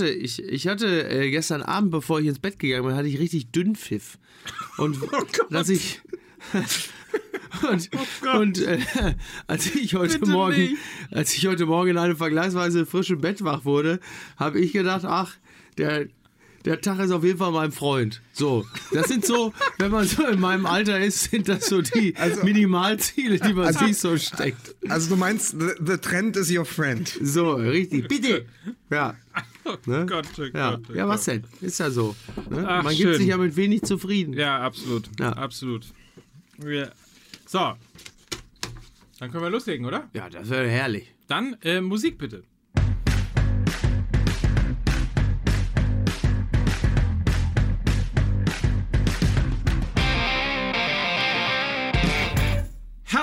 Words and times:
hatte, 0.00 0.10
ich, 0.10 0.42
ich 0.42 0.66
hatte 0.66 1.08
äh, 1.08 1.30
gestern 1.30 1.62
Abend, 1.62 1.90
bevor 1.90 2.20
ich 2.20 2.26
ins 2.26 2.38
Bett 2.38 2.58
gegangen 2.58 2.86
bin, 2.86 2.96
hatte 2.96 3.08
ich 3.08 3.18
richtig 3.18 3.50
Dünnpfiff. 3.52 4.18
Und 4.78 4.98
dass 5.50 5.68
ich. 5.68 6.00
Und, 7.68 7.90
und 8.32 8.62
äh, 8.62 8.78
als 9.48 9.74
ich 9.74 9.94
heute 9.96 10.20
Bitte 10.20 10.30
Morgen, 10.30 10.56
nicht. 10.56 10.76
als 11.10 11.34
ich 11.34 11.46
heute 11.48 11.66
Morgen 11.66 11.90
in 11.90 11.98
einem 11.98 12.16
vergleichsweise 12.16 12.86
frischen 12.86 13.20
Bett 13.20 13.42
wach 13.42 13.64
wurde, 13.64 13.98
habe 14.36 14.60
ich 14.60 14.72
gedacht, 14.72 15.04
ach, 15.04 15.34
der, 15.76 16.06
der 16.64 16.80
Tag 16.80 16.98
ist 17.00 17.10
auf 17.10 17.24
jeden 17.24 17.38
Fall 17.38 17.52
mein 17.52 17.72
Freund. 17.72 18.20
So, 18.32 18.66
das 18.92 19.08
sind 19.08 19.24
so, 19.24 19.52
wenn 19.78 19.90
man 19.90 20.06
so 20.06 20.26
in 20.26 20.40
meinem 20.40 20.66
Alter 20.66 21.00
ist, 21.00 21.30
sind 21.30 21.48
das 21.48 21.66
so 21.66 21.80
die 21.82 22.14
Minimalziele, 22.42 23.38
die 23.38 23.54
man 23.54 23.72
sich 23.72 23.96
so 23.98 24.16
steckt. 24.18 24.74
Also 24.88 25.10
du 25.10 25.16
meinst, 25.16 25.52
the, 25.58 25.70
the 25.84 25.96
trend 25.96 26.36
is 26.36 26.50
your 26.50 26.64
friend. 26.64 27.08
So, 27.22 27.52
richtig. 27.54 28.08
Bitte. 28.08 28.44
Ja. 28.90 29.16
Ne? 29.86 30.04
Gott, 30.06 30.26
oh 30.38 30.42
Ja, 30.52 30.70
Gott, 30.72 30.82
oh 30.90 30.94
ja 30.94 31.06
was 31.08 31.24
denn? 31.24 31.44
Ist 31.60 31.78
ja 31.78 31.90
so. 31.90 32.16
Ne? 32.50 32.66
Ach, 32.68 32.82
Man 32.82 32.94
gibt 32.94 33.08
schön. 33.10 33.18
sich 33.18 33.26
ja 33.28 33.36
mit 33.36 33.54
wenig 33.56 33.82
zufrieden. 33.82 34.32
Ja, 34.34 34.58
absolut. 34.60 35.08
Ja. 35.20 35.32
Absolut. 35.34 35.86
Wir- 36.58 36.90
So. 37.46 37.72
Dann 39.18 39.30
können 39.30 39.44
wir 39.44 39.50
loslegen, 39.50 39.86
oder? 39.86 40.08
Ja, 40.14 40.28
das 40.30 40.48
wäre 40.50 40.68
herrlich. 40.68 41.12
Dann 41.28 41.56
äh, 41.62 41.80
Musik 41.80 42.18
bitte. 42.18 42.42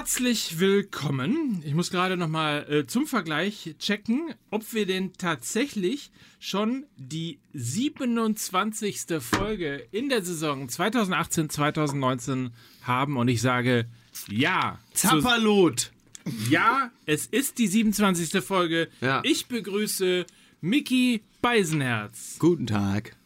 Herzlich 0.08 0.60
willkommen. 0.60 1.62
Ich 1.66 1.74
muss 1.74 1.92
gerade 1.92 2.16
noch 2.16 2.30
mal 2.30 2.66
äh, 2.72 2.88
zum 2.88 3.08
Vergleich 3.08 3.76
checken, 3.78 4.34
ob 4.52 4.74
wir 4.74 4.86
denn 4.86 5.12
tatsächlich 5.18 6.12
schon 6.40 6.86
die 6.96 7.40
27. 7.52 9.06
Folge 9.20 9.86
in 9.92 10.08
der 10.08 10.24
Saison 10.24 10.70
2018-2019 10.70 12.52
haben. 12.84 13.18
Und 13.18 13.28
ich 13.28 13.42
sage 13.42 13.86
ja. 14.30 14.80
Zapperlot. 14.94 15.92
ja, 16.50 16.90
es 17.06 17.26
ist 17.26 17.58
die 17.58 17.68
27. 17.68 18.42
Folge. 18.42 18.88
Ja. 19.02 19.20
Ich 19.26 19.48
begrüße 19.48 20.26
Mickey 20.62 21.22
Beisenherz. 21.42 22.38
Guten 22.40 22.68
Tag. 22.68 23.18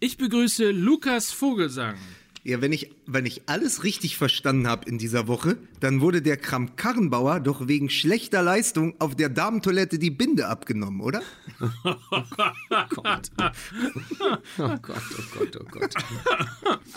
Ich 0.00 0.16
begrüße 0.16 0.70
Lukas 0.70 1.32
Vogelsang. 1.32 1.96
Ja, 2.42 2.62
wenn 2.62 2.72
ich, 2.72 2.90
wenn 3.12 3.26
ich 3.26 3.42
alles 3.46 3.84
richtig 3.84 4.16
verstanden 4.16 4.68
habe 4.68 4.88
in 4.88 4.98
dieser 4.98 5.26
Woche, 5.26 5.56
dann 5.80 6.00
wurde 6.00 6.22
der 6.22 6.36
Kram-Karrenbauer 6.36 7.40
doch 7.40 7.68
wegen 7.68 7.90
schlechter 7.90 8.42
Leistung 8.42 8.94
auf 8.98 9.14
der 9.16 9.28
Damentoilette 9.28 9.98
die 9.98 10.10
Binde 10.10 10.48
abgenommen, 10.48 11.00
oder? 11.00 11.22
Gott. 12.90 13.30
Oh 14.58 14.76
Gott, 14.80 15.02
oh 15.18 15.38
Gott, 15.38 15.56
oh 15.60 15.64
Gott. 15.70 15.94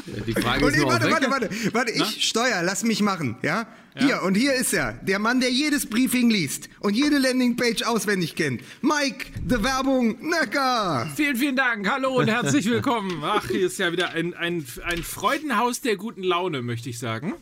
Ja, 0.06 0.24
die 0.28 0.34
Frage 0.34 0.66
Und 0.66 0.72
ist 0.74 0.80
ich, 0.80 0.86
warte, 0.86 1.12
warte, 1.12 1.32
warte, 1.32 1.50
warte, 1.74 1.92
ich 1.92 2.28
Steuer, 2.28 2.62
lass 2.64 2.84
mich 2.84 3.02
machen, 3.02 3.38
ja? 3.42 3.68
Hier, 3.96 4.24
und 4.24 4.34
hier 4.34 4.56
ist 4.56 4.74
er, 4.74 4.94
der 4.94 5.20
Mann, 5.20 5.40
der 5.40 5.52
jedes 5.52 5.86
Briefing 5.86 6.32
liest 6.32 6.68
und 6.80 6.96
jede 6.96 7.20
Landingpage 7.20 7.84
auswendig 7.84 8.36
kennt. 8.36 8.62
Mike, 8.82 9.28
the 9.48 9.64
Werbung, 9.64 10.18
Necker! 10.20 11.08
Vielen, 11.16 11.36
vielen 11.36 11.56
Dank. 11.56 11.88
Hallo 11.88 12.18
und 12.18 12.28
herzlich 12.28 12.66
willkommen. 12.66 13.22
Ach, 13.24 13.48
hier 13.48 13.68
ist 13.68 13.78
ja 13.78 13.92
wieder 13.92 14.10
ein, 14.10 14.34
ein, 14.34 14.66
ein 14.84 15.04
Freudenhaus 15.04 15.82
der 15.82 15.96
guten 16.04 16.24
Laune, 16.24 16.62
möchte 16.62 16.90
ich 16.90 17.00
sagen. 17.00 17.34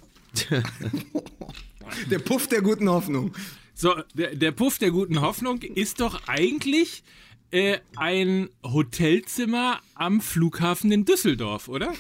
Der 2.12 2.20
Puff 2.20 2.48
der 2.48 2.62
guten 2.62 2.88
Hoffnung. 2.90 3.34
So, 3.74 3.96
der, 4.14 4.36
der 4.36 4.52
Puff 4.52 4.78
der 4.78 4.92
guten 4.92 5.20
Hoffnung 5.22 5.62
ist 5.64 6.00
doch 6.00 6.28
eigentlich 6.28 7.04
äh, 7.50 7.80
ein 7.98 8.50
Hotelzimmer 8.64 9.80
am 9.96 10.22
Flughafen 10.22 10.92
in 10.92 11.06
Düsseldorf, 11.06 11.68
oder? 11.68 11.92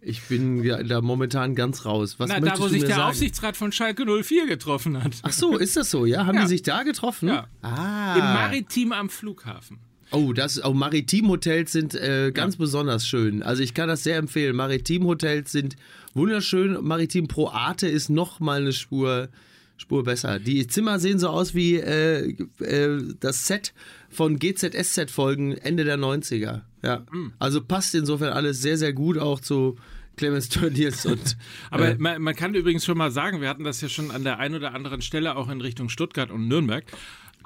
Ich 0.00 0.22
bin 0.22 0.64
ja 0.64 0.82
da 0.82 1.02
momentan 1.02 1.54
ganz 1.54 1.84
raus. 1.84 2.14
Was 2.18 2.30
Na, 2.30 2.40
da 2.40 2.58
wo 2.58 2.62
du 2.64 2.68
sich 2.70 2.80
mir 2.82 2.86
der 2.88 2.96
sagen? 2.96 3.10
Aufsichtsrat 3.10 3.56
von 3.56 3.70
Schalke 3.70 4.06
04 4.22 4.46
getroffen 4.46 5.02
hat. 5.04 5.12
Ach 5.22 5.32
so, 5.32 5.58
ist 5.58 5.76
das 5.76 5.90
so, 5.90 6.06
ja? 6.06 6.24
Haben 6.24 6.36
Ja. 6.36 6.42
die 6.42 6.48
sich 6.48 6.62
da 6.62 6.82
getroffen? 6.84 7.28
Ja. 7.28 7.48
Ah. 7.60 8.14
Im 8.16 8.24
Maritim 8.24 8.92
am 8.92 9.10
Flughafen. 9.10 9.78
Oh, 10.12 10.32
das, 10.32 10.64
oh, 10.64 10.72
Maritimhotels 10.72 11.72
sind 11.72 11.94
äh, 11.94 12.30
ganz 12.32 12.56
besonders 12.56 13.06
schön. 13.06 13.42
Also 13.42 13.62
ich 13.62 13.74
kann 13.74 13.88
das 13.88 14.04
sehr 14.04 14.16
empfehlen. 14.16 14.54
Maritimhotels 14.54 15.50
sind 15.52 15.76
wunderschön. 16.14 16.78
Maritim 16.82 17.28
Pro 17.28 17.48
Arte 17.48 17.88
ist 17.88 18.08
noch 18.08 18.38
mal 18.38 18.60
eine 18.60 18.72
Spur, 18.72 19.28
Spur 19.76 20.04
besser. 20.04 20.38
Die 20.38 20.66
Zimmer 20.66 21.00
sehen 21.00 21.18
so 21.18 21.28
aus 21.28 21.54
wie 21.54 21.76
äh, 21.76 22.36
äh, 22.60 23.02
das 23.20 23.46
Set 23.46 23.74
von 24.08 24.38
GZSZ-Folgen 24.38 25.52
Ende 25.58 25.84
der 25.84 25.98
90er. 25.98 26.62
Ja. 26.82 26.98
Mm. 27.10 27.32
Also 27.38 27.60
passt 27.60 27.94
insofern 27.94 28.32
alles 28.32 28.62
sehr, 28.62 28.78
sehr 28.78 28.92
gut 28.92 29.18
auch 29.18 29.40
zu 29.40 29.76
Clemens 30.16 30.48
Tönnies 30.48 31.04
und 31.04 31.36
Aber 31.70 31.90
äh, 31.90 31.96
man, 31.98 32.22
man 32.22 32.34
kann 32.34 32.54
übrigens 32.54 32.84
schon 32.84 32.96
mal 32.96 33.10
sagen, 33.10 33.40
wir 33.40 33.48
hatten 33.48 33.64
das 33.64 33.80
ja 33.80 33.88
schon 33.88 34.10
an 34.10 34.24
der 34.24 34.38
einen 34.38 34.54
oder 34.54 34.74
anderen 34.74 35.02
Stelle 35.02 35.36
auch 35.36 35.48
in 35.48 35.60
Richtung 35.60 35.88
Stuttgart 35.88 36.30
und 36.30 36.48
Nürnberg. 36.48 36.84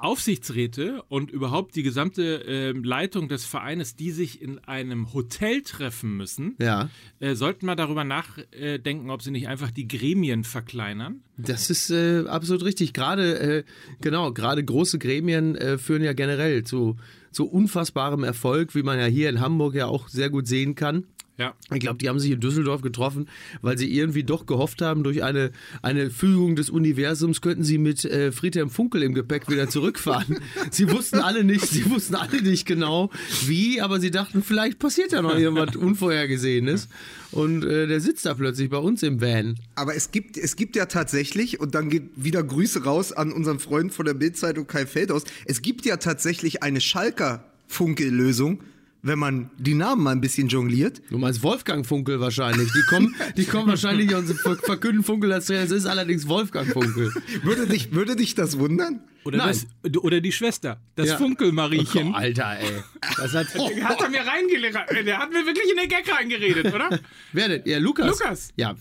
Aufsichtsräte 0.03 1.03
und 1.09 1.31
überhaupt 1.31 1.77
die 1.77 1.83
gesamte 1.83 2.43
ähm, 2.47 2.85
Leitung 2.85 3.29
des 3.29 3.45
Vereines, 3.45 3.97
die 3.97 4.11
sich 4.11 4.41
in 4.41 4.59
einem 4.61 5.13
Hotel 5.13 5.63
treffen 5.63 6.17
müssen, 6.17 6.57
ja. 6.59 6.89
äh, 7.21 7.35
sollten 7.35 7.67
mal 7.67 7.77
darüber 7.77 8.05
nachdenken, 8.05 9.11
ob 9.11 9.23
sie 9.23 9.31
nicht 9.31 9.49
einfach 9.49 9.71
die 9.71 9.89
Gremien 9.89 10.45
verkleinern. 10.45 11.23
Das 11.37 11.71
ist 11.71 11.91
äh, 11.91 12.25
absolut 12.27 12.65
richtig. 12.65 12.93
Gerade, 12.93 13.39
äh, 13.39 13.65
genau, 14.01 14.33
gerade 14.33 14.65
große 14.65 14.99
Gremien 14.99 15.55
äh, 15.57 15.79
führen 15.79 16.03
ja 16.03 16.13
generell 16.13 16.65
zu, 16.65 16.97
zu 17.31 17.47
unfassbarem 17.47 18.25
Erfolg, 18.25 18.75
wie 18.75 18.83
man 18.83 18.99
ja 18.99 19.07
hier 19.07 19.29
in 19.29 19.41
Hamburg 19.41 19.75
ja 19.75 19.87
auch 19.87 20.09
sehr 20.09 20.31
gut 20.31 20.47
sehen 20.47 20.75
kann. 20.75 21.07
Ja. 21.41 21.55
Ich 21.73 21.81
glaube, 21.81 21.97
die 21.97 22.11
haben 22.11 22.21
sich 22.21 22.33
in 22.33 22.39
Düsseldorf 22.39 22.83
getroffen, 22.83 23.27
weil 23.63 23.79
sie 23.79 23.91
irgendwie 23.91 24.25
doch 24.25 24.45
gehofft 24.45 24.83
haben, 24.83 25.03
durch 25.03 25.23
eine, 25.23 25.53
eine 25.81 26.11
Fügung 26.11 26.55
des 26.55 26.69
Universums 26.69 27.41
könnten 27.41 27.65
sie 27.65 27.79
mit 27.79 28.05
äh, 28.05 28.31
Friedhelm 28.31 28.69
Funkel 28.69 29.03
im 29.03 29.15
Gepäck 29.15 29.49
wieder 29.49 29.67
zurückfahren. 29.71 30.39
sie 30.71 30.91
wussten 30.91 31.21
alle 31.21 31.43
nicht, 31.43 31.67
sie 31.67 31.91
wussten 31.91 32.15
alle 32.15 32.43
nicht 32.43 32.67
genau 32.67 33.09
wie, 33.47 33.81
aber 33.81 34.01
sie 34.01 34.11
dachten, 34.11 34.43
vielleicht 34.43 34.79
passiert 34.79 35.13
ja 35.13 35.23
noch 35.23 35.35
irgendwas 35.35 35.77
Unvorhergesehenes. 35.77 36.89
Und 37.33 37.65
äh, 37.65 37.87
der 37.87 38.01
sitzt 38.01 38.27
da 38.27 38.35
plötzlich 38.35 38.69
bei 38.69 38.77
uns 38.77 39.03
im 39.03 39.23
Van. 39.23 39.59
Aber 39.77 39.95
es 39.95 40.11
gibt, 40.11 40.37
es 40.37 40.57
gibt 40.57 40.77
ja 40.77 40.85
tatsächlich, 40.85 41.59
und 41.59 41.75
dann 41.75 41.89
geht 41.89 42.11
wieder 42.17 42.43
Grüße 42.43 42.85
raus 42.85 43.13
an 43.13 43.33
unseren 43.33 43.61
Freund 43.61 43.95
von 43.95 44.05
der 44.05 44.15
Bildzeitung 44.15 44.67
Kai 44.67 44.85
Feldhaus, 44.85 45.25
es 45.47 45.63
gibt 45.63 45.87
ja 45.87 45.97
tatsächlich 45.97 46.63
eine 46.63 46.83
Schalker-Funke-Lösung, 46.83 48.61
wenn 49.03 49.19
man 49.19 49.51
die 49.59 49.75
Namen 49.75 50.03
mal 50.03 50.11
ein 50.13 50.21
bisschen 50.21 50.49
jongliert. 50.49 51.01
Du 51.11 51.19
meinst 51.19 51.43
Wolfgang 51.43 51.87
Funkel 51.87 52.21
wahrscheinlich. 52.21 52.71
Die 52.73 52.83
kommen, 52.89 53.15
die 53.37 53.45
kommen 53.45 53.69
wahrscheinlich 53.69 54.15
und 54.15 54.27
ver- 54.35 54.57
verkünden 54.57 55.03
Funkel 55.05 55.33
als 55.33 55.47
Trainer. 55.47 55.63
Es 55.63 55.71
ist 55.71 55.87
allerdings 55.87 56.29
Wolfgang 56.29 56.67
Funkel. 56.71 57.13
Würde 57.43 57.67
dich, 57.67 57.93
würde 57.93 58.17
dich 58.17 58.35
das 58.35 58.59
wundern? 58.59 59.01
Oder, 59.25 59.37
Nein. 59.39 59.49
das, 59.83 59.97
oder 60.03 60.21
die 60.23 60.33
Schwester, 60.33 60.81
das 60.97 61.09
Ja. 61.09 61.17
Funkelmariechen. 61.19 62.13
Oh, 62.13 62.17
Alter, 62.17 62.59
ey. 62.59 62.71
Das 63.19 63.35
hat, 63.35 63.49
Der 63.55 63.89
hat 63.89 64.01
er 64.01 64.09
mir 64.09 64.21
reingeredet. 64.27 65.07
Der 65.07 65.19
hat 65.19 65.31
mir 65.31 65.45
wirklich 65.45 65.71
in 65.71 65.77
den 65.77 65.89
Gag 65.91 66.11
reingeredet, 66.11 66.73
oder? 66.75 66.99
Wer 67.33 67.49
denn? 67.49 67.63
Ja, 67.67 67.79
Lukas. 67.79 68.19
Lukas. 68.19 68.49
Ja, 68.57 68.75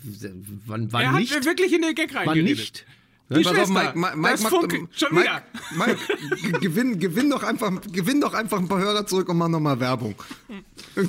wann, 0.65 0.91
wann 0.93 1.01
Er 1.01 1.11
hat 1.11 1.19
nicht? 1.19 1.35
mir 1.35 1.43
wirklich 1.43 1.73
in 1.73 1.81
den 1.81 1.93
Gag 1.95 2.13
Wann 2.13 2.27
reingeredet. 2.29 2.57
nicht? 2.57 2.85
Die 3.31 3.43
Pass 3.43 3.57
auf, 3.57 3.69
Mike, 3.69 3.91
Mike, 3.97 4.17
Mike, 4.17 4.37
Funkel, 4.39 4.87
schon 4.91 5.13
Mike, 5.13 5.29
wieder. 5.29 5.43
Mike, 5.77 5.97
ge- 6.41 6.59
gewinn, 6.61 6.99
gewinn, 6.99 7.29
doch 7.29 7.43
einfach, 7.43 7.71
gewinn 7.91 8.19
doch 8.21 8.33
einfach 8.33 8.57
ein 8.57 8.67
paar 8.67 8.79
Hörer 8.79 9.05
zurück 9.05 9.29
und 9.29 9.37
mach 9.37 9.47
nochmal 9.49 9.79
Werbung. 9.79 10.15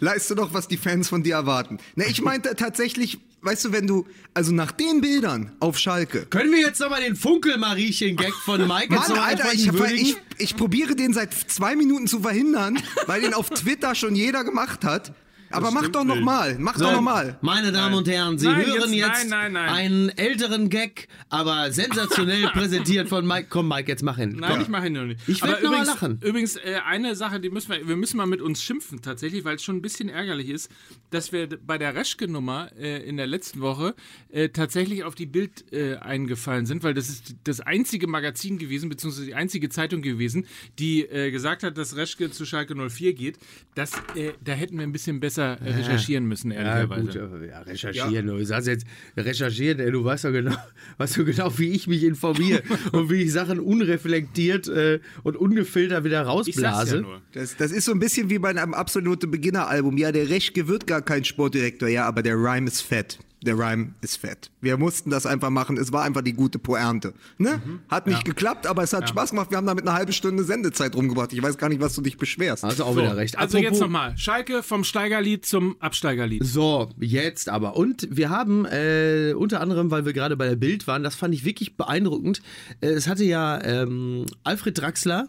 Leiste 0.00 0.34
doch, 0.34 0.54
was 0.54 0.68
die 0.68 0.76
Fans 0.76 1.08
von 1.08 1.22
dir 1.22 1.34
erwarten. 1.34 1.78
Ne, 1.96 2.04
ich 2.08 2.22
meinte 2.22 2.54
tatsächlich, 2.54 3.18
weißt 3.42 3.64
du, 3.66 3.72
wenn 3.72 3.86
du, 3.86 4.06
also 4.34 4.52
nach 4.52 4.70
den 4.72 5.00
Bildern 5.00 5.52
auf 5.60 5.78
Schalke. 5.78 6.26
Können 6.26 6.52
wir 6.52 6.60
jetzt 6.60 6.80
nochmal 6.80 7.02
den 7.02 7.16
Funkel-Mariechen-Gag 7.16 8.32
von 8.44 8.60
Mike 8.66 8.94
Mann, 8.94 9.12
Alter, 9.18 9.52
ich, 9.52 9.66
ich, 9.72 10.16
ich 10.38 10.56
probiere 10.56 10.94
den 10.94 11.12
seit 11.12 11.34
zwei 11.34 11.74
Minuten 11.74 12.06
zu 12.06 12.20
verhindern, 12.20 12.78
weil 13.06 13.20
den 13.22 13.34
auf 13.34 13.50
Twitter 13.50 13.94
schon 13.94 14.14
jeder 14.14 14.44
gemacht 14.44 14.84
hat. 14.84 15.12
Aber 15.50 15.70
mach 15.70 15.88
doch 15.88 16.04
noch 16.04 16.20
mal, 16.20 16.56
mach 16.58 16.76
doch 16.78 16.92
noch 16.92 17.00
mal. 17.00 17.38
Meine 17.40 17.72
Damen 17.72 17.94
und 17.94 18.08
Herren, 18.08 18.38
Sie 18.38 18.46
Nein, 18.46 18.66
hören 18.66 18.92
jetzt- 18.92 19.06
jetzt, 19.18 19.28
nein, 19.30 19.52
nein, 19.52 19.66
nein. 19.66 19.68
einen 19.68 20.08
älteren 20.10 20.68
Gag, 20.70 21.08
aber 21.28 21.70
sensationell 21.72 22.48
präsentiert 22.52 23.08
von 23.08 23.26
Mike. 23.26 23.46
Komm, 23.50 23.68
Mike, 23.68 23.88
jetzt 23.90 24.02
mach 24.02 24.16
hin. 24.16 24.36
Nein, 24.38 24.50
Komm. 24.52 24.60
ich 24.62 24.68
mache 24.68 24.86
ihn 24.88 24.92
noch 24.94 25.04
nicht. 25.04 25.20
Ich 25.28 25.40
mal 25.42 25.58
übrigens, 25.62 25.86
lachen. 25.86 26.20
Übrigens, 26.22 26.56
äh, 26.56 26.80
eine 26.84 27.14
Sache, 27.14 27.40
die 27.40 27.50
müssen 27.50 27.70
wir, 27.70 27.86
wir 27.86 27.96
müssen 27.96 28.16
mal 28.16 28.26
mit 28.26 28.40
uns 28.42 28.62
schimpfen 28.62 29.02
tatsächlich, 29.02 29.44
weil 29.44 29.56
es 29.56 29.62
schon 29.62 29.76
ein 29.76 29.82
bisschen 29.82 30.08
ärgerlich 30.08 30.48
ist, 30.48 30.70
dass 31.10 31.32
wir 31.32 31.48
bei 31.48 31.78
der 31.78 31.94
Reschke-Nummer 31.94 32.70
äh, 32.78 33.06
in 33.08 33.16
der 33.16 33.26
letzten 33.26 33.60
Woche 33.60 33.94
äh, 34.30 34.48
tatsächlich 34.48 35.04
auf 35.04 35.14
die 35.14 35.26
Bild 35.26 35.72
äh, 35.72 35.96
eingefallen 35.96 36.66
sind, 36.66 36.82
weil 36.82 36.94
das 36.94 37.08
ist 37.08 37.34
das 37.44 37.60
einzige 37.60 38.06
Magazin 38.06 38.58
gewesen, 38.58 38.88
beziehungsweise 38.88 39.26
die 39.26 39.34
einzige 39.34 39.68
Zeitung 39.68 40.02
gewesen, 40.02 40.46
die 40.78 41.02
äh, 41.02 41.30
gesagt 41.30 41.62
hat, 41.62 41.78
dass 41.78 41.96
Reschke 41.96 42.30
zu 42.30 42.44
Schalke 42.44 42.74
04 42.74 43.14
geht. 43.14 43.38
Das, 43.74 43.92
äh, 44.14 44.32
da 44.42 44.52
hätten 44.52 44.76
wir 44.78 44.82
ein 44.84 44.92
bisschen 44.92 45.20
besser 45.20 45.35
besser 45.36 45.58
äh, 45.64 45.74
recherchieren 45.74 46.26
müssen, 46.26 46.50
Ja, 46.50 46.58
ehrlicherweise. 46.58 47.02
gut, 47.06 47.16
aber 47.16 47.44
ja, 47.44 47.60
recherchieren. 47.60 48.26
Du 48.26 48.44
sagst 48.44 48.68
jetzt, 48.68 48.86
recherchieren, 49.16 49.80
ey, 49.80 49.90
du 49.90 50.04
weißt 50.04 50.24
doch 50.24 50.32
genau, 50.32 50.56
weißt 50.98 51.16
du 51.18 51.24
genau, 51.24 51.56
wie 51.58 51.70
ich 51.70 51.86
mich 51.86 52.02
informiere 52.04 52.62
und 52.92 53.10
wie 53.10 53.22
ich 53.22 53.32
Sachen 53.32 53.60
unreflektiert 53.60 54.68
äh, 54.68 55.00
und 55.22 55.36
ungefiltert 55.36 56.04
wieder 56.04 56.22
ich 56.22 56.26
sag's 56.26 56.56
ja 56.56 56.70
rausblase. 56.70 57.00
nur. 57.02 57.20
Das, 57.32 57.56
das 57.56 57.72
ist 57.72 57.84
so 57.84 57.92
ein 57.92 57.98
bisschen 57.98 58.30
wie 58.30 58.38
bei 58.38 58.50
einem 58.50 58.74
absolute 58.74 59.26
Beginner-Album. 59.26 59.96
Ja, 59.98 60.12
der 60.12 60.28
Reschke 60.28 60.68
wird 60.68 60.86
gar 60.86 61.02
kein 61.02 61.24
Sportdirektor. 61.24 61.88
Ja, 61.88 62.06
aber 62.06 62.22
der 62.22 62.34
Rhyme 62.36 62.66
ist 62.66 62.80
fett. 62.80 63.18
Der 63.46 63.56
Rhyme 63.58 63.94
ist 64.02 64.16
fett. 64.18 64.50
Wir 64.60 64.76
mussten 64.76 65.08
das 65.10 65.24
einfach 65.24 65.50
machen. 65.50 65.76
Es 65.78 65.92
war 65.92 66.02
einfach 66.02 66.22
die 66.22 66.32
gute 66.32 66.58
Poernte. 66.58 67.14
Ne? 67.38 67.60
Hat 67.88 68.06
nicht 68.06 68.24
geklappt, 68.24 68.66
aber 68.66 68.82
es 68.82 68.92
hat 68.92 69.08
Spaß 69.08 69.30
gemacht. 69.30 69.50
Wir 69.50 69.56
haben 69.58 69.66
damit 69.66 69.86
eine 69.86 69.96
halbe 69.96 70.12
Stunde 70.12 70.42
Sendezeit 70.44 70.94
rumgebracht. 70.96 71.32
Ich 71.32 71.42
weiß 71.42 71.56
gar 71.58 71.68
nicht, 71.68 71.80
was 71.80 71.94
du 71.94 72.02
dich 72.02 72.18
beschwerst. 72.18 72.64
Hast 72.64 72.80
du 72.80 72.84
auch 72.84 72.94
So, 72.94 73.00
wieder 73.00 73.16
recht. 73.16 73.38
also 73.38 73.56
jetzt 73.58 73.66
Apropos- 73.66 73.80
nochmal. 73.80 74.18
Schalke 74.18 74.62
vom 74.62 74.82
Steigerlied 74.84 75.46
zum 75.46 75.76
Absteigerlied. 75.80 76.44
So, 76.44 76.90
jetzt 76.98 77.48
aber. 77.48 77.76
Und 77.76 78.08
wir 78.10 78.30
haben 78.30 78.64
äh, 78.66 79.32
unter 79.36 79.60
anderem, 79.60 79.90
weil 79.90 80.04
wir 80.04 80.12
gerade 80.12 80.36
bei 80.36 80.48
der 80.48 80.56
Bild 80.56 80.86
waren, 80.86 81.02
das 81.04 81.14
fand 81.14 81.32
ich 81.34 81.44
wirklich 81.44 81.76
beeindruckend. 81.76 82.42
Äh, 82.80 82.88
es 82.88 83.06
hatte 83.08 83.24
ja 83.24 83.62
ähm, 83.62 84.26
Alfred 84.44 84.78
Draxler. 84.80 85.28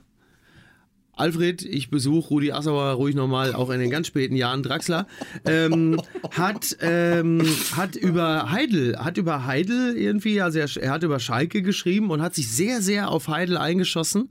Alfred, 1.17 1.63
ich 1.63 1.89
besuche 1.89 2.29
Rudi 2.29 2.51
Assauer 2.51 2.93
ruhig 2.93 3.15
nochmal, 3.15 3.53
auch 3.53 3.69
in 3.69 3.79
den 3.79 3.89
ganz 3.89 4.07
späten 4.07 4.35
Jahren 4.35 4.63
Draxler, 4.63 5.07
ähm, 5.45 6.01
hat, 6.31 6.77
ähm, 6.81 7.41
hat 7.75 7.95
über 7.95 8.51
Heidel, 8.51 8.97
hat 8.97 9.17
über 9.17 9.45
Heidel 9.45 9.97
irgendwie, 9.97 10.41
also 10.41 10.59
er, 10.59 10.69
er 10.77 10.91
hat 10.91 11.03
über 11.03 11.19
Schalke 11.19 11.61
geschrieben 11.61 12.11
und 12.11 12.21
hat 12.21 12.35
sich 12.35 12.49
sehr, 12.49 12.81
sehr 12.81 13.09
auf 13.09 13.27
Heidel 13.27 13.57
eingeschossen, 13.57 14.29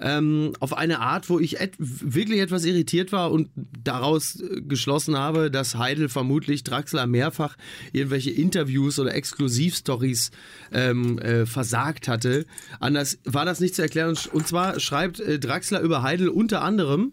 ähm, 0.00 0.52
auf 0.60 0.76
eine 0.76 1.00
Art, 1.00 1.28
wo 1.28 1.38
ich 1.38 1.60
et 1.60 1.72
wirklich 1.78 2.40
etwas 2.40 2.64
irritiert 2.64 3.12
war 3.12 3.30
und 3.30 3.48
daraus 3.82 4.40
äh, 4.40 4.62
geschlossen 4.62 5.16
habe, 5.16 5.50
dass 5.50 5.76
Heidel 5.76 6.08
vermutlich 6.08 6.64
Draxler 6.64 7.06
mehrfach 7.06 7.56
irgendwelche 7.92 8.30
Interviews 8.30 8.98
oder 8.98 9.14
Exklusivstories 9.14 10.30
ähm, 10.72 11.18
äh, 11.18 11.46
versagt 11.46 12.08
hatte. 12.08 12.46
Anders 12.80 13.18
war 13.24 13.44
das 13.44 13.60
nicht 13.60 13.74
zu 13.74 13.82
erklären. 13.82 14.16
Und, 14.32 14.48
zwar 14.48 14.80
schreibt 14.80 15.20
äh, 15.20 15.38
Draxler 15.38 15.80
über 15.80 16.02
Heidel 16.02 16.21
unter 16.30 16.62
anderem, 16.62 17.12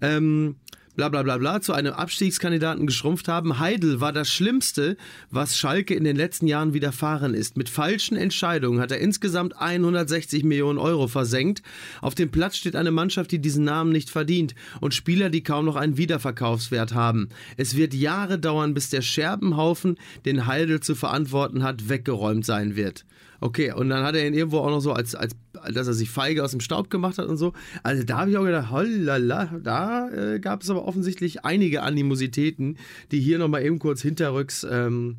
ähm, 0.00 0.56
bla 0.96 1.08
bla 1.08 1.22
bla 1.22 1.38
bla, 1.38 1.60
zu 1.62 1.72
einem 1.72 1.94
Abstiegskandidaten 1.94 2.86
geschrumpft 2.86 3.28
haben. 3.28 3.58
Heidel 3.58 4.00
war 4.00 4.12
das 4.12 4.28
Schlimmste, 4.28 4.98
was 5.30 5.56
Schalke 5.56 5.94
in 5.94 6.04
den 6.04 6.16
letzten 6.16 6.46
Jahren 6.46 6.74
widerfahren 6.74 7.32
ist. 7.32 7.56
Mit 7.56 7.68
falschen 7.68 8.16
Entscheidungen 8.16 8.80
hat 8.80 8.90
er 8.90 8.98
insgesamt 8.98 9.56
160 9.56 10.44
Millionen 10.44 10.78
Euro 10.78 11.08
versenkt. 11.08 11.62
Auf 12.02 12.14
dem 12.14 12.30
Platz 12.30 12.56
steht 12.56 12.76
eine 12.76 12.90
Mannschaft, 12.90 13.30
die 13.30 13.38
diesen 13.38 13.64
Namen 13.64 13.92
nicht 13.92 14.10
verdient 14.10 14.54
und 14.80 14.92
Spieler, 14.92 15.30
die 15.30 15.42
kaum 15.42 15.64
noch 15.64 15.76
einen 15.76 15.96
Wiederverkaufswert 15.96 16.92
haben. 16.92 17.30
Es 17.56 17.76
wird 17.76 17.94
Jahre 17.94 18.38
dauern, 18.38 18.74
bis 18.74 18.90
der 18.90 19.02
Scherbenhaufen, 19.02 19.96
den 20.24 20.46
Heidel 20.46 20.80
zu 20.80 20.94
verantworten 20.94 21.62
hat, 21.62 21.88
weggeräumt 21.88 22.44
sein 22.44 22.76
wird. 22.76 23.06
Okay, 23.40 23.72
und 23.72 23.88
dann 23.88 24.04
hat 24.04 24.14
er 24.14 24.26
ihn 24.26 24.34
irgendwo 24.34 24.58
auch 24.58 24.68
noch 24.68 24.80
so, 24.80 24.92
als, 24.92 25.14
als 25.14 25.34
dass 25.72 25.86
er 25.86 25.94
sich 25.94 26.10
feige 26.10 26.44
aus 26.44 26.50
dem 26.50 26.60
Staub 26.60 26.90
gemacht 26.90 27.18
hat 27.18 27.26
und 27.26 27.38
so. 27.38 27.54
Also 27.82 28.02
da 28.04 28.18
habe 28.18 28.30
ich 28.30 28.36
auch 28.36 28.44
gedacht, 28.44 28.70
hollala, 28.70 29.46
da 29.62 30.10
äh, 30.10 30.40
gab 30.40 30.62
es 30.62 30.70
aber 30.70 30.84
offensichtlich 30.84 31.44
einige 31.44 31.82
Animositäten, 31.82 32.76
die 33.10 33.20
hier 33.20 33.38
nochmal 33.38 33.64
eben 33.64 33.78
kurz 33.78 34.02
hinterrücks 34.02 34.66
ähm, 34.70 35.16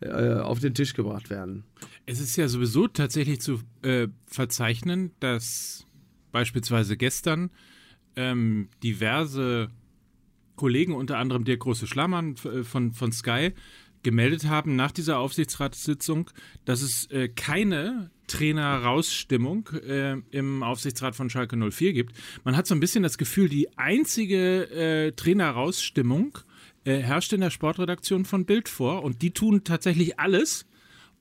äh, 0.00 0.34
auf 0.34 0.58
den 0.58 0.74
Tisch 0.74 0.94
gebracht 0.94 1.30
werden. 1.30 1.64
Es 2.04 2.20
ist 2.20 2.36
ja 2.36 2.48
sowieso 2.48 2.88
tatsächlich 2.88 3.40
zu 3.40 3.60
äh, 3.82 4.08
verzeichnen, 4.26 5.12
dass 5.20 5.86
beispielsweise 6.32 6.96
gestern 6.96 7.50
ähm, 8.16 8.68
diverse 8.82 9.70
Kollegen, 10.56 10.94
unter 10.94 11.18
anderem 11.18 11.44
der 11.44 11.56
große 11.56 11.86
Schlamann 11.86 12.34
äh, 12.44 12.64
von, 12.64 12.92
von 12.92 13.12
Sky, 13.12 13.52
gemeldet 14.02 14.46
haben 14.48 14.76
nach 14.76 14.92
dieser 14.92 15.18
Aufsichtsratssitzung, 15.18 16.30
dass 16.64 16.82
es 16.82 17.06
äh, 17.10 17.28
keine 17.28 18.10
Trainer-Rausstimmung 18.26 19.68
äh, 19.86 20.16
im 20.30 20.62
Aufsichtsrat 20.62 21.14
von 21.14 21.30
Schalke 21.30 21.56
04 21.56 21.92
gibt. 21.92 22.14
Man 22.44 22.56
hat 22.56 22.66
so 22.66 22.74
ein 22.74 22.80
bisschen 22.80 23.02
das 23.02 23.18
Gefühl, 23.18 23.48
die 23.48 23.76
einzige 23.78 24.70
äh, 24.70 25.12
Trainer-Rausstimmung 25.12 26.38
äh, 26.84 26.98
herrscht 26.98 27.32
in 27.32 27.40
der 27.40 27.50
Sportredaktion 27.50 28.24
von 28.24 28.44
Bild 28.44 28.68
vor 28.68 29.02
und 29.04 29.22
die 29.22 29.32
tun 29.32 29.64
tatsächlich 29.64 30.18
alles, 30.18 30.66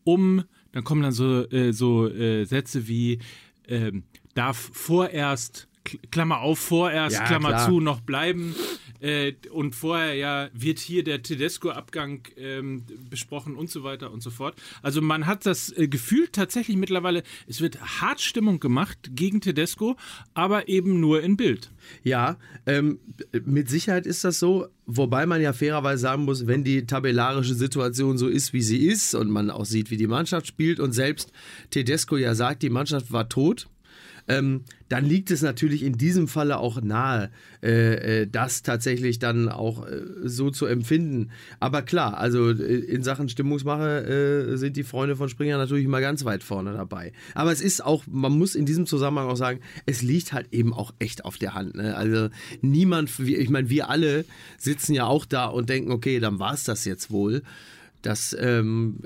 um, 0.03 0.43
dann 0.71 0.83
kommen 0.83 1.01
dann 1.03 1.11
so, 1.11 1.47
äh, 1.51 1.73
so 1.73 2.07
äh, 2.07 2.45
Sätze 2.45 2.87
wie 2.87 3.19
ähm, 3.67 4.03
darf 4.33 4.69
vorerst, 4.73 5.67
Kl- 5.85 5.99
Klammer 6.11 6.39
auf, 6.39 6.59
vorerst, 6.59 7.15
Ja, 7.17 7.25
Klammer 7.25 7.49
klar. 7.49 7.67
zu, 7.69 7.79
noch 7.79 8.01
bleiben. 8.01 8.55
Äh, 9.01 9.33
und 9.51 9.75
vorher 9.75 10.13
ja 10.13 10.49
wird 10.53 10.79
hier 10.79 11.03
der 11.03 11.23
Tedesco-Abgang 11.23 12.27
ähm, 12.37 12.83
besprochen 13.09 13.55
und 13.55 13.69
so 13.69 13.83
weiter 13.83 14.11
und 14.11 14.21
so 14.21 14.29
fort. 14.29 14.55
Also 14.83 15.01
man 15.01 15.25
hat 15.25 15.45
das 15.45 15.75
äh, 15.75 15.87
Gefühl 15.87 16.27
tatsächlich 16.31 16.77
mittlerweile, 16.77 17.23
es 17.47 17.61
wird 17.61 17.81
hart 17.81 18.21
Stimmung 18.21 18.59
gemacht 18.59 19.11
gegen 19.13 19.41
Tedesco, 19.41 19.97
aber 20.33 20.69
eben 20.69 20.99
nur 20.99 21.23
in 21.23 21.35
Bild. 21.35 21.71
Ja, 22.03 22.37
ähm, 22.67 22.99
mit 23.43 23.69
Sicherheit 23.69 24.05
ist 24.05 24.23
das 24.23 24.37
so, 24.39 24.67
wobei 24.85 25.25
man 25.25 25.41
ja 25.41 25.53
fairerweise 25.53 26.01
sagen 26.01 26.25
muss, 26.25 26.45
wenn 26.45 26.63
die 26.63 26.85
tabellarische 26.85 27.55
Situation 27.55 28.17
so 28.19 28.27
ist, 28.27 28.53
wie 28.53 28.61
sie 28.61 28.85
ist 28.85 29.15
und 29.15 29.31
man 29.31 29.49
auch 29.49 29.65
sieht, 29.65 29.89
wie 29.89 29.97
die 29.97 30.07
Mannschaft 30.07 30.45
spielt 30.45 30.79
und 30.79 30.91
selbst 30.91 31.31
Tedesco 31.71 32.17
ja 32.17 32.35
sagt, 32.35 32.61
die 32.61 32.69
Mannschaft 32.69 33.11
war 33.11 33.29
tot, 33.29 33.67
ähm, 34.31 34.63
dann 34.89 35.05
liegt 35.05 35.31
es 35.31 35.41
natürlich 35.41 35.83
in 35.83 35.97
diesem 35.97 36.27
Falle 36.27 36.57
auch 36.57 36.81
nahe, 36.81 37.31
äh, 37.61 38.21
äh, 38.21 38.27
das 38.27 38.61
tatsächlich 38.61 39.19
dann 39.19 39.49
auch 39.49 39.85
äh, 39.85 40.01
so 40.23 40.49
zu 40.51 40.65
empfinden. 40.65 41.31
Aber 41.59 41.81
klar, 41.81 42.17
also 42.17 42.49
äh, 42.49 42.53
in 42.53 43.03
Sachen 43.03 43.29
Stimmungsmache 43.29 44.53
äh, 44.53 44.57
sind 44.57 44.77
die 44.77 44.83
Freunde 44.83 45.15
von 45.15 45.29
Springer 45.29 45.57
natürlich 45.57 45.87
mal 45.87 46.01
ganz 46.01 46.23
weit 46.25 46.43
vorne 46.43 46.73
dabei. 46.73 47.11
Aber 47.35 47.51
es 47.51 47.61
ist 47.61 47.83
auch, 47.83 48.05
man 48.07 48.37
muss 48.37 48.55
in 48.55 48.65
diesem 48.65 48.85
Zusammenhang 48.85 49.27
auch 49.27 49.37
sagen, 49.37 49.59
es 49.85 50.01
liegt 50.01 50.33
halt 50.33 50.47
eben 50.51 50.73
auch 50.73 50.93
echt 50.99 51.25
auf 51.25 51.37
der 51.37 51.53
Hand. 51.53 51.75
Ne? 51.75 51.95
Also 51.95 52.29
niemand, 52.61 53.17
ich 53.19 53.49
meine, 53.49 53.69
wir 53.69 53.89
alle 53.89 54.25
sitzen 54.57 54.93
ja 54.93 55.05
auch 55.05 55.25
da 55.25 55.45
und 55.45 55.69
denken, 55.69 55.91
okay, 55.91 56.19
dann 56.19 56.39
war 56.39 56.53
es 56.53 56.63
das 56.63 56.85
jetzt 56.85 57.11
wohl. 57.11 57.43
Das, 58.01 58.35
ähm, 58.39 58.99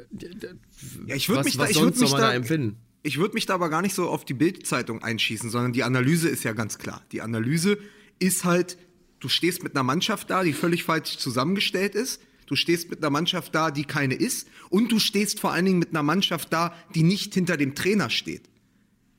Ja, 1.08 1.16
ich 1.16 1.28
würde 1.30 1.40
was, 1.40 1.46
mich 1.46 1.58
da, 1.58 1.64
was 1.64 1.70
ich 1.72 1.82
würde 1.82 2.00
mich 2.00 2.12
da, 2.12 2.18
da 2.18 2.34
empfinden? 2.34 2.78
Ich 3.06 3.20
würde 3.20 3.36
mich 3.36 3.46
da 3.46 3.54
aber 3.54 3.70
gar 3.70 3.84
nicht 3.84 3.94
so 3.94 4.10
auf 4.10 4.26
die 4.26 4.34
Bildzeitung 4.34 5.04
einschießen, 5.04 5.52
sondern 5.52 5.74
die 5.74 5.84
Analyse 5.84 6.28
ist 6.28 6.44
ja 6.44 6.54
ganz 6.54 6.80
klar. 6.80 7.06
Die 7.12 7.22
Analyse 7.22 7.78
ist 8.18 8.46
halt, 8.46 8.80
du 9.20 9.30
stehst 9.30 9.62
mit 9.62 9.76
einer 9.76 9.84
Mannschaft 9.84 10.32
da, 10.32 10.44
die 10.44 10.54
völlig 10.54 10.84
falsch 10.84 11.20
zusammengestellt 11.20 11.94
ist. 11.94 12.20
Du 12.48 12.56
stehst 12.56 12.90
mit 12.90 13.04
einer 13.04 13.12
Mannschaft 13.12 13.54
da, 13.54 13.70
die 13.70 13.84
keine 13.84 14.16
ist. 14.16 14.48
Und 14.72 14.92
du 14.92 14.98
stehst 14.98 15.40
vor 15.40 15.52
allen 15.52 15.66
Dingen 15.66 15.78
mit 15.78 15.90
einer 15.90 16.02
Mannschaft 16.02 16.52
da, 16.52 16.74
die 16.96 17.04
nicht 17.04 17.36
hinter 17.36 17.58
dem 17.58 17.76
Trainer 17.76 18.10
steht. 18.10 18.50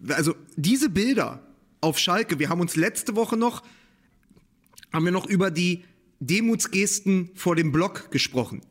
Also 0.09 0.35
diese 0.57 0.91
Bilder 0.91 1.47
auf 1.81 2.01
Schalke, 2.01 2.41
wir 2.41 2.49
haben 2.49 2.61
uns 2.61 2.75
letzte 2.75 3.15
Woche 3.15 3.37
noch, 3.37 3.63
haben 4.93 5.05
wir 5.05 5.13
noch 5.13 5.27
über 5.27 5.53
die 5.53 5.85
Demutsgesten 6.19 7.31
vor 7.37 7.55
dem 7.55 7.71
Block 7.71 8.11
gesprochen. 8.11 8.63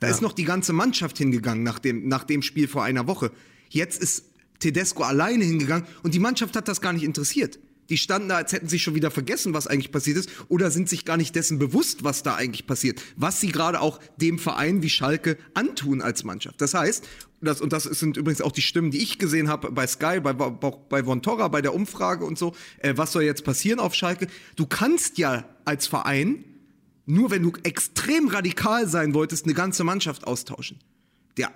Da 0.00 0.08
ist 0.08 0.20
noch 0.20 0.32
die 0.32 0.44
ganze 0.44 0.72
Mannschaft 0.72 1.16
hingegangen 1.16 1.62
nach 1.62 1.78
dem, 1.78 2.08
nach 2.08 2.24
dem 2.24 2.42
Spiel 2.42 2.66
vor 2.66 2.82
einer 2.82 3.06
Woche. 3.06 3.30
Jetzt 3.68 4.02
ist 4.02 4.33
Tedesco 4.64 5.02
alleine 5.02 5.44
hingegangen 5.44 5.86
und 6.02 6.14
die 6.14 6.18
Mannschaft 6.18 6.56
hat 6.56 6.68
das 6.68 6.80
gar 6.80 6.92
nicht 6.92 7.04
interessiert. 7.04 7.58
Die 7.90 7.98
standen 7.98 8.30
da, 8.30 8.36
als 8.36 8.52
hätten 8.52 8.68
sie 8.68 8.78
schon 8.78 8.94
wieder 8.94 9.10
vergessen, 9.10 9.52
was 9.52 9.66
eigentlich 9.66 9.92
passiert 9.92 10.16
ist, 10.16 10.30
oder 10.48 10.70
sind 10.70 10.88
sich 10.88 11.04
gar 11.04 11.18
nicht 11.18 11.36
dessen 11.36 11.58
bewusst, 11.58 12.02
was 12.02 12.22
da 12.22 12.34
eigentlich 12.34 12.66
passiert, 12.66 13.02
was 13.16 13.40
sie 13.40 13.52
gerade 13.52 13.80
auch 13.80 14.00
dem 14.16 14.38
Verein 14.38 14.82
wie 14.82 14.88
Schalke 14.88 15.36
antun 15.52 16.00
als 16.00 16.24
Mannschaft. 16.24 16.62
Das 16.62 16.72
heißt, 16.72 17.06
das, 17.42 17.60
und 17.60 17.74
das 17.74 17.84
sind 17.84 18.16
übrigens 18.16 18.40
auch 18.40 18.52
die 18.52 18.62
Stimmen, 18.62 18.90
die 18.90 19.02
ich 19.02 19.18
gesehen 19.18 19.48
habe 19.48 19.70
bei 19.70 19.86
Sky, 19.86 20.20
bei, 20.20 20.32
bei, 20.32 20.48
bei 20.48 21.04
Von 21.04 21.20
Torra, 21.20 21.48
bei 21.48 21.60
der 21.60 21.74
Umfrage 21.74 22.24
und 22.24 22.38
so, 22.38 22.54
äh, 22.78 22.94
was 22.96 23.12
soll 23.12 23.24
jetzt 23.24 23.44
passieren 23.44 23.80
auf 23.80 23.94
Schalke? 23.94 24.28
Du 24.56 24.64
kannst 24.64 25.18
ja 25.18 25.44
als 25.66 25.86
Verein 25.86 26.44
nur 27.06 27.30
wenn 27.30 27.42
du 27.42 27.52
extrem 27.62 28.28
radikal 28.28 28.88
sein 28.88 29.14
wolltest, 29.14 29.44
eine 29.44 29.54
ganze 29.54 29.84
Mannschaft 29.84 30.26
austauschen. 30.26 30.78
Der 31.36 31.52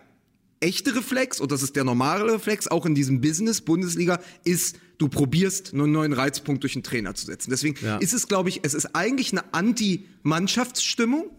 echte 0.60 0.94
Reflex, 0.94 1.40
und 1.40 1.52
das 1.52 1.62
ist 1.62 1.76
der 1.76 1.84
normale 1.84 2.32
Reflex, 2.32 2.66
auch 2.68 2.84
in 2.86 2.94
diesem 2.94 3.20
Business, 3.20 3.60
Bundesliga, 3.60 4.20
ist, 4.44 4.76
du 4.98 5.08
probierst 5.08 5.72
einen 5.72 5.92
neuen 5.92 6.12
Reizpunkt 6.12 6.62
durch 6.64 6.74
einen 6.74 6.82
Trainer 6.82 7.14
zu 7.14 7.26
setzen. 7.26 7.50
Deswegen 7.50 7.76
Ja. 7.84 7.98
ist 7.98 8.12
es, 8.12 8.26
glaube 8.28 8.48
ich, 8.48 8.60
es 8.64 8.74
ist 8.74 8.94
eigentlich 8.94 9.32
eine 9.32 9.44
Anti-Mannschaftsstimmung, 9.54 11.30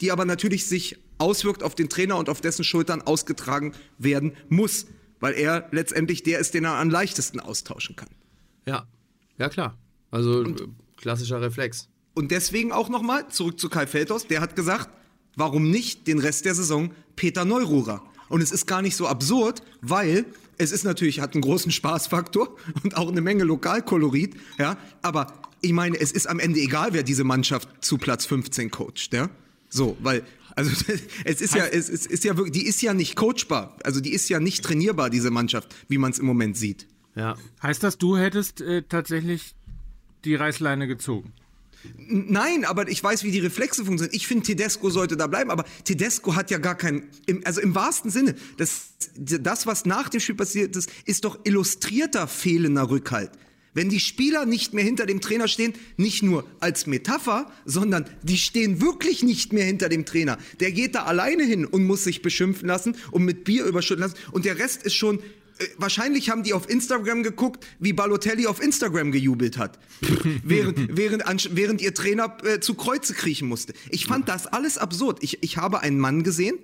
die 0.00 0.12
aber 0.12 0.24
natürlich 0.24 0.66
sich 0.66 0.98
auswirkt 1.18 1.62
auf 1.62 1.74
den 1.74 1.88
Trainer 1.88 2.16
und 2.16 2.28
auf 2.28 2.40
dessen 2.40 2.64
Schultern 2.64 3.02
ausgetragen 3.02 3.72
werden 3.98 4.32
muss, 4.48 4.86
weil 5.20 5.34
er 5.34 5.68
letztendlich 5.72 6.22
der 6.22 6.38
ist, 6.38 6.54
den 6.54 6.64
er 6.64 6.74
am 6.78 6.88
leichtesten 6.90 7.40
austauschen 7.40 7.96
kann. 7.96 8.08
Ja, 8.66 8.86
ja 9.38 9.48
klar. 9.48 9.76
Also 10.10 10.44
äh, 10.44 10.54
klassischer 10.96 11.40
Reflex. 11.40 11.88
Und 12.14 12.30
deswegen 12.30 12.72
auch 12.72 12.88
nochmal 12.88 13.28
zurück 13.28 13.60
zu 13.60 13.68
Kai 13.68 13.86
Feldhaus. 13.86 14.26
Der 14.26 14.40
hat 14.40 14.56
gesagt, 14.56 14.88
warum 15.36 15.70
nicht 15.70 16.06
den 16.06 16.18
Rest 16.18 16.44
der 16.46 16.54
Saison 16.54 16.90
Peter 17.16 17.44
Neururer? 17.44 18.02
Und 18.30 18.40
es 18.40 18.52
ist 18.52 18.66
gar 18.66 18.80
nicht 18.80 18.96
so 18.96 19.06
absurd, 19.06 19.62
weil 19.82 20.24
es 20.56 20.72
ist 20.72 20.84
natürlich, 20.84 21.20
hat 21.20 21.34
einen 21.34 21.42
großen 21.42 21.70
Spaßfaktor 21.70 22.56
und 22.82 22.96
auch 22.96 23.10
eine 23.10 23.20
Menge 23.20 23.44
Lokalkolorit, 23.44 24.34
ja. 24.58 24.78
Aber 25.02 25.34
ich 25.60 25.72
meine, 25.72 26.00
es 26.00 26.12
ist 26.12 26.26
am 26.26 26.38
Ende 26.38 26.60
egal, 26.60 26.94
wer 26.94 27.02
diese 27.02 27.24
Mannschaft 27.24 27.68
zu 27.80 27.98
Platz 27.98 28.24
15 28.24 28.70
coacht, 28.70 29.12
ja. 29.12 29.28
So, 29.68 29.96
weil, 30.00 30.22
also 30.56 30.70
es 31.24 31.40
ist 31.40 31.54
ja, 31.54 31.66
es 31.66 31.88
ist, 31.88 32.06
ist 32.06 32.24
ja 32.24 32.36
wirklich, 32.36 32.52
die 32.52 32.66
ist 32.66 32.80
ja 32.80 32.94
nicht 32.94 33.16
coachbar. 33.16 33.76
Also 33.84 34.00
die 34.00 34.12
ist 34.12 34.28
ja 34.28 34.40
nicht 34.40 34.64
trainierbar, 34.64 35.10
diese 35.10 35.30
Mannschaft, 35.30 35.74
wie 35.88 35.98
man 35.98 36.12
es 36.12 36.18
im 36.18 36.26
Moment 36.26 36.56
sieht. 36.56 36.86
Ja. 37.16 37.36
Heißt 37.62 37.82
das, 37.82 37.98
du 37.98 38.16
hättest 38.16 38.60
äh, 38.60 38.82
tatsächlich 38.82 39.54
die 40.24 40.36
Reißleine 40.36 40.86
gezogen? 40.86 41.32
Nein, 41.96 42.64
aber 42.64 42.88
ich 42.88 43.02
weiß, 43.02 43.24
wie 43.24 43.30
die 43.30 43.38
Reflexe 43.38 43.84
funktionieren. 43.84 44.14
Ich 44.14 44.26
finde, 44.26 44.44
Tedesco 44.44 44.90
sollte 44.90 45.16
da 45.16 45.26
bleiben, 45.26 45.50
aber 45.50 45.64
Tedesco 45.84 46.34
hat 46.34 46.50
ja 46.50 46.58
gar 46.58 46.74
keinen, 46.74 47.08
also 47.44 47.60
im 47.60 47.74
wahrsten 47.74 48.10
Sinne, 48.10 48.34
das, 48.58 48.94
das, 49.16 49.66
was 49.66 49.86
nach 49.86 50.08
dem 50.08 50.20
Spiel 50.20 50.34
passiert 50.34 50.76
ist, 50.76 50.90
ist 51.06 51.24
doch 51.24 51.38
illustrierter 51.44 52.26
fehlender 52.26 52.90
Rückhalt. 52.90 53.30
Wenn 53.72 53.88
die 53.88 54.00
Spieler 54.00 54.46
nicht 54.46 54.74
mehr 54.74 54.82
hinter 54.82 55.06
dem 55.06 55.20
Trainer 55.20 55.46
stehen, 55.46 55.74
nicht 55.96 56.24
nur 56.24 56.44
als 56.58 56.86
Metapher, 56.86 57.50
sondern 57.64 58.04
die 58.22 58.36
stehen 58.36 58.80
wirklich 58.80 59.22
nicht 59.22 59.52
mehr 59.52 59.64
hinter 59.64 59.88
dem 59.88 60.04
Trainer. 60.04 60.38
Der 60.58 60.72
geht 60.72 60.96
da 60.96 61.04
alleine 61.04 61.44
hin 61.44 61.64
und 61.64 61.84
muss 61.84 62.02
sich 62.02 62.20
beschimpfen 62.20 62.66
lassen 62.66 62.96
und 63.12 63.24
mit 63.24 63.44
Bier 63.44 63.64
überschütten 63.64 64.02
lassen. 64.02 64.16
Und 64.32 64.44
der 64.44 64.58
Rest 64.58 64.82
ist 64.82 64.94
schon 64.94 65.20
wahrscheinlich 65.76 66.30
haben 66.30 66.42
die 66.42 66.52
auf 66.52 66.68
Instagram 66.68 67.22
geguckt, 67.22 67.66
wie 67.78 67.92
Balotelli 67.92 68.46
auf 68.46 68.62
Instagram 68.62 69.12
gejubelt 69.12 69.58
hat, 69.58 69.78
während, 70.42 70.96
während, 70.96 71.56
während 71.56 71.80
ihr 71.82 71.94
Trainer 71.94 72.36
äh, 72.44 72.60
zu 72.60 72.74
Kreuze 72.74 73.14
kriechen 73.14 73.48
musste. 73.48 73.74
Ich 73.90 74.06
fand 74.06 74.28
das 74.28 74.46
alles 74.46 74.78
absurd. 74.78 75.22
Ich, 75.22 75.42
ich 75.42 75.56
habe 75.56 75.80
einen 75.80 75.98
Mann 75.98 76.22
gesehen, 76.22 76.58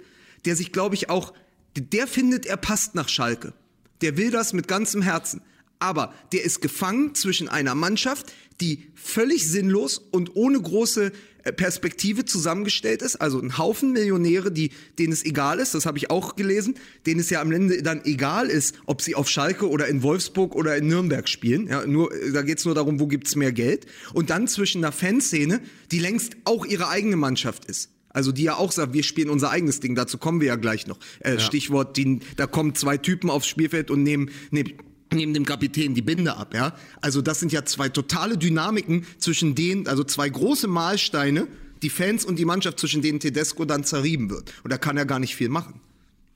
der 0.45 0.57
sich, 0.57 0.73
glaube 0.73 0.95
ich, 0.95 1.11
auch, 1.11 1.33
der 1.77 2.07
findet, 2.07 2.47
er 2.47 2.57
passt 2.57 2.95
nach 2.95 3.09
Schalke. 3.09 3.53
Der 4.01 4.17
will 4.17 4.31
das 4.31 4.53
mit 4.53 4.69
ganzem 4.69 5.03
Herzen. 5.03 5.43
Aber 5.79 6.15
der 6.33 6.45
ist 6.45 6.61
gefangen 6.61 7.15
zwischen 7.15 7.49
einer 7.49 7.75
Mannschaft, 7.75 8.33
die 8.61 8.87
völlig 8.95 9.49
sinnlos 9.49 9.99
und 9.99 10.35
ohne 10.35 10.61
große 10.61 11.13
äh, 11.45 11.53
Perspektive 11.53 12.25
zusammengestellt 12.25 13.03
ist, 13.03 13.17
also 13.17 13.41
ein 13.41 13.59
Haufen 13.59 13.93
Millionäre, 13.93 14.51
die, 14.51 14.71
denen 14.99 15.13
es 15.13 15.25
egal 15.25 15.59
ist, 15.59 15.75
das 15.75 15.87
habe 15.87 15.99
ich 15.99 16.11
auch 16.11 16.37
gelesen, 16.37 16.77
denen 17.07 17.21
es 17.21 17.31
ja 17.31 17.41
am 17.41 17.53
Ende 17.53 17.83
dann 17.83 18.05
egal 18.05 18.49
ist, 18.49 18.75
ob 18.87 19.03
sie 19.03 19.15
auf 19.15 19.29
Schalke 19.29 19.69
oder 19.69 19.87
in 19.87 20.03
Wolfsburg 20.03 20.55
oder 20.55 20.77
in 20.77 20.89
Nürnberg 20.89 21.29
spielen. 21.29 21.69
Ja, 21.69 21.87
nur, 21.87 22.11
da 22.33 22.43
geht 22.43 22.59
es 22.59 22.65
nur 22.65 22.75
darum, 22.75 22.99
wo 22.99 23.07
gibt's 23.07 23.37
mehr 23.37 23.53
Geld. 23.53 23.87
Und 24.15 24.31
dann 24.31 24.49
zwischen 24.49 24.83
einer 24.83 24.93
Fanszene, 24.93 25.61
die 25.93 25.99
längst 25.99 26.37
auch 26.45 26.65
ihre 26.65 26.89
eigene 26.89 27.17
Mannschaft 27.17 27.67
ist. 27.67 27.91
Also 28.17 28.33
die 28.33 28.45
ja 28.45 28.57
auch 28.57 28.73
sagt, 28.73 28.95
wir 28.95 29.03
spielen 29.03 29.29
unser 29.29 29.51
eigenes 29.51 29.81
Ding, 29.81 29.95
dazu 29.95 30.17
kommen 30.17 30.41
wir 30.41 30.49
ja 30.49 30.57
gleich 30.57 30.87
noch. 30.87 30.99
Äh, 31.21 31.35
ja. 31.35 31.39
Stichwort, 31.39 31.99
die, 31.99 32.21
da 32.37 32.47
kommen 32.47 32.75
zwei 32.75 32.97
Typen 32.97 33.29
aufs 33.29 33.47
Spielfeld 33.47 33.91
und 33.91 34.03
nehmen, 34.03 34.31
nehmen 34.51 34.73
neben 35.13 35.35
dem 35.35 35.45
Kapitän 35.45 35.95
die 35.95 36.03
Binde 36.03 36.37
ab, 36.37 36.55
ja. 36.55 36.75
Also 37.01 37.23
das 37.23 37.41
sind 37.41 37.53
ja 37.53 37.65
zwei 37.65 37.89
totale 37.89 38.37
Dynamiken 38.39 39.07
zwischen 39.19 39.55
denen, 39.55 39.87
also 39.87 40.05
zwei 40.05 40.29
große 40.29 40.67
Mahlsteine, 40.69 41.47
die 41.83 41.91
Fans 41.91 42.25
und 42.25 42.39
die 42.39 42.45
Mannschaft, 42.45 42.81
zwischen 42.81 43.03
denen 43.03 43.21
Tedesco 43.21 43.65
dann 43.65 43.85
zerrieben 43.85 44.31
wird. 44.31 44.53
Und 44.65 44.73
da 44.73 44.79
kann 44.79 44.97
er 44.97 45.07
gar 45.07 45.19
nicht 45.19 45.37
viel 45.37 45.49
machen. 45.49 45.81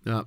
Ja. 0.04 0.26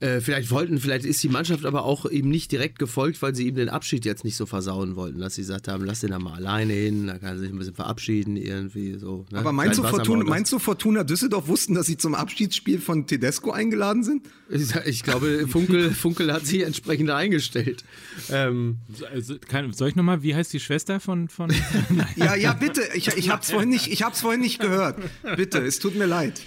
Äh, 0.00 0.20
vielleicht 0.20 0.52
wollten, 0.52 0.78
vielleicht 0.78 1.04
ist 1.04 1.20
die 1.24 1.28
Mannschaft 1.28 1.64
aber 1.64 1.84
auch 1.84 2.06
ihm 2.06 2.28
nicht 2.28 2.52
direkt 2.52 2.78
gefolgt, 2.78 3.20
weil 3.20 3.34
sie 3.34 3.48
ihm 3.48 3.56
den 3.56 3.68
Abschied 3.68 4.04
jetzt 4.04 4.24
nicht 4.24 4.36
so 4.36 4.46
versauen 4.46 4.94
wollten, 4.94 5.18
dass 5.18 5.34
sie 5.34 5.40
gesagt 5.40 5.66
haben, 5.66 5.84
lass 5.84 6.00
den 6.00 6.10
da 6.10 6.20
mal 6.20 6.34
alleine 6.34 6.72
hin, 6.72 7.08
da 7.08 7.18
kann 7.18 7.30
er 7.30 7.38
sich 7.38 7.50
ein 7.50 7.58
bisschen 7.58 7.74
verabschieden, 7.74 8.36
irgendwie 8.36 8.96
so. 8.96 9.26
Ne? 9.32 9.38
Aber 9.40 9.50
meinst 9.50 9.76
du, 9.78 9.82
Fortuna, 9.82 10.22
meinst 10.22 10.52
du, 10.52 10.60
Fortuna 10.60 11.02
Düsseldorf 11.02 11.48
wussten, 11.48 11.74
dass 11.74 11.86
sie 11.86 11.96
zum 11.96 12.14
Abschiedsspiel 12.14 12.78
von 12.78 13.08
Tedesco 13.08 13.50
eingeladen 13.50 14.04
sind? 14.04 14.28
Ich, 14.48 14.72
ich 14.86 15.02
glaube, 15.02 15.48
Funkel, 15.48 15.90
Funkel 15.94 16.32
hat 16.32 16.46
sie 16.46 16.62
entsprechend 16.62 17.10
eingestellt. 17.10 17.82
Ähm, 18.30 18.76
also, 19.12 19.36
kann, 19.48 19.72
soll 19.72 19.88
ich 19.88 19.96
nochmal, 19.96 20.22
wie 20.22 20.34
heißt 20.34 20.52
die 20.52 20.60
Schwester 20.60 21.00
von. 21.00 21.28
von 21.28 21.50
ja, 22.16 22.36
ja, 22.36 22.52
bitte, 22.52 22.82
ich, 22.94 23.08
ich 23.08 23.30
habe 23.30 23.42
es 23.42 23.50
vorhin, 23.50 23.68
nicht, 23.68 24.00
vorhin 24.14 24.40
nicht 24.40 24.60
gehört. 24.60 25.00
Bitte, 25.36 25.58
es 25.58 25.80
tut 25.80 25.96
mir 25.96 26.06
leid. 26.06 26.40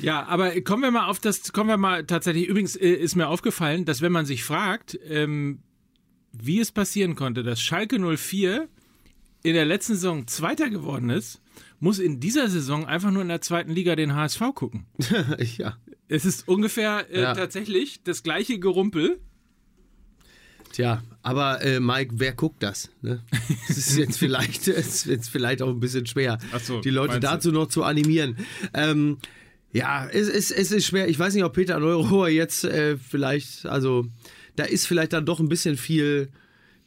Ja, 0.00 0.24
aber 0.26 0.60
kommen 0.60 0.82
wir 0.82 0.90
mal 0.90 1.06
auf 1.06 1.18
das, 1.18 1.52
kommen 1.52 1.68
wir 1.68 1.76
mal 1.76 2.04
tatsächlich, 2.04 2.46
übrigens 2.46 2.76
äh, 2.76 2.88
ist 2.88 3.16
mir 3.16 3.28
aufgefallen, 3.28 3.84
dass 3.84 4.02
wenn 4.02 4.12
man 4.12 4.26
sich 4.26 4.44
fragt, 4.44 4.98
ähm, 5.08 5.60
wie 6.32 6.60
es 6.60 6.72
passieren 6.72 7.14
konnte, 7.14 7.42
dass 7.42 7.60
Schalke 7.60 7.98
04 7.98 8.68
in 9.42 9.54
der 9.54 9.64
letzten 9.64 9.94
Saison 9.94 10.26
Zweiter 10.26 10.70
geworden 10.70 11.10
ist, 11.10 11.40
muss 11.78 11.98
in 11.98 12.20
dieser 12.20 12.48
Saison 12.48 12.86
einfach 12.86 13.10
nur 13.10 13.22
in 13.22 13.28
der 13.28 13.40
zweiten 13.40 13.70
Liga 13.70 13.96
den 13.96 14.14
HSV 14.14 14.40
gucken. 14.54 14.86
ja. 15.58 15.76
Es 16.08 16.24
ist 16.24 16.48
ungefähr 16.48 17.06
äh, 17.10 17.22
ja. 17.22 17.34
tatsächlich 17.34 18.02
das 18.02 18.22
gleiche 18.22 18.58
Gerumpel. 18.58 19.20
Tja, 20.72 21.02
aber 21.22 21.62
äh, 21.62 21.80
Mike, 21.80 22.14
wer 22.16 22.32
guckt 22.32 22.62
das? 22.62 22.90
Ne? 23.02 23.22
Das 23.68 23.78
ist 23.78 23.96
jetzt 23.96 24.18
vielleicht, 24.18 24.68
ist 24.68 25.06
jetzt 25.06 25.28
vielleicht 25.28 25.62
auch 25.62 25.70
ein 25.70 25.80
bisschen 25.80 26.06
schwer, 26.06 26.38
so, 26.62 26.80
die 26.80 26.90
Leute 26.90 27.20
dazu 27.20 27.50
du? 27.50 27.58
noch 27.58 27.68
zu 27.68 27.82
animieren. 27.82 28.36
Ähm, 28.74 29.18
ja, 29.76 30.08
es, 30.08 30.28
es, 30.28 30.50
es 30.50 30.72
ist 30.72 30.86
schwer. 30.86 31.06
Ich 31.06 31.18
weiß 31.18 31.34
nicht, 31.34 31.44
ob 31.44 31.52
Peter 31.52 31.78
Neurohr 31.78 32.30
jetzt 32.30 32.64
äh, 32.64 32.96
vielleicht, 32.96 33.66
also 33.66 34.06
da 34.56 34.64
ist 34.64 34.86
vielleicht 34.86 35.12
dann 35.12 35.26
doch 35.26 35.38
ein 35.38 35.50
bisschen 35.50 35.76
viel 35.76 36.30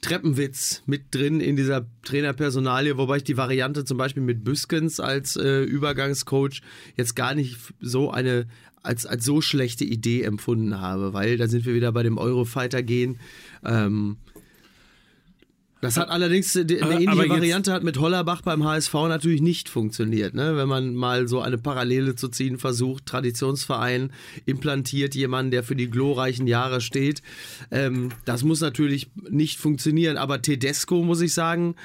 Treppenwitz 0.02 0.82
mit 0.88 1.14
drin 1.14 1.40
in 1.40 1.56
dieser 1.56 1.86
Trainerpersonalie, 2.04 2.98
wobei 2.98 3.18
ich 3.18 3.24
die 3.24 3.38
Variante 3.38 3.86
zum 3.86 4.00
Beispiel 4.00 4.24
mit 4.24 4.44
Büskens 4.44 5.00
als 5.00 5.36
äh, 5.36 5.62
Übergangscoach 5.62 6.62
jetzt 6.98 7.16
gar 7.16 7.36
nicht 7.36 7.58
so 7.80 8.10
eine 8.10 8.48
als, 8.82 9.06
als 9.06 9.24
so 9.24 9.42
schlechte 9.42 9.84
Idee 9.84 10.24
empfunden 10.24 10.80
habe, 10.80 11.14
weil 11.14 11.38
da 11.38 11.48
sind 11.48 11.66
wir 11.66 11.76
wieder 11.76 11.92
bei 11.92 12.02
dem 12.02 12.18
Eurofighter 12.18 12.82
gehen. 12.82 13.20
Ähm, 13.64 14.18
das 15.82 15.96
hat 15.96 16.10
allerdings 16.10 16.56
eine 16.58 16.74
ähnliche 16.74 17.30
Variante 17.30 17.72
hat 17.72 17.84
mit 17.84 18.00
Hollerbach 18.00 18.42
beim 18.42 18.66
HSV 18.66 18.94
natürlich 18.94 19.42
nicht 19.42 19.70
funktioniert. 19.70 20.34
Ne? 20.34 20.58
Wenn 20.58 20.68
man 20.68 20.94
mal 20.94 21.28
so 21.28 21.40
eine 21.40 21.58
Parallele 21.58 22.16
zu 22.16 22.28
ziehen 22.28 22.58
versucht, 22.58 23.06
Traditionsverein 23.06 24.12
implantiert 24.46 25.16
jemanden, 25.16 25.52
der 25.52 25.64
für 25.64 25.76
die 25.76 25.90
glorreichen 25.90 26.48
Jahre 26.48 26.82
steht. 26.82 27.22
Ähm, 27.72 28.10
das 28.26 28.44
muss 28.44 28.60
natürlich 28.60 29.10
nicht 29.30 29.58
funktionieren. 29.58 30.18
Aber 30.18 30.42
Tedesco, 30.42 31.02
muss 31.04 31.22
ich 31.22 31.34
sagen, 31.34 31.76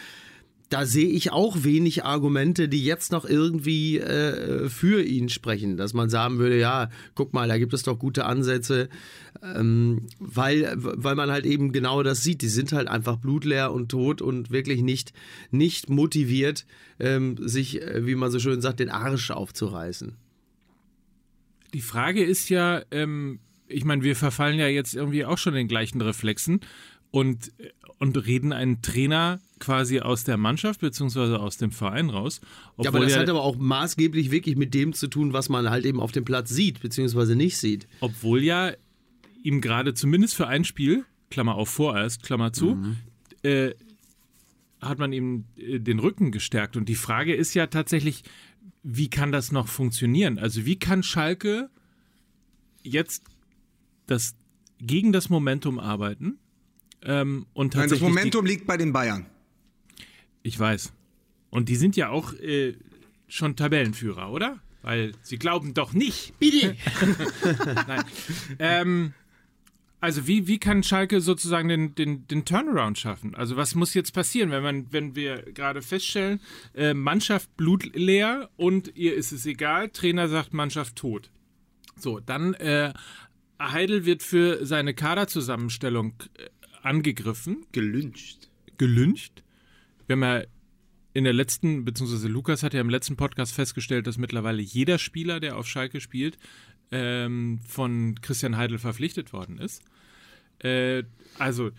da 0.70 0.86
sehe 0.86 1.08
ich 1.08 1.30
auch 1.30 1.62
wenig 1.62 2.04
Argumente, 2.04 2.68
die 2.68 2.84
jetzt 2.84 3.12
noch 3.12 3.24
irgendwie 3.24 3.98
äh, 3.98 4.68
für 4.68 5.04
ihn 5.04 5.28
sprechen, 5.28 5.76
dass 5.76 5.94
man 5.94 6.10
sagen 6.10 6.38
würde, 6.38 6.58
ja, 6.58 6.88
guck 7.14 7.32
mal, 7.32 7.46
da 7.46 7.58
gibt 7.58 7.74
es 7.74 7.84
doch 7.84 7.96
gute 7.96 8.24
Ansätze, 8.24 8.88
ähm, 9.44 10.06
weil, 10.18 10.72
weil 10.76 11.14
man 11.14 11.30
halt 11.30 11.46
eben 11.46 11.72
genau 11.72 12.02
das 12.02 12.22
sieht. 12.22 12.42
Die 12.42 12.48
sind 12.48 12.72
halt 12.72 12.88
einfach 12.88 13.16
blutleer 13.16 13.72
und 13.72 13.90
tot 13.90 14.22
und 14.22 14.50
wirklich 14.50 14.82
nicht, 14.82 15.12
nicht 15.50 15.90
motiviert, 15.90 16.66
ähm, 16.98 17.36
sich, 17.40 17.82
äh, 17.82 18.06
wie 18.06 18.14
man 18.14 18.30
so 18.30 18.38
schön 18.38 18.60
sagt, 18.60 18.80
den 18.80 18.90
Arsch 18.90 19.30
aufzureißen. 19.30 20.16
Die 21.74 21.80
Frage 21.80 22.24
ist 22.24 22.48
ja, 22.48 22.82
ähm, 22.90 23.40
ich 23.66 23.84
meine, 23.84 24.02
wir 24.02 24.16
verfallen 24.16 24.58
ja 24.58 24.68
jetzt 24.68 24.94
irgendwie 24.94 25.24
auch 25.24 25.38
schon 25.38 25.54
den 25.54 25.68
gleichen 25.68 26.00
Reflexen 26.00 26.60
und, 27.10 27.52
und 27.98 28.26
reden 28.26 28.52
einen 28.52 28.80
Trainer 28.82 29.40
quasi 29.58 30.00
aus 30.00 30.24
der 30.24 30.36
Mannschaft 30.36 30.80
beziehungsweise 30.80 31.40
aus 31.40 31.56
dem 31.56 31.70
Verein 31.70 32.10
raus. 32.10 32.40
Ja, 32.78 32.90
aber 32.90 33.00
das 33.00 33.12
ja, 33.12 33.20
hat 33.20 33.28
aber 33.28 33.42
auch 33.42 33.56
maßgeblich 33.56 34.30
wirklich 34.30 34.56
mit 34.56 34.74
dem 34.74 34.92
zu 34.92 35.08
tun, 35.08 35.32
was 35.32 35.48
man 35.48 35.70
halt 35.70 35.84
eben 35.84 36.00
auf 36.00 36.12
dem 36.12 36.24
Platz 36.24 36.50
sieht 36.50 36.80
beziehungsweise 36.80 37.34
nicht 37.34 37.56
sieht. 37.58 37.88
Obwohl 38.00 38.42
ja 38.42 38.72
ihm 39.44 39.60
gerade 39.60 39.94
zumindest 39.94 40.34
für 40.34 40.48
ein 40.48 40.64
Spiel, 40.64 41.04
Klammer 41.30 41.54
auf 41.54 41.68
vorerst, 41.68 42.22
Klammer 42.24 42.52
zu, 42.52 42.74
mhm. 42.74 42.96
äh, 43.42 43.74
hat 44.80 44.98
man 44.98 45.12
ihm 45.12 45.44
äh, 45.56 45.78
den 45.78 46.00
Rücken 46.00 46.32
gestärkt. 46.32 46.76
Und 46.76 46.88
die 46.88 46.94
Frage 46.96 47.34
ist 47.34 47.54
ja 47.54 47.66
tatsächlich, 47.68 48.24
wie 48.82 49.08
kann 49.08 49.30
das 49.30 49.52
noch 49.52 49.68
funktionieren? 49.68 50.38
Also 50.38 50.64
wie 50.64 50.78
kann 50.78 51.02
Schalke 51.02 51.70
jetzt 52.82 53.24
das 54.06 54.34
gegen 54.78 55.12
das 55.12 55.28
Momentum 55.28 55.78
arbeiten? 55.78 56.38
Ähm, 57.02 57.46
und 57.52 57.74
tatsächlich 57.74 58.00
Nein, 58.00 58.08
das 58.08 58.16
Momentum 58.16 58.46
liegt 58.46 58.66
bei 58.66 58.78
den 58.78 58.92
Bayern. 58.94 59.26
Ich 60.42 60.58
weiß. 60.58 60.92
Und 61.50 61.68
die 61.68 61.76
sind 61.76 61.96
ja 61.96 62.08
auch 62.08 62.32
äh, 62.34 62.76
schon 63.28 63.56
Tabellenführer, 63.56 64.30
oder? 64.30 64.58
Weil 64.80 65.12
sie 65.22 65.38
glauben 65.38 65.74
doch 65.74 65.92
nicht. 65.92 66.38
Bitte. 66.38 66.76
Nein. 67.86 68.04
Ähm, 68.58 69.14
also 70.04 70.26
wie, 70.26 70.46
wie 70.46 70.58
kann 70.58 70.82
Schalke 70.82 71.20
sozusagen 71.20 71.68
den, 71.68 71.94
den, 71.94 72.26
den 72.28 72.44
Turnaround 72.44 72.98
schaffen? 72.98 73.34
Also 73.34 73.56
was 73.56 73.74
muss 73.74 73.94
jetzt 73.94 74.12
passieren, 74.12 74.50
wenn 74.50 74.62
man, 74.62 74.92
wenn 74.92 75.16
wir 75.16 75.42
gerade 75.52 75.82
feststellen, 75.82 76.40
äh, 76.74 76.94
Mannschaft 76.94 77.56
blutleer 77.56 78.50
und 78.56 78.96
ihr 78.96 79.14
ist 79.14 79.32
es 79.32 79.46
egal, 79.46 79.88
Trainer 79.88 80.28
sagt 80.28 80.54
Mannschaft 80.54 80.96
tot. 80.96 81.30
So, 81.96 82.20
dann 82.20 82.54
äh, 82.54 82.92
Heidel 83.60 84.04
wird 84.04 84.22
für 84.22 84.66
seine 84.66 84.94
Kaderzusammenstellung 84.94 86.14
äh, 86.36 86.48
angegriffen. 86.82 87.64
Gelünscht. 87.72 88.50
Gelünscht 88.76 89.44
wir 90.06 90.14
haben 90.14 90.22
ja 90.22 90.42
in 91.12 91.24
der 91.24 91.32
letzten, 91.32 91.84
beziehungsweise 91.84 92.28
Lukas 92.28 92.62
hat 92.62 92.74
ja 92.74 92.80
im 92.80 92.90
letzten 92.90 93.16
Podcast 93.16 93.54
festgestellt, 93.54 94.06
dass 94.06 94.18
mittlerweile 94.18 94.62
jeder 94.62 94.98
Spieler, 94.98 95.40
der 95.40 95.56
auf 95.56 95.66
Schalke 95.66 96.00
spielt, 96.00 96.38
ähm, 96.90 97.60
von 97.66 98.20
Christian 98.20 98.56
Heidel 98.56 98.78
verpflichtet 98.78 99.32
worden 99.32 99.58
ist. 99.58 99.82
Äh, 100.60 101.04
also 101.38 101.70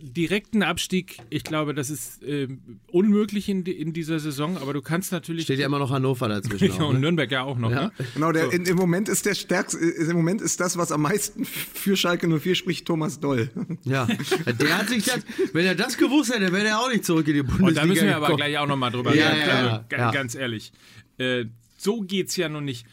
direkten 0.00 0.62
Abstieg, 0.62 1.16
ich 1.28 1.42
glaube, 1.42 1.74
das 1.74 1.90
ist 1.90 2.22
äh, 2.22 2.48
unmöglich 2.92 3.48
in, 3.48 3.64
in, 3.64 3.92
dieser 3.92 4.20
Saison, 4.20 4.56
aber 4.56 4.72
du 4.72 4.80
kannst 4.80 5.10
natürlich. 5.10 5.44
Steht 5.44 5.58
ja 5.58 5.66
immer 5.66 5.80
noch 5.80 5.90
Hannover 5.90 6.28
dazwischen. 6.28 6.66
ja, 6.78 6.84
und 6.84 6.94
ne? 6.94 7.00
Nürnberg 7.00 7.30
ja 7.30 7.42
auch 7.42 7.58
noch. 7.58 7.70
Ja. 7.70 7.86
Ne? 7.86 7.92
Genau, 8.14 8.30
der, 8.30 8.44
so. 8.44 8.50
in, 8.50 8.64
im 8.64 8.76
Moment 8.76 9.08
ist 9.08 9.26
der 9.26 9.34
stärkste, 9.34 9.78
im 9.78 10.16
Moment 10.16 10.40
ist 10.40 10.60
das, 10.60 10.76
was 10.76 10.92
am 10.92 11.02
meisten 11.02 11.44
für 11.44 11.96
Schalke 11.96 12.28
04 12.28 12.54
spricht, 12.54 12.86
Thomas 12.86 13.18
Doll. 13.18 13.50
Ja, 13.82 14.06
der 14.60 14.78
hat 14.78 14.88
sich 14.88 15.04
das, 15.04 15.20
wenn 15.52 15.66
er 15.66 15.74
das 15.74 15.98
gewusst 15.98 16.32
hätte, 16.32 16.52
wäre 16.52 16.68
er 16.68 16.80
auch 16.80 16.90
nicht 16.90 17.04
zurück 17.04 17.26
in 17.26 17.34
die 17.34 17.42
Bundesliga. 17.42 17.68
Und 17.68 17.76
da 17.76 17.84
müssen 17.84 18.06
wir 18.06 18.16
aber 18.16 18.36
gleich 18.36 18.58
auch 18.58 18.68
nochmal 18.68 18.92
drüber 18.92 19.14
ja, 19.14 19.30
reden. 19.30 19.50
Also, 19.50 19.80
ja, 19.90 20.10
ganz 20.12 20.34
ehrlich. 20.36 20.72
Äh, 21.18 21.46
so 21.76 22.00
geht's 22.02 22.36
ja 22.36 22.48
nun 22.48 22.64
nicht. 22.64 22.86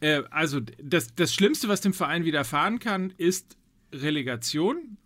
Äh, 0.00 0.22
also, 0.30 0.60
das, 0.82 1.14
das 1.14 1.34
Schlimmste, 1.34 1.68
was 1.68 1.82
dem 1.82 1.92
Verein 1.92 2.24
widerfahren 2.24 2.78
kann, 2.78 3.12
ist 3.18 3.58
Relegation. 3.92 4.96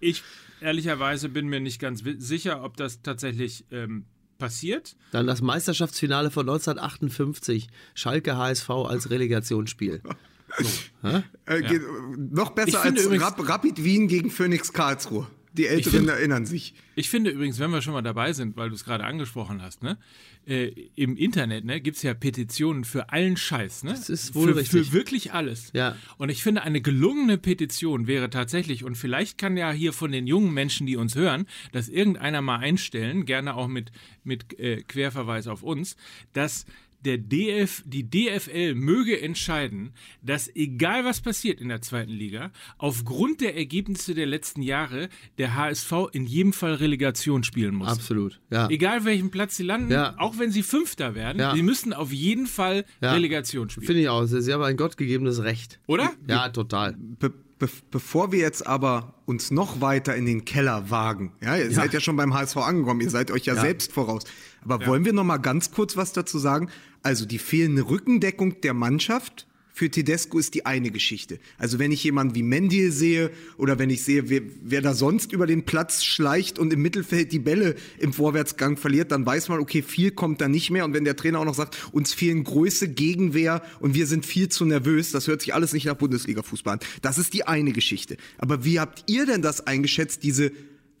Ich 0.00 0.22
ehrlicherweise 0.60 1.28
bin 1.28 1.48
mir 1.48 1.60
nicht 1.60 1.80
ganz 1.80 2.02
sicher, 2.18 2.62
ob 2.64 2.76
das 2.76 3.02
tatsächlich 3.02 3.64
ähm, 3.70 4.04
passiert. 4.38 4.96
Dann 5.12 5.26
das 5.26 5.40
Meisterschaftsfinale 5.40 6.30
von 6.30 6.48
1958, 6.48 7.68
Schalke 7.94 8.36
HSV 8.36 8.70
als 8.70 9.10
Relegationsspiel. 9.10 10.02
So. 10.58 11.08
Äh, 11.08 11.62
ja. 11.62 11.80
Noch 12.18 12.50
besser 12.50 12.82
als 12.82 13.02
übrigens, 13.02 13.24
Rapid 13.38 13.82
Wien 13.84 14.06
gegen 14.06 14.30
Phoenix 14.30 14.70
Karlsruhe. 14.70 15.26
Die 15.54 15.66
Älteren 15.66 16.00
find, 16.00 16.08
erinnern 16.08 16.46
sich. 16.46 16.74
Ich 16.94 17.10
finde 17.10 17.30
übrigens, 17.30 17.58
wenn 17.58 17.70
wir 17.70 17.82
schon 17.82 17.92
mal 17.92 18.02
dabei 18.02 18.32
sind, 18.32 18.56
weil 18.56 18.70
du 18.70 18.74
es 18.74 18.84
gerade 18.84 19.04
angesprochen 19.04 19.60
hast, 19.60 19.82
ne, 19.82 19.98
äh, 20.46 20.72
im 20.96 21.16
Internet 21.16 21.64
ne, 21.64 21.80
gibt 21.80 21.98
es 21.98 22.02
ja 22.02 22.14
Petitionen 22.14 22.84
für 22.84 23.10
allen 23.10 23.36
Scheiß. 23.36 23.84
Ne? 23.84 23.90
Das 23.90 24.08
ist 24.08 24.34
wohl 24.34 24.48
für, 24.48 24.56
richtig. 24.56 24.88
Für 24.88 24.92
wirklich 24.92 25.32
alles. 25.32 25.70
Ja. 25.74 25.96
Und 26.16 26.30
ich 26.30 26.42
finde, 26.42 26.62
eine 26.62 26.80
gelungene 26.80 27.38
Petition 27.38 28.06
wäre 28.06 28.30
tatsächlich, 28.30 28.84
und 28.84 28.96
vielleicht 28.96 29.38
kann 29.38 29.56
ja 29.56 29.70
hier 29.72 29.92
von 29.92 30.10
den 30.10 30.26
jungen 30.26 30.52
Menschen, 30.54 30.86
die 30.86 30.96
uns 30.96 31.14
hören, 31.14 31.46
das 31.72 31.88
irgendeiner 31.88 32.40
mal 32.40 32.58
einstellen, 32.58 33.26
gerne 33.26 33.54
auch 33.54 33.68
mit, 33.68 33.92
mit 34.24 34.58
äh, 34.58 34.82
Querverweis 34.82 35.46
auf 35.46 35.62
uns, 35.62 35.96
dass 36.32 36.66
der 37.04 37.18
DF, 37.18 37.82
die 37.84 38.08
DFL 38.08 38.74
möge 38.74 39.20
entscheiden, 39.20 39.92
dass 40.22 40.54
egal 40.54 41.04
was 41.04 41.20
passiert 41.20 41.60
in 41.60 41.68
der 41.68 41.82
zweiten 41.82 42.12
Liga, 42.12 42.50
aufgrund 42.78 43.40
der 43.40 43.56
Ergebnisse 43.56 44.14
der 44.14 44.26
letzten 44.26 44.62
Jahre 44.62 45.08
der 45.38 45.56
HSV 45.56 45.92
in 46.12 46.26
jedem 46.26 46.52
Fall 46.52 46.74
Relegation 46.74 47.44
spielen 47.44 47.74
muss. 47.74 47.88
Absolut, 47.88 48.40
ja. 48.50 48.68
Egal 48.68 49.04
welchen 49.04 49.30
Platz 49.30 49.56
sie 49.56 49.64
landen, 49.64 49.92
ja. 49.92 50.14
auch 50.18 50.38
wenn 50.38 50.50
sie 50.50 50.62
Fünfter 50.62 51.14
werden, 51.14 51.38
ja. 51.38 51.54
sie 51.54 51.62
müssen 51.62 51.92
auf 51.92 52.12
jeden 52.12 52.46
Fall 52.46 52.84
ja. 53.00 53.12
Relegation 53.12 53.68
spielen. 53.70 53.86
Finde 53.86 54.02
ich 54.02 54.08
auch. 54.08 54.24
Sie 54.26 54.52
haben 54.52 54.62
ein 54.62 54.76
gottgegebenes 54.76 55.42
Recht. 55.42 55.80
Oder? 55.86 56.12
Ja, 56.28 56.48
total. 56.48 56.96
Be 57.18 57.32
be 57.62 57.68
bevor 57.92 58.32
wir 58.32 58.40
jetzt 58.40 58.66
aber 58.66 59.14
uns 59.24 59.52
noch 59.52 59.80
weiter 59.80 60.16
in 60.16 60.26
den 60.26 60.44
Keller 60.44 60.90
wagen, 60.90 61.32
ja, 61.40 61.56
ihr 61.56 61.70
seid 61.70 61.94
ja 61.94 62.00
schon 62.00 62.16
beim 62.16 62.34
HSV 62.34 62.56
angekommen, 62.56 63.00
ihr 63.00 63.10
seid 63.10 63.30
euch 63.30 63.44
ja, 63.44 63.54
selbst 63.54 63.92
voraus. 63.92 64.24
Aber 64.64 64.86
wollen 64.86 65.04
wir 65.04 65.12
noch 65.12 65.24
mal 65.24 65.38
ganz 65.38 65.70
kurz 65.70 65.96
was 65.96 66.12
dazu 66.12 66.38
sagen? 66.38 66.68
Also 67.02 67.26
die 67.26 67.38
fehlende 67.38 67.88
Rückendeckung 67.88 68.60
der 68.60 68.74
Mannschaft 68.74 69.46
für 69.74 69.90
Tedesco 69.90 70.38
ist 70.38 70.54
die 70.54 70.66
eine 70.66 70.90
Geschichte. 70.90 71.38
Also 71.56 71.78
wenn 71.78 71.92
ich 71.92 72.04
jemanden 72.04 72.34
wie 72.34 72.42
Mendil 72.42 72.92
sehe 72.92 73.30
oder 73.56 73.78
wenn 73.78 73.88
ich 73.88 74.04
sehe, 74.04 74.28
wer, 74.28 74.42
wer, 74.62 74.82
da 74.82 74.92
sonst 74.92 75.32
über 75.32 75.46
den 75.46 75.64
Platz 75.64 76.04
schleicht 76.04 76.58
und 76.58 76.72
im 76.74 76.82
Mittelfeld 76.82 77.32
die 77.32 77.38
Bälle 77.38 77.76
im 77.98 78.12
Vorwärtsgang 78.12 78.76
verliert, 78.76 79.12
dann 79.12 79.24
weiß 79.24 79.48
man, 79.48 79.60
okay, 79.60 79.80
viel 79.80 80.10
kommt 80.10 80.42
da 80.42 80.48
nicht 80.48 80.70
mehr. 80.70 80.84
Und 80.84 80.92
wenn 80.92 81.04
der 81.04 81.16
Trainer 81.16 81.40
auch 81.40 81.46
noch 81.46 81.54
sagt, 81.54 81.88
uns 81.92 82.12
fehlen 82.12 82.44
Größe, 82.44 82.88
Gegenwehr 82.88 83.62
und 83.80 83.94
wir 83.94 84.06
sind 84.06 84.26
viel 84.26 84.50
zu 84.50 84.66
nervös, 84.66 85.10
das 85.10 85.26
hört 85.26 85.40
sich 85.40 85.54
alles 85.54 85.72
nicht 85.72 85.86
nach 85.86 85.96
Bundesliga-Fußball 85.96 86.74
an. 86.74 86.80
Das 87.00 87.16
ist 87.16 87.32
die 87.32 87.46
eine 87.46 87.72
Geschichte. 87.72 88.18
Aber 88.36 88.66
wie 88.66 88.78
habt 88.78 89.10
ihr 89.10 89.24
denn 89.24 89.40
das 89.40 89.66
eingeschätzt, 89.66 90.22
diese 90.22 90.52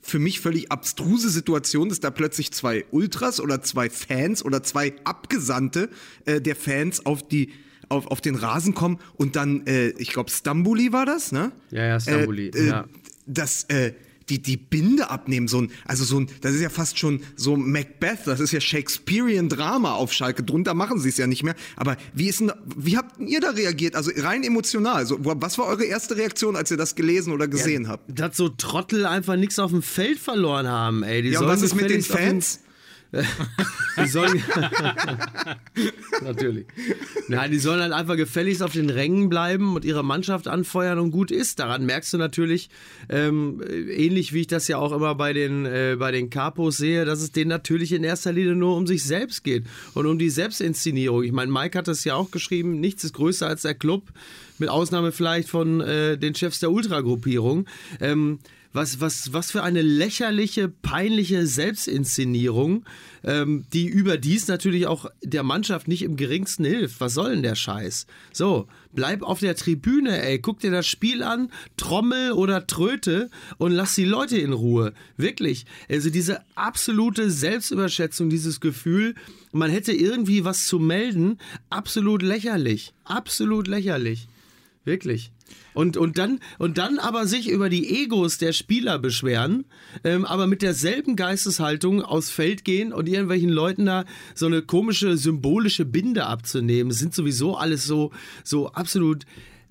für 0.02 0.18
mich 0.18 0.40
völlig 0.40 0.70
abstruse 0.70 1.30
Situation, 1.30 1.88
dass 1.88 2.00
da 2.00 2.10
plötzlich 2.10 2.52
zwei 2.52 2.84
Ultras 2.90 3.40
oder 3.40 3.62
zwei 3.62 3.88
Fans 3.88 4.44
oder 4.44 4.62
zwei 4.62 4.94
Abgesandte 5.04 5.88
äh, 6.26 6.40
der 6.40 6.56
Fans 6.56 7.06
auf 7.06 7.26
die 7.26 7.50
auf, 7.88 8.06
auf 8.06 8.20
den 8.20 8.34
Rasen 8.34 8.74
kommen 8.74 8.98
und 9.16 9.36
dann, 9.36 9.66
äh, 9.66 9.88
ich 9.90 10.08
glaube, 10.12 10.30
Stambuli 10.30 10.92
war 10.92 11.04
das, 11.04 11.30
ne? 11.30 11.52
Ja, 11.70 11.84
ja, 11.84 12.00
Stambuli. 12.00 12.48
Äh, 12.48 12.66
ja. 12.68 12.86
Das, 13.26 13.64
äh, 13.64 13.92
die, 14.28 14.40
die 14.40 14.56
Binde 14.56 15.10
abnehmen, 15.10 15.48
so 15.48 15.60
ein, 15.60 15.70
also 15.86 16.04
so 16.04 16.20
ein, 16.20 16.28
das 16.40 16.54
ist 16.54 16.60
ja 16.60 16.70
fast 16.70 16.98
schon 16.98 17.20
so 17.36 17.56
Macbeth, 17.56 18.26
das 18.26 18.40
ist 18.40 18.52
ja 18.52 18.60
Shakespearean 18.60 19.48
Drama 19.48 19.94
auf 19.94 20.12
Schalke, 20.12 20.42
drunter 20.42 20.74
machen 20.74 20.98
sie 20.98 21.08
es 21.08 21.16
ja 21.16 21.26
nicht 21.26 21.42
mehr. 21.42 21.54
Aber 21.76 21.96
wie 22.14 22.28
ist 22.28 22.40
denn, 22.40 22.52
wie 22.76 22.96
habt 22.96 23.20
ihr 23.20 23.40
da 23.40 23.50
reagiert? 23.50 23.96
Also 23.96 24.10
rein 24.16 24.42
emotional, 24.42 24.96
also, 24.96 25.18
was 25.20 25.58
war 25.58 25.66
eure 25.66 25.84
erste 25.84 26.16
Reaktion, 26.16 26.56
als 26.56 26.70
ihr 26.70 26.76
das 26.76 26.94
gelesen 26.94 27.32
oder 27.32 27.48
gesehen 27.48 27.84
ja, 27.84 27.90
habt? 27.90 28.18
Dass 28.18 28.36
so 28.36 28.48
Trottel 28.48 29.06
einfach 29.06 29.36
nichts 29.36 29.58
auf 29.58 29.70
dem 29.70 29.82
Feld 29.82 30.18
verloren 30.18 30.68
haben, 30.68 31.02
ey. 31.02 31.22
Die 31.22 31.30
ja, 31.30 31.40
und 31.40 31.46
was 31.46 31.62
ist 31.62 31.74
mit 31.74 31.90
den 31.90 32.02
Fans? 32.02 32.60
die 34.02 34.08
sollen. 34.08 34.42
Natürlich. 36.22 36.66
Nein, 37.28 37.50
die 37.50 37.58
sollen 37.58 37.82
halt 37.82 37.92
einfach 37.92 38.16
gefälligst 38.16 38.62
auf 38.62 38.72
den 38.72 38.88
Rängen 38.88 39.28
bleiben 39.28 39.74
und 39.74 39.84
ihre 39.84 40.02
Mannschaft 40.02 40.48
anfeuern 40.48 40.98
und 40.98 41.10
gut 41.10 41.30
ist. 41.30 41.58
Daran 41.58 41.84
merkst 41.84 42.12
du 42.14 42.18
natürlich, 42.18 42.70
ähm, 43.10 43.62
ähnlich 43.68 44.32
wie 44.32 44.42
ich 44.42 44.46
das 44.46 44.66
ja 44.68 44.78
auch 44.78 44.92
immer 44.92 45.14
bei 45.14 45.32
den, 45.32 45.66
äh, 45.66 45.96
bei 45.98 46.10
den 46.10 46.30
Capos 46.30 46.78
sehe, 46.78 47.04
dass 47.04 47.20
es 47.20 47.32
denen 47.32 47.48
natürlich 47.48 47.92
in 47.92 48.02
erster 48.02 48.32
Linie 48.32 48.54
nur 48.54 48.76
um 48.76 48.86
sich 48.86 49.04
selbst 49.04 49.44
geht 49.44 49.64
und 49.94 50.06
um 50.06 50.18
die 50.18 50.30
Selbstinszenierung. 50.30 51.22
Ich 51.22 51.32
meine, 51.32 51.52
Mike 51.52 51.76
hat 51.76 51.88
das 51.88 52.04
ja 52.04 52.14
auch 52.14 52.30
geschrieben, 52.30 52.80
nichts 52.80 53.04
ist 53.04 53.12
größer 53.12 53.46
als 53.46 53.62
der 53.62 53.74
Club, 53.74 54.04
mit 54.58 54.70
Ausnahme 54.70 55.12
vielleicht 55.12 55.48
von 55.48 55.80
äh, 55.80 56.16
den 56.16 56.34
Chefs 56.34 56.60
der 56.60 56.70
Ultragruppierung. 56.70 57.66
Ähm, 58.00 58.38
was, 58.72 59.00
was, 59.00 59.32
was 59.32 59.50
für 59.50 59.62
eine 59.62 59.82
lächerliche, 59.82 60.68
peinliche 60.68 61.46
Selbstinszenierung, 61.46 62.84
ähm, 63.24 63.64
die 63.72 63.86
überdies 63.86 64.48
natürlich 64.48 64.86
auch 64.86 65.06
der 65.22 65.42
Mannschaft 65.42 65.88
nicht 65.88 66.02
im 66.02 66.16
geringsten 66.16 66.64
hilft. 66.64 67.00
Was 67.00 67.14
soll 67.14 67.30
denn 67.30 67.42
der 67.42 67.54
Scheiß? 67.54 68.06
So, 68.32 68.66
bleib 68.92 69.22
auf 69.22 69.40
der 69.40 69.56
Tribüne, 69.56 70.22
ey, 70.22 70.38
guck 70.38 70.60
dir 70.60 70.70
das 70.70 70.86
Spiel 70.86 71.22
an, 71.22 71.50
Trommel 71.76 72.32
oder 72.32 72.66
Tröte 72.66 73.30
und 73.58 73.72
lass 73.72 73.94
die 73.94 74.04
Leute 74.04 74.38
in 74.38 74.52
Ruhe. 74.52 74.94
Wirklich. 75.16 75.66
Also 75.88 76.10
diese 76.10 76.40
absolute 76.54 77.30
Selbstüberschätzung, 77.30 78.30
dieses 78.30 78.60
Gefühl, 78.60 79.14
man 79.52 79.70
hätte 79.70 79.92
irgendwie 79.92 80.44
was 80.44 80.66
zu 80.66 80.78
melden, 80.78 81.38
absolut 81.68 82.22
lächerlich. 82.22 82.94
Absolut 83.04 83.68
lächerlich. 83.68 84.28
Wirklich. 84.84 85.30
Und, 85.74 85.96
und, 85.96 86.18
dann, 86.18 86.40
und 86.58 86.76
dann 86.76 86.98
aber 86.98 87.26
sich 87.26 87.48
über 87.48 87.68
die 87.68 88.02
Egos 88.02 88.38
der 88.38 88.52
Spieler 88.52 88.98
beschweren, 88.98 89.64
ähm, 90.02 90.24
aber 90.24 90.46
mit 90.46 90.60
derselben 90.60 91.14
Geisteshaltung 91.14 92.02
aufs 92.02 92.30
Feld 92.30 92.64
gehen 92.64 92.92
und 92.92 93.08
irgendwelchen 93.08 93.50
Leuten 93.50 93.86
da 93.86 94.04
so 94.34 94.46
eine 94.46 94.62
komische 94.62 95.16
symbolische 95.16 95.84
Binde 95.84 96.26
abzunehmen. 96.26 96.88
Das 96.88 96.98
sind 96.98 97.14
sowieso 97.14 97.56
alles 97.56 97.84
so, 97.84 98.10
so 98.42 98.72
absolut 98.72 99.24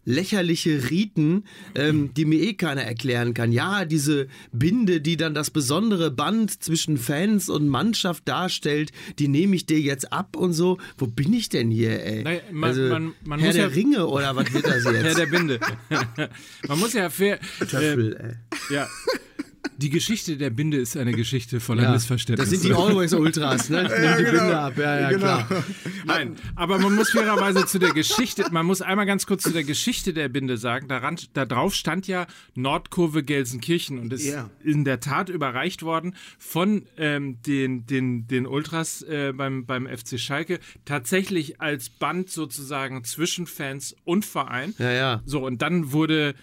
lächerliche 0.05 0.89
Riten, 0.89 1.45
ähm, 1.75 2.13
die 2.13 2.25
mir 2.25 2.41
eh 2.41 2.53
keiner 2.53 2.83
erklären 2.83 3.33
kann. 3.33 3.51
Ja, 3.51 3.85
diese 3.85 4.27
Binde, 4.51 5.01
die 5.01 5.17
dann 5.17 5.33
das 5.33 5.49
besondere 5.49 6.11
Band 6.11 6.63
zwischen 6.63 6.97
Fans 6.97 7.49
und 7.49 7.67
Mannschaft 7.67 8.27
darstellt, 8.27 8.91
die 9.19 9.27
nehme 9.27 9.55
ich 9.55 9.65
dir 9.65 9.79
jetzt 9.79 10.11
ab 10.11 10.35
und 10.35 10.53
so. 10.53 10.77
Wo 10.97 11.07
bin 11.07 11.33
ich 11.33 11.49
denn 11.49 11.69
hier, 11.69 12.03
ey? 12.03 12.23
Naja, 12.23 12.41
man, 12.51 12.69
also, 12.69 12.81
man, 12.81 13.13
man 13.23 13.39
Herr 13.39 13.53
der 13.53 13.67
ja, 13.67 13.67
Ringe 13.67 14.07
oder 14.07 14.35
was 14.35 14.51
wird 14.53 14.65
das 14.65 14.83
jetzt? 14.85 15.03
Herr 15.03 15.15
der 15.15 15.25
Binde. 15.25 15.59
man 16.67 16.79
muss 16.79 16.93
ja 16.93 17.09
fair... 17.09 17.39
Töffel, 17.59 18.15
äh, 18.15 18.27
ey. 18.27 18.75
Ja, 18.75 18.87
die 19.81 19.89
Geschichte 19.89 20.37
der 20.37 20.51
Binde 20.51 20.77
ist 20.77 20.95
eine 20.95 21.11
Geschichte 21.11 21.59
voller 21.59 21.83
ja, 21.83 21.91
Missverständnisse. 21.91 22.51
Das 22.51 22.61
sind 22.61 22.69
die 22.69 22.75
Always 22.75 23.13
Ultras, 23.13 23.69
ne? 23.69 23.83
ja, 24.03 24.17
die 24.17 24.23
genau. 24.23 24.37
Binde 24.37 24.59
ab, 24.59 24.77
ja, 24.77 24.99
ja, 24.99 25.09
genau. 25.09 25.19
klar. 25.19 25.63
Nein, 26.05 26.35
aber 26.55 26.77
man 26.77 26.95
muss 26.95 27.11
fairerweise 27.11 27.65
zu 27.65 27.79
der 27.79 27.91
Geschichte, 27.91 28.45
man 28.51 28.65
muss 28.65 28.81
einmal 28.81 29.05
ganz 29.05 29.25
kurz 29.25 29.43
zu 29.43 29.51
der 29.51 29.63
Geschichte 29.63 30.13
der 30.13 30.29
Binde 30.29 30.57
sagen. 30.57 30.87
Daran, 30.87 31.17
da 31.33 31.45
drauf 31.45 31.73
stand 31.73 32.07
ja 32.07 32.27
Nordkurve 32.53 33.23
Gelsenkirchen 33.23 33.97
und 33.97 34.13
ist 34.13 34.25
yeah. 34.25 34.49
in 34.63 34.85
der 34.85 34.99
Tat 34.99 35.29
überreicht 35.29 35.83
worden 35.83 36.15
von 36.37 36.83
ähm, 36.97 37.41
den, 37.41 37.87
den, 37.87 38.27
den 38.27 38.45
Ultras 38.45 39.01
äh, 39.01 39.33
beim, 39.35 39.65
beim 39.65 39.87
FC 39.87 40.19
Schalke. 40.19 40.59
Tatsächlich 40.85 41.59
als 41.59 41.89
Band 41.89 42.29
sozusagen 42.29 43.03
zwischen 43.03 43.47
Fans 43.47 43.95
und 44.03 44.25
Verein. 44.25 44.75
Ja, 44.77 44.91
ja. 44.91 45.21
So, 45.25 45.45
und 45.45 45.61
dann 45.61 45.91
wurde 45.91 46.35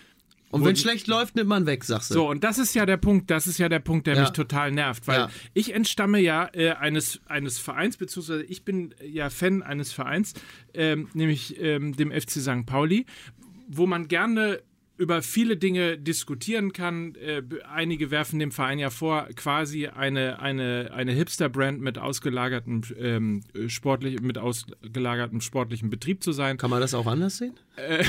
und 0.50 0.64
wenn 0.64 0.76
schlecht 0.76 1.06
läuft, 1.06 1.36
nimmt 1.36 1.48
man 1.48 1.66
weg, 1.66 1.84
sagst 1.84 2.10
du. 2.10 2.14
So, 2.14 2.28
und 2.28 2.42
das 2.44 2.58
ist 2.58 2.74
ja 2.74 2.86
der 2.86 2.96
Punkt, 2.96 3.30
das 3.30 3.46
ist 3.46 3.58
ja 3.58 3.68
der 3.68 3.80
Punkt, 3.80 4.06
der 4.06 4.14
ja. 4.14 4.22
mich 4.22 4.30
total 4.30 4.72
nervt, 4.72 5.06
weil 5.06 5.20
ja. 5.20 5.30
ich 5.54 5.74
entstamme 5.74 6.20
ja 6.20 6.48
äh, 6.52 6.70
eines, 6.70 7.20
eines 7.26 7.58
Vereins, 7.58 7.96
beziehungsweise 7.96 8.42
ich 8.44 8.64
bin 8.64 8.94
ja 9.04 9.30
Fan 9.30 9.62
eines 9.62 9.92
Vereins, 9.92 10.34
ähm, 10.74 11.08
nämlich 11.12 11.60
ähm, 11.60 11.94
dem 11.96 12.10
FC 12.10 12.40
St. 12.40 12.66
Pauli, 12.66 13.06
wo 13.68 13.86
man 13.86 14.08
gerne 14.08 14.60
über 14.98 15.22
viele 15.22 15.56
Dinge 15.56 15.96
diskutieren 15.96 16.72
kann. 16.72 17.14
Äh, 17.14 17.42
einige 17.72 18.10
werfen 18.10 18.40
dem 18.40 18.50
Verein 18.50 18.80
ja 18.80 18.90
vor, 18.90 19.28
quasi 19.36 19.86
eine, 19.86 20.40
eine, 20.40 20.90
eine 20.92 21.12
Hipster-Brand 21.12 21.80
mit 21.80 21.98
ausgelagertem 21.98 22.82
ähm, 22.98 23.42
sportlich, 23.68 24.20
mit 24.20 24.38
ausgelagertem 24.38 25.40
sportlichen 25.40 25.88
Betrieb 25.88 26.22
zu 26.22 26.32
sein. 26.32 26.58
Kann 26.58 26.70
man 26.70 26.80
das 26.80 26.94
auch 26.94 27.06
anders 27.06 27.38
sehen? 27.38 27.54
Äh, 27.76 28.04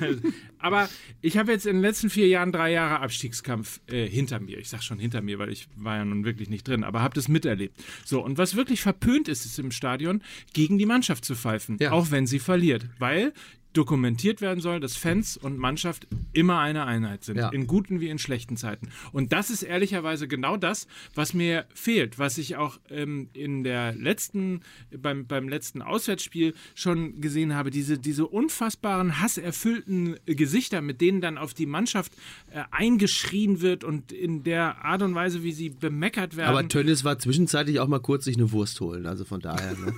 aber 0.58 0.88
ich 1.22 1.38
habe 1.38 1.52
jetzt 1.52 1.66
in 1.66 1.76
den 1.76 1.82
letzten 1.82 2.10
vier 2.10 2.26
Jahren 2.26 2.50
drei 2.50 2.72
Jahre 2.72 3.00
Abstiegskampf 3.00 3.80
äh, 3.86 4.06
hinter 4.08 4.40
mir. 4.40 4.58
Ich 4.58 4.68
sage 4.68 4.82
schon 4.82 4.98
hinter 4.98 5.22
mir, 5.22 5.38
weil 5.38 5.50
ich 5.50 5.68
war 5.76 5.98
ja 5.98 6.04
nun 6.04 6.24
wirklich 6.24 6.50
nicht 6.50 6.66
drin, 6.66 6.82
aber 6.82 7.00
habe 7.00 7.14
das 7.14 7.28
miterlebt. 7.28 7.80
So, 8.04 8.22
und 8.24 8.38
was 8.38 8.56
wirklich 8.56 8.82
verpönt 8.82 9.28
ist, 9.28 9.46
ist 9.46 9.60
im 9.60 9.70
Stadion, 9.70 10.20
gegen 10.52 10.78
die 10.78 10.86
Mannschaft 10.86 11.24
zu 11.24 11.36
pfeifen, 11.36 11.76
ja. 11.80 11.92
auch 11.92 12.10
wenn 12.10 12.26
sie 12.26 12.40
verliert. 12.40 12.86
Weil 12.98 13.32
dokumentiert 13.74 14.40
werden 14.40 14.60
soll, 14.60 14.80
dass 14.80 14.96
Fans 14.96 15.36
und 15.36 15.58
Mannschaft 15.58 16.06
immer 16.32 16.60
eine 16.60 16.86
Einheit 16.86 17.24
sind, 17.24 17.36
ja. 17.36 17.48
in 17.50 17.66
guten 17.66 18.00
wie 18.00 18.08
in 18.08 18.18
schlechten 18.18 18.56
Zeiten. 18.56 18.88
Und 19.12 19.32
das 19.32 19.50
ist 19.50 19.62
ehrlicherweise 19.62 20.28
genau 20.28 20.56
das, 20.56 20.86
was 21.14 21.34
mir 21.34 21.66
fehlt, 21.74 22.18
was 22.18 22.38
ich 22.38 22.56
auch 22.56 22.78
ähm, 22.88 23.28
in 23.32 23.64
der 23.64 23.92
letzten, 23.94 24.62
beim, 24.96 25.26
beim 25.26 25.48
letzten 25.48 25.82
Auswärtsspiel 25.82 26.54
schon 26.74 27.20
gesehen 27.20 27.54
habe, 27.54 27.70
diese, 27.70 27.98
diese 27.98 28.26
unfassbaren, 28.26 29.20
hasserfüllten 29.20 30.16
Gesichter, 30.24 30.80
mit 30.80 31.00
denen 31.00 31.20
dann 31.20 31.36
auf 31.36 31.52
die 31.52 31.66
Mannschaft 31.66 32.12
äh, 32.52 32.62
eingeschrien 32.70 33.60
wird 33.60 33.82
und 33.82 34.12
in 34.12 34.44
der 34.44 34.84
Art 34.84 35.02
und 35.02 35.14
Weise, 35.14 35.42
wie 35.42 35.52
sie 35.52 35.70
bemeckert 35.70 36.36
werden. 36.36 36.50
Aber 36.50 36.68
Tönnies 36.68 37.02
war 37.02 37.18
zwischenzeitlich 37.18 37.80
auch 37.80 37.88
mal 37.88 38.00
kurz 38.00 38.24
sich 38.24 38.36
eine 38.36 38.52
Wurst 38.52 38.80
holen, 38.80 39.06
also 39.06 39.24
von 39.24 39.40
daher. 39.40 39.72
Ne? 39.72 39.94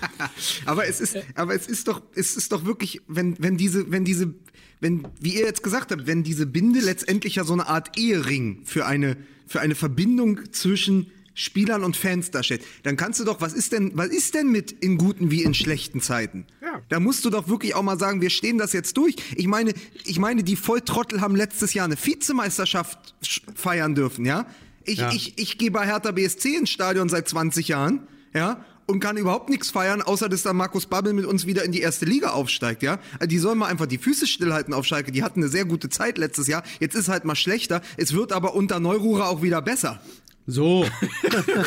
aber 0.66 0.86
es 0.86 1.00
ist, 1.00 1.16
aber 1.34 1.54
es 1.54 1.66
ist 1.66 1.88
doch, 1.88 2.02
es 2.14 2.36
ist 2.36 2.52
doch 2.52 2.66
wirklich 2.66 3.00
wenn, 3.08 3.36
wenn 3.38 3.56
diese, 3.56 3.90
wenn 3.90 4.04
diese, 4.04 4.34
wenn, 4.80 5.06
wie 5.20 5.34
ihr 5.34 5.44
jetzt 5.44 5.62
gesagt 5.62 5.92
habt, 5.92 6.06
wenn 6.06 6.22
diese 6.22 6.46
Binde 6.46 6.80
letztendlich 6.80 7.36
ja 7.36 7.44
so 7.44 7.52
eine 7.52 7.66
Art 7.66 7.98
Ehering 7.98 8.62
für 8.64 8.86
eine, 8.86 9.16
für 9.46 9.60
eine 9.60 9.74
Verbindung 9.74 10.52
zwischen 10.52 11.10
Spielern 11.34 11.84
und 11.84 11.96
Fans 11.96 12.30
darstellt, 12.30 12.62
dann 12.82 12.96
kannst 12.96 13.20
du 13.20 13.24
doch, 13.24 13.42
was 13.42 13.52
ist 13.52 13.72
denn, 13.72 13.92
was 13.94 14.08
ist 14.08 14.34
denn 14.34 14.50
mit 14.50 14.72
in 14.72 14.96
guten 14.96 15.30
wie 15.30 15.42
in 15.42 15.52
schlechten 15.52 16.00
Zeiten? 16.00 16.46
Ja. 16.62 16.80
Da 16.88 16.98
musst 16.98 17.24
du 17.26 17.30
doch 17.30 17.48
wirklich 17.48 17.74
auch 17.74 17.82
mal 17.82 17.98
sagen, 17.98 18.22
wir 18.22 18.30
stehen 18.30 18.56
das 18.56 18.72
jetzt 18.72 18.96
durch. 18.96 19.16
Ich 19.36 19.46
meine, 19.46 19.74
ich 20.04 20.18
meine, 20.18 20.42
die 20.42 20.56
Volltrottel 20.56 21.20
haben 21.20 21.36
letztes 21.36 21.74
Jahr 21.74 21.84
eine 21.84 21.96
Vizemeisterschaft 22.02 23.14
feiern 23.54 23.94
dürfen, 23.94 24.24
ja? 24.24 24.46
Ich, 24.84 24.98
ja. 24.98 25.12
ich, 25.12 25.38
ich 25.38 25.58
gehe 25.58 25.70
bei 25.70 25.84
Hertha 25.84 26.12
BSC 26.12 26.56
ins 26.56 26.70
Stadion 26.70 27.08
seit 27.08 27.28
20 27.28 27.68
Jahren, 27.68 28.06
ja? 28.32 28.64
Und 28.86 29.00
kann 29.00 29.16
überhaupt 29.16 29.50
nichts 29.50 29.70
feiern, 29.70 30.02
außer 30.02 30.28
dass 30.28 30.42
dann 30.42 30.56
Markus 30.56 30.86
Babbel 30.86 31.12
mit 31.12 31.26
uns 31.26 31.46
wieder 31.46 31.64
in 31.64 31.72
die 31.72 31.80
erste 31.80 32.04
Liga 32.04 32.30
aufsteigt, 32.30 32.82
ja? 32.82 32.98
Also 33.14 33.28
die 33.28 33.38
sollen 33.38 33.58
mal 33.58 33.66
einfach 33.66 33.86
die 33.86 33.98
Füße 33.98 34.26
stillhalten 34.26 34.72
auf 34.72 34.86
Schalke. 34.86 35.12
Die 35.12 35.22
hatten 35.22 35.40
eine 35.40 35.48
sehr 35.48 35.64
gute 35.64 35.88
Zeit 35.88 36.18
letztes 36.18 36.46
Jahr. 36.46 36.62
Jetzt 36.80 36.94
ist 36.94 37.08
halt 37.08 37.24
mal 37.24 37.34
schlechter. 37.34 37.82
Es 37.96 38.12
wird 38.12 38.32
aber 38.32 38.54
unter 38.54 38.80
Neururer 38.80 39.28
auch 39.28 39.42
wieder 39.42 39.60
besser. 39.60 40.00
So. 40.46 40.86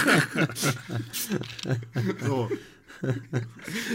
so. 2.25 2.49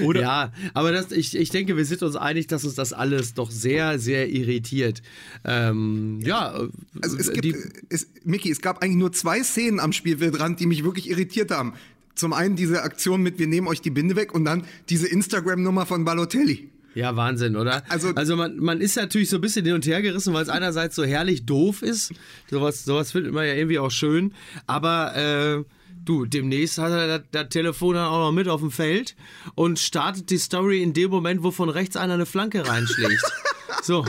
Oder? 0.03 0.21
Ja, 0.21 0.53
aber 0.73 0.93
das, 0.93 1.13
ich, 1.13 1.37
ich 1.37 1.51
denke, 1.51 1.77
wir 1.77 1.85
sind 1.85 2.03
uns 2.03 2.17
einig, 2.17 2.47
dass 2.47 2.65
uns 2.65 2.75
das 2.75 2.93
alles 2.93 3.35
doch 3.35 3.51
sehr, 3.51 3.99
sehr 3.99 4.31
irritiert. 4.31 5.03
Ähm, 5.45 6.21
ja, 6.23 6.69
also 7.03 7.19
es 7.19 7.33
gibt, 7.33 7.57
es, 7.91 8.09
Micky, 8.25 8.51
es 8.51 8.61
gab 8.61 8.83
eigentlich 8.83 8.97
nur 8.97 9.13
zwei 9.13 9.43
Szenen 9.43 9.81
am 9.81 9.93
Spielfeldrand, 9.93 10.61
die 10.61 10.67
mich 10.67 10.85
wirklich 10.85 11.11
irritiert 11.11 11.51
haben 11.51 11.75
zum 12.15 12.33
einen 12.33 12.57
diese 12.57 12.83
Aktion 12.83 13.23
mit 13.23 13.39
wir 13.39 13.47
nehmen 13.47 13.67
euch 13.67 13.81
die 13.81 13.91
Binde 13.91 14.17
weg 14.17 14.35
und 14.35 14.45
dann 14.45 14.65
diese 14.89 15.09
Instagram-Nummer 15.09 15.87
von 15.87 16.05
Balotelli. 16.05 16.71
Ja, 16.95 17.17
Wahnsinn, 17.17 17.57
oder? 17.57 17.83
Also, 17.89 18.11
also 18.15 18.37
man, 18.37 18.57
man 18.59 18.81
ist 18.81 18.97
natürlich 18.97 19.29
so 19.29 19.39
ein 19.39 19.41
bisschen 19.41 19.65
hin 19.65 19.75
und 19.75 19.85
her 19.87 20.01
gerissen, 20.01 20.33
weil 20.33 20.45
es 20.45 20.49
einerseits 20.49 20.95
so 20.95 21.05
herrlich 21.05 21.45
doof 21.45 21.83
ist. 21.83 22.13
Sowas, 22.49 22.85
sowas 22.85 23.11
findet 23.11 23.33
man 23.33 23.47
ja 23.47 23.55
irgendwie 23.55 23.81
auch 23.81 23.91
schön. 23.91 24.33
Aber 24.69 25.17
äh, 25.17 25.65
du, 26.05 26.25
demnächst 26.25 26.79
hat 26.79 26.93
er 26.93 27.19
das, 27.19 27.27
das 27.33 27.49
Telefon 27.49 27.97
dann 27.97 28.07
auch 28.07 28.21
noch 28.21 28.33
mit 28.33 28.47
auf 28.49 28.61
dem 28.61 28.71
Feld 28.71 29.17
und 29.57 29.81
startet 29.81 30.31
die 30.31 30.39
Story 30.39 30.83
in 30.83 30.93
dem 30.93 31.11
Moment, 31.11 31.43
wo 31.43 31.51
von 31.51 31.69
rechts 31.69 31.97
einer 31.97 32.15
eine 32.15 32.27
Flanke 32.27 32.67
reinschlägt. 32.67 33.23
so. 33.83 34.05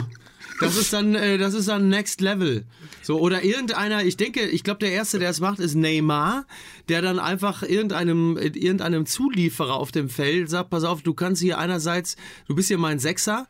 Das 0.60 0.76
ist 0.76 0.92
dann, 0.92 1.14
äh, 1.14 1.38
das 1.38 1.54
ist 1.54 1.68
dann 1.68 1.88
Next 1.88 2.20
Level. 2.20 2.64
So, 3.02 3.20
oder 3.20 3.44
irgendeiner, 3.44 4.04
ich 4.04 4.16
denke, 4.16 4.46
ich 4.46 4.64
glaube, 4.64 4.80
der 4.80 4.92
Erste, 4.92 5.18
der 5.18 5.30
es 5.30 5.40
macht, 5.40 5.60
ist 5.60 5.74
Neymar, 5.74 6.46
der 6.88 7.02
dann 7.02 7.18
einfach 7.18 7.62
irgendeinem, 7.62 8.36
irgendeinem 8.36 9.06
Zulieferer 9.06 9.74
auf 9.74 9.92
dem 9.92 10.08
Feld 10.08 10.48
sagt, 10.50 10.70
pass 10.70 10.84
auf, 10.84 11.02
du 11.02 11.14
kannst 11.14 11.42
hier 11.42 11.58
einerseits, 11.58 12.16
du 12.48 12.54
bist 12.54 12.68
hier 12.68 12.78
mein 12.78 12.98
Sechser, 12.98 13.46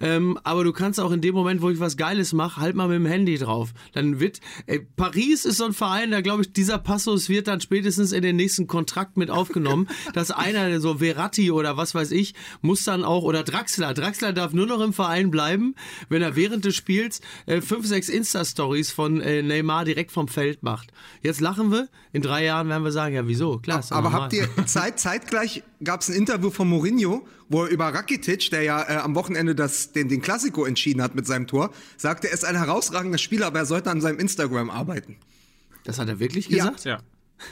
ähm, 0.00 0.38
aber 0.44 0.64
du 0.64 0.72
kannst 0.72 1.00
auch 1.00 1.10
in 1.12 1.20
dem 1.20 1.34
Moment, 1.34 1.62
wo 1.62 1.70
ich 1.70 1.80
was 1.80 1.96
Geiles 1.96 2.32
mache, 2.32 2.60
halt 2.60 2.76
mal 2.76 2.88
mit 2.88 2.96
dem 2.96 3.06
Handy 3.06 3.36
drauf. 3.38 3.72
Dann 3.92 4.20
wird, 4.20 4.40
äh, 4.66 4.80
Paris 4.96 5.44
ist 5.44 5.56
so 5.56 5.64
ein 5.64 5.72
Verein, 5.72 6.10
da 6.10 6.20
glaube 6.20 6.42
ich, 6.42 6.52
dieser 6.52 6.78
Passus 6.78 7.28
wird 7.28 7.48
dann 7.48 7.60
spätestens 7.60 8.12
in 8.12 8.22
den 8.22 8.36
nächsten 8.36 8.66
Kontrakt 8.66 9.16
mit 9.16 9.30
aufgenommen, 9.30 9.88
dass 10.14 10.30
einer, 10.30 10.80
so 10.80 10.98
Verratti 10.98 11.50
oder 11.50 11.76
was 11.76 11.94
weiß 11.94 12.10
ich, 12.12 12.34
muss 12.60 12.84
dann 12.84 13.04
auch, 13.04 13.22
oder 13.24 13.42
Draxler, 13.42 13.94
Draxler 13.94 14.32
darf 14.32 14.52
nur 14.52 14.66
noch 14.66 14.80
im 14.80 14.92
Verein 14.92 15.30
bleiben, 15.30 15.74
wenn 16.08 16.22
er 16.22 16.36
während 16.50 16.64
des 16.64 16.74
Spiels 16.74 17.20
äh, 17.46 17.60
fünf, 17.60 17.86
sechs 17.86 18.08
Insta-Stories 18.08 18.90
von 18.90 19.20
äh, 19.20 19.42
Neymar 19.42 19.84
direkt 19.84 20.10
vom 20.10 20.28
Feld 20.28 20.62
macht. 20.62 20.92
Jetzt 21.22 21.40
lachen 21.40 21.70
wir, 21.70 21.88
in 22.12 22.22
drei 22.22 22.44
Jahren 22.44 22.68
werden 22.68 22.82
wir 22.82 22.92
sagen, 22.92 23.14
ja 23.14 23.26
wieso, 23.26 23.58
klar. 23.58 23.84
Aber 23.90 24.12
habt 24.12 24.32
ihr 24.32 24.48
Zeit, 24.66 24.98
zeitgleich 24.98 25.62
gab 25.82 26.00
es 26.00 26.08
ein 26.08 26.16
Interview 26.16 26.50
von 26.50 26.68
Mourinho, 26.68 27.26
wo 27.48 27.64
er 27.64 27.70
über 27.70 27.86
Rakitic, 27.86 28.50
der 28.50 28.62
ja 28.62 28.82
äh, 28.82 28.96
am 28.96 29.14
Wochenende 29.14 29.54
das, 29.54 29.92
den, 29.92 30.08
den 30.08 30.20
Klassiko 30.20 30.64
entschieden 30.64 31.02
hat 31.02 31.14
mit 31.14 31.26
seinem 31.26 31.46
Tor, 31.46 31.70
sagte, 31.96 32.28
er 32.28 32.34
ist 32.34 32.44
ein 32.44 32.56
herausragender 32.56 33.18
Spieler, 33.18 33.46
aber 33.46 33.60
er 33.60 33.66
sollte 33.66 33.90
an 33.90 34.00
seinem 34.00 34.18
Instagram 34.18 34.70
arbeiten. 34.70 35.16
Das 35.84 35.98
hat 35.98 36.08
er 36.08 36.18
wirklich 36.18 36.48
gesagt? 36.48 36.84
Ja. 36.84 37.00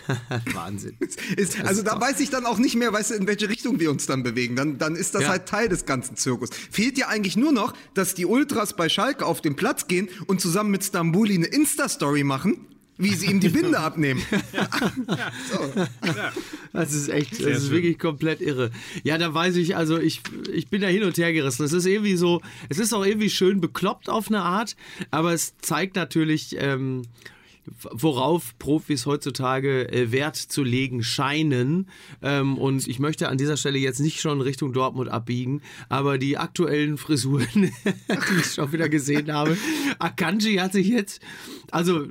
Wahnsinn. 0.54 0.96
ist, 1.36 1.60
also 1.62 1.82
da 1.82 2.00
weiß 2.00 2.20
ich 2.20 2.30
dann 2.30 2.46
auch 2.46 2.58
nicht 2.58 2.76
mehr, 2.76 2.92
weißt 2.92 3.10
du, 3.10 3.14
in 3.14 3.26
welche 3.26 3.48
Richtung 3.48 3.80
wir 3.80 3.90
uns 3.90 4.06
dann 4.06 4.22
bewegen. 4.22 4.56
Dann, 4.56 4.78
dann 4.78 4.96
ist 4.96 5.14
das 5.14 5.22
ja. 5.22 5.28
halt 5.28 5.46
Teil 5.46 5.68
des 5.68 5.86
ganzen 5.86 6.16
Zirkus. 6.16 6.50
Fehlt 6.70 6.98
ja 6.98 7.08
eigentlich 7.08 7.36
nur 7.36 7.52
noch, 7.52 7.74
dass 7.94 8.14
die 8.14 8.26
Ultras 8.26 8.74
bei 8.74 8.88
Schalke 8.88 9.26
auf 9.26 9.40
den 9.40 9.56
Platz 9.56 9.86
gehen 9.86 10.08
und 10.26 10.40
zusammen 10.40 10.70
mit 10.70 10.84
Stambuli 10.84 11.34
eine 11.34 11.46
Insta-Story 11.46 12.24
machen 12.24 12.66
wie 12.98 13.14
sie 13.14 13.26
ihm 13.26 13.40
die 13.40 13.48
Binde 13.48 13.78
abnehmen. 13.78 14.20
so. 15.52 15.86
Das 16.72 16.92
ist 16.92 17.08
echt, 17.08 17.32
das 17.32 17.38
Sehr 17.38 17.56
ist 17.56 17.62
schön. 17.64 17.72
wirklich 17.72 17.98
komplett 17.98 18.40
irre. 18.40 18.70
Ja, 19.04 19.16
da 19.16 19.32
weiß 19.32 19.56
ich, 19.56 19.76
also 19.76 19.98
ich, 19.98 20.20
ich 20.52 20.68
bin 20.68 20.82
da 20.82 20.88
hin 20.88 21.04
und 21.04 21.16
her 21.16 21.32
gerissen. 21.32 21.64
Es 21.64 21.72
ist 21.72 21.86
irgendwie 21.86 22.16
so, 22.16 22.42
es 22.68 22.78
ist 22.78 22.92
auch 22.92 23.06
irgendwie 23.06 23.30
schön 23.30 23.60
bekloppt 23.60 24.10
auf 24.10 24.28
eine 24.28 24.42
Art, 24.42 24.76
aber 25.10 25.32
es 25.32 25.56
zeigt 25.58 25.96
natürlich, 25.96 26.56
ähm, 26.58 27.02
worauf 27.90 28.58
Profis 28.58 29.06
heutzutage 29.06 29.90
äh, 29.92 30.12
Wert 30.12 30.36
zu 30.36 30.62
legen 30.62 31.02
scheinen. 31.02 31.88
Ähm, 32.22 32.58
und 32.58 32.86
ich 32.86 32.98
möchte 32.98 33.28
an 33.28 33.38
dieser 33.38 33.56
Stelle 33.56 33.78
jetzt 33.78 34.00
nicht 34.00 34.20
schon 34.20 34.40
Richtung 34.40 34.72
Dortmund 34.72 35.10
abbiegen, 35.10 35.62
aber 35.88 36.18
die 36.18 36.38
aktuellen 36.38 36.98
Frisuren, 36.98 37.46
die 37.54 38.40
ich 38.40 38.54
schon 38.54 38.72
wieder 38.72 38.88
gesehen 38.88 39.32
habe, 39.32 39.56
Akanji 39.98 40.56
hat 40.56 40.72
sich 40.72 40.88
jetzt, 40.88 41.20
also 41.70 42.06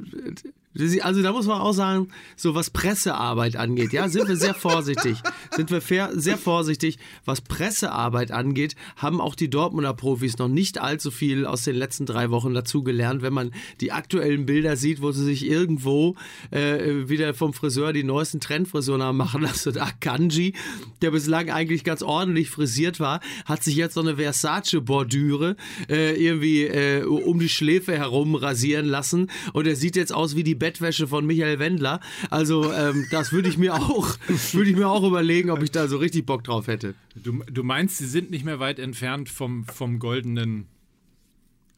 also 1.02 1.24
da 1.24 1.32
muss 1.32 1.48
man 1.48 1.60
auch 1.60 1.74
sagen, 1.74 2.10
so 2.36 2.54
was 2.54 2.70
Pressearbeit 2.70 3.56
angeht, 3.56 3.94
ja, 3.94 4.10
sind 4.10 4.28
wir 4.28 4.36
sehr 4.36 4.54
vorsichtig. 4.54 5.18
Sind 5.56 5.72
wir 5.72 5.82
fair, 5.82 6.12
sehr 6.14 6.38
vorsichtig. 6.38 7.00
Was 7.26 7.42
Pressearbeit 7.42 8.32
angeht, 8.32 8.76
haben 8.96 9.20
auch 9.20 9.34
die 9.34 9.50
Dortmunder 9.50 9.94
Profis 9.94 10.38
noch 10.38 10.48
nicht 10.48 10.80
allzu 10.80 11.10
viel 11.10 11.46
aus 11.46 11.64
den 11.64 11.76
letzten 11.76 12.06
drei 12.06 12.30
Wochen 12.30 12.54
dazugelernt. 12.54 13.22
Wenn 13.22 13.34
man 13.34 13.52
die 13.82 13.92
aktuellen 13.92 14.46
Bilder 14.46 14.76
sieht, 14.76 15.02
wo 15.02 15.12
sie 15.12 15.24
sich 15.24 15.48
irgendwo 15.48 16.16
äh, 16.52 17.10
wieder 17.10 17.34
vom 17.34 17.54
Friseur 17.54 17.92
die 17.92 18.04
neuesten 18.04 18.40
Trendfrisuren 18.40 19.02
haben 19.02 19.18
machen 19.18 19.42
lassen. 19.42 19.70
Und 19.70 19.82
Akanji, 19.82 20.54
der 21.02 21.12
bislang 21.12 21.50
eigentlich 21.50 21.84
ganz 21.84 22.04
ordentlich 22.04 22.50
frisiert 22.50 23.00
war, 23.00 23.22
hat 23.46 23.64
sich 23.64 23.76
jetzt 23.76 23.96
so 23.96 24.02
eine 24.02 24.18
Versace-Bordüre 24.18 25.56
äh, 25.90 26.14
irgendwie 26.24 26.66
äh, 26.66 27.04
um 27.04 27.40
die 27.40 27.50
Schläfe 27.50 27.98
herum 27.98 28.36
rasieren 28.36 28.86
lassen. 28.86 29.32
Und 29.54 29.66
er 29.66 29.76
sieht 29.76 29.96
jetzt 29.96 30.14
aus 30.14 30.36
wie 30.36 30.44
die 30.44 30.56
Bettwäsche 30.68 31.08
von 31.08 31.26
Michael 31.26 31.60
Wendler. 31.60 32.02
Also 32.30 32.74
ähm, 32.74 33.08
das 33.10 33.32
würde 33.32 33.48
ich 33.48 33.58
mir 33.58 33.76
auch, 33.76 34.18
würde 34.52 34.70
ich 34.70 34.76
mir 34.76 34.90
auch 34.90 35.04
überlegen, 35.04 35.50
ob 35.50 35.64
ich 35.64 35.72
da 35.72 35.88
so 35.88 35.96
richtig 35.96 36.26
Bock 36.26 36.44
drauf 36.44 36.68
hätte. 36.68 36.94
Du, 37.16 37.42
du 37.50 37.64
meinst, 37.64 38.00
sie 38.00 38.08
sind 38.08 38.32
nicht 38.32 38.44
mehr 38.44 38.60
weit 38.60 38.78
entfernt 38.78 39.30
vom, 39.30 39.64
vom 39.64 39.98
goldenen 40.00 40.68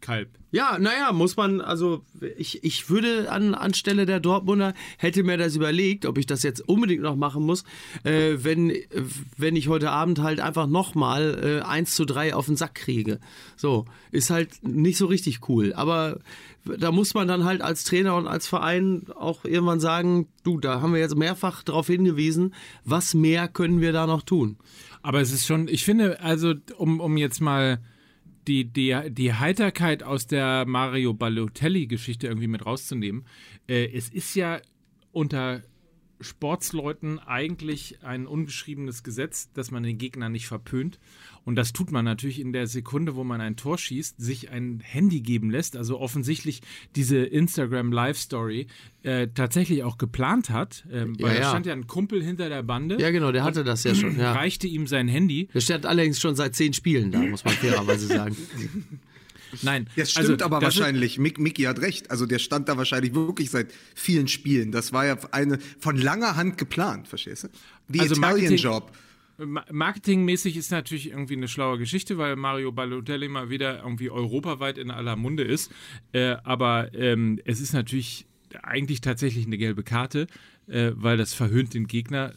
Kalb. 0.01 0.29
Ja, 0.51 0.79
naja, 0.79 1.12
muss 1.12 1.38
man, 1.38 1.62
also 1.62 2.03
ich, 2.38 2.63
ich 2.63 2.89
würde 2.89 3.31
an 3.31 3.53
anstelle 3.53 4.07
der 4.07 4.19
Dortmunder, 4.19 4.73
hätte 4.97 5.23
mir 5.23 5.38
das 5.38 5.55
überlegt, 5.55 6.07
ob 6.07 6.17
ich 6.17 6.25
das 6.25 6.41
jetzt 6.41 6.67
unbedingt 6.67 7.03
noch 7.03 7.15
machen 7.15 7.45
muss, 7.45 7.63
äh, 8.03 8.38
wenn, 8.38 8.73
wenn 9.38 9.55
ich 9.55 9.67
heute 9.67 9.91
Abend 9.91 10.19
halt 10.19 10.39
einfach 10.39 10.65
nochmal 10.65 11.62
äh, 11.62 11.65
1 11.65 11.93
zu 11.93 12.05
3 12.05 12.33
auf 12.33 12.47
den 12.47 12.55
Sack 12.55 12.75
kriege. 12.75 13.19
So, 13.57 13.85
ist 14.12 14.31
halt 14.31 14.63
nicht 14.63 14.97
so 14.97 15.05
richtig 15.05 15.47
cool. 15.49 15.73
Aber 15.73 16.19
da 16.65 16.91
muss 16.91 17.13
man 17.13 17.27
dann 17.27 17.43
halt 17.43 17.62
als 17.62 17.83
Trainer 17.83 18.15
und 18.15 18.27
als 18.27 18.47
Verein 18.47 19.03
auch 19.15 19.45
irgendwann 19.45 19.79
sagen, 19.79 20.27
du, 20.43 20.59
da 20.59 20.81
haben 20.81 20.93
wir 20.93 20.99
jetzt 20.99 21.15
mehrfach 21.15 21.63
darauf 21.63 21.88
hingewiesen, 21.88 22.55
was 22.85 23.13
mehr 23.13 23.47
können 23.47 23.81
wir 23.81 23.93
da 23.93 24.07
noch 24.07 24.23
tun. 24.23 24.57
Aber 25.01 25.21
es 25.21 25.31
ist 25.31 25.45
schon, 25.45 25.67
ich 25.67 25.85
finde, 25.85 26.21
also 26.21 26.53
um, 26.77 26.99
um 26.99 27.17
jetzt 27.17 27.39
mal 27.39 27.79
die, 28.49 28.65
die, 28.65 28.97
die 29.09 29.33
Heiterkeit 29.33 30.01
aus 30.01 30.25
der 30.25 30.65
Mario 30.65 31.13
Balotelli-Geschichte 31.13 32.27
irgendwie 32.27 32.47
mit 32.47 32.65
rauszunehmen. 32.65 33.25
Äh, 33.67 33.95
es 33.95 34.09
ist 34.09 34.35
ja 34.35 34.59
unter 35.12 35.62
Sportsleuten 36.21 37.19
eigentlich 37.19 37.99
ein 38.03 38.27
ungeschriebenes 38.27 39.03
Gesetz, 39.03 39.51
dass 39.53 39.71
man 39.71 39.84
den 39.84 39.97
Gegner 39.97 40.29
nicht 40.29 40.47
verpönt. 40.47 40.99
Und 41.45 41.55
das 41.55 41.73
tut 41.73 41.91
man 41.91 42.05
natürlich 42.05 42.39
in 42.39 42.53
der 42.53 42.67
Sekunde, 42.67 43.15
wo 43.15 43.23
man 43.23 43.41
ein 43.41 43.55
Tor 43.55 43.77
schießt, 43.77 44.19
sich 44.19 44.49
ein 44.49 44.82
Handy 44.84 45.21
geben 45.21 45.49
lässt. 45.49 45.77
Also 45.77 45.99
offensichtlich 45.99 46.62
diese 46.95 47.17
Instagram 47.17 47.91
Live 47.91 48.17
Story 48.19 48.67
äh, 49.03 49.27
tatsächlich 49.34 49.84
auch 49.84 49.97
geplant 49.97 50.49
hat. 50.49 50.86
Ähm, 50.91 51.15
weil 51.19 51.29
Ja, 51.29 51.34
da 51.36 51.41
ja. 51.41 51.49
stand 51.49 51.65
ja 51.65 51.73
ein 51.73 51.88
Kumpel 51.88 52.23
hinter 52.23 52.49
der 52.49 52.63
Bande. 52.63 52.97
Ja, 52.99 53.12
genau, 53.12 53.32
der 53.32 53.43
hatte 53.43 53.63
das 53.63 53.84
ja 53.84 53.95
schon. 53.95 54.19
Ja. 54.19 54.34
Reichte 54.34 54.67
ihm 54.67 54.88
sein 54.88 55.08
Handy. 55.08 55.47
Der 55.53 55.62
steht 55.62 55.86
allerdings 55.86 56.19
schon 56.19 56.36
seit 56.36 56.55
zehn 56.55 56.73
Spielen 56.73 57.12
da, 57.12 57.19
muss 57.19 57.43
man 57.45 57.53
fairerweise 57.55 58.08
sagen. 58.08 58.36
Nein, 59.62 59.88
Das 59.95 60.12
stimmt 60.12 60.29
also, 60.41 60.45
aber 60.45 60.59
das 60.59 60.77
wahrscheinlich. 60.77 61.19
Mick, 61.19 61.39
Mickey 61.39 61.63
hat 61.63 61.79
recht. 61.79 62.12
Also 62.12 62.25
der 62.25 62.39
stand 62.39 62.69
da 62.69 62.77
wahrscheinlich 62.77 63.13
wirklich 63.13 63.49
seit 63.49 63.73
vielen 63.95 64.27
Spielen. 64.27 64.71
Das 64.71 64.93
war 64.93 65.05
ja 65.05 65.17
eine 65.31 65.59
von 65.79 65.97
langer 65.97 66.35
Hand 66.35 66.57
geplant, 66.57 67.07
verstehst 67.07 67.45
du? 67.45 67.47
Die 67.88 67.99
Also 67.99 68.15
Italian 68.15 68.39
Marketing- 68.41 68.57
Job. 68.57 68.91
Ma- 69.38 69.65
Marketingmäßig 69.71 70.57
ist 70.57 70.69
natürlich 70.69 71.12
irgendwie 71.12 71.35
eine 71.38 71.47
schlaue 71.47 71.77
Geschichte, 71.77 72.17
weil 72.17 72.35
Mario 72.35 72.71
Balotelli 72.73 73.29
mal 73.29 73.49
wieder 73.49 73.79
irgendwie 73.83 74.09
europaweit 74.09 74.77
in 74.77 74.91
aller 74.91 75.15
Munde 75.15 75.43
ist. 75.43 75.71
Äh, 76.12 76.35
aber 76.43 76.93
ähm, 76.93 77.39
es 77.45 77.62
ist 77.62 77.71
natürlich 77.73 78.25
eigentlich 78.63 78.99
tatsächlich 78.99 79.45
eine 79.45 79.57
gelbe 79.57 79.83
Karte, 79.83 80.27
äh, 80.67 80.91
weil 80.95 81.15
das 81.17 81.33
verhöhnt 81.33 81.73
den 81.73 81.88
Gegner. 81.88 82.33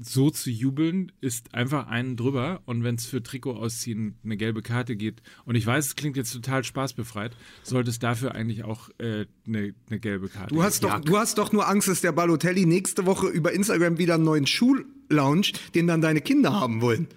So 0.00 0.30
zu 0.30 0.50
jubeln 0.50 1.12
ist 1.20 1.54
einfach 1.54 1.88
einen 1.88 2.16
drüber 2.16 2.62
und 2.66 2.84
wenn 2.84 2.94
es 2.94 3.06
für 3.06 3.22
Trikot 3.22 3.56
ausziehen 3.56 4.16
eine 4.24 4.36
gelbe 4.36 4.62
Karte 4.62 4.96
geht 4.96 5.22
und 5.44 5.54
ich 5.54 5.66
weiß, 5.66 5.86
es 5.86 5.96
klingt 5.96 6.16
jetzt 6.16 6.32
total 6.32 6.64
spaßbefreit, 6.64 7.36
sollte 7.62 7.90
es 7.90 7.98
dafür 7.98 8.34
eigentlich 8.34 8.64
auch 8.64 8.90
äh, 8.98 9.26
eine, 9.46 9.74
eine 9.88 10.00
gelbe 10.00 10.28
Karte 10.28 10.54
Du 10.54 10.62
hast, 10.62 10.84
doch, 10.84 11.00
du 11.00 11.18
hast 11.18 11.38
doch 11.38 11.52
nur 11.52 11.68
Angst, 11.68 11.88
dass 11.88 12.00
der 12.00 12.12
Balotelli 12.12 12.66
nächste 12.66 13.06
Woche 13.06 13.28
über 13.28 13.52
Instagram 13.52 13.98
wieder 13.98 14.14
einen 14.14 14.24
neuen 14.24 14.46
Schuh 14.46 14.76
launcht, 15.08 15.74
den 15.74 15.86
dann 15.86 16.00
deine 16.00 16.20
Kinder 16.20 16.52
haben 16.52 16.80
wollen. 16.80 17.08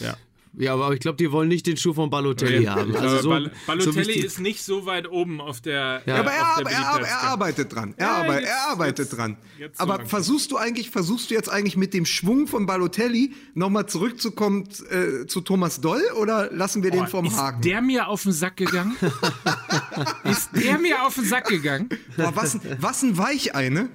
Ja. 0.00 0.16
Ja, 0.56 0.74
aber 0.74 0.92
ich 0.94 1.00
glaube, 1.00 1.16
die 1.16 1.30
wollen 1.32 1.48
nicht 1.48 1.66
den 1.66 1.76
Schuh 1.76 1.94
von 1.94 2.10
Balotelli 2.10 2.64
haben. 2.64 2.94
Also 2.96 3.18
so, 3.22 3.28
Bal 3.30 3.50
Balotelli 3.66 4.20
so 4.20 4.26
ist 4.26 4.38
nicht 4.40 4.62
so 4.62 4.86
weit 4.86 5.08
oben 5.10 5.40
auf 5.40 5.60
der. 5.60 6.02
Ja. 6.06 6.14
Ja, 6.14 6.20
aber 6.20 6.30
er, 6.30 6.62
der 6.64 6.72
er, 6.72 7.00
er 7.08 7.22
arbeitet 7.22 7.74
dran. 7.74 7.94
Er, 7.96 8.06
Ja, 8.06 8.12
arbeit, 8.22 8.40
jetzt- 8.42 8.48
er 8.50 8.70
arbeitet 8.70 8.98
jetzt- 8.98 9.16
dran. 9.18 9.36
jetzt 9.58 9.76
so 9.78 9.82
aber 9.82 9.92
langsam. 9.98 10.08
versuchst 10.10 10.50
du 10.52 10.56
eigentlich, 10.56 10.90
versuchst 10.90 11.30
du 11.30 11.34
jetzt 11.34 11.48
eigentlich 11.48 11.76
mit 11.76 11.92
dem 11.94 12.06
Schwung 12.06 12.46
von 12.46 12.66
Balotelli 12.66 13.32
nochmal 13.54 13.86
zurückzukommen 13.86 14.68
äh, 14.90 15.26
zu 15.26 15.40
Thomas 15.40 15.80
Doll 15.80 16.02
oder 16.20 16.50
lassen 16.52 16.82
wir 16.82 16.90
den 16.90 17.06
vom 17.08 17.26
ist 17.26 17.36
Haken? 17.36 17.62
der 17.62 17.82
mir 17.82 18.08
auf 18.08 18.22
den 18.22 18.32
Sack 18.32 18.56
gegangen? 18.56 18.94
ist 20.24 20.50
der 20.54 20.78
mir 20.78 21.02
auf 21.04 21.14
den 21.14 21.24
Sack 21.24 21.48
gegangen? 21.48 21.88
Boah, 22.16 22.32
was, 22.34 22.54
ein- 22.54 22.60
was 22.78 23.02
ein 23.02 23.16
Weichei, 23.18 23.68
ne? 23.70 23.88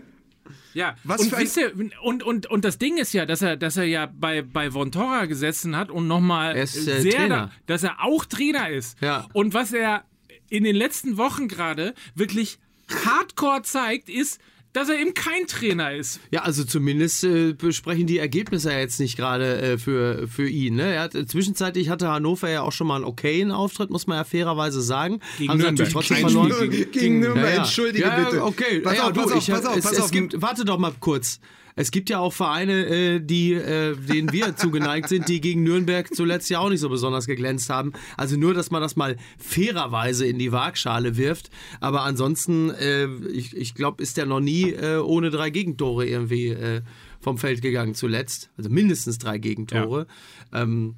Ja, 0.74 0.96
Was 1.04 1.22
und, 1.22 1.38
wisst 1.38 1.58
ihr, 1.58 1.74
und, 2.02 2.24
und, 2.24 2.46
und 2.48 2.66
das 2.66 2.78
Ding 2.78 2.98
ist 2.98 3.14
ja, 3.14 3.26
dass 3.26 3.42
er, 3.42 3.58
dass 3.58 3.78
er 3.78 3.86
ja 3.86 4.06
bei, 4.06 4.42
bei 4.42 4.74
Vontora 4.74 5.26
gesessen 5.26 5.76
hat 5.76 5.90
und 5.90 6.08
nochmal 6.08 6.56
äh, 6.56 6.66
sehr, 6.66 7.28
da, 7.28 7.52
dass 7.66 7.84
er 7.84 8.04
auch 8.04 8.26
Trainer 8.26 8.70
ist. 8.70 9.02
Ja. 9.02 9.28
Und 9.34 9.54
was 9.54 9.74
er 9.74 10.04
in 10.50 10.64
den 10.64 10.76
letzten 10.76 11.18
Wochen 11.18 11.48
gerade 11.48 11.94
wirklich 12.16 12.60
hardcore 13.06 13.62
zeigt, 13.64 14.10
ist, 14.10 14.40
dass 14.74 14.88
er 14.90 15.00
eben 15.00 15.14
kein 15.14 15.48
Trainer 15.48 15.94
ist. 15.96 16.20
Ja, 16.32 16.42
also 16.44 16.64
zumindest 16.64 17.24
äh, 17.24 17.54
besprechen 17.54 18.06
die 18.08 18.20
Ergebnisse 18.20 18.72
ja 18.72 18.80
jetzt 18.80 19.00
nicht 19.00 19.18
gerade 19.18 19.62
äh, 19.62 19.78
für, 19.78 20.28
für 20.28 20.48
ihn. 20.48 20.76
Ne? 20.76 20.94
Er 20.94 21.02
hat, 21.04 21.16
äh, 21.16 21.26
zwischenzeitlich 21.26 21.90
hatte 21.90 22.08
Hannover 22.10 22.50
ja 22.50 22.62
auch 22.62 22.72
schon 22.72 22.88
mal 22.88 22.98
einen 22.98 23.06
okayen 23.06 23.52
Auftritt, 23.52 23.90
muss 23.90 24.06
man 24.08 24.18
ja 24.18 24.24
fairerweise 24.24 24.82
sagen. 24.82 25.22
Gegen 25.38 25.50
Haben 25.52 25.60
sie 25.60 25.66
Nürnberg. 25.66 25.72
natürlich 25.72 25.94
trotzdem 25.94 26.18
Kein 26.18 26.26
verloren. 26.30 26.52
Spiel 26.54 26.70
Gegen, 26.70 26.92
gegen 26.92 27.20
Nürnberg, 27.20 27.46
Ja, 27.48 27.52
ja. 27.54 27.58
entschuldige 27.64 28.06
ja, 28.08 28.24
bitte. 28.24 28.44
Okay, 28.44 28.80
pass 28.82 29.00
auf, 29.00 29.14
du, 29.14 29.22
pass 29.24 29.32
auf, 29.32 29.38
ich, 29.40 29.54
pass 29.54 29.66
auf, 29.66 29.76
es, 29.78 29.84
pass 29.84 29.92
es 29.94 30.00
auf. 30.02 30.12
gibt, 30.12 30.42
warte 30.42 30.66
doch 30.66 30.78
mal 30.78 30.94
kurz. 31.00 31.40
Es 31.76 31.92
gibt 31.92 32.10
ja 32.10 32.20
auch 32.20 32.34
Vereine, 32.34 32.86
äh, 32.86 33.20
die, 33.20 33.54
äh, 33.54 33.96
denen 33.96 34.32
wir 34.32 34.56
zugeneigt 34.58 35.10
sind, 35.10 35.28
die 35.28 35.42
gegen 35.42 35.64
Nürnberg 35.64 36.14
zuletzt 36.14 36.50
ja 36.50 36.60
auch 36.60 36.70
nicht 36.70 36.80
so 36.82 36.90
besonders 36.90 37.26
geglänzt 37.26 37.70
haben. 37.70 37.94
Also 38.18 38.38
nur, 38.38 38.54
dass 38.54 38.72
man 38.72 38.82
das 38.82 38.96
mal 38.96 39.18
fairerweise 39.38 40.26
in 40.26 40.40
die 40.40 40.52
Waagschale 40.52 41.18
wirft. 41.18 41.50
Aber 41.80 42.04
ansonsten, 42.04 42.70
äh, 42.72 43.08
ich, 43.32 43.56
ich 43.56 43.76
glaube, 43.76 44.04
ist 44.04 44.18
der 44.18 44.26
noch 44.26 44.40
nie 44.40 44.72
äh, 44.72 44.98
ohne 44.98 45.30
drei 45.30 45.50
Gegentore 45.50 46.08
irgendwie 46.08 46.50
äh, 46.50 46.82
vom 47.20 47.38
Feld 47.38 47.62
gegangen 47.62 47.96
zuletzt. 47.96 48.50
Also 48.58 48.70
mindestens 48.70 49.18
drei 49.18 49.38
Gegentore. 49.38 50.08
Ähm, 50.54 50.96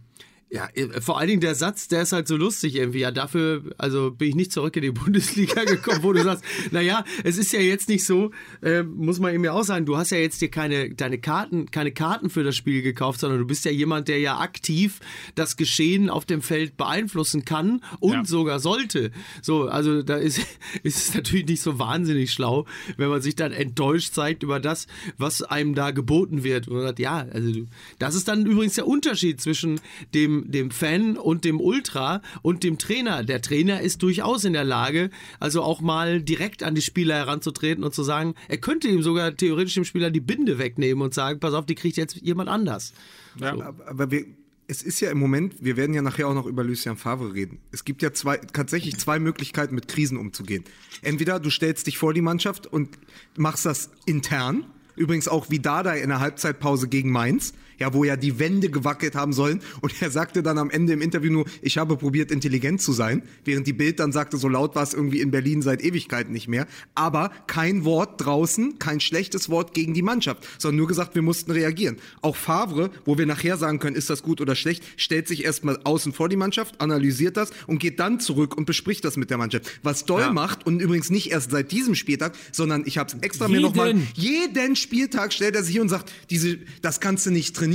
ja, 0.53 0.67
äh, 0.73 0.99
vor 0.99 1.17
allen 1.17 1.29
Dingen 1.29 1.39
der 1.39 1.55
Satz, 1.55 1.87
der 1.87 2.01
ist 2.01 2.11
halt 2.11 2.27
so 2.27 2.35
lustig 2.35 2.75
irgendwie. 2.75 2.99
Ja, 2.99 3.11
dafür, 3.11 3.63
also 3.77 4.11
bin 4.11 4.27
ich 4.29 4.35
nicht 4.35 4.51
zurück 4.51 4.75
in 4.75 4.81
die 4.81 4.91
Bundesliga 4.91 5.63
gekommen, 5.63 6.03
wo 6.03 6.11
du 6.11 6.21
sagst, 6.23 6.43
naja, 6.71 7.05
es 7.23 7.37
ist 7.37 7.53
ja 7.53 7.61
jetzt 7.61 7.87
nicht 7.87 8.05
so, 8.05 8.31
äh, 8.61 8.83
muss 8.83 9.19
man 9.19 9.33
eben 9.33 9.45
ja 9.45 9.53
auch 9.53 9.63
sagen, 9.63 9.85
du 9.85 9.95
hast 9.95 10.09
ja 10.09 10.17
jetzt 10.17 10.41
dir 10.41 10.49
keine, 10.51 10.93
deine 10.93 11.19
Karten, 11.19 11.71
keine 11.71 11.93
Karten 11.93 12.29
für 12.29 12.43
das 12.43 12.57
Spiel 12.57 12.81
gekauft, 12.81 13.21
sondern 13.21 13.39
du 13.39 13.45
bist 13.47 13.63
ja 13.63 13.71
jemand, 13.71 14.09
der 14.09 14.19
ja 14.19 14.39
aktiv 14.39 14.99
das 15.35 15.55
Geschehen 15.55 16.09
auf 16.09 16.25
dem 16.25 16.41
Feld 16.41 16.75
beeinflussen 16.75 17.45
kann 17.45 17.81
und 18.01 18.11
Ja. 18.13 18.25
sogar 18.25 18.59
sollte. 18.59 19.11
So, 19.41 19.69
also 19.69 20.03
da 20.03 20.17
ist, 20.17 20.39
ist 20.83 20.97
es 20.97 21.13
natürlich 21.15 21.45
nicht 21.47 21.61
so 21.61 21.79
wahnsinnig 21.79 22.33
schlau, 22.33 22.65
wenn 22.97 23.07
man 23.09 23.21
sich 23.21 23.35
dann 23.37 23.53
enttäuscht 23.53 24.13
zeigt 24.13 24.43
über 24.43 24.59
das, 24.59 24.87
was 25.17 25.43
einem 25.43 25.75
da 25.75 25.91
geboten 25.91 26.43
wird. 26.43 26.67
Und 26.67 26.81
sagt, 26.81 26.99
ja, 26.99 27.25
also 27.31 27.51
du- 27.53 27.67
das 27.99 28.15
ist 28.15 28.27
dann 28.27 28.45
übrigens 28.45 28.73
der 28.73 28.85
Unterschied 28.87 29.39
zwischen 29.39 29.79
dem, 30.13 30.40
dem 30.49 30.71
Fan 30.71 31.17
und 31.17 31.45
dem 31.45 31.59
Ultra 31.59 32.21
und 32.41 32.63
dem 32.63 32.77
Trainer. 32.77 33.23
Der 33.23 33.41
Trainer 33.41 33.81
ist 33.81 34.01
durchaus 34.03 34.43
in 34.43 34.53
der 34.53 34.63
Lage, 34.63 35.09
also 35.39 35.61
auch 35.61 35.81
mal 35.81 36.21
direkt 36.21 36.63
an 36.63 36.75
die 36.75 36.81
Spieler 36.81 37.15
heranzutreten 37.15 37.83
und 37.83 37.93
zu 37.93 38.03
sagen, 38.03 38.35
er 38.47 38.57
könnte 38.57 38.87
ihm 38.87 39.01
sogar 39.01 39.35
theoretisch 39.35 39.75
dem 39.75 39.85
Spieler 39.85 40.11
die 40.11 40.19
Binde 40.19 40.57
wegnehmen 40.57 41.01
und 41.03 41.13
sagen, 41.13 41.39
pass 41.39 41.53
auf, 41.53 41.65
die 41.65 41.75
kriegt 41.75 41.97
jetzt 41.97 42.15
jemand 42.15 42.49
anders. 42.49 42.93
Aber, 43.39 43.75
aber 43.87 44.11
wir, 44.11 44.25
es 44.71 44.83
ist 44.83 45.01
ja 45.01 45.11
im 45.11 45.19
Moment, 45.19 45.55
wir 45.59 45.75
werden 45.75 45.93
ja 45.93 46.01
nachher 46.01 46.29
auch 46.29 46.33
noch 46.33 46.45
über 46.45 46.63
Lucien 46.63 46.95
Favre 46.95 47.33
reden. 47.33 47.59
Es 47.71 47.83
gibt 47.83 48.01
ja 48.01 48.13
zwei, 48.13 48.37
tatsächlich 48.37 48.97
zwei 48.97 49.19
Möglichkeiten, 49.19 49.75
mit 49.75 49.89
Krisen 49.89 50.17
umzugehen. 50.17 50.63
Entweder 51.01 51.41
du 51.41 51.49
stellst 51.49 51.87
dich 51.87 51.97
vor 51.97 52.13
die 52.13 52.21
Mannschaft 52.21 52.67
und 52.67 52.97
machst 53.35 53.65
das 53.65 53.91
intern. 54.05 54.65
Übrigens 54.95 55.27
auch 55.27 55.49
wie 55.49 55.59
Dada 55.59 55.93
in 55.93 56.07
der 56.07 56.21
Halbzeitpause 56.21 56.87
gegen 56.87 57.11
Mainz, 57.11 57.53
ja, 57.81 57.93
wo 57.93 58.03
ja 58.03 58.15
die 58.15 58.37
Wände 58.37 58.69
gewackelt 58.69 59.15
haben 59.15 59.33
sollen. 59.33 59.61
Und 59.81 60.01
er 60.01 60.11
sagte 60.11 60.43
dann 60.43 60.57
am 60.59 60.69
Ende 60.69 60.93
im 60.93 61.01
Interview 61.01 61.31
nur, 61.31 61.45
ich 61.61 61.77
habe 61.79 61.97
probiert, 61.97 62.31
intelligent 62.31 62.79
zu 62.79 62.93
sein. 62.93 63.23
Während 63.43 63.65
die 63.65 63.73
Bild 63.73 63.99
dann 63.99 64.11
sagte, 64.11 64.37
so 64.37 64.47
laut 64.47 64.75
war 64.75 64.83
es 64.83 64.93
irgendwie 64.93 65.19
in 65.19 65.31
Berlin 65.31 65.63
seit 65.63 65.83
Ewigkeiten 65.83 66.31
nicht 66.31 66.47
mehr. 66.47 66.67
Aber 66.93 67.31
kein 67.47 67.83
Wort 67.83 68.23
draußen, 68.23 68.77
kein 68.77 68.99
schlechtes 68.99 69.49
Wort 69.49 69.73
gegen 69.73 69.95
die 69.95 70.03
Mannschaft, 70.03 70.47
sondern 70.59 70.77
nur 70.77 70.87
gesagt, 70.87 71.15
wir 71.15 71.23
mussten 71.23 71.49
reagieren. 71.49 71.97
Auch 72.21 72.35
Favre, 72.35 72.91
wo 73.03 73.17
wir 73.17 73.25
nachher 73.25 73.57
sagen 73.57 73.79
können, 73.79 73.95
ist 73.95 74.11
das 74.11 74.21
gut 74.21 74.41
oder 74.41 74.55
schlecht, 74.55 74.83
stellt 74.95 75.27
sich 75.27 75.43
erstmal 75.43 75.79
außen 75.83 76.13
vor 76.13 76.29
die 76.29 76.35
Mannschaft, 76.35 76.79
analysiert 76.81 77.35
das 77.35 77.49
und 77.65 77.79
geht 77.79 77.99
dann 77.99 78.19
zurück 78.19 78.55
und 78.55 78.65
bespricht 78.65 79.03
das 79.05 79.17
mit 79.17 79.31
der 79.31 79.39
Mannschaft. 79.39 79.65
Was 79.81 80.05
Doll 80.05 80.31
macht 80.31 80.67
und 80.67 80.81
übrigens 80.81 81.09
nicht 81.09 81.31
erst 81.31 81.49
seit 81.49 81.71
diesem 81.71 81.95
Spieltag, 81.95 82.35
sondern 82.51 82.83
ich 82.85 82.99
habe 82.99 83.11
es 83.11 83.19
extra 83.21 83.47
mir 83.47 83.55
Jeden. 83.55 83.63
nochmal 83.63 83.95
jeden 84.13 84.75
Spieltag 84.75 85.33
stellt 85.33 85.55
er 85.55 85.63
sich 85.63 85.71
hier 85.73 85.81
und 85.81 85.89
sagt, 85.89 86.11
diese, 86.29 86.59
das 86.83 86.99
kannst 86.99 87.25
du 87.25 87.31
nicht 87.31 87.55
trainieren. 87.55 87.70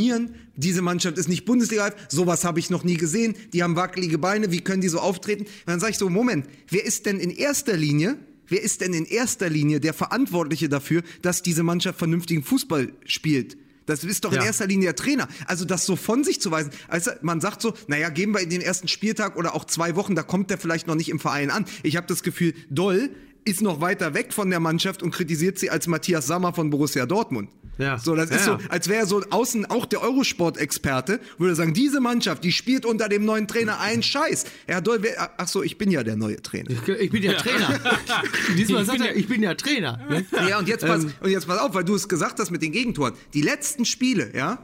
Diese 0.57 0.83
Mannschaft 0.83 1.19
ist 1.19 1.29
nicht 1.29 1.45
Bundesliga, 1.45 1.93
sowas 2.09 2.45
habe 2.45 2.59
ich 2.61 2.71
noch 2.71 2.85
nie 2.85 2.97
gesehen. 2.97 3.35
Die 3.53 3.63
haben 3.63 3.77
wackelige 3.77 4.19
Beine, 4.19 4.51
wie 4.53 4.61
können 4.61 4.81
die 4.81 4.89
so 4.89 4.99
auftreten? 5.01 5.43
Und 5.43 5.51
dann 5.67 5.81
sage 5.81 5.93
ich 5.93 5.99
so, 5.99 6.09
Moment, 6.09 6.47
wer 6.71 6.85
ist 6.85 7.07
denn 7.07 7.19
in 7.19 7.31
erster 7.31 7.77
Linie, 7.77 8.17
wer 8.49 8.63
ist 8.63 8.81
denn 8.81 8.93
in 8.95 9.05
erster 9.05 9.49
Linie 9.51 9.81
der 9.81 9.93
Verantwortliche 9.95 10.69
dafür, 10.69 11.03
dass 11.23 11.43
diese 11.43 11.63
Mannschaft 11.63 11.99
vernünftigen 11.99 12.43
Fußball 12.43 12.93
spielt? 13.05 13.57
Das 13.87 14.03
ist 14.03 14.25
doch 14.25 14.33
in 14.33 14.39
Ja. 14.41 14.47
erster 14.47 14.67
Linie 14.67 14.87
der 14.87 14.97
Trainer. 14.97 15.29
Also 15.47 15.65
das 15.65 15.87
so 15.87 15.95
von 15.95 16.25
sich 16.25 16.41
zu 16.41 16.51
weisen. 16.51 16.71
Also 16.89 17.13
man 17.23 17.41
sagt 17.41 17.63
so, 17.63 17.73
naja, 17.87 18.09
gehen 18.09 18.33
wir 18.33 18.41
in 18.41 18.51
den 18.51 18.61
ersten 18.61 18.89
Spieltag 18.89 19.37
oder 19.37 19.55
auch 19.55 19.65
zwei 19.65 19.95
Wochen, 19.95 20.15
da 20.17 20.23
kommt 20.25 20.51
der 20.51 20.59
vielleicht 20.59 20.87
noch 20.89 20.97
nicht 20.97 21.09
im 21.09 21.21
Verein 21.21 21.51
an. 21.51 21.65
Ich 21.85 21.97
habe 21.97 22.07
das 22.09 22.23
Gefühl, 22.25 22.53
Doll 22.69 23.11
ist 23.45 23.63
noch 23.63 23.81
weiter 23.81 24.13
weg 24.15 24.33
von 24.33 24.51
der 24.51 24.59
Mannschaft 24.59 25.05
und 25.05 25.13
kritisiert 25.13 25.59
sie 25.59 25.71
als 25.71 25.87
Matthias 25.87 26.27
Sammer 26.27 26.53
von 26.53 26.69
Borussia 26.71 27.07
Dortmund. 27.07 27.49
Ja. 27.79 27.99
So, 27.99 28.15
das 28.15 28.31
ist 28.31 28.47
Ja, 28.47 28.59
so, 28.59 28.63
ja. 28.63 28.71
als 28.71 28.89
wäre 28.89 29.07
so 29.07 29.23
außen 29.29 29.67
auch 29.67 29.85
der 29.87 30.01
Eurosport-Experte, 30.03 31.21
würde 31.39 31.55
sagen, 31.55 31.75
diese 31.75 32.01
Mannschaft, 32.01 32.43
die 32.45 32.53
spielt 32.53 32.87
unter 32.87 33.09
dem 33.09 33.25
neuen 33.25 33.47
Trainer 33.49 33.81
einen 33.81 34.03
Scheiß. 34.03 34.45
Ja, 34.69 34.81
Doll, 34.81 34.99
wer, 35.03 35.31
ach 35.37 35.49
so, 35.49 35.63
ich 35.63 35.77
bin 35.77 35.91
ja 35.91 36.03
der 36.03 36.17
neue 36.17 36.41
Trainer. 36.41 36.71
Ich 36.71 37.11
bin 37.11 37.23
ja 37.23 37.35
Trainer. 37.35 37.79
Diesmal 38.57 38.81
Ich 38.83 38.87
sagt 38.87 38.99
bin 38.99 39.07
er, 39.07 39.13
ja- 39.13 39.19
ich 39.19 39.29
bin 39.29 39.43
ja 39.43 39.55
Trainer. 39.55 39.99
Ne? 40.09 40.25
Ja, 40.49 40.59
und 40.59 40.69
jetzt 40.69 40.87
pass, 40.87 41.05
Ähm. 41.05 41.13
und 41.21 41.31
jetzt 41.31 41.47
pass 41.47 41.59
auf, 41.59 41.75
weil 41.75 41.85
du 41.85 41.95
es 41.95 42.09
gesagt 42.09 42.39
hast 42.41 42.51
mit 42.51 42.63
den 42.63 42.73
Gegentoren. 42.73 43.13
Die 43.35 43.43
letzten 43.43 43.85
Spiele, 43.85 44.31
ja, 44.35 44.59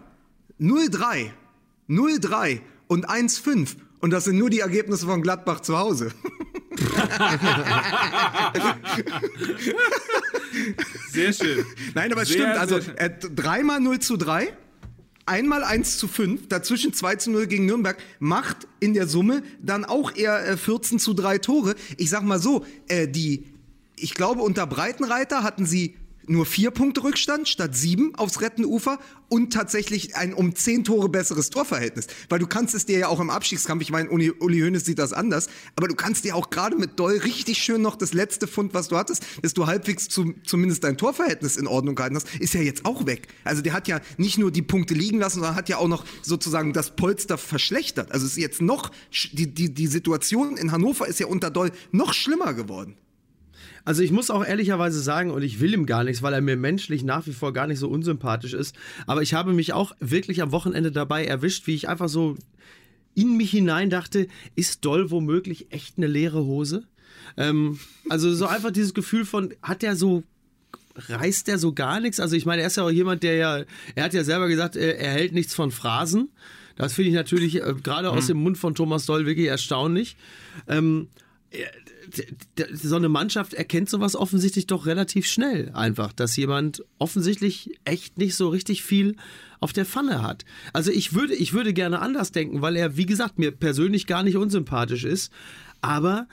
0-3, 0.60 1.30
0-3 1.88 2.60
und 2.88 3.08
1-5. 3.08 3.76
Und 4.00 4.10
das 4.10 4.24
sind 4.24 4.38
nur 4.38 4.50
die 4.50 4.60
Ergebnisse 4.60 5.06
von 5.06 5.22
Gladbach 5.22 5.60
zu 5.60 5.78
Hause. 5.78 6.12
Sehr 11.10 11.32
schön. 11.32 11.64
Nein, 11.94 12.12
aber 12.12 12.22
es 12.22 12.28
Sehr, 12.28 12.38
stimmt. 12.38 12.58
Also 12.58 12.78
äh, 12.96 13.10
dreimal 13.10 13.80
0 13.80 13.98
zu 14.00 14.16
3. 14.16 14.52
einmal 15.26 15.64
1 15.64 15.98
zu 15.98 16.08
5, 16.08 16.48
dazwischen 16.48 16.92
2 16.92 17.16
zu 17.16 17.30
0 17.30 17.46
gegen 17.46 17.66
Nürnberg, 17.66 17.96
macht 18.18 18.68
in 18.80 18.94
der 18.94 19.06
Summe 19.06 19.42
dann 19.60 19.84
auch 19.84 20.14
eher 20.14 20.46
äh, 20.46 20.56
14 20.56 20.98
zu 20.98 21.14
3 21.14 21.38
Tore. 21.38 21.74
Ich 21.96 22.10
sag 22.10 22.22
mal 22.22 22.38
so, 22.38 22.64
äh, 22.88 23.08
die, 23.08 23.46
ich 23.96 24.14
glaube, 24.14 24.42
unter 24.42 24.66
Breitenreiter 24.66 25.42
hatten 25.42 25.66
sie 25.66 25.96
nur 26.26 26.46
vier 26.46 26.70
Punkte 26.70 27.04
Rückstand 27.04 27.48
statt 27.48 27.76
sieben 27.76 28.14
aufs 28.14 28.40
Rettenufer 28.40 28.98
und 29.28 29.52
tatsächlich 29.52 30.14
ein 30.14 30.34
um 30.34 30.54
zehn 30.54 30.84
Tore 30.84 31.08
besseres 31.08 31.50
Torverhältnis. 31.50 32.06
Weil 32.28 32.38
du 32.38 32.46
kannst 32.46 32.74
es 32.74 32.84
dir 32.84 32.98
ja 32.98 33.08
auch 33.08 33.20
im 33.20 33.30
Abstiegskampf, 33.30 33.82
ich 33.82 33.90
meine, 33.90 34.10
Uli, 34.10 34.30
Uli 34.30 34.60
Hoeneß 34.60 34.84
sieht 34.84 34.98
das 34.98 35.12
anders, 35.12 35.48
aber 35.74 35.88
du 35.88 35.94
kannst 35.94 36.24
dir 36.24 36.36
auch 36.36 36.50
gerade 36.50 36.76
mit 36.76 36.98
Doll 36.98 37.16
richtig 37.18 37.58
schön 37.58 37.80
noch 37.80 37.96
das 37.96 38.12
letzte 38.12 38.46
Pfund, 38.46 38.74
was 38.74 38.88
du 38.88 38.96
hattest, 38.96 39.24
dass 39.42 39.54
du 39.54 39.66
halbwegs 39.66 40.08
zu, 40.08 40.34
zumindest 40.44 40.84
dein 40.84 40.98
Torverhältnis 40.98 41.56
in 41.56 41.66
Ordnung 41.66 41.94
gehalten 41.94 42.16
hast, 42.16 42.34
ist 42.36 42.54
ja 42.54 42.60
jetzt 42.60 42.84
auch 42.84 43.06
weg. 43.06 43.28
Also 43.44 43.62
der 43.62 43.72
hat 43.72 43.88
ja 43.88 44.00
nicht 44.18 44.38
nur 44.38 44.50
die 44.50 44.62
Punkte 44.62 44.94
liegen 44.94 45.18
lassen, 45.18 45.36
sondern 45.36 45.56
hat 45.56 45.68
ja 45.68 45.78
auch 45.78 45.88
noch 45.88 46.04
sozusagen 46.22 46.72
das 46.72 46.94
Polster 46.94 47.38
verschlechtert. 47.38 48.12
Also 48.12 48.26
ist 48.26 48.36
jetzt 48.36 48.60
noch, 48.60 48.90
die, 49.32 49.52
die, 49.52 49.72
die 49.72 49.86
Situation 49.86 50.56
in 50.56 50.72
Hannover 50.72 51.06
ist 51.06 51.20
ja 51.20 51.26
unter 51.26 51.50
Doll 51.50 51.72
noch 51.90 52.12
schlimmer 52.12 52.52
geworden. 52.54 52.96
Also 53.84 54.02
ich 54.02 54.12
muss 54.12 54.30
auch 54.30 54.44
ehrlicherweise 54.44 55.00
sagen, 55.00 55.30
und 55.30 55.42
ich 55.42 55.60
will 55.60 55.74
ihm 55.74 55.86
gar 55.86 56.04
nichts, 56.04 56.22
weil 56.22 56.34
er 56.34 56.40
mir 56.40 56.56
menschlich 56.56 57.02
nach 57.02 57.26
wie 57.26 57.32
vor 57.32 57.52
gar 57.52 57.66
nicht 57.66 57.78
so 57.78 57.88
unsympathisch 57.88 58.52
ist. 58.52 58.76
Aber 59.06 59.22
ich 59.22 59.34
habe 59.34 59.52
mich 59.52 59.72
auch 59.72 59.92
wirklich 59.98 60.42
am 60.42 60.52
Wochenende 60.52 60.92
dabei 60.92 61.24
erwischt, 61.24 61.66
wie 61.66 61.74
ich 61.74 61.88
einfach 61.88 62.08
so 62.08 62.36
in 63.14 63.36
mich 63.36 63.50
hinein 63.50 63.90
dachte, 63.90 64.28
ist 64.54 64.84
Doll 64.84 65.10
womöglich 65.10 65.72
echt 65.72 65.98
eine 65.98 66.06
leere 66.06 66.44
Hose? 66.44 66.84
Ähm, 67.36 67.78
also 68.08 68.32
so 68.34 68.46
einfach 68.46 68.70
dieses 68.70 68.94
Gefühl 68.94 69.24
von, 69.24 69.54
hat 69.62 69.82
der 69.82 69.96
so 69.96 70.22
reißt 70.94 71.48
der 71.48 71.58
so 71.58 71.72
gar 71.72 72.00
nichts? 72.00 72.20
Also 72.20 72.36
ich 72.36 72.46
meine, 72.46 72.62
er 72.62 72.68
ist 72.68 72.76
ja 72.76 72.84
auch 72.84 72.90
jemand, 72.90 73.22
der 73.22 73.36
ja, 73.36 73.64
er 73.94 74.04
hat 74.04 74.14
ja 74.14 74.24
selber 74.24 74.48
gesagt, 74.48 74.76
er, 74.76 74.98
er 74.98 75.12
hält 75.12 75.32
nichts 75.32 75.54
von 75.54 75.70
Phrasen. 75.70 76.30
Das 76.76 76.94
finde 76.94 77.10
ich 77.10 77.14
natürlich 77.14 77.56
äh, 77.56 77.74
gerade 77.82 78.10
aus 78.10 78.26
dem 78.26 78.38
Mund 78.38 78.58
von 78.58 78.74
Thomas 78.74 79.06
Doll 79.06 79.26
wirklich 79.26 79.46
erstaunlich. 79.46 80.16
Ähm, 80.68 81.08
so 82.72 82.96
eine 82.96 83.08
Mannschaft 83.08 83.54
erkennt 83.54 83.88
sowas 83.88 84.16
offensichtlich 84.16 84.66
doch 84.66 84.86
relativ 84.86 85.26
schnell 85.26 85.70
einfach, 85.72 86.12
dass 86.12 86.36
jemand 86.36 86.84
offensichtlich 86.98 87.78
echt 87.84 88.18
nicht 88.18 88.36
so 88.36 88.48
richtig 88.48 88.82
viel 88.82 89.16
auf 89.60 89.72
der 89.72 89.86
Pfanne 89.86 90.22
hat. 90.22 90.44
Also 90.72 90.90
ich 90.90 91.14
würde, 91.14 91.34
ich 91.34 91.52
würde 91.52 91.72
gerne 91.72 92.00
anders 92.00 92.32
denken, 92.32 92.62
weil 92.62 92.76
er, 92.76 92.96
wie 92.96 93.06
gesagt, 93.06 93.38
mir 93.38 93.52
persönlich 93.52 94.06
gar 94.06 94.22
nicht 94.22 94.36
unsympathisch 94.36 95.04
ist, 95.04 95.32
aber 95.80 96.26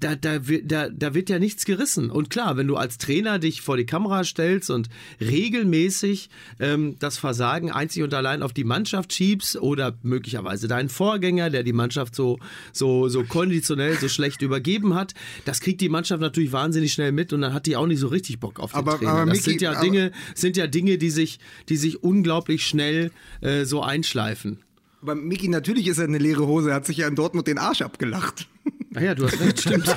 da, 0.00 0.14
da, 0.16 0.38
da, 0.38 0.88
da 0.88 1.14
wird 1.14 1.30
ja 1.30 1.38
nichts 1.38 1.64
gerissen. 1.64 2.10
Und 2.10 2.30
klar, 2.30 2.56
wenn 2.56 2.66
du 2.66 2.76
als 2.76 2.98
Trainer 2.98 3.38
dich 3.38 3.60
vor 3.62 3.76
die 3.76 3.86
Kamera 3.86 4.24
stellst 4.24 4.70
und 4.70 4.88
regelmäßig 5.20 6.28
ähm, 6.60 6.96
das 6.98 7.18
Versagen 7.18 7.70
einzig 7.70 8.02
und 8.02 8.14
allein 8.14 8.42
auf 8.42 8.52
die 8.52 8.64
Mannschaft 8.64 9.12
schiebst 9.12 9.56
oder 9.56 9.96
möglicherweise 10.02 10.68
deinen 10.68 10.88
Vorgänger, 10.88 11.50
der 11.50 11.62
die 11.62 11.72
Mannschaft 11.72 12.14
so, 12.14 12.38
so, 12.72 13.08
so 13.08 13.24
konditionell 13.24 13.96
so 13.98 14.08
schlecht 14.08 14.42
übergeben 14.42 14.94
hat, 14.94 15.14
das 15.44 15.60
kriegt 15.60 15.80
die 15.80 15.88
Mannschaft 15.88 16.20
natürlich 16.20 16.52
wahnsinnig 16.52 16.92
schnell 16.92 17.12
mit 17.12 17.32
und 17.32 17.40
dann 17.42 17.52
hat 17.52 17.66
die 17.66 17.76
auch 17.76 17.86
nicht 17.86 18.00
so 18.00 18.08
richtig 18.08 18.40
Bock 18.40 18.60
auf 18.60 18.72
den 18.72 18.78
Aber- 18.78 18.98
Trainer. 18.98 19.10
aber 19.12 19.26
das 19.26 19.38
Micky, 19.38 19.50
sind 19.50 19.62
ja 19.62 19.80
Dinge, 19.80 20.12
sind 20.34 20.56
ja 20.56 20.66
Dinge, 20.66 20.98
die 20.98 21.10
sich, 21.10 21.38
die 21.68 21.76
sich 21.76 22.02
unglaublich 22.02 22.66
schnell 22.66 23.10
äh, 23.40 23.64
so 23.64 23.82
einschleifen. 23.82 24.58
Aber 25.04 25.14
Miki, 25.14 25.48
natürlich 25.48 25.86
ist 25.86 25.98
er 25.98 26.04
eine 26.04 26.16
leere 26.16 26.46
Hose. 26.46 26.70
Er 26.70 26.76
hat 26.76 26.86
sich 26.86 26.96
ja 26.96 27.06
in 27.06 27.14
Dortmund 27.14 27.46
den 27.46 27.58
Arsch 27.58 27.82
abgelacht. 27.82 28.48
Naja, 28.88 29.14
du 29.14 29.26
hast 29.26 29.38
recht, 29.38 29.60
stimmt. 29.60 29.84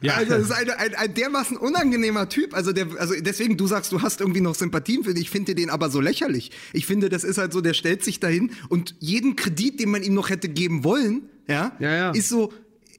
Ja, 0.00 0.14
Also, 0.16 0.30
das 0.32 0.42
ist 0.42 0.50
ein, 0.50 0.68
ein, 0.68 0.94
ein 0.96 1.14
dermaßen 1.14 1.56
unangenehmer 1.56 2.28
Typ. 2.28 2.54
Also, 2.54 2.72
der, 2.72 2.88
also 2.98 3.14
deswegen, 3.20 3.56
du 3.56 3.68
sagst, 3.68 3.92
du 3.92 4.02
hast 4.02 4.20
irgendwie 4.20 4.40
noch 4.40 4.56
Sympathien 4.56 5.04
für 5.04 5.12
ihn. 5.12 5.16
Ich 5.16 5.30
finde 5.30 5.54
den 5.54 5.70
aber 5.70 5.90
so 5.90 6.00
lächerlich. 6.00 6.50
Ich 6.72 6.86
finde, 6.86 7.08
das 7.08 7.22
ist 7.22 7.38
halt 7.38 7.52
so, 7.52 7.60
der 7.60 7.72
stellt 7.72 8.02
sich 8.02 8.18
dahin 8.18 8.50
und 8.68 8.96
jeden 8.98 9.36
Kredit, 9.36 9.78
den 9.78 9.90
man 9.90 10.02
ihm 10.02 10.14
noch 10.14 10.28
hätte 10.28 10.48
geben 10.48 10.82
wollen, 10.82 11.22
ja, 11.46 11.70
Ja, 11.78 11.94
ja. 11.94 12.10
ist 12.10 12.28
so. 12.28 12.52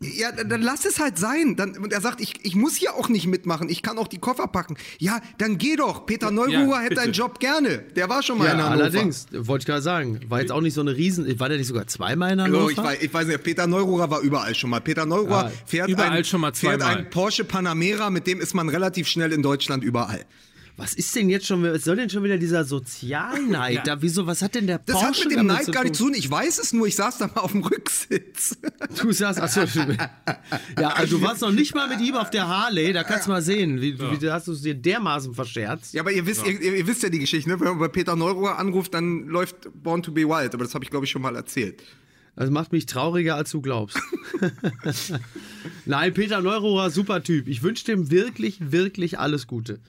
Ja, 0.03 0.31
dann 0.31 0.49
dann 0.49 0.61
lass 0.61 0.85
es 0.85 0.99
halt 0.99 1.17
sein. 1.17 1.55
Dann, 1.55 1.77
und 1.77 1.91
er 1.93 2.01
sagt, 2.01 2.21
ich, 2.21 2.33
ich 2.43 2.55
muss 2.55 2.75
hier 2.75 2.93
auch 2.95 3.09
nicht 3.09 3.27
mitmachen. 3.27 3.69
Ich 3.69 3.81
kann 3.81 3.97
auch 3.97 4.07
die 4.07 4.19
Koffer 4.19 4.47
packen. 4.47 4.75
Ja, 4.99 5.21
dann 5.37 5.57
geh 5.57 5.75
doch. 5.75 6.05
Peter 6.05 6.31
Neururer 6.31 6.79
hätte 6.79 6.89
bitte. 6.89 7.01
einen 7.01 7.13
Job 7.13 7.39
gerne. 7.39 7.79
Der 7.95 8.09
war 8.09 8.21
schon 8.23 8.37
mal 8.37 8.45
in 8.45 8.57
Ja, 8.59 8.65
Hannover. 8.65 8.83
allerdings, 8.83 9.27
wollte 9.31 9.63
ich 9.63 9.65
gerade 9.67 9.81
sagen. 9.81 10.19
War 10.27 10.41
jetzt 10.41 10.51
auch 10.51 10.61
nicht 10.61 10.73
so 10.73 10.81
eine 10.81 10.95
Riesen. 10.95 11.39
War 11.39 11.49
der 11.49 11.57
nicht 11.57 11.67
sogar 11.67 11.87
zweimal 11.87 12.31
in 12.33 12.41
Hannover? 12.41 12.65
Oh, 12.65 12.69
ich, 12.69 12.77
weiß, 12.77 12.97
ich 13.01 13.13
weiß 13.13 13.27
nicht, 13.27 13.43
Peter 13.43 13.67
Neururer 13.67 14.09
war 14.09 14.19
überall 14.21 14.53
schon 14.55 14.69
mal. 14.69 14.81
Peter 14.81 15.05
Neururer 15.05 15.45
Ja, 15.45 15.51
fährt, 15.65 15.89
überall 15.89 16.09
ein, 16.11 16.23
schon 16.25 16.41
mal 16.41 16.53
fährt 16.53 16.81
zweimal. 16.81 16.97
ein 16.97 17.09
Porsche 17.09 17.43
Panamera, 17.43 18.09
mit 18.09 18.27
dem 18.27 18.39
ist 18.41 18.53
man 18.53 18.69
relativ 18.69 19.07
schnell 19.07 19.31
in 19.33 19.41
Deutschland 19.41 19.83
überall. 19.83 20.25
Was 20.75 20.95
ist 20.95 21.15
denn 21.15 21.29
jetzt 21.29 21.45
schon, 21.45 21.61
was 21.61 21.83
soll 21.83 21.97
denn 21.97 22.09
schon 22.09 22.23
wieder 22.23 22.37
dieser 22.37 22.63
Sozialneid? 22.63 23.73
Ja. 23.73 23.81
Da, 23.83 24.01
wieso, 24.01 24.27
was 24.27 24.41
hat 24.41 24.55
denn 24.55 24.67
der 24.67 24.79
Das 24.79 24.95
Porsche 24.95 25.07
hat 25.07 25.29
mit 25.29 25.31
dem 25.31 25.47
damit 25.47 25.65
Neid 25.65 25.71
gar 25.73 25.83
nichts 25.83 25.97
zu 25.99 26.05
tun. 26.05 26.13
Ich 26.15 26.29
weiß 26.29 26.59
es 26.59 26.73
nur, 26.73 26.87
ich 26.87 26.95
saß 26.95 27.19
da 27.19 27.27
mal 27.27 27.41
auf 27.41 27.51
dem 27.51 27.63
Rücksitz. 27.63 28.57
Du 29.01 29.11
sagst, 29.11 29.39
achso, 29.39 29.61
ja, 30.79 30.89
also 30.89 31.17
du 31.17 31.23
warst 31.23 31.41
noch 31.41 31.51
nicht 31.51 31.73
mal 31.73 31.87
mit 31.87 32.01
ihm 32.01 32.15
auf 32.15 32.29
der 32.29 32.47
Harley, 32.47 32.93
da 32.93 33.03
kannst 33.03 33.27
du 33.27 33.31
mal 33.31 33.41
sehen, 33.41 33.81
wie, 33.81 33.97
wie 33.99 34.29
hast 34.29 34.47
du 34.47 34.51
es 34.51 34.61
dir 34.61 34.75
dermaßen 34.75 35.33
verscherzt. 35.33 35.93
Ja, 35.93 36.01
aber 36.01 36.11
ihr 36.11 36.25
wisst, 36.25 36.45
ihr, 36.45 36.59
ihr 36.61 36.87
wisst 36.87 37.03
ja 37.03 37.09
die 37.09 37.19
Geschichte, 37.19 37.49
ne? 37.49 37.59
wenn 37.59 37.69
man 37.69 37.79
bei 37.79 37.87
Peter 37.87 38.15
Neururer 38.15 38.59
anruft, 38.59 38.93
dann 38.93 39.27
läuft 39.27 39.55
Born 39.81 40.03
to 40.03 40.11
be 40.11 40.27
Wild. 40.27 40.53
Aber 40.53 40.63
das 40.63 40.73
habe 40.73 40.83
ich, 40.83 40.91
glaube 40.91 41.05
ich, 41.05 41.11
schon 41.11 41.21
mal 41.21 41.35
erzählt. 41.35 41.81
Das 42.35 42.49
macht 42.49 42.71
mich 42.71 42.85
trauriger, 42.85 43.35
als 43.35 43.51
du 43.51 43.61
glaubst. 43.61 43.99
Nein, 45.85 46.13
Peter 46.13 46.41
Neururer, 46.41 46.89
super 46.89 47.23
Typ. 47.23 47.47
Ich 47.47 47.61
wünsche 47.61 47.85
dem 47.85 48.09
wirklich, 48.09 48.71
wirklich 48.71 49.19
alles 49.19 49.47
Gute. 49.47 49.79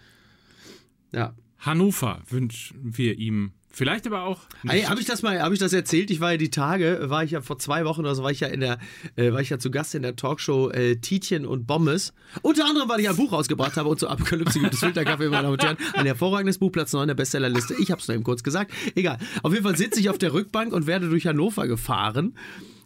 Ja. 1.15 1.35
Hannover 1.59 2.23
wünschen 2.29 2.79
wir 2.83 3.19
ihm. 3.19 3.53
Vielleicht 3.71 4.07
aber 4.07 4.23
auch. 4.23 4.43
Hey, 4.65 4.83
habe 4.83 5.01
ich 5.01 5.07
das 5.07 5.23
mal, 5.23 5.43
habe 5.43 5.53
ich 5.53 5.59
das 5.59 5.73
erzählt? 5.73 6.13
Ich 6.13 6.21
war 6.21 6.33
ja 6.33 6.37
die 6.37 6.51
Tage, 6.51 7.07
war 7.07 7.25
ich 7.25 7.33
ja 7.33 7.41
vor 7.41 7.59
zwei 7.59 7.85
Wochen 7.85 8.03
oder 8.03 8.15
so, 8.15 8.23
war 8.23 8.31
ich 8.31 8.39
ja 8.39 8.47
in 8.47 8.61
der, 8.61 8.79
äh, 9.17 9.33
war 9.33 9.41
ich 9.41 9.51
ja 9.51 9.59
zu 9.59 9.73
Gast 9.73 9.97
in 9.97 10.03
der 10.03 10.15
Talkshow 10.15 10.71
äh, 10.71 10.97
Tietjen 10.97 11.45
und 11.45 11.67
Bommes. 11.67 12.13
Unter 12.43 12.67
anderem, 12.67 12.89
weil 12.89 13.01
ich 13.01 13.09
ein 13.09 13.17
Buch 13.17 13.33
rausgebracht 13.33 13.77
habe 13.77 13.89
und 13.89 13.99
zur 13.99 14.11
Apokalypse 14.11 14.61
gibt 14.61 14.75
es 14.75 14.81
Filterkaffee, 14.81 15.29
meine 15.29 15.43
Damen 15.43 15.55
und 15.55 15.65
Herren. 15.65 15.77
Ein 15.95 16.07
hervorragendes 16.07 16.59
Buch, 16.59 16.71
Platz 16.71 16.93
9 16.93 17.09
der 17.09 17.15
Bestsellerliste. 17.15 17.75
Ich 17.81 17.91
habe 17.91 18.01
es 18.01 18.07
nur 18.07 18.15
eben 18.15 18.23
kurz 18.23 18.45
gesagt. 18.45 18.73
Egal. 18.95 19.19
Auf 19.43 19.53
jeden 19.53 19.65
Fall 19.65 19.77
sitze 19.77 19.99
ich 19.99 20.09
auf 20.09 20.19
der 20.19 20.33
Rückbank 20.33 20.73
und 20.73 20.87
werde 20.87 21.09
durch 21.09 21.27
Hannover 21.27 21.67
gefahren. 21.67 22.37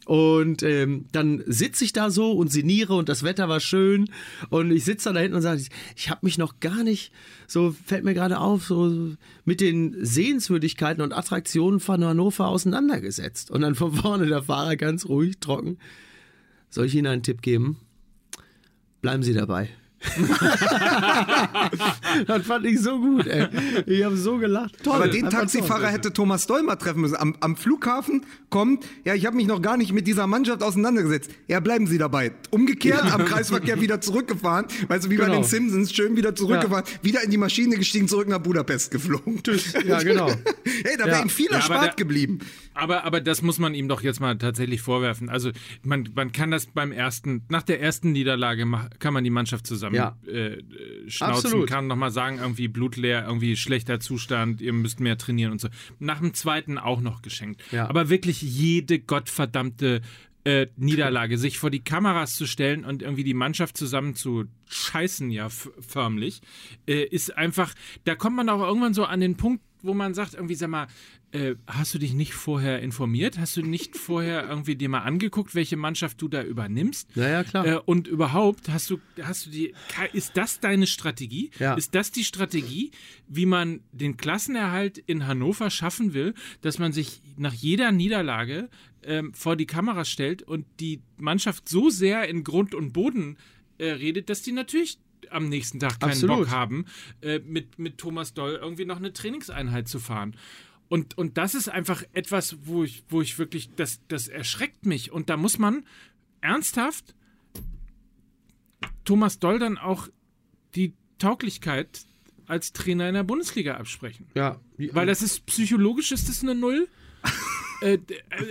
Und 0.09 0.62
ähm, 0.62 1.05
dann 1.12 1.42
sitze 1.44 1.85
ich 1.85 1.92
da 1.92 2.09
so 2.09 2.33
und 2.33 2.51
sinniere 2.51 2.94
und 2.94 3.11
das 3.11 3.25
Wetter 3.25 3.51
war 3.51 3.61
schön. 3.61 4.09
Und 4.49 4.71
ich 4.71 4.87
sitze 4.87 5.12
da 5.12 5.21
hinten 5.21 5.37
und 5.37 5.42
sage, 5.42 5.62
ich 5.97 6.09
habe 6.09 6.25
mich 6.25 6.38
noch 6.38 6.61
gar 6.61 6.83
nicht, 6.83 7.12
so 7.47 7.77
fällt 7.85 8.05
mir 8.05 8.14
gerade 8.14 8.38
auf, 8.38 8.64
so 8.64 9.11
mit 9.44 9.61
den 9.61 9.94
Sehenswürdigkeiten 10.03 11.03
und 11.03 11.12
Attraktionen 11.12 11.79
von 11.79 12.03
Hannover 12.03 12.49
auseinandergesetzt. 12.49 13.51
Und 13.51 13.61
dann 13.61 13.75
von 13.75 13.92
vorne 13.92 14.25
der 14.25 14.42
Fahrer 14.42 14.77
ganz 14.77 15.05
ruhig, 15.11 15.40
trocken. 15.40 15.77
Soll 16.71 16.87
ich 16.87 16.94
Ihnen 16.94 17.09
einen 17.09 17.23
Tipp 17.23 17.42
geben? 17.42 17.77
Bleiben 19.03 19.23
Sie 19.23 19.35
dabei. 19.35 19.68
das 22.26 22.46
fand 22.46 22.66
ich 22.66 22.80
so 22.80 22.98
gut, 22.98 23.26
ey. 23.26 23.46
Ich 23.87 24.04
habe 24.04 24.16
so 24.16 24.38
gelacht. 24.38 24.74
Toll. 24.82 24.94
Aber 24.96 25.08
den 25.08 25.28
Taxifahrer 25.30 25.82
toll. 25.84 25.92
hätte 25.92 26.12
Thomas 26.12 26.46
Doll 26.46 26.62
mal 26.62 26.76
treffen 26.76 27.00
müssen. 27.00 27.16
Am, 27.16 27.37
am 27.40 27.56
Flughafen 27.56 28.24
kommt, 28.50 28.84
ja, 29.04 29.14
ich 29.14 29.26
habe 29.26 29.37
mich 29.37 29.46
noch 29.46 29.62
gar 29.62 29.76
nicht 29.76 29.92
mit 29.92 30.06
dieser 30.06 30.26
Mannschaft 30.26 30.62
auseinandergesetzt. 30.62 31.30
Ja, 31.46 31.61
bleiben 31.61 31.87
Sie 31.87 31.98
dabei. 31.98 32.32
Umgekehrt, 32.50 33.02
am 33.12 33.24
Kreisverkehr 33.24 33.80
wieder 33.80 34.00
zurückgefahren. 34.00 34.66
Weißt 34.88 35.06
du, 35.06 35.11
wie 35.11 35.16
bei 35.16 35.28
Genau. 35.28 35.40
den 35.40 35.44
Simpsons, 35.44 35.92
schön 35.92 36.16
wieder 36.16 36.34
zurückgefahren, 36.34 36.84
wieder 37.02 37.22
in 37.22 37.30
die 37.30 37.37
Maschine 37.37 37.76
gestiegen, 37.76 38.08
zurück 38.08 38.28
nach 38.28 38.38
Budapest 38.38 38.90
geflogen. 38.90 39.42
Ja, 39.87 40.02
genau. 40.02 40.28
hey, 40.84 40.96
da 40.96 41.04
wäre 41.04 41.16
Ja. 41.18 41.22
ihm 41.22 41.28
viel 41.28 41.48
Ja, 41.50 41.56
erspart 41.56 41.84
der- 41.84 41.94
geblieben. 41.96 42.38
Aber, 42.74 43.04
aber 43.04 43.20
das 43.20 43.42
muss 43.42 43.58
man 43.58 43.74
ihm 43.74 43.88
doch 43.88 44.02
jetzt 44.02 44.20
mal 44.20 44.38
tatsächlich 44.38 44.80
vorwerfen. 44.80 45.28
Also 45.28 45.50
man, 45.82 46.08
man 46.14 46.30
kann 46.30 46.52
das 46.52 46.66
beim 46.66 46.92
ersten, 46.92 47.42
nach 47.48 47.62
der 47.64 47.80
ersten 47.82 48.12
Niederlage 48.12 48.64
kann 49.00 49.12
man 49.12 49.24
die 49.24 49.30
Mannschaft 49.30 49.66
zusammen 49.66 49.88
Ja. 49.94 50.16
äh, 50.27 50.62
schnauzen, 51.07 51.46
Absolut. 51.46 51.68
kann 51.68 51.87
nochmal 51.87 52.11
sagen, 52.11 52.38
irgendwie 52.38 52.68
blutleer, 52.68 53.24
irgendwie 53.27 53.57
schlechter 53.57 54.01
Zustand, 54.01 54.61
ihr 54.61 54.72
müsst 54.72 55.01
mehr 55.01 55.18
trainieren 55.18 55.53
und 55.53 55.61
so. 55.61 55.68
Nach 55.98 56.18
dem 56.20 56.35
zweiten 56.35 56.79
auch 56.79 57.01
noch 57.01 57.22
geschenkt. 57.22 57.62
Ja. 57.72 57.88
Aber 57.88 58.09
wirklich 58.09 58.42
jede 58.42 58.98
gottverdammte 58.98 60.03
äh, 60.44 60.66
Niederlage, 60.77 61.37
sich 61.37 61.59
vor 61.59 61.70
die 61.70 61.85
Kameras 61.85 62.37
zu 62.37 62.46
stellen 62.46 62.85
und 62.85 63.03
irgendwie 63.03 63.24
die 63.24 63.35
Mannschaft 63.35 63.77
zusammen 63.77 64.14
zu 64.14 64.46
scheißen, 64.68 65.31
ja, 65.31 65.48
förmlich, 65.48 66.40
äh, 66.87 67.03
ist 67.03 67.37
einfach, 67.37 67.74
da 68.05 68.14
kommt 68.14 68.37
man 68.37 68.48
auch 68.48 68.61
irgendwann 68.61 68.94
so 68.94 69.05
an 69.05 69.20
den 69.20 69.37
Punkt, 69.37 69.62
wo 69.88 69.94
man 69.94 70.14
sagt, 70.14 70.35
irgendwie, 70.35 70.55
sag 70.55 70.70
mal, 70.70 70.87
äh, 71.33 71.57
hast 71.66 71.92
du 71.92 71.98
dich 71.98 72.14
nicht 72.14 72.33
vorher 72.33 72.81
informiert? 72.81 73.38
Hast 73.38 73.57
du 73.57 73.62
nicht 73.62 73.96
vorher 73.96 74.48
irgendwie 74.48 74.77
dir 74.77 74.88
mal 74.88 75.01
angeguckt, 75.01 75.55
welche 75.55 75.77
Mannschaft 75.77 76.22
du 76.22 76.29
da 76.29 76.42
übernimmst? 76.42 77.09
Ja, 77.16 77.29
ja, 77.29 77.44
klar. 77.44 77.66
Äh, 77.66 77.81
und 77.85 78.07
überhaupt, 78.07 78.68
hast 78.68 78.90
du, 78.90 78.98
hast 79.20 79.46
du 79.46 79.51
die, 79.51 79.74
ist 80.12 80.37
das 80.37 80.61
deine 80.61 80.87
Strategie? 80.87 81.51
Ja. 81.59 81.74
Ist 81.74 81.94
das 81.94 82.12
die 82.12 82.24
Strategie, 82.24 82.92
wie 83.27 83.46
man 83.46 83.81
den 83.92 84.16
Klassenerhalt 84.16 84.98
in 84.98 85.27
Hannover 85.27 85.70
schaffen 85.70 86.14
will, 86.14 86.35
dass 86.61 86.79
man 86.79 86.92
sich 86.92 87.20
nach 87.37 87.53
jeder 87.53 87.92
Niederlage 87.92 88.68
ähm, 89.03 89.35
vor 89.35 89.57
die 89.57 89.66
Kamera 89.66 90.05
stellt 90.05 90.42
und 90.42 90.66
die 90.81 91.03
Mannschaft 91.16 91.68
so 91.68 91.90
sehr 91.90 92.29
in 92.29 92.44
Grund 92.44 92.74
und 92.74 92.92
Boden 92.92 93.37
äh, 93.78 93.91
redet, 93.91 94.30
dass 94.30 94.43
die 94.43 94.53
natürlich 94.53 94.99
am 95.31 95.49
nächsten 95.49 95.81
Tag 95.81 96.01
keinen 96.01 96.11
Absolut. 96.11 96.39
Bock 96.39 96.51
haben, 96.51 96.87
äh, 97.20 97.39
mit, 97.41 97.79
mit 97.79 97.99
Thomas 97.99 98.35
Doll 98.35 98.59
irgendwie 98.61 98.85
noch 98.85 98.97
eine 98.97 99.12
Trainingseinheit 99.12 99.89
zu 99.89 99.99
fahren. 99.99 100.37
Und, 100.89 101.18
und 101.18 101.37
das 101.37 101.55
ist 101.55 101.68
einfach 101.68 102.03
etwas, 102.12 102.57
wo 102.64 102.85
ich, 102.85 103.05
wo 103.09 103.20
ich 103.20 103.39
wirklich, 103.39 103.70
das, 103.76 104.01
das 104.09 104.29
erschreckt 104.29 104.87
mich. 104.87 105.12
Und 105.12 105.29
da 105.29 105.37
muss 105.37 105.59
man 105.59 105.85
ernsthaft 106.41 107.14
Thomas 109.05 109.39
Doll 109.39 109.59
dann 109.59 109.79
auch 109.79 110.09
die 110.74 110.95
Tauglichkeit 111.18 112.05
als 112.47 112.72
Trainer 112.72 113.09
in 113.09 113.14
der 113.14 113.24
Bundesliga 113.24 113.76
absprechen. 113.76 114.26
Ja, 114.35 114.61
Weil 114.76 115.07
das 115.07 115.22
ist 115.22 115.45
psychologisch 115.47 116.12
ist 116.12 116.29
das 116.29 116.43
eine 116.43 116.55
Null. 116.55 116.89
Äh, 117.81 117.95
äh, 117.95 117.99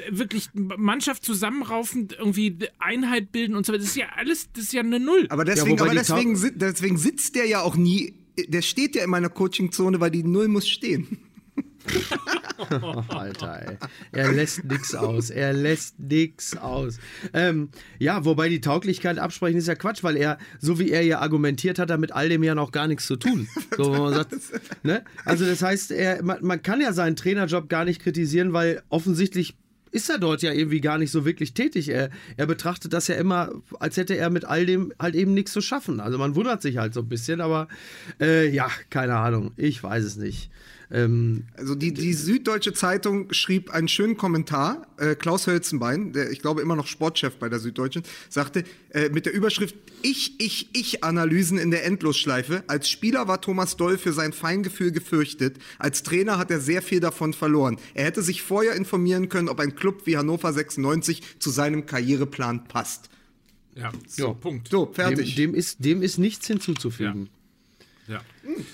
wirklich 0.09 0.49
Mannschaft 0.53 1.23
zusammenraufen, 1.25 2.09
irgendwie 2.17 2.57
Einheit 2.79 3.31
bilden 3.31 3.55
und 3.55 3.65
so 3.65 3.73
weiter. 3.73 3.81
Das 3.81 3.89
ist 3.91 3.97
ja 3.97 4.07
alles, 4.15 4.49
das 4.53 4.65
ist 4.65 4.73
ja 4.73 4.81
eine 4.81 4.99
Null. 4.99 5.25
Aber 5.29 5.45
deswegen, 5.45 5.71
wobei 5.79 5.91
aber 5.91 5.95
deswegen, 5.95 6.35
si- 6.35 6.51
deswegen 6.55 6.97
sitzt 6.97 7.35
der 7.35 7.45
ja 7.45 7.61
auch 7.61 7.75
nie. 7.75 8.13
Der 8.47 8.61
steht 8.61 8.95
ja 8.95 9.03
in 9.03 9.09
meiner 9.09 9.29
Coaching-Zone, 9.29 9.99
weil 9.99 10.11
die 10.11 10.23
Null 10.23 10.47
muss 10.47 10.67
stehen. 10.69 11.17
Alter, 13.09 13.67
ey. 13.67 13.77
Er 14.11 14.31
lässt 14.31 14.63
nix 14.63 14.95
aus. 14.95 15.29
Er 15.29 15.53
lässt 15.53 15.99
nix 15.99 16.57
aus. 16.57 16.99
Ähm, 17.33 17.69
ja, 17.99 18.25
wobei 18.25 18.49
die 18.49 18.61
Tauglichkeit 18.61 19.19
absprechen 19.19 19.57
ist 19.57 19.67
ja 19.67 19.75
Quatsch, 19.75 20.03
weil 20.03 20.17
er, 20.17 20.37
so 20.59 20.79
wie 20.79 20.91
er 20.91 21.03
ja 21.03 21.19
argumentiert, 21.19 21.79
hat 21.79 21.89
er 21.89 21.97
mit 21.97 22.11
all 22.11 22.29
dem 22.29 22.43
ja 22.43 22.55
noch 22.55 22.71
gar 22.71 22.87
nichts 22.87 23.05
zu 23.05 23.15
tun. 23.15 23.47
So, 23.75 23.93
wenn 23.93 24.01
man 24.01 24.13
sagt, 24.13 24.33
ne? 24.83 25.03
Also 25.25 25.45
das 25.45 25.61
heißt, 25.61 25.91
er, 25.91 26.23
man, 26.23 26.43
man 26.43 26.61
kann 26.61 26.81
ja 26.81 26.93
seinen 26.93 27.15
Trainerjob 27.15 27.69
gar 27.69 27.85
nicht 27.85 28.01
kritisieren, 28.01 28.53
weil 28.53 28.81
offensichtlich 28.89 29.55
ist 29.91 30.09
er 30.09 30.19
dort 30.19 30.41
ja 30.41 30.51
irgendwie 30.51 30.81
gar 30.81 30.97
nicht 30.97 31.11
so 31.11 31.25
wirklich 31.25 31.53
tätig. 31.53 31.89
Er, 31.89 32.09
er 32.35 32.45
betrachtet 32.45 32.93
das 32.93 33.07
ja 33.07 33.15
immer, 33.15 33.51
als 33.79 33.97
hätte 33.97 34.15
er 34.15 34.29
mit 34.29 34.45
all 34.45 34.65
dem 34.65 34.93
halt 34.99 35.15
eben 35.15 35.33
nichts 35.33 35.53
zu 35.53 35.61
schaffen. 35.61 35.99
Also 35.99 36.17
man 36.17 36.35
wundert 36.35 36.61
sich 36.61 36.77
halt 36.77 36.93
so 36.93 37.01
ein 37.01 37.09
bisschen, 37.09 37.41
aber 37.41 37.67
äh, 38.19 38.49
ja, 38.49 38.69
keine 38.89 39.15
Ahnung. 39.15 39.51
Ich 39.57 39.81
weiß 39.81 40.03
es 40.03 40.17
nicht. 40.17 40.51
Ähm, 40.89 41.43
Also 41.57 41.75
die, 41.75 41.93
die 41.93 42.13
Süddeutsche 42.13 42.73
Zeitung 42.73 43.33
schrieb 43.33 43.71
einen 43.71 43.87
schönen 43.87 44.15
Kommentar. 44.15 44.87
Äh, 44.97 45.15
Klaus 45.15 45.45
Hölzenbein, 45.47 46.13
der 46.13 46.31
ich 46.31 46.39
glaube 46.41 46.61
immer 46.61 46.75
noch 46.75 46.87
Sportchef 46.87 47.35
bei 47.37 47.49
der 47.49 47.59
Süddeutschen, 47.59 48.03
sagte 48.29 48.63
äh, 48.91 49.09
mit 49.09 49.25
der 49.25 49.33
Überschrift 49.33 49.75
Ich, 50.01 50.39
ich, 50.39 50.69
ich 50.73 51.03
Analysen 51.03 51.57
in 51.57 51.71
der 51.71 51.85
Endlosschleife. 51.85 52.63
Als 52.67 52.89
Spieler 52.89 53.27
war 53.27 53.41
Thomas 53.41 53.75
Doll 53.75 53.97
für 53.97 54.13
sein 54.13 54.31
Feingefühl 54.31 54.91
gefürchtet. 54.91 55.57
Als 55.77 56.03
Trainer 56.03 56.37
hat 56.37 56.51
er 56.51 56.61
sehr 56.61 56.81
viel 56.81 56.99
davon 57.01 57.33
verloren. 57.33 57.77
Er 57.93 58.05
hätte 58.05 58.21
sich 58.21 58.41
vorher 58.41 58.73
informieren 58.75 59.27
können, 59.27 59.49
ob 59.49 59.59
ein 59.59 59.75
Club 59.75 60.03
wie 60.05 60.15
Hannover 60.17 60.53
96 60.53 61.21
zu 61.39 61.49
seinem 61.49 61.85
Karriereplan 61.85 62.63
passt. 62.65 63.09
Ja, 63.75 63.91
so, 64.07 64.27
Ja. 64.27 64.33
Punkt. 64.33 64.69
So, 64.69 64.85
dem, 64.85 64.93
fertig. 64.93 65.35
dem, 65.35 65.53
ist, 65.53 65.83
dem 65.83 66.01
ist 66.01 66.17
nichts 66.17 66.47
hinzuzufügen. 66.47 67.29
Ja. 68.07 68.21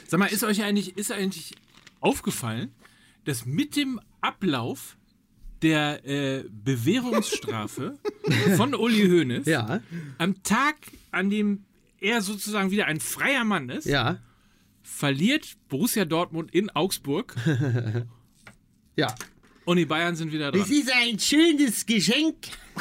Sag 0.07 0.19
mal, 0.19 0.27
ist 0.27 0.43
euch 0.43 0.61
eigentlich, 0.61 0.95
ist 0.95 1.11
eigentlich 1.11 1.55
aufgefallen, 2.03 2.73
dass 3.25 3.45
mit 3.45 3.75
dem 3.75 3.99
Ablauf 4.21 4.97
der 5.61 6.05
äh, 6.05 6.43
Bewährungsstrafe 6.49 7.97
von 8.57 8.75
Uli 8.75 9.07
Hoeneß 9.07 9.45
Ja, 9.45 9.81
am 10.17 10.43
Tag, 10.43 10.75
an 11.11 11.29
dem 11.29 11.63
er 11.99 12.21
sozusagen 12.21 12.69
wieder 12.71 12.85
ein 12.87 12.99
freier 12.99 13.45
Mann 13.45 13.69
ist, 13.69 13.85
ja, 13.85 14.19
verliert 14.81 15.55
Borussia 15.69 16.03
Dortmund 16.03 16.53
in 16.53 16.69
Augsburg 16.71 17.35
ja. 18.97 19.15
und 19.65 19.77
die 19.77 19.85
Bayern 19.85 20.15
sind 20.17 20.31
wieder 20.33 20.51
Das 20.51 20.67
dran. 20.67 20.77
ist 20.77 20.91
ein 20.91 21.19
schönes 21.19 21.85
Geschenk, 21.85 22.35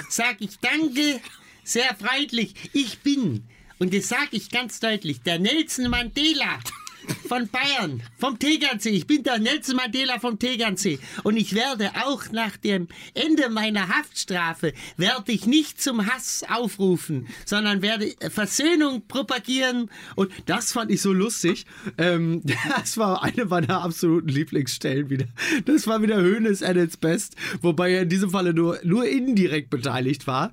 sag 0.08 0.40
ich 0.40 0.58
danke, 0.58 1.20
sehr 1.62 1.94
freundlich. 1.94 2.54
Ich 2.72 2.98
bin, 2.98 3.44
und 3.78 3.94
das 3.94 4.08
sag 4.08 4.32
ich 4.32 4.50
ganz 4.50 4.80
deutlich, 4.80 5.20
der 5.22 5.38
Nelson 5.38 5.88
Mandela 5.88 6.58
von 7.28 7.48
Bayern, 7.48 8.02
vom 8.18 8.38
Tegernsee. 8.38 8.90
Ich 8.90 9.06
bin 9.06 9.22
der 9.22 9.38
Nelson 9.38 9.76
Mandela 9.76 10.18
vom 10.18 10.38
Tegernsee. 10.38 10.98
Und 11.22 11.36
ich 11.36 11.54
werde 11.54 11.90
auch 12.04 12.30
nach 12.32 12.56
dem 12.56 12.88
Ende 13.14 13.48
meiner 13.48 13.88
Haftstrafe, 13.88 14.72
werde 14.96 15.32
ich 15.32 15.46
nicht 15.46 15.80
zum 15.80 16.06
Hass 16.06 16.44
aufrufen, 16.48 17.26
sondern 17.44 17.82
werde 17.82 18.14
Versöhnung 18.30 19.06
propagieren. 19.06 19.90
Und 20.16 20.30
das 20.46 20.72
fand 20.72 20.90
ich 20.90 21.00
so 21.00 21.12
lustig. 21.12 21.66
Ähm, 21.98 22.42
das 22.76 22.96
war 22.96 23.22
eine 23.22 23.46
meiner 23.46 23.82
absoluten 23.82 24.28
Lieblingsstellen 24.28 25.10
wieder. 25.10 25.26
Das 25.64 25.86
war 25.86 26.02
wieder 26.02 26.16
Höhnes 26.16 26.62
at 26.62 26.76
its 26.76 26.96
best, 26.96 27.36
wobei 27.60 27.92
er 27.92 28.02
in 28.02 28.08
diesem 28.08 28.30
Falle 28.30 28.54
nur, 28.54 28.78
nur 28.84 29.06
indirekt 29.06 29.70
beteiligt 29.70 30.26
war. 30.26 30.52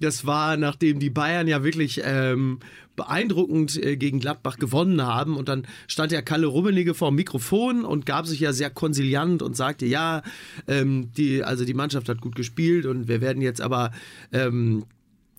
Das 0.00 0.26
war, 0.26 0.56
nachdem 0.56 0.98
die 0.98 1.10
Bayern 1.10 1.48
ja 1.48 1.64
wirklich 1.64 2.00
ähm, 2.04 2.60
beeindruckend 2.98 3.82
äh, 3.82 3.96
gegen 3.96 4.18
Gladbach 4.18 4.58
gewonnen 4.58 5.02
haben. 5.02 5.36
Und 5.36 5.48
dann 5.48 5.66
stand 5.86 6.12
ja 6.12 6.20
Kalle 6.20 6.46
Rummenigge 6.46 6.94
vor 6.94 7.10
dem 7.10 7.14
Mikrofon 7.14 7.84
und 7.84 8.04
gab 8.06 8.26
sich 8.26 8.40
ja 8.40 8.52
sehr 8.52 8.70
konsiliant 8.70 9.40
und 9.40 9.56
sagte, 9.56 9.86
ja, 9.86 10.22
ähm, 10.66 11.10
die, 11.16 11.42
also 11.42 11.64
die 11.64 11.74
Mannschaft 11.74 12.08
hat 12.08 12.20
gut 12.20 12.34
gespielt 12.34 12.86
und 12.86 13.08
wir 13.08 13.20
werden 13.20 13.40
jetzt 13.40 13.60
aber 13.60 13.92
ähm, 14.32 14.84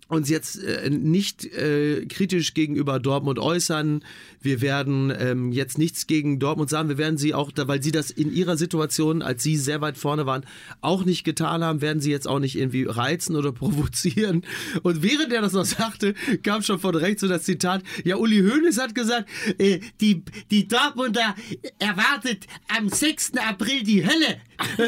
uns 0.10 0.30
jetzt 0.30 0.62
äh, 0.62 0.90
nicht 0.90 1.46
äh, 1.46 2.06
kritisch 2.06 2.54
gegenüber 2.54 3.00
Dortmund 3.00 3.40
äußern. 3.40 4.04
Wir 4.42 4.62
werden 4.62 5.14
ähm, 5.18 5.52
jetzt 5.52 5.78
nichts 5.78 6.08
gegen 6.08 6.40
Dortmund 6.40 6.70
sagen. 6.70 6.90
Wir 6.90 6.98
werden 6.98 7.18
sie 7.18 7.34
auch, 7.34 7.52
da, 7.52 7.68
weil 7.68 7.82
sie 7.82 7.92
das 7.92 8.12
in 8.12 8.34
ihrer 8.34 8.58
Situation, 8.58 9.22
als 9.22 9.44
sie 9.44 9.56
sehr 9.56 9.82
weit 9.82 9.98
vorne 9.98 10.26
waren, 10.26 10.46
auch 10.82 11.06
nicht 11.06 11.24
getan 11.24 11.64
haben, 11.64 11.82
werden 11.82 12.02
sie 12.02 12.12
jetzt 12.12 12.28
auch 12.28 12.40
nicht 12.40 12.58
irgendwie 12.58 12.84
reizen 12.86 13.36
oder 13.36 13.52
provozieren. 13.60 14.44
Und 14.84 15.02
während 15.04 15.32
er 15.32 15.42
das 15.42 15.54
noch 15.54 15.66
sagte, 15.66 16.14
kam 16.44 16.62
schon 16.62 16.80
von 16.80 16.96
rechts 16.96 17.22
so 17.22 17.28
das 17.28 17.44
Zitat, 17.44 17.84
ja, 18.04 18.18
Uli 18.18 18.40
Hoeneß 18.42 18.80
hat 18.80 18.96
gesagt, 18.96 19.30
Äh, 19.58 19.80
die, 20.02 20.24
die 20.52 20.68
Dortmunder 20.68 21.36
erwartet 21.80 22.48
am 22.76 22.90
6. 22.90 23.34
April 23.38 23.84
die 23.84 24.06
Hölle. 24.06 24.42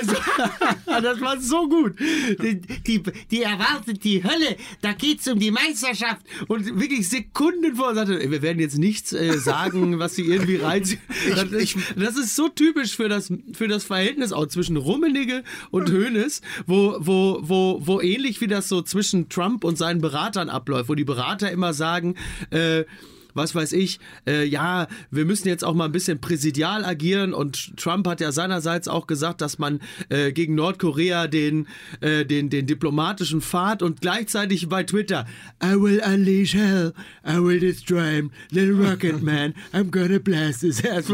das 0.87 1.21
war 1.21 1.39
so 1.39 1.67
gut. 1.67 1.99
Die, 1.99 2.61
die, 2.61 3.03
die 3.29 3.41
erwartet 3.41 4.03
die 4.03 4.23
Hölle. 4.23 4.57
Da 4.81 4.93
geht's 5.11 5.27
um 5.27 5.39
die 5.39 5.51
Meisterschaft. 5.51 6.21
Und 6.47 6.79
wirklich 6.79 7.09
Sekunden 7.09 7.75
vor 7.75 7.93
sagte, 7.95 8.29
wir 8.31 8.41
werden 8.41 8.59
jetzt 8.59 8.77
nichts 8.77 9.13
äh, 9.13 9.37
sagen, 9.37 9.99
was 9.99 10.15
sie 10.15 10.23
irgendwie 10.23 10.57
reinziehen. 10.57 11.01
Das, 11.35 11.51
ist- 11.51 11.77
das 11.95 12.17
ist 12.17 12.35
so 12.35 12.47
typisch 12.49 12.95
für 12.95 13.09
das, 13.09 13.31
für 13.53 13.67
das 13.67 13.83
Verhältnis 13.83 14.31
auch 14.31 14.47
zwischen 14.47 14.77
Rummenigge 14.77 15.43
und 15.71 15.91
Hoeneß, 15.91 16.41
wo, 16.65 16.95
wo, 16.99 17.39
wo, 17.41 17.81
wo 17.83 18.01
ähnlich 18.01 18.41
wie 18.41 18.47
das 18.47 18.67
so 18.69 18.81
zwischen 18.81 19.29
Trump 19.29 19.63
und 19.63 19.77
seinen 19.77 20.01
Beratern 20.01 20.49
abläuft, 20.49 20.89
wo 20.89 20.95
die 20.95 21.03
Berater 21.03 21.51
immer 21.51 21.73
sagen, 21.73 22.15
äh, 22.51 22.85
was 23.33 23.55
weiß 23.55 23.73
ich, 23.73 23.99
äh, 24.27 24.45
ja, 24.45 24.87
wir 25.09 25.25
müssen 25.25 25.47
jetzt 25.47 25.63
auch 25.63 25.73
mal 25.73 25.85
ein 25.85 25.91
bisschen 25.91 26.19
präsidial 26.19 26.85
agieren 26.85 27.33
und 27.33 27.77
Trump 27.77 28.07
hat 28.07 28.21
ja 28.21 28.31
seinerseits 28.31 28.87
auch 28.87 29.07
gesagt, 29.07 29.41
dass 29.41 29.59
man 29.59 29.79
äh, 30.09 30.31
gegen 30.31 30.55
Nordkorea 30.55 31.27
den, 31.27 31.67
äh, 32.01 32.25
den, 32.25 32.49
den 32.49 32.67
diplomatischen 32.67 33.41
Pfad 33.41 33.81
und 33.81 34.01
gleichzeitig 34.01 34.69
bei 34.69 34.83
Twitter, 34.83 35.25
I 35.63 35.73
will 35.73 36.01
unleash 36.05 36.53
hell, 36.53 36.93
I 37.27 37.37
will 37.37 37.59
destroy 37.59 38.15
him, 38.15 38.31
little 38.51 38.73
rocket 38.73 39.21
man, 39.21 39.53
I'm 39.73 39.91
gonna 39.91 40.19
blast 40.19 40.61
his 40.61 40.83
ass. 40.85 41.05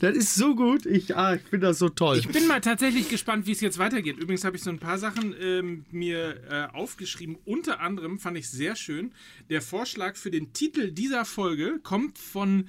Das 0.00 0.16
ist 0.16 0.34
so 0.34 0.54
gut, 0.54 0.86
ich, 0.86 1.16
ah, 1.16 1.34
ich 1.34 1.42
finde 1.42 1.68
das 1.68 1.78
so 1.78 1.88
toll. 1.88 2.18
Ich 2.18 2.28
bin 2.28 2.46
mal 2.46 2.60
tatsächlich 2.60 3.08
gespannt, 3.08 3.46
wie 3.46 3.52
es 3.52 3.60
jetzt 3.60 3.78
weitergeht. 3.78 4.18
Übrigens 4.18 4.44
habe 4.44 4.56
ich 4.56 4.62
so 4.62 4.70
ein 4.70 4.78
paar 4.78 4.98
Sachen 4.98 5.34
ähm, 5.40 5.84
mir 5.90 6.36
äh, 6.50 6.76
aufgeschrieben. 6.76 7.36
Unter 7.44 7.80
anderem 7.80 8.18
fand 8.18 8.38
ich 8.38 8.48
sehr 8.48 8.76
schön, 8.76 9.12
der 9.50 9.62
Vorschlag 9.62 10.16
für 10.16 10.30
den 10.30 10.52
Titel 10.52 10.90
dieser 10.90 11.24
Folge 11.24 11.78
kommt 11.82 12.18
von 12.18 12.68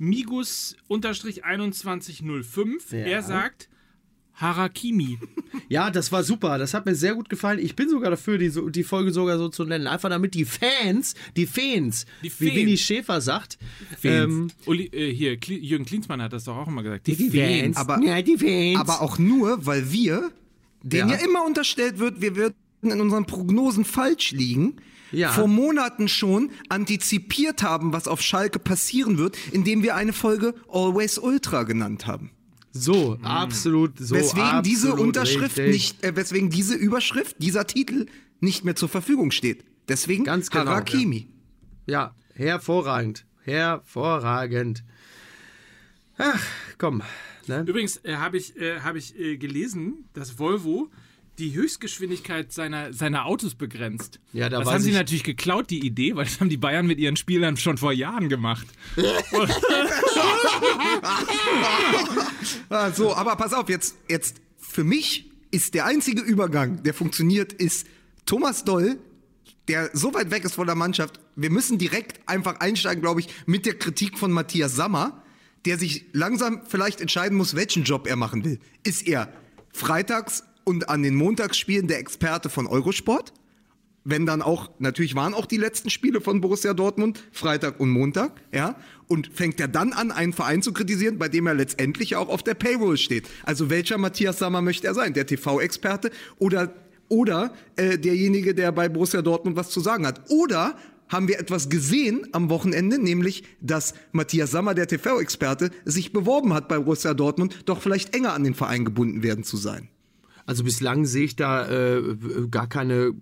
Migus-2105. 0.00 2.94
Er 2.94 3.22
sagt 3.22 3.68
Harakimi. 4.34 5.18
Ja, 5.70 5.90
das 5.90 6.10
war 6.12 6.22
super. 6.22 6.56
Das 6.56 6.72
hat 6.72 6.86
mir 6.86 6.94
sehr 6.94 7.14
gut 7.14 7.28
gefallen. 7.28 7.58
Ich 7.58 7.76
bin 7.76 7.90
sogar 7.90 8.10
dafür, 8.10 8.38
die, 8.38 8.50
die 8.70 8.84
Folge 8.84 9.12
sogar 9.12 9.36
so 9.36 9.48
zu 9.50 9.64
nennen. 9.64 9.86
Einfach 9.86 10.08
damit 10.08 10.32
die 10.34 10.46
Fans, 10.46 11.14
die 11.36 11.44
Fans, 11.46 12.06
Die 12.22 12.26
wie 12.26 12.30
Fans. 12.46 12.54
Winnie 12.54 12.76
Schäfer 12.78 13.20
sagt, 13.20 13.58
ähm, 14.02 14.50
Uli, 14.64 14.86
äh, 14.86 15.12
hier, 15.12 15.36
Kli 15.36 15.56
Jürgen 15.58 15.84
Klinsmann 15.84 16.22
hat 16.22 16.32
das 16.32 16.44
doch 16.44 16.56
auch 16.56 16.68
immer 16.68 16.82
gesagt. 16.82 17.06
Die, 17.06 17.16
Die 17.16 17.28
Fans. 17.30 17.60
Fans. 17.60 17.76
Aber, 17.76 18.00
Ja, 18.02 18.22
die 18.22 18.38
Fans. 18.38 18.78
aber 18.78 19.02
auch 19.02 19.18
nur, 19.18 19.66
weil 19.66 19.92
wir, 19.92 20.30
denen 20.82 21.10
ja. 21.10 21.16
Ja. 21.16 21.24
immer 21.24 21.44
unterstellt 21.44 21.98
wird, 21.98 22.22
wir 22.22 22.34
würden 22.36 22.54
in 22.82 22.98
unseren 23.00 23.26
Prognosen 23.26 23.84
falsch 23.84 24.30
liegen, 24.30 24.76
Ja. 25.12 25.32
vor 25.32 25.48
Monaten 25.48 26.08
schon 26.08 26.50
antizipiert 26.68 27.62
haben, 27.62 27.92
was 27.92 28.08
auf 28.08 28.20
Schalke 28.20 28.58
passieren 28.58 29.18
wird, 29.18 29.36
indem 29.52 29.82
wir 29.82 29.96
eine 29.96 30.12
Folge 30.12 30.54
Always 30.68 31.18
Ultra 31.18 31.62
genannt 31.62 32.06
haben. 32.06 32.30
so, 32.72 33.18
absolut 33.22 33.98
so. 33.98 34.14
weswegen 34.14 34.62
diese 34.62 34.88
absolut 34.88 35.06
Unterschrift 35.06 35.58
richtig. 35.58 35.72
nicht, 35.72 36.04
äh, 36.04 36.16
weswegen 36.16 36.50
diese 36.50 36.74
Überschrift, 36.74 37.36
dieser 37.38 37.66
Titel 37.66 38.06
nicht 38.40 38.64
mehr 38.64 38.76
zur 38.76 38.88
Verfügung 38.88 39.30
steht. 39.30 39.64
Deswegen 39.88 40.24
Ganz 40.24 40.50
genau, 40.50 40.66
Harakimi. 40.66 41.28
Ja, 41.86 42.14
hervorragend. 42.34 43.24
Hervorragend. 43.42 44.84
Ach, 46.18 46.42
komm. 46.76 47.02
Ne? 47.46 47.64
Übrigens 47.66 47.96
äh, 48.04 48.16
habe 48.16 48.36
ich, 48.36 48.56
äh, 48.56 48.80
hab 48.80 48.96
ich 48.96 49.18
äh, 49.18 49.38
gelesen, 49.38 50.04
dass 50.12 50.38
Volvo 50.38 50.90
die 51.38 51.54
Höchstgeschwindigkeit 51.54 52.52
seiner, 52.52 52.92
seiner 52.92 53.26
Autos 53.26 53.54
begrenzt. 53.54 54.20
Ja, 54.32 54.48
da 54.48 54.58
das 54.60 54.68
haben 54.68 54.82
sie 54.82 54.90
ich- 54.90 54.96
natürlich 54.96 55.24
geklaut, 55.24 55.70
die 55.70 55.84
Idee, 55.86 56.16
weil 56.16 56.24
das 56.24 56.40
haben 56.40 56.48
die 56.48 56.56
Bayern 56.56 56.86
mit 56.86 56.98
ihren 56.98 57.16
Spielern 57.16 57.56
schon 57.56 57.78
vor 57.78 57.92
Jahren 57.92 58.28
gemacht. 58.28 58.66
Ah, 62.70 62.90
so, 62.92 63.14
aber 63.14 63.36
pass 63.36 63.52
auf, 63.52 63.68
jetzt, 63.68 63.96
jetzt 64.08 64.40
für 64.58 64.84
mich 64.84 65.30
ist 65.50 65.74
der 65.74 65.86
einzige 65.86 66.22
Übergang, 66.22 66.82
der 66.82 66.94
funktioniert, 66.94 67.52
ist 67.52 67.86
Thomas 68.26 68.64
Doll, 68.64 68.98
der 69.68 69.90
so 69.94 70.12
weit 70.14 70.30
weg 70.30 70.44
ist 70.44 70.54
von 70.54 70.66
der 70.66 70.76
Mannschaft. 70.76 71.20
Wir 71.36 71.50
müssen 71.50 71.78
direkt 71.78 72.26
einfach 72.28 72.60
einsteigen, 72.60 73.00
glaube 73.02 73.20
ich, 73.20 73.28
mit 73.46 73.66
der 73.66 73.74
Kritik 73.78 74.18
von 74.18 74.30
Matthias 74.32 74.74
Sammer, 74.76 75.22
der 75.64 75.78
sich 75.78 76.06
langsam 76.12 76.62
vielleicht 76.66 77.00
entscheiden 77.00 77.36
muss, 77.36 77.54
welchen 77.54 77.84
Job 77.84 78.06
er 78.06 78.16
machen 78.16 78.44
will. 78.44 78.58
Ist 78.84 79.06
er 79.06 79.32
freitags 79.72 80.44
und 80.68 80.90
an 80.90 81.02
den 81.02 81.14
Montagsspielen 81.14 81.88
der 81.88 81.98
Experte 81.98 82.50
von 82.50 82.66
Eurosport? 82.66 83.32
wenn 84.04 84.24
dann 84.24 84.40
auch, 84.40 84.70
natürlich 84.78 85.14
waren 85.14 85.34
auch 85.34 85.44
die 85.44 85.58
letzten 85.58 85.90
Spiele 85.90 86.22
von 86.22 86.40
Borussia 86.40 86.72
Dortmund, 86.72 87.22
Freitag 87.30 87.78
und 87.78 87.90
Montag, 87.90 88.32
ja, 88.54 88.76
und 89.06 89.28
fängt 89.34 89.60
er 89.60 89.68
dann 89.68 89.92
an, 89.92 90.10
einen 90.10 90.32
Verein 90.32 90.62
zu 90.62 90.72
kritisieren, 90.72 91.18
bei 91.18 91.28
dem 91.28 91.46
er 91.46 91.52
letztendlich 91.52 92.16
auch 92.16 92.30
auf 92.30 92.42
der 92.42 92.54
Payroll 92.54 92.96
steht. 92.96 93.28
Also 93.44 93.68
welcher 93.68 93.98
Matthias 93.98 94.38
Sammer 94.38 94.62
möchte 94.62 94.86
er 94.86 94.94
sein? 94.94 95.12
Der 95.12 95.26
TV-Experte 95.26 96.10
oder, 96.38 96.72
oder 97.10 97.52
äh, 97.76 97.98
derjenige, 97.98 98.54
der 98.54 98.72
bei 98.72 98.88
Borussia 98.88 99.20
Dortmund 99.20 99.56
was 99.56 99.68
zu 99.68 99.80
sagen 99.80 100.06
hat? 100.06 100.22
Oder 100.30 100.78
haben 101.08 101.28
wir 101.28 101.38
etwas 101.38 101.68
gesehen 101.68 102.28
am 102.32 102.48
Wochenende, 102.48 102.98
nämlich, 102.98 103.44
dass 103.60 103.92
Matthias 104.12 104.52
Sammer, 104.52 104.72
der 104.72 104.86
TV-Experte, 104.86 105.70
sich 105.84 106.14
beworben 106.14 106.54
hat 106.54 106.66
bei 106.68 106.78
Borussia 106.78 107.12
Dortmund, 107.12 107.64
doch 107.66 107.82
vielleicht 107.82 108.14
enger 108.14 108.32
an 108.32 108.44
den 108.44 108.54
Verein 108.54 108.86
gebunden 108.86 109.22
werden 109.22 109.44
zu 109.44 109.58
sein. 109.58 109.90
Also 110.48 110.64
bislang 110.64 111.04
sehe 111.04 111.26
ich 111.26 111.36
da 111.36 111.68
äh, 111.68 112.02
gar 112.50 112.68
keine, 112.68 113.12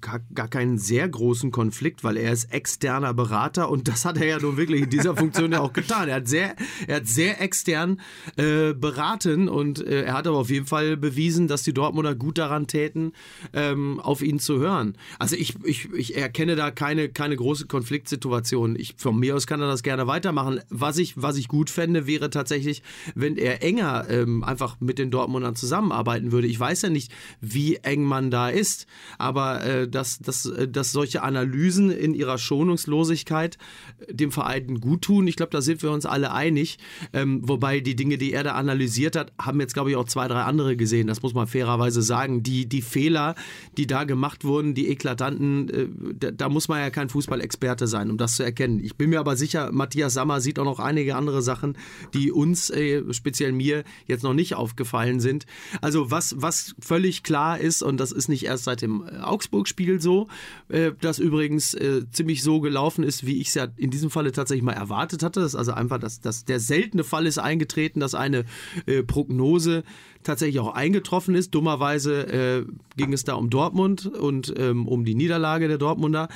gar, 0.00 0.18
gar 0.34 0.48
keinen 0.48 0.76
sehr 0.76 1.08
großen 1.08 1.52
Konflikt, 1.52 2.02
weil 2.02 2.16
er 2.16 2.32
ist 2.32 2.52
externer 2.52 3.14
Berater 3.14 3.70
und 3.70 3.86
das 3.86 4.04
hat 4.04 4.18
er 4.18 4.26
ja 4.26 4.38
nun 4.40 4.56
wirklich 4.56 4.82
in 4.82 4.90
dieser 4.90 5.14
Funktion 5.16 5.52
ja 5.52 5.60
auch 5.60 5.72
getan. 5.72 6.08
Er 6.08 6.16
hat 6.16 6.26
sehr, 6.26 6.56
er 6.88 6.96
hat 6.96 7.06
sehr 7.06 7.40
extern 7.40 8.00
äh, 8.34 8.74
beraten 8.74 9.48
und 9.48 9.86
äh, 9.86 10.02
er 10.02 10.14
hat 10.14 10.26
aber 10.26 10.38
auf 10.38 10.50
jeden 10.50 10.66
Fall 10.66 10.96
bewiesen, 10.96 11.46
dass 11.46 11.62
die 11.62 11.72
Dortmunder 11.72 12.16
gut 12.16 12.38
daran 12.38 12.66
täten, 12.66 13.12
ähm, 13.52 14.00
auf 14.00 14.20
ihn 14.20 14.40
zu 14.40 14.58
hören. 14.58 14.96
Also 15.20 15.36
ich, 15.36 15.54
ich, 15.62 15.88
ich 15.92 16.16
erkenne 16.16 16.56
da 16.56 16.72
keine, 16.72 17.08
keine 17.08 17.36
große 17.36 17.68
Konfliktsituation. 17.68 18.74
Ich, 18.74 18.96
von 18.98 19.16
mir 19.16 19.36
aus 19.36 19.46
kann 19.46 19.60
er 19.60 19.68
das 19.68 19.84
gerne 19.84 20.08
weitermachen. 20.08 20.58
Was 20.70 20.98
ich, 20.98 21.22
was 21.22 21.36
ich 21.36 21.46
gut 21.46 21.70
fände, 21.70 22.08
wäre 22.08 22.30
tatsächlich, 22.30 22.82
wenn 23.14 23.36
er 23.36 23.62
enger 23.62 24.06
ähm, 24.10 24.42
einfach 24.42 24.80
mit 24.80 24.98
den 24.98 25.12
Dortmundern 25.12 25.54
zusammenarbeiten 25.54 26.32
würde. 26.32 26.47
Ich 26.48 26.58
weiß 26.58 26.82
ja 26.82 26.90
nicht, 26.90 27.12
wie 27.40 27.76
eng 27.76 28.02
man 28.04 28.30
da 28.30 28.48
ist, 28.48 28.86
aber 29.18 29.64
äh, 29.64 29.88
dass, 29.88 30.18
dass, 30.18 30.46
äh, 30.46 30.68
dass 30.68 30.92
solche 30.92 31.22
Analysen 31.22 31.90
in 31.90 32.14
ihrer 32.14 32.38
Schonungslosigkeit 32.38 33.58
äh, 34.00 34.14
dem 34.14 34.32
Verein 34.32 34.80
gut 34.80 35.02
tun, 35.02 35.26
ich 35.26 35.36
glaube, 35.36 35.50
da 35.50 35.60
sind 35.60 35.82
wir 35.82 35.90
uns 35.90 36.06
alle 36.06 36.32
einig. 36.32 36.78
Ähm, 37.12 37.40
wobei 37.44 37.80
die 37.80 37.96
Dinge, 37.96 38.18
die 38.18 38.32
er 38.32 38.44
da 38.44 38.52
analysiert 38.52 39.16
hat, 39.16 39.32
haben 39.40 39.60
jetzt, 39.60 39.74
glaube 39.74 39.90
ich, 39.90 39.96
auch 39.96 40.04
zwei, 40.04 40.28
drei 40.28 40.42
andere 40.42 40.76
gesehen. 40.76 41.06
Das 41.06 41.22
muss 41.22 41.34
man 41.34 41.46
fairerweise 41.46 42.02
sagen. 42.02 42.42
Die, 42.42 42.66
die 42.68 42.82
Fehler, 42.82 43.34
die 43.76 43.86
da 43.86 44.04
gemacht 44.04 44.44
wurden, 44.44 44.74
die 44.74 44.88
eklatanten, 44.88 45.68
äh, 45.68 45.88
da, 46.18 46.30
da 46.30 46.48
muss 46.48 46.68
man 46.68 46.80
ja 46.80 46.90
kein 46.90 47.08
Fußballexperte 47.08 47.86
sein, 47.86 48.10
um 48.10 48.18
das 48.18 48.36
zu 48.36 48.42
erkennen. 48.42 48.80
Ich 48.82 48.96
bin 48.96 49.10
mir 49.10 49.20
aber 49.20 49.36
sicher, 49.36 49.70
Matthias 49.72 50.14
Sammer 50.14 50.40
sieht 50.40 50.58
auch 50.58 50.64
noch 50.64 50.80
einige 50.80 51.16
andere 51.16 51.42
Sachen, 51.42 51.76
die 52.14 52.32
uns, 52.32 52.70
äh, 52.70 53.02
speziell 53.12 53.52
mir, 53.52 53.84
jetzt 54.06 54.24
noch 54.24 54.34
nicht 54.34 54.54
aufgefallen 54.54 55.20
sind. 55.20 55.46
Also 55.80 56.10
was, 56.10 56.37
was 56.42 56.74
völlig 56.78 57.22
klar 57.22 57.58
ist, 57.58 57.82
und 57.82 57.98
das 57.98 58.12
ist 58.12 58.28
nicht 58.28 58.44
erst 58.44 58.64
seit 58.64 58.82
dem 58.82 59.04
äh, 59.06 59.18
Augsburg-Spiel 59.18 60.00
so, 60.00 60.28
äh, 60.68 60.92
das 61.00 61.18
übrigens 61.18 61.74
äh, 61.74 62.02
ziemlich 62.10 62.42
so 62.42 62.60
gelaufen 62.60 63.04
ist, 63.04 63.26
wie 63.26 63.40
ich 63.40 63.48
es 63.48 63.54
ja 63.54 63.66
in 63.76 63.90
diesem 63.90 64.10
Falle 64.10 64.32
tatsächlich 64.32 64.64
mal 64.64 64.72
erwartet 64.72 65.22
hatte. 65.22 65.40
Das 65.40 65.52
ist 65.52 65.58
also 65.58 65.72
einfach, 65.72 65.98
dass, 65.98 66.20
dass 66.20 66.44
der 66.44 66.60
seltene 66.60 67.04
Fall 67.04 67.26
ist 67.26 67.38
eingetreten, 67.38 68.00
dass 68.00 68.14
eine 68.14 68.44
äh, 68.86 69.02
Prognose 69.02 69.84
tatsächlich 70.22 70.60
auch 70.60 70.74
eingetroffen 70.74 71.34
ist. 71.34 71.54
Dummerweise 71.54 72.26
äh, 72.26 72.64
ging 72.96 73.12
es 73.12 73.24
da 73.24 73.34
um 73.34 73.50
Dortmund 73.50 74.06
und 74.06 74.52
ähm, 74.56 74.86
um 74.86 75.04
die 75.04 75.14
Niederlage 75.14 75.68
der 75.68 75.78
Dortmunder. 75.78 76.28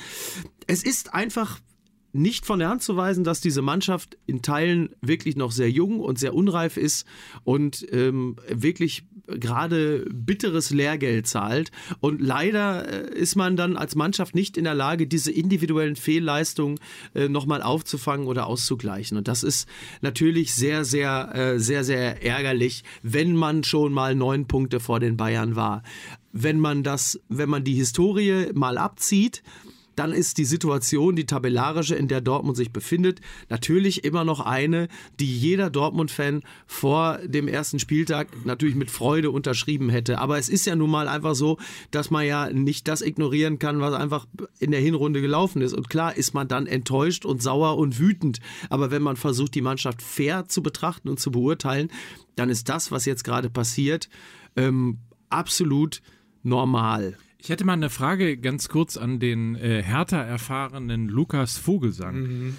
Es 0.67 0.83
ist 0.83 1.13
einfach 1.13 1.59
nicht 2.13 2.45
von 2.45 2.59
der 2.59 2.69
Hand 2.69 2.83
zu 2.83 2.95
weisen, 2.95 3.23
dass 3.23 3.41
diese 3.41 3.61
Mannschaft 3.61 4.17
in 4.27 4.41
Teilen 4.43 4.95
wirklich 5.01 5.35
noch 5.35 5.51
sehr 5.51 5.69
jung 5.69 5.99
und 5.99 6.19
sehr 6.19 6.35
unreif 6.35 6.77
ist 6.77 7.05
und 7.43 7.85
ähm, 7.91 8.37
wirklich 8.47 9.03
gerade 9.27 10.05
bitteres 10.11 10.69
Lehrgeld 10.69 11.27
zahlt. 11.27 11.71
Und 12.01 12.21
leider 12.21 12.87
äh, 12.87 13.17
ist 13.17 13.35
man 13.35 13.55
dann 13.55 13.77
als 13.77 13.95
Mannschaft 13.95 14.35
nicht 14.35 14.57
in 14.57 14.63
der 14.65 14.75
Lage, 14.75 15.07
diese 15.07 15.31
individuellen 15.31 15.95
Fehlleistungen 15.95 16.79
äh, 17.15 17.29
nochmal 17.29 17.63
aufzufangen 17.63 18.27
oder 18.27 18.47
auszugleichen. 18.47 19.17
Und 19.17 19.27
das 19.27 19.43
ist 19.43 19.67
natürlich 20.01 20.53
sehr, 20.53 20.85
sehr, 20.85 21.33
äh, 21.33 21.59
sehr, 21.59 21.83
sehr 21.83 22.23
ärgerlich, 22.23 22.83
wenn 23.01 23.35
man 23.35 23.63
schon 23.63 23.91
mal 23.91 24.13
neun 24.13 24.47
Punkte 24.47 24.79
vor 24.79 24.99
den 24.99 25.17
Bayern 25.17 25.55
war. 25.55 25.83
Wenn 26.31 26.59
man 26.59 26.83
das, 26.83 27.19
wenn 27.29 27.49
man 27.49 27.63
die 27.63 27.75
Historie 27.75 28.51
mal 28.53 28.77
abzieht, 28.77 29.43
dann 29.95 30.11
ist 30.11 30.37
die 30.37 30.45
Situation, 30.45 31.15
die 31.15 31.25
tabellarische, 31.25 31.95
in 31.95 32.07
der 32.07 32.21
Dortmund 32.21 32.57
sich 32.57 32.71
befindet, 32.71 33.21
natürlich 33.49 34.03
immer 34.03 34.23
noch 34.23 34.39
eine, 34.39 34.87
die 35.19 35.37
jeder 35.37 35.69
Dortmund-Fan 35.69 36.43
vor 36.65 37.19
dem 37.23 37.47
ersten 37.47 37.79
Spieltag 37.79 38.27
natürlich 38.45 38.75
mit 38.75 38.91
Freude 38.91 39.31
unterschrieben 39.31 39.89
hätte. 39.89 40.19
Aber 40.19 40.37
es 40.37 40.49
ist 40.49 40.65
ja 40.65 40.75
nun 40.75 40.89
mal 40.89 41.07
einfach 41.07 41.35
so, 41.35 41.57
dass 41.91 42.09
man 42.09 42.25
ja 42.25 42.49
nicht 42.49 42.87
das 42.87 43.01
ignorieren 43.01 43.59
kann, 43.59 43.81
was 43.81 43.93
einfach 43.93 44.27
in 44.59 44.71
der 44.71 44.81
Hinrunde 44.81 45.21
gelaufen 45.21 45.61
ist. 45.61 45.73
Und 45.73 45.89
klar 45.89 46.15
ist 46.15 46.33
man 46.33 46.47
dann 46.47 46.67
enttäuscht 46.67 47.25
und 47.25 47.41
sauer 47.41 47.77
und 47.77 47.99
wütend. 47.99 48.39
Aber 48.69 48.91
wenn 48.91 49.01
man 49.01 49.15
versucht, 49.15 49.55
die 49.55 49.61
Mannschaft 49.61 50.01
fair 50.01 50.47
zu 50.47 50.63
betrachten 50.63 51.09
und 51.09 51.19
zu 51.19 51.31
beurteilen, 51.31 51.89
dann 52.35 52.49
ist 52.49 52.69
das, 52.69 52.91
was 52.91 53.05
jetzt 53.05 53.23
gerade 53.23 53.49
passiert, 53.49 54.09
ähm, 54.55 54.99
absolut 55.29 56.01
normal. 56.43 57.17
Ich 57.43 57.49
hätte 57.49 57.65
mal 57.65 57.73
eine 57.73 57.89
Frage 57.89 58.37
ganz 58.37 58.69
kurz 58.69 58.95
an 58.95 59.19
den 59.19 59.55
äh, 59.55 59.83
härter 59.83 60.19
erfahrenen 60.19 61.09
Lukas 61.09 61.57
Vogelsang. 61.57 62.55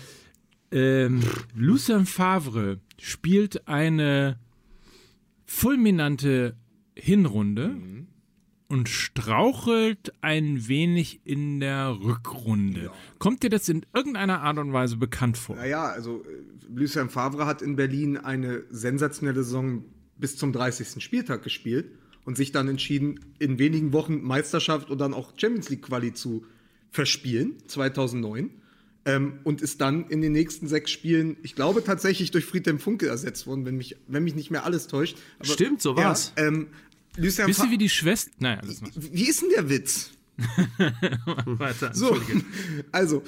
Ähm, 0.70 1.20
Lucien 1.55 2.05
Favre 2.05 2.80
spielt 3.01 3.66
eine 3.66 4.39
fulminante 5.47 6.55
Hinrunde 6.95 7.78
und 8.68 8.91
strauchelt 8.91 10.12
ein 10.20 10.68
wenig 10.68 11.22
in 11.24 11.61
der 11.61 11.97
Rückrunde. 12.03 12.91
Kommt 13.18 13.43
dir 13.43 13.49
das 13.49 13.70
in 13.70 13.87
irgendeiner 13.95 14.43
Art 14.43 14.59
und 14.59 14.74
Weise 14.74 14.99
bekannt 14.99 15.39
vor? 15.39 15.57
Naja, 15.57 15.87
also 15.87 16.22
äh, 16.24 16.28
Lucien 16.68 17.09
Favre 17.09 17.47
hat 17.47 17.62
in 17.62 17.76
Berlin 17.76 18.18
eine 18.18 18.64
sensationelle 18.68 19.45
Saison 19.45 19.82
bis 20.18 20.37
zum 20.37 20.53
30. 20.53 21.03
Spieltag 21.03 21.43
gespielt 21.43 21.87
und 22.25 22.37
sich 22.37 22.53
dann 22.53 22.68
entschieden, 22.68 23.20
in 23.39 23.59
wenigen 23.59 23.93
Wochen 23.93 24.22
Meisterschaft 24.22 24.91
und 24.91 24.99
dann 24.99 25.14
auch 25.14 25.33
Champions 25.37 25.68
League 25.68 25.83
Quali 25.83 26.12
zu 26.14 26.45
verspielen, 26.91 27.55
2009. 27.68 28.51
Ähm, 29.07 29.41
und 29.45 29.61
ist 29.61 29.83
dann 29.83 30.09
in 30.09 30.22
den 30.22 30.33
nächsten 30.33 30.66
sechs 30.66 30.91
Spielen, 30.91 31.37
ich 31.43 31.55
glaube 31.55 31.85
tatsächlich 31.85 32.31
durch 32.31 32.47
Friedhelm 32.47 32.79
Funke 32.79 33.07
ersetzt 33.07 33.47
worden, 33.47 33.66
wenn 33.66 33.77
mich, 33.77 33.97
wenn 34.09 34.25
mich 34.25 34.35
nicht 34.35 34.51
mehr 34.51 34.64
alles 34.64 34.87
täuscht. 34.87 35.18
Aber, 35.39 35.49
Stimmt, 35.49 35.83
so 35.83 35.95
war's. 35.95 36.33
Ja, 36.39 36.47
ähm, 36.47 36.68
Fa- 37.59 37.64
du 37.66 37.70
wie 37.70 37.79
die 37.79 37.91
Schwester? 37.91 38.31
Naja, 38.39 38.62
macht 38.81 38.93
wie 39.12 39.29
ist 39.29 39.43
denn 39.43 39.51
der 39.51 39.68
Witz? 39.68 40.11
weiter. 41.45 41.95
So, 41.95 42.18
also 42.93 43.22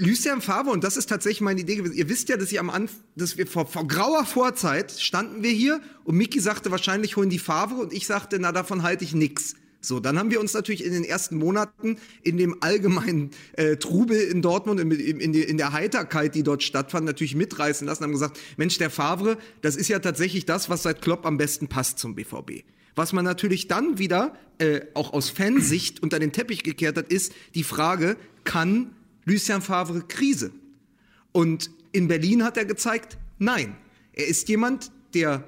Lucien 0.00 0.40
Favre, 0.40 0.70
und 0.70 0.82
das 0.82 0.96
ist 0.96 1.10
tatsächlich 1.10 1.42
meine 1.42 1.60
Idee 1.60 1.76
gewesen. 1.76 1.94
Ihr 1.94 2.08
wisst 2.08 2.30
ja, 2.30 2.38
dass 2.38 2.50
ihr 2.50 2.60
am 2.60 2.70
Anfang, 2.70 3.00
dass 3.16 3.36
wir 3.36 3.46
vor, 3.46 3.66
vor 3.66 3.86
grauer 3.86 4.24
Vorzeit 4.24 4.92
standen 4.92 5.42
wir 5.42 5.50
hier 5.50 5.80
und 6.04 6.16
Miki 6.16 6.40
sagte, 6.40 6.70
wahrscheinlich 6.70 7.16
holen 7.16 7.28
die 7.28 7.38
Favre 7.38 7.74
und 7.74 7.92
ich 7.92 8.06
sagte, 8.06 8.38
na, 8.40 8.50
davon 8.50 8.82
halte 8.82 9.04
ich 9.04 9.12
nix. 9.12 9.56
So, 9.82 10.00
dann 10.00 10.18
haben 10.18 10.30
wir 10.30 10.40
uns 10.40 10.54
natürlich 10.54 10.84
in 10.84 10.92
den 10.92 11.04
ersten 11.04 11.36
Monaten 11.36 11.98
in 12.22 12.38
dem 12.38 12.62
allgemeinen 12.62 13.30
äh, 13.54 13.76
Trubel 13.76 14.18
in 14.18 14.40
Dortmund, 14.40 14.80
in, 14.80 14.90
in, 14.90 15.34
in 15.34 15.56
der 15.58 15.72
Heiterkeit, 15.72 16.34
die 16.34 16.42
dort 16.42 16.62
stattfand, 16.62 17.04
natürlich 17.04 17.34
mitreißen 17.34 17.86
lassen, 17.86 18.04
haben 18.04 18.12
gesagt, 18.12 18.38
Mensch, 18.56 18.78
der 18.78 18.90
Favre, 18.90 19.36
das 19.60 19.76
ist 19.76 19.88
ja 19.88 19.98
tatsächlich 19.98 20.46
das, 20.46 20.70
was 20.70 20.82
seit 20.82 21.02
Klopp 21.02 21.26
am 21.26 21.36
besten 21.36 21.68
passt 21.68 21.98
zum 21.98 22.14
BVB. 22.14 22.64
Was 22.94 23.12
man 23.12 23.24
natürlich 23.24 23.68
dann 23.68 23.98
wieder 23.98 24.34
äh, 24.58 24.80
auch 24.94 25.12
aus 25.12 25.28
Fansicht 25.28 26.02
unter 26.02 26.18
den 26.18 26.32
Teppich 26.32 26.62
gekehrt 26.62 26.96
hat, 26.96 27.08
ist 27.08 27.32
die 27.54 27.64
Frage, 27.64 28.16
kann 28.44 28.94
Lucien 29.24 29.62
Favre 29.62 30.02
Krise? 30.06 30.52
Und 31.32 31.70
in 31.92 32.08
Berlin 32.08 32.44
hat 32.44 32.56
er 32.56 32.64
gezeigt, 32.64 33.18
nein. 33.38 33.76
Er 34.12 34.26
ist 34.26 34.48
jemand, 34.48 34.90
der 35.14 35.44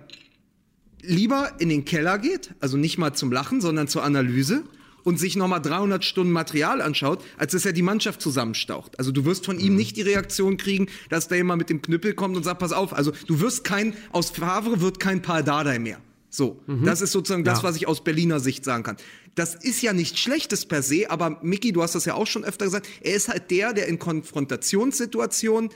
lieber 1.03 1.53
in 1.59 1.69
den 1.69 1.85
Keller 1.85 2.19
geht, 2.19 2.55
also 2.61 2.77
nicht 2.77 2.99
mal 2.99 3.13
zum 3.13 3.33
Lachen, 3.33 3.61
sondern 3.61 3.89
zur 3.89 4.05
Analyse 4.05 4.65
und 5.05 5.19
sich 5.19 5.37
nochmal 5.37 5.61
300 5.61 6.05
Stunden 6.05 6.33
Material 6.33 6.81
anschaut, 6.81 7.25
als 7.37 7.53
dass 7.53 7.67
er 7.67 7.73
die 7.73 7.83
Mannschaft 7.83 8.21
zusammenstaucht. 8.21 8.99
Also 8.99 9.11
du 9.11 9.25
wirst 9.25 9.45
von 9.45 9.59
ihm 9.59 9.75
nicht 9.75 9.97
die 9.97 10.03
Reaktion 10.03 10.57
kriegen, 10.57 10.87
dass 11.11 11.27
da 11.27 11.35
jemand 11.35 11.59
mit 11.59 11.71
dem 11.71 11.83
Knüppel 11.83 12.15
kommt 12.15 12.37
und 12.37 12.45
sagt, 12.45 12.61
pass 12.61 12.73
auf, 12.73 12.93
also 12.93 13.13
du 13.27 13.41
wirst 13.41 13.65
kein, 13.65 13.95
aus 14.13 14.31
Favre 14.31 14.81
wird 14.81 15.01
kein 15.01 15.23
Paul 15.23 15.43
Dardai 15.43 15.79
mehr. 15.79 15.99
So, 16.31 16.63
das 16.83 17.03
ist 17.03 17.13
sozusagen 17.13 17.45
das, 17.45 17.63
was 17.63 17.77
ich 17.77 17.87
aus 17.87 18.03
Berliner 18.03 18.41
Sicht 18.41 18.65
sagen 18.65 18.85
kann. 18.85 18.97
Das 19.35 19.55
ist 19.55 19.81
ja 19.83 19.93
nichts 19.93 20.21
Schlechtes 20.21 20.67
per 20.67 20.83
se, 20.83 21.11
aber 21.11 21.39
Mickey, 21.43 21.73
du 21.73 21.83
hast 21.83 21.95
das 21.95 22.05
ja 22.05 22.15
auch 22.15 22.27
schon 22.27 22.45
öfter 22.45 22.67
gesagt, 22.67 22.87
er 23.01 23.15
ist 23.15 23.29
halt 23.29 23.51
der, 23.51 23.73
der 23.73 23.87
in 23.89 23.99
Konfrontationssituationen 23.99 25.71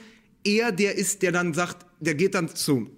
eher 0.44 0.72
der 0.72 0.96
ist, 0.96 1.22
der 1.22 1.32
dann 1.32 1.54
sagt, 1.54 1.86
der 2.00 2.14
geht 2.14 2.34
dann 2.34 2.54
zu 2.54 2.90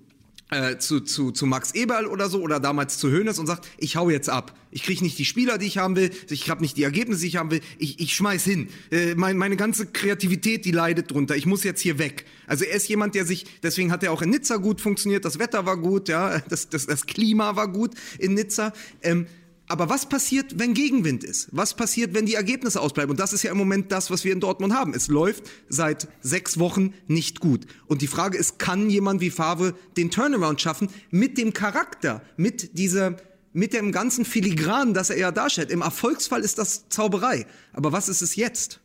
äh, 0.50 0.78
zu, 0.78 1.00
zu, 1.00 1.30
zu 1.30 1.46
Max 1.46 1.72
Eberl 1.72 2.06
oder 2.06 2.28
so 2.28 2.40
oder 2.40 2.60
damals 2.60 2.98
zu 2.98 3.10
Hoeneß 3.10 3.38
und 3.38 3.46
sagt, 3.46 3.68
ich 3.76 3.96
hau 3.96 4.10
jetzt 4.10 4.30
ab. 4.30 4.54
Ich 4.70 4.82
krieg 4.82 5.02
nicht 5.02 5.18
die 5.18 5.24
Spieler, 5.24 5.58
die 5.58 5.66
ich 5.66 5.78
haben 5.78 5.96
will, 5.96 6.10
ich 6.30 6.50
habe 6.50 6.62
nicht 6.62 6.76
die 6.76 6.82
Ergebnisse, 6.82 7.22
die 7.22 7.28
ich 7.28 7.36
haben 7.36 7.50
will, 7.50 7.60
ich, 7.78 8.00
ich 8.00 8.14
schmeiß 8.14 8.44
hin. 8.44 8.68
Äh, 8.90 9.14
mein, 9.14 9.36
meine 9.36 9.56
ganze 9.56 9.86
Kreativität, 9.86 10.64
die 10.64 10.70
leidet 10.70 11.10
drunter. 11.10 11.36
Ich 11.36 11.46
muss 11.46 11.64
jetzt 11.64 11.80
hier 11.80 11.98
weg. 11.98 12.24
Also 12.46 12.64
er 12.64 12.76
ist 12.76 12.88
jemand, 12.88 13.14
der 13.14 13.24
sich, 13.24 13.44
deswegen 13.62 13.92
hat 13.92 14.02
er 14.02 14.12
auch 14.12 14.22
in 14.22 14.30
Nizza 14.30 14.56
gut 14.56 14.80
funktioniert, 14.80 15.24
das 15.24 15.38
Wetter 15.38 15.66
war 15.66 15.76
gut, 15.76 16.08
ja, 16.08 16.40
das, 16.48 16.68
das, 16.68 16.86
das 16.86 17.06
Klima 17.06 17.56
war 17.56 17.68
gut 17.68 17.92
in 18.18 18.34
Nizza. 18.34 18.72
Ähm, 19.02 19.26
aber 19.68 19.88
was 19.88 20.08
passiert, 20.08 20.58
wenn 20.58 20.72
Gegenwind 20.72 21.22
ist? 21.22 21.48
Was 21.52 21.74
passiert, 21.74 22.14
wenn 22.14 22.26
die 22.26 22.34
Ergebnisse 22.34 22.80
ausbleiben? 22.80 23.10
Und 23.10 23.20
das 23.20 23.32
ist 23.32 23.42
ja 23.42 23.52
im 23.52 23.58
Moment 23.58 23.92
das, 23.92 24.10
was 24.10 24.24
wir 24.24 24.32
in 24.32 24.40
Dortmund 24.40 24.72
haben. 24.72 24.94
Es 24.94 25.08
läuft 25.08 25.44
seit 25.68 26.08
sechs 26.20 26.58
Wochen 26.58 26.94
nicht 27.06 27.40
gut. 27.40 27.66
Und 27.86 28.00
die 28.00 28.06
Frage 28.06 28.38
ist, 28.38 28.58
kann 28.58 28.88
jemand 28.88 29.20
wie 29.20 29.30
Favre 29.30 29.74
den 29.96 30.10
Turnaround 30.10 30.60
schaffen 30.60 30.88
mit 31.10 31.36
dem 31.36 31.52
Charakter, 31.52 32.22
mit 32.36 32.78
dieser, 32.78 33.16
mit 33.52 33.74
dem 33.74 33.92
ganzen 33.92 34.24
Filigran, 34.24 34.94
das 34.94 35.10
er 35.10 35.18
ja 35.18 35.32
darstellt? 35.32 35.70
Im 35.70 35.82
Erfolgsfall 35.82 36.40
ist 36.40 36.58
das 36.58 36.88
Zauberei. 36.88 37.46
Aber 37.74 37.92
was 37.92 38.08
ist 38.08 38.22
es 38.22 38.36
jetzt? 38.36 38.80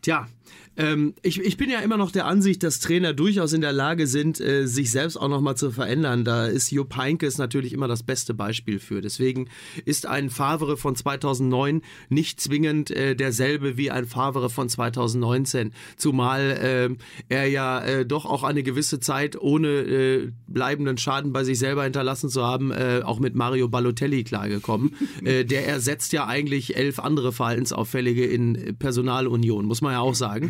Tja, 0.00 0.28
ähm, 0.76 1.14
ich, 1.22 1.38
ich 1.38 1.56
bin 1.58 1.68
ja 1.68 1.80
immer 1.80 1.98
noch 1.98 2.10
der 2.10 2.26
Ansicht, 2.26 2.62
dass 2.62 2.80
Trainer 2.80 3.12
durchaus 3.12 3.52
in 3.52 3.60
der 3.60 3.72
Lage 3.72 4.06
sind, 4.06 4.40
äh, 4.40 4.66
sich 4.66 4.90
selbst 4.90 5.16
auch 5.16 5.28
nochmal 5.28 5.56
zu 5.56 5.70
verändern. 5.70 6.24
Da 6.24 6.46
ist 6.46 6.70
Jupp 6.70 6.96
Heynckes 6.96 7.36
natürlich 7.36 7.74
immer 7.74 7.88
das 7.88 8.02
beste 8.02 8.32
Beispiel 8.32 8.78
für. 8.78 9.02
Deswegen 9.02 9.48
ist 9.84 10.06
ein 10.06 10.30
Favre 10.30 10.78
von 10.78 10.96
2009 10.96 11.82
nicht 12.08 12.40
zwingend 12.40 12.90
äh, 12.90 13.14
derselbe 13.14 13.76
wie 13.76 13.90
ein 13.90 14.06
Favre 14.06 14.48
von 14.48 14.68
2019. 14.68 15.72
Zumal 15.96 16.40
äh, 16.40 17.34
er 17.34 17.46
ja 17.48 17.84
äh, 17.84 18.06
doch 18.06 18.24
auch 18.24 18.42
eine 18.42 18.62
gewisse 18.62 18.98
Zeit 18.98 19.38
ohne 19.38 19.68
äh, 19.68 20.32
bleibenden 20.46 20.96
Schaden 20.96 21.34
bei 21.34 21.44
sich 21.44 21.58
selber 21.58 21.84
hinterlassen 21.84 22.30
zu 22.30 22.44
haben, 22.44 22.70
äh, 22.70 23.02
auch 23.04 23.20
mit 23.20 23.34
Mario 23.34 23.68
Balotelli 23.68 24.24
klargekommen. 24.24 24.94
der 25.22 25.66
ersetzt 25.66 26.12
ja 26.12 26.26
eigentlich 26.26 26.76
elf 26.76 26.98
andere 26.98 27.32
Verhaltensauffällige 27.32 28.24
in 28.24 28.76
Personalunion, 28.78 29.66
muss 29.66 29.80
man 29.80 29.92
ja 29.92 30.00
auch 30.00 30.14
sagen. 30.14 30.41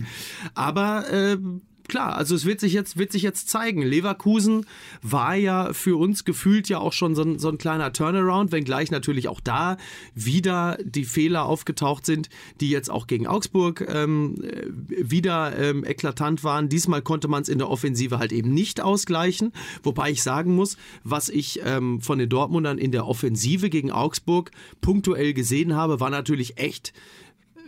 Aber 0.55 1.11
äh, 1.11 1.39
klar, 1.89 2.17
also 2.17 2.35
es 2.35 2.45
wird 2.45 2.61
sich 2.61 2.73
jetzt 2.73 2.97
wird 2.97 3.13
sich 3.13 3.23
jetzt 3.23 3.49
zeigen. 3.49 3.83
Leverkusen 3.83 4.67
war 5.03 5.35
ja 5.35 5.73
für 5.73 5.99
uns 5.99 6.25
gefühlt 6.25 6.69
ja 6.71 6.79
auch 6.79 6.93
schon 6.93 7.15
so 7.15 7.23
ein, 7.23 7.39
so 7.39 7.49
ein 7.49 7.59
kleiner 7.59 7.93
Turnaround, 7.93 8.53
wenngleich 8.53 8.91
natürlich 8.91 9.29
auch 9.29 9.41
da 9.41 9.77
wieder 10.15 10.79
die 10.83 11.05
Fehler 11.05 11.45
aufgetaucht 11.45 12.07
sind, 12.07 12.29
die 12.61 12.71
jetzt 12.71 12.91
auch 12.91 13.07
gegen 13.07 13.27
Augsburg 13.27 13.87
ähm, 13.89 14.37
wieder 14.89 15.59
ähm, 15.59 15.85
eklatant 15.85 16.45
waren. 16.45 16.69
Diesmal 16.69 17.03
konnte 17.03 17.29
man 17.29 17.43
es 17.43 17.49
in 17.49 17.59
der 17.59 17.69
Offensive 17.69 18.19
halt 18.19 18.33
eben 18.33 18.55
nicht 18.55 18.81
ausgleichen, 18.81 19.53
wobei 19.83 20.11
ich 20.11 20.23
sagen 20.23 20.55
muss, 20.55 20.79
was 21.05 21.29
ich 21.29 21.61
ähm, 21.65 22.01
von 22.01 22.19
den 22.19 22.29
Dortmundern 22.29 22.79
in 22.79 22.93
der 22.93 23.07
Offensive 23.07 23.69
gegen 23.71 23.91
Augsburg 23.91 24.51
punktuell 24.81 25.35
gesehen 25.35 25.75
habe, 25.75 26.01
war 26.01 26.11
natürlich 26.11 26.59
echt 26.59 26.95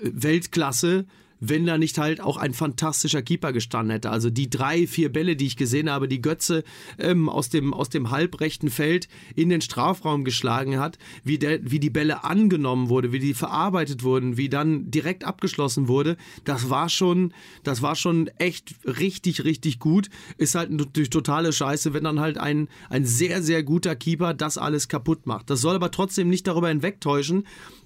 äh, 0.02 0.10
Weltklasse 0.14 1.06
wenn 1.48 1.66
da 1.66 1.78
nicht 1.78 1.98
halt 1.98 2.20
auch 2.20 2.36
ein 2.36 2.54
fantastischer 2.54 3.22
Keeper 3.22 3.52
gestanden 3.52 3.92
hätte. 3.92 4.10
Also 4.10 4.30
die 4.30 4.50
drei, 4.50 4.86
vier 4.86 5.12
Bälle, 5.12 5.36
die 5.36 5.46
ich 5.46 5.56
gesehen 5.56 5.90
habe, 5.90 6.08
die 6.08 6.22
Götze 6.22 6.64
ähm, 6.98 7.28
aus, 7.28 7.48
dem, 7.48 7.74
aus 7.74 7.88
dem 7.88 8.10
halbrechten 8.10 8.70
Feld 8.70 9.08
in 9.34 9.48
den 9.48 9.60
Strafraum 9.60 10.24
geschlagen 10.24 10.78
hat, 10.78 10.98
wie, 11.22 11.38
der, 11.38 11.58
wie 11.62 11.80
die 11.80 11.90
Bälle 11.90 12.24
angenommen 12.24 12.88
wurde, 12.88 13.12
wie 13.12 13.18
die 13.18 13.34
verarbeitet 13.34 14.02
wurden, 14.02 14.36
wie 14.36 14.48
dann 14.48 14.90
direkt 14.90 15.24
abgeschlossen 15.24 15.88
wurde, 15.88 16.16
das 16.44 16.70
war 16.70 16.88
schon, 16.88 17.32
das 17.62 17.82
war 17.82 17.96
schon 17.96 18.28
echt 18.38 18.74
richtig, 18.84 19.44
richtig 19.44 19.78
gut. 19.78 20.08
Ist 20.38 20.54
halt 20.54 20.70
natürlich 20.70 21.10
totale 21.10 21.52
Scheiße, 21.52 21.92
wenn 21.92 22.04
dann 22.04 22.20
halt 22.20 22.38
ein, 22.38 22.68
ein 22.88 23.04
sehr, 23.04 23.42
sehr 23.42 23.62
guter 23.62 23.96
Keeper 23.96 24.34
das 24.34 24.58
alles 24.58 24.88
kaputt 24.88 25.26
macht. 25.26 25.50
Das 25.50 25.60
soll 25.60 25.74
aber 25.74 25.90
trotzdem 25.90 26.28
nicht 26.28 26.46
darüber 26.46 26.68
hinwegtäuschen, 26.68 27.44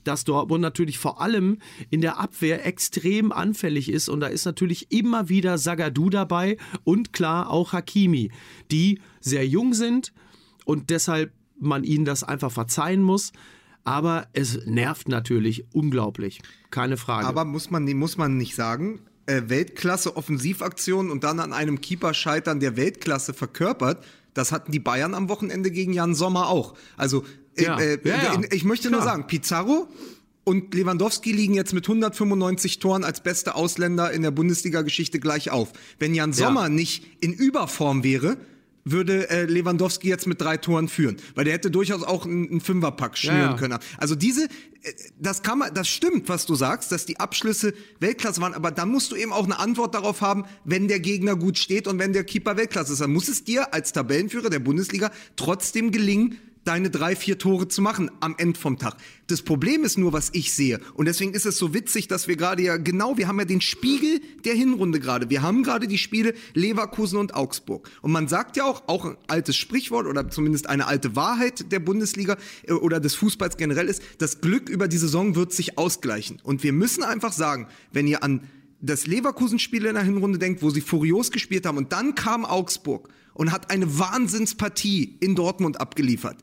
dass 0.09 0.24
Dortmund 0.24 0.62
natürlich 0.62 0.98
vor 0.98 1.20
allem 1.20 1.59
in 1.90 2.00
der 2.00 2.18
Abwehr 2.18 2.64
extrem 2.66 3.30
anfällig 3.30 3.92
ist 3.92 4.09
und 4.09 4.20
da 4.20 4.26
ist 4.26 4.46
natürlich 4.46 4.90
immer 4.90 5.28
wieder 5.28 5.59
Sagadu 5.59 6.09
dabei 6.09 6.56
und 6.82 7.12
klar 7.12 7.50
auch 7.50 7.72
Hakimi, 7.72 8.32
die 8.70 9.00
sehr 9.20 9.46
jung 9.46 9.74
sind 9.74 10.12
und 10.64 10.90
deshalb 10.90 11.32
man 11.61 11.84
ihnen 11.84 12.04
das 12.04 12.24
einfach 12.24 12.50
verzeihen 12.50 13.02
muss. 13.02 13.32
Aber 13.84 14.28
es 14.32 14.66
nervt 14.66 15.09
natürlich 15.09 15.66
unglaublich. 15.72 16.40
Keine 16.70 16.96
Frage. 16.96 17.26
Aber 17.26 17.44
muss 17.44 17.70
man, 17.70 17.84
muss 17.84 18.18
man 18.18 18.36
nicht 18.36 18.54
sagen, 18.54 19.00
äh, 19.26 19.42
Weltklasse 19.46 20.16
Offensivaktion 20.16 21.11
und 21.11 21.24
dann 21.24 21.40
an 21.40 21.52
einem 21.52 21.80
Keeper 21.80 22.14
scheitern, 22.14 22.61
der 22.61 22.76
Weltklasse 22.76 23.34
verkörpert, 23.34 24.04
das 24.34 24.52
hatten 24.52 24.72
die 24.72 24.78
Bayern 24.78 25.14
am 25.14 25.28
Wochenende 25.28 25.70
gegen 25.70 25.92
Jan 25.92 26.14
Sommer 26.14 26.48
auch. 26.48 26.74
Also 26.96 27.24
Ja. 27.62 27.78
äh, 27.78 27.94
äh, 27.94 28.09
Ja, 28.09 28.34
ja. 28.34 28.40
ich 28.50 28.64
möchte 28.64 28.90
nur 28.90 29.00
Klar. 29.00 29.14
sagen, 29.14 29.26
Pizarro 29.26 29.88
und 30.44 30.72
Lewandowski 30.74 31.32
liegen 31.32 31.54
jetzt 31.54 31.74
mit 31.74 31.86
195 31.86 32.78
Toren 32.78 33.04
als 33.04 33.22
beste 33.22 33.54
Ausländer 33.54 34.11
in 34.12 34.22
der 34.22 34.30
Bundesliga-Geschichte 34.30 35.20
gleich 35.20 35.50
auf. 35.50 35.72
Wenn 35.98 36.14
Jan 36.14 36.32
Sommer 36.32 36.68
nicht 36.68 37.04
in 37.20 37.32
Überform 37.32 38.02
wäre, 38.02 38.38
würde 38.84 39.28
äh, 39.28 39.44
Lewandowski 39.44 40.09
jetzt 40.09 40.26
mit 40.26 40.40
drei 40.40 40.56
Toren 40.56 40.88
führen, 40.88 41.18
weil 41.34 41.44
der 41.44 41.52
hätte 41.52 41.70
durchaus 41.70 42.02
auch 42.02 42.24
einen, 42.24 42.48
einen 42.50 42.61
Fünferpack 42.62 43.18
schnüren 43.18 43.38
Ja, 43.38 43.50
ja. 43.50 43.56
können. 43.56 43.78
Also 43.98 44.14
diese, 44.14 44.44
äh, 44.44 44.48
das 45.20 45.42
kann 45.42 45.59
man, 45.59 45.74
das 45.74 45.88
stimmt, 45.88 46.30
was 46.30 46.46
du 46.46 46.54
sagst, 46.54 46.90
dass 46.90 47.04
die 47.04 47.20
Abschlüsse 47.20 47.74
Weltklasse 48.00 48.40
waren, 48.40 48.54
aber 48.54 48.70
dann 48.70 48.88
musst 48.88 49.12
du 49.12 49.16
eben 49.16 49.32
auch 49.32 49.44
eine 49.44 49.59
Antwort 49.59 49.94
darauf 49.94 50.22
haben, 50.22 50.44
wenn 50.64 50.88
der 50.88 51.00
Gegner 51.00 51.36
gut 51.36 51.59
steht 51.59 51.86
und 51.86 51.98
wenn 51.98 52.14
der 52.14 52.24
Keeper 52.24 52.56
Weltklasse 52.56 52.94
ist. 52.94 53.02
Dann 53.02 53.12
muss 53.12 53.28
es 53.28 53.44
dir 53.44 53.74
als 53.74 53.92
Tabellenführer 53.92 54.48
der 54.48 54.61
Bundesliga 54.61 55.11
trotzdem 55.36 55.90
gelingen, 55.90 56.38
deine 56.68 56.90
drei, 56.90 57.16
vier 57.16 57.38
Tore 57.38 57.66
zu 57.66 57.80
machen 57.80 58.10
am 58.20 58.34
Ende 58.36 58.60
vom 58.60 58.78
Tag. 58.78 58.96
Das 59.26 59.40
Problem 59.40 59.84
ist 59.84 59.96
nur, 59.96 60.12
was 60.12 60.28
ich 60.34 60.52
sehe. 60.52 60.80
Und 60.94 61.06
deswegen 61.06 61.32
ist 61.32 61.46
es 61.46 61.56
so 61.56 61.72
witzig, 61.72 62.08
dass 62.08 62.28
wir 62.28 62.36
gerade 62.36 62.62
ja, 62.62 62.76
genau, 62.76 63.16
wir 63.16 63.26
haben 63.26 63.38
ja 63.38 63.46
den 63.46 63.62
Spiegel 63.62 64.20
der 64.44 64.54
Hinrunde 64.54 65.00
gerade. 65.00 65.30
Wir 65.30 65.40
haben 65.40 65.62
gerade 65.62 65.88
die 65.88 65.96
Spiele 65.96 66.34
Leverkusen 66.52 67.18
und 67.18 67.34
Augsburg. 67.34 67.88
Und 68.02 68.12
man 68.12 68.28
sagt 68.28 68.58
ja 68.58 68.64
auch, 68.64 68.82
auch 68.86 69.06
ein 69.06 69.16
altes 69.28 69.56
Sprichwort 69.56 70.06
oder 70.06 70.28
zumindest 70.28 70.68
eine 70.68 70.86
alte 70.86 71.16
Wahrheit 71.16 71.72
der 71.72 71.80
Bundesliga 71.80 72.36
äh, 72.66 72.72
oder 72.72 73.00
des 73.00 73.14
Fußballs 73.14 73.56
generell 73.56 73.88
ist, 73.88 74.02
das 74.18 74.42
Glück 74.42 74.68
über 74.68 74.88
die 74.88 74.98
Saison 74.98 75.36
wird 75.36 75.54
sich 75.54 75.78
ausgleichen. 75.78 76.38
Und 76.42 76.62
wir 76.62 76.74
müssen 76.74 77.02
einfach 77.02 77.32
sagen, 77.32 77.68
wenn 77.92 78.06
ihr 78.06 78.22
an 78.22 78.42
das 78.80 79.06
Leverkusen-Spiel 79.06 79.86
in 79.86 79.94
der 79.94 80.04
Hinrunde 80.04 80.38
denkt, 80.38 80.62
wo 80.62 80.68
sie 80.68 80.82
furios 80.82 81.30
gespielt 81.30 81.64
haben 81.64 81.78
und 81.78 81.92
dann 81.92 82.14
kam 82.14 82.44
Augsburg 82.44 83.08
und 83.32 83.52
hat 83.52 83.70
eine 83.70 83.98
Wahnsinnspartie 83.98 85.16
in 85.20 85.34
Dortmund 85.34 85.80
abgeliefert. 85.80 86.36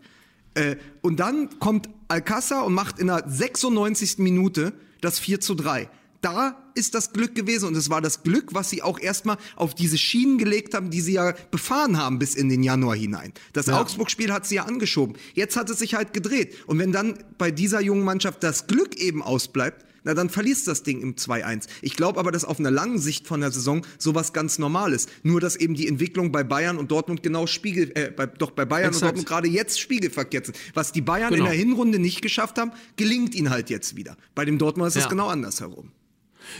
Äh, 0.55 0.77
und 1.01 1.19
dann 1.19 1.59
kommt 1.59 1.89
Alcázar 2.07 2.65
und 2.65 2.73
macht 2.73 2.99
in 2.99 3.07
der 3.07 3.23
96. 3.27 4.17
Minute 4.19 4.73
das 5.01 5.19
4 5.19 5.39
zu 5.39 5.53
3. 5.55 5.89
Da 6.21 6.57
ist 6.73 6.95
das 6.95 7.13
Glück 7.13 7.35
gewesen 7.35 7.67
und 7.67 7.77
es 7.77 7.91
war 7.91 8.01
das 8.01 8.23
Glück, 8.23 8.55
was 8.55 8.71
sie 8.71 8.81
auch 8.81 8.99
erstmal 8.99 9.37
auf 9.55 9.75
diese 9.75 9.97
Schienen 9.97 10.39
gelegt 10.39 10.73
haben, 10.73 10.89
die 10.89 11.01
sie 11.01 11.13
ja 11.13 11.33
befahren 11.51 11.99
haben 11.99 12.17
bis 12.17 12.33
in 12.33 12.49
den 12.49 12.63
Januar 12.63 12.95
hinein. 12.95 13.31
Das 13.53 13.69
Augsburg-Spiel 13.69 14.33
hat 14.33 14.47
sie 14.47 14.55
ja 14.55 14.63
angeschoben. 14.63 15.15
Jetzt 15.35 15.55
hat 15.55 15.69
es 15.69 15.79
sich 15.79 15.93
halt 15.93 16.13
gedreht. 16.13 16.55
Und 16.65 16.79
wenn 16.79 16.91
dann 16.91 17.19
bei 17.37 17.51
dieser 17.51 17.79
jungen 17.79 18.03
Mannschaft 18.03 18.41
das 18.41 18.65
Glück 18.65 18.95
eben 18.95 19.21
ausbleibt, 19.21 19.85
na 20.05 20.13
dann 20.13 20.29
verliest 20.29 20.67
das 20.67 20.83
Ding 20.83 21.01
im 21.01 21.15
2-1. 21.15 21.67
Ich 21.81 21.95
glaube 21.95 22.19
aber, 22.19 22.31
dass 22.31 22.45
auf 22.45 22.59
einer 22.59 22.71
langen 22.71 22.99
Sicht 22.99 23.27
von 23.27 23.41
der 23.41 23.51
Saison 23.51 23.85
sowas 23.97 24.31
ganz 24.31 24.57
normal 24.57 24.93
ist. 24.93 25.09
Nur, 25.23 25.41
dass 25.41 25.55
eben 25.57 25.73
die 25.73 25.87
Entwicklung 25.87 26.31
bei 26.31 26.43
Bayern 26.43 26.77
und 26.77 26.91
Dortmund 26.91 27.23
genau 27.23 27.47
spiegel, 27.47 27.91
äh, 27.95 28.11
bei, 28.11 28.25
doch 28.27 28.51
bei 28.51 28.63
Bayern 28.65 28.89
Exakt. 28.89 29.01
und 29.01 29.07
Dortmund 29.07 29.27
gerade 29.27 29.47
jetzt 29.49 29.79
spiegelverkehrt 29.79 30.45
sind. 30.45 30.57
Was 30.73 30.91
die 30.93 31.01
Bayern 31.01 31.31
Genau. 31.33 31.45
in 31.45 31.49
der 31.51 31.59
Hinrunde 31.59 31.99
nicht 31.99 32.21
geschafft 32.21 32.57
haben, 32.57 32.71
gelingt 32.95 33.35
ihnen 33.35 33.49
halt 33.49 33.69
jetzt 33.69 33.95
wieder. 33.97 34.15
Bei 34.35 34.45
dem 34.45 34.57
Dortmund 34.57 34.87
ist 34.87 34.95
es 34.95 35.03
Ja. 35.03 35.09
genau 35.09 35.27
andersherum. 35.27 35.91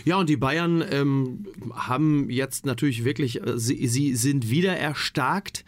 Ja, 0.04 0.18
und 0.18 0.30
die 0.30 0.38
Bayern 0.38 0.84
ähm, 0.90 1.46
haben 1.74 2.30
jetzt 2.32 2.66
natürlich 2.66 3.06
wirklich, 3.06 3.42
äh, 3.46 3.58
sie, 3.60 3.88
sie 3.88 4.16
sind 4.16 4.50
wieder 4.50 4.76
erstarkt. 4.76 5.64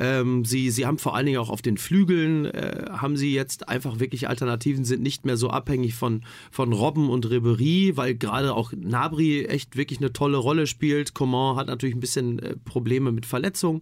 Ähm, 0.00 0.46
sie, 0.46 0.70
sie 0.70 0.86
haben 0.86 0.98
vor 0.98 1.14
allen 1.14 1.26
Dingen 1.26 1.38
auch 1.38 1.50
auf 1.50 1.60
den 1.60 1.76
Flügeln, 1.76 2.46
äh, 2.46 2.86
haben 2.90 3.18
sie 3.18 3.34
jetzt 3.34 3.68
einfach 3.68 4.00
wirklich 4.00 4.28
Alternativen, 4.28 4.84
sind 4.86 5.02
nicht 5.02 5.26
mehr 5.26 5.36
so 5.36 5.50
abhängig 5.50 5.94
von, 5.94 6.22
von 6.50 6.72
Robben 6.72 7.10
und 7.10 7.28
Ribery, 7.28 7.92
weil 7.96 8.14
gerade 8.14 8.54
auch 8.54 8.72
Nabri 8.74 9.44
echt 9.44 9.76
wirklich 9.76 10.00
eine 10.00 10.12
tolle 10.12 10.38
Rolle 10.38 10.66
spielt. 10.66 11.12
Coman 11.12 11.56
hat 11.56 11.66
natürlich 11.66 11.94
ein 11.94 12.00
bisschen 12.00 12.38
äh, 12.38 12.56
Probleme 12.56 13.12
mit 13.12 13.26
Verletzungen. 13.26 13.80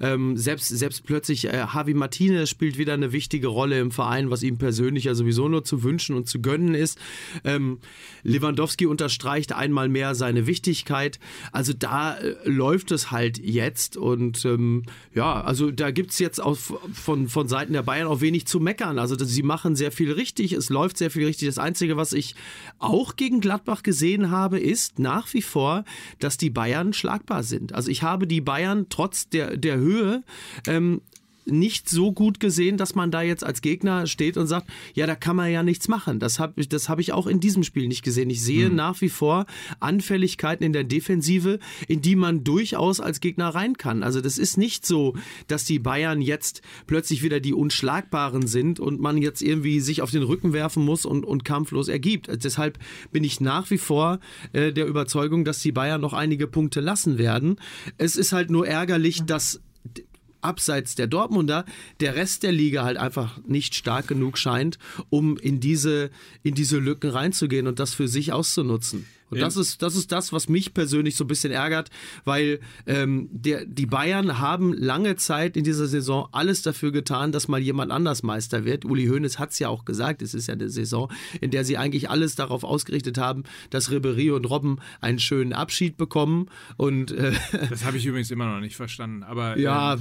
Ähm, 0.00 0.36
selbst, 0.36 0.68
selbst 0.68 1.04
plötzlich 1.04 1.46
äh, 1.46 1.58
Javi 1.58 1.94
Martinez 1.94 2.50
spielt 2.50 2.76
wieder 2.76 2.94
eine 2.94 3.12
wichtige 3.12 3.46
Rolle 3.46 3.78
im 3.78 3.92
Verein, 3.92 4.30
was 4.30 4.42
ihm 4.42 4.58
persönlich 4.58 5.04
ja 5.04 5.14
sowieso 5.14 5.48
nur 5.48 5.64
zu 5.64 5.84
wünschen 5.84 6.16
und 6.16 6.28
zu 6.28 6.40
gönnen 6.40 6.74
ist. 6.74 6.98
Ähm, 7.44 7.78
Lewandowski 8.24 8.86
unterstreicht 8.86 9.52
einmal 9.52 9.88
mehr 9.88 10.16
seine 10.16 10.48
Wichtigkeit. 10.48 11.20
Also 11.52 11.72
da 11.72 12.16
äh, 12.16 12.34
läuft 12.44 12.90
es 12.90 13.12
halt 13.12 13.38
jetzt 13.38 13.96
und 13.96 14.44
ähm, 14.44 14.82
ja, 15.14 15.40
also 15.40 15.59
da 15.68 15.90
gibt's 15.90 16.18
jetzt 16.18 16.40
auch 16.40 16.56
von, 16.56 17.28
von 17.28 17.48
Seiten 17.48 17.72
der 17.72 17.82
Bayern 17.82 18.06
auch 18.06 18.20
wenig 18.20 18.46
zu 18.46 18.60
meckern. 18.60 18.98
Also 18.98 19.16
sie 19.18 19.42
machen 19.42 19.76
sehr 19.76 19.92
viel 19.92 20.12
richtig, 20.12 20.52
es 20.52 20.70
läuft 20.70 20.96
sehr 20.96 21.10
viel 21.10 21.26
richtig. 21.26 21.48
Das 21.48 21.58
Einzige, 21.58 21.96
was 21.96 22.12
ich 22.12 22.34
auch 22.78 23.16
gegen 23.16 23.40
Gladbach 23.40 23.82
gesehen 23.82 24.30
habe, 24.30 24.58
ist 24.58 24.98
nach 24.98 25.32
wie 25.34 25.42
vor, 25.42 25.84
dass 26.20 26.38
die 26.38 26.50
Bayern 26.50 26.92
schlagbar 26.92 27.42
sind. 27.42 27.74
Also 27.74 27.90
ich 27.90 28.02
habe 28.02 28.26
die 28.26 28.40
Bayern 28.40 28.86
trotz 28.88 29.28
der, 29.28 29.56
der 29.56 29.76
Höhe 29.76 30.22
ähm, 30.66 31.02
nicht 31.46 31.88
so 31.88 32.12
gut 32.12 32.40
gesehen, 32.40 32.76
dass 32.76 32.94
man 32.94 33.10
da 33.10 33.22
jetzt 33.22 33.44
als 33.44 33.62
Gegner 33.62 34.06
steht 34.06 34.36
und 34.36 34.46
sagt, 34.46 34.68
ja, 34.94 35.06
da 35.06 35.14
kann 35.14 35.36
man 35.36 35.50
ja 35.50 35.62
nichts 35.62 35.88
machen. 35.88 36.18
Das 36.18 36.38
habe 36.38 36.60
ich, 36.60 36.68
das 36.68 36.88
hab 36.88 36.98
ich 36.98 37.12
auch 37.12 37.26
in 37.26 37.40
diesem 37.40 37.62
Spiel 37.62 37.88
nicht 37.88 38.02
gesehen. 38.02 38.30
Ich 38.30 38.42
sehe 38.42 38.70
nach 38.70 39.00
wie 39.00 39.08
vor 39.08 39.46
Anfälligkeiten 39.80 40.64
in 40.64 40.72
der 40.72 40.84
Defensive, 40.84 41.58
in 41.88 42.02
die 42.02 42.16
man 42.16 42.44
durchaus 42.44 43.00
als 43.00 43.20
Gegner 43.20 43.48
rein 43.48 43.76
kann. 43.76 44.02
Also 44.02 44.20
das 44.20 44.38
ist 44.38 44.56
nicht 44.56 44.86
so, 44.86 45.14
dass 45.48 45.64
die 45.64 45.78
Bayern 45.78 46.20
jetzt 46.20 46.62
plötzlich 46.86 47.22
wieder 47.22 47.40
die 47.40 47.54
Unschlagbaren 47.54 48.46
sind 48.46 48.80
und 48.80 49.00
man 49.00 49.18
jetzt 49.18 49.42
irgendwie 49.42 49.80
sich 49.80 50.02
auf 50.02 50.10
den 50.10 50.22
Rücken 50.22 50.52
werfen 50.52 50.84
muss 50.84 51.04
und, 51.04 51.24
und 51.24 51.44
kampflos 51.44 51.88
ergibt. 51.88 52.28
Also 52.28 52.40
deshalb 52.40 52.78
bin 53.12 53.24
ich 53.24 53.40
nach 53.40 53.70
wie 53.70 53.78
vor 53.78 54.20
äh, 54.52 54.72
der 54.72 54.86
Überzeugung, 54.86 55.44
dass 55.44 55.60
die 55.60 55.72
Bayern 55.72 56.00
noch 56.00 56.12
einige 56.12 56.46
Punkte 56.46 56.80
lassen 56.80 57.18
werden. 57.18 57.56
Es 57.98 58.16
ist 58.16 58.32
halt 58.32 58.50
nur 58.50 58.66
ärgerlich, 58.66 59.22
dass 59.24 59.60
abseits 60.42 60.94
der 60.94 61.06
Dortmunder 61.06 61.64
der 62.00 62.14
Rest 62.14 62.42
der 62.42 62.52
Liga 62.52 62.84
halt 62.84 62.96
einfach 62.96 63.38
nicht 63.46 63.74
stark 63.74 64.06
genug 64.08 64.38
scheint, 64.38 64.78
um 65.08 65.36
in 65.36 65.60
diese, 65.60 66.10
in 66.42 66.54
diese 66.54 66.78
Lücken 66.78 67.10
reinzugehen 67.10 67.66
und 67.66 67.78
das 67.78 67.94
für 67.94 68.08
sich 68.08 68.32
auszunutzen. 68.32 69.06
Und 69.30 69.38
Ja. 69.38 69.44
das 69.44 69.56
ist, 69.56 69.82
das 69.82 69.96
ist 69.96 70.12
das, 70.12 70.32
was 70.32 70.48
mich 70.48 70.74
persönlich 70.74 71.16
so 71.16 71.24
ein 71.24 71.28
bisschen 71.28 71.52
ärgert, 71.52 71.90
weil 72.24 72.60
ähm, 72.86 73.28
der, 73.32 73.64
die 73.64 73.86
Bayern 73.86 74.38
haben 74.38 74.72
lange 74.72 75.16
Zeit 75.16 75.56
in 75.56 75.64
dieser 75.64 75.86
Saison 75.86 76.28
alles 76.32 76.62
dafür 76.62 76.92
getan, 76.92 77.32
dass 77.32 77.48
mal 77.48 77.60
jemand 77.60 77.92
anders 77.92 78.22
Meister 78.22 78.64
wird. 78.64 78.84
Uli 78.84 79.06
Hoeneß 79.06 79.38
hat 79.38 79.50
es 79.50 79.58
ja 79.58 79.68
auch 79.68 79.84
gesagt, 79.84 80.22
es 80.22 80.34
ist 80.34 80.48
ja 80.48 80.54
eine 80.54 80.68
Saison, 80.68 81.10
in 81.40 81.50
der 81.50 81.64
sie 81.64 81.76
eigentlich 81.78 82.10
alles 82.10 82.34
darauf 82.34 82.64
ausgerichtet 82.64 83.18
haben, 83.18 83.44
dass 83.70 83.90
Ribéry 83.90 84.32
und 84.34 84.44
Robben 84.48 84.78
einen 85.00 85.18
schönen 85.18 85.52
Abschied 85.52 85.96
bekommen. 85.96 86.48
Und 86.76 87.12
äh, 87.12 87.32
Das 87.70 87.84
habe 87.84 87.96
ich 87.96 88.06
übrigens 88.06 88.30
immer 88.30 88.52
noch 88.52 88.60
nicht 88.60 88.76
verstanden. 88.76 89.22
Aber 89.22 89.58
ja, 89.58 89.94
ähm, 89.94 90.00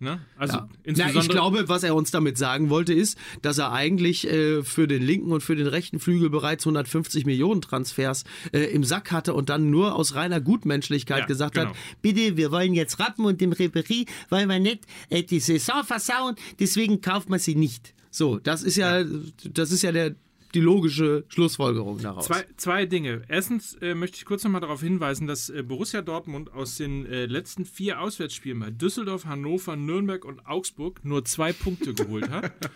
ne? 0.00 0.20
also 0.36 0.56
ja. 0.56 0.68
Na, 0.68 0.78
insbesondere. 0.84 1.22
ich 1.22 1.28
glaube, 1.30 1.68
was 1.68 1.82
er 1.82 1.94
uns 1.94 2.10
damit 2.10 2.38
sagen 2.38 2.70
wollte, 2.70 2.92
ist, 2.92 3.16
dass 3.42 3.58
er 3.58 3.72
eigentlich 3.72 4.28
äh, 4.30 4.62
für 4.62 4.86
den 4.86 5.02
linken 5.02 5.32
und 5.32 5.42
für 5.42 5.56
den 5.56 5.66
rechten 5.66 5.98
Flügel 6.00 6.30
bereits 6.30 6.66
150 6.66 7.24
Millionen 7.26 7.62
Transfers 7.62 8.24
äh, 8.52 8.57
im 8.64 8.84
Sack 8.84 9.10
hatte 9.12 9.34
und 9.34 9.48
dann 9.48 9.70
nur 9.70 9.94
aus 9.94 10.14
reiner 10.14 10.40
Gutmenschlichkeit 10.40 11.20
Ja, 11.20 11.26
gesagt 11.26 11.54
genau. 11.54 11.70
hat, 11.70 11.76
Bitte, 12.02 12.36
wir 12.36 12.50
wollen 12.52 12.74
jetzt 12.74 12.98
Rappen 13.00 13.24
und 13.24 13.40
dem 13.40 13.52
Reperie 13.52 14.06
wollen 14.30 14.48
wir 14.48 14.58
nicht 14.58 14.84
äh, 15.10 15.22
die 15.22 15.40
Saison 15.40 15.84
versauen, 15.84 16.36
deswegen 16.60 17.00
kauft 17.00 17.28
man 17.28 17.38
sie 17.38 17.54
nicht. 17.54 17.94
so, 18.10 18.38
das 18.38 18.62
ist 18.62 18.76
ja, 18.76 19.04
das 19.44 19.70
ist 19.72 19.82
ja 19.82 19.92
der, 19.92 20.14
die 20.54 20.60
logische 20.60 21.24
Schlussfolgerung 21.28 22.00
daraus. 22.00 22.24
Zwei, 22.24 22.44
zwei 22.56 22.86
Dinge. 22.86 23.20
Erstens 23.28 23.74
äh, 23.82 23.94
möchte 23.94 24.16
ich 24.16 24.24
kurz 24.24 24.44
nochmal 24.44 24.62
darauf 24.62 24.80
hinweisen, 24.80 25.26
dass 25.26 25.50
äh, 25.50 25.62
Borussia 25.62 26.00
Dortmund 26.00 26.52
aus 26.54 26.76
den 26.76 27.04
äh, 27.04 27.26
letzten 27.26 27.66
vier 27.66 28.00
Auswärtsspielen 28.00 28.58
bei 28.58 28.70
Düsseldorf, 28.70 29.26
Hannover, 29.26 29.76
Nürnberg 29.76 30.24
und 30.24 30.46
Augsburg 30.46 31.04
nur 31.04 31.24
zwei 31.26 31.52
Punkte 31.52 31.92
geholt 31.92 32.30
hat. 32.30 32.52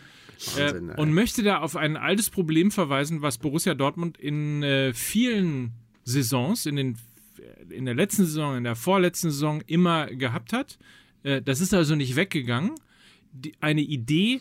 Wahnsinn, 0.57 0.89
äh, 0.91 1.01
und 1.01 1.13
möchte 1.13 1.43
da 1.43 1.59
auf 1.59 1.77
ein 1.77 1.97
altes 1.97 2.31
Problem 2.31 2.71
verweisen, 2.71 3.23
was 3.23 3.39
Borussia 3.39 3.75
Dortmund 3.75 4.19
in 4.19 4.63
äh, 4.63 4.93
vielen 4.95 5.73
Saisons, 6.05 6.67
in, 6.67 6.77
den, 6.77 6.99
in 7.71 7.85
der 7.85 7.95
letzten 7.95 8.25
Saison, 8.25 8.57
in 8.57 8.65
der 8.65 8.77
vorletzten 8.77 9.31
Saison 9.31 9.61
immer 9.67 10.07
gehabt 10.07 10.53
hat. 10.53 10.79
Äh, 11.23 11.43
das 11.43 11.61
ist 11.61 11.73
also 11.75 11.95
nicht 11.95 12.17
weggegangen. 12.17 12.73
Die, 13.33 13.55
eine 13.61 13.81
Idee, 13.83 14.41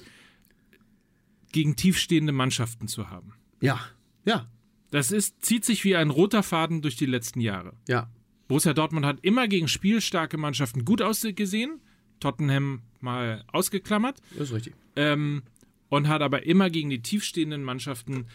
gegen 1.51 1.75
tiefstehende 1.75 2.31
Mannschaften 2.31 2.87
zu 2.87 3.09
haben. 3.09 3.33
ja, 3.59 3.79
ja, 4.23 4.47
Das 4.91 5.11
ist, 5.11 5.43
zieht 5.43 5.65
sich 5.65 5.83
wie 5.83 5.95
ein 5.95 6.09
roter 6.11 6.43
Faden 6.43 6.81
durch 6.81 6.95
die 6.95 7.05
letzten 7.07 7.41
Jahre. 7.41 7.73
ja. 7.87 8.09
Borussia 8.47 8.73
Dortmund 8.73 9.05
hat 9.05 9.19
immer 9.21 9.47
gegen 9.47 9.69
spielstarke 9.69 10.37
Mannschaften 10.37 10.83
gut 10.83 11.01
ausgesehen, 11.01 11.79
Tottenham 12.19 12.81
mal 12.99 13.45
ausgeklammert, 13.53 14.19
Das 14.31 14.49
ist 14.49 14.53
richtig. 14.53 14.73
ähm, 14.97 15.43
und 15.91 16.07
hat 16.07 16.21
aber 16.21 16.45
immer 16.45 16.69
gegen 16.69 16.89
die 16.89 17.01
tiefstehenden 17.01 17.63
Mannschaften 17.63 18.25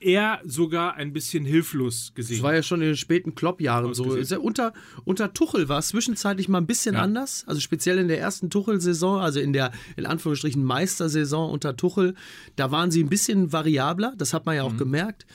eher 0.00 0.40
sogar 0.44 0.94
ein 0.94 1.12
bisschen 1.12 1.44
hilflos 1.44 2.12
gesehen. 2.14 2.36
Das 2.36 2.44
war 2.44 2.54
ja 2.54 2.62
schon 2.62 2.80
in 2.80 2.86
den 2.86 2.96
späten 2.96 3.34
Klopp-Jahren 3.34 3.92
so. 3.94 4.14
Ist 4.14 4.30
ja 4.30 4.38
unter, 4.38 4.72
unter 5.04 5.34
Tuchel 5.34 5.68
war 5.68 5.80
es 5.80 5.88
zwischenzeitlich 5.88 6.48
mal 6.48 6.58
ein 6.58 6.68
bisschen 6.68 6.94
Ja. 6.94 7.02
anders. 7.02 7.42
Also 7.48 7.60
speziell 7.60 7.98
in 7.98 8.06
der 8.06 8.20
ersten 8.20 8.48
Tuchel-Saison, 8.48 9.18
also 9.20 9.40
in 9.40 9.52
der 9.52 9.72
in 9.96 10.06
Anführungsstrichen 10.06 10.62
Meistersaison 10.62 11.50
unter 11.50 11.76
Tuchel, 11.76 12.14
da 12.54 12.70
waren 12.70 12.92
sie 12.92 13.02
ein 13.02 13.08
bisschen 13.08 13.52
variabler. 13.52 14.14
Das 14.16 14.32
hat 14.32 14.46
man 14.46 14.54
ja 14.54 14.62
auch 14.62 14.72
Mhm. 14.74 14.78
gemerkt. 14.78 15.26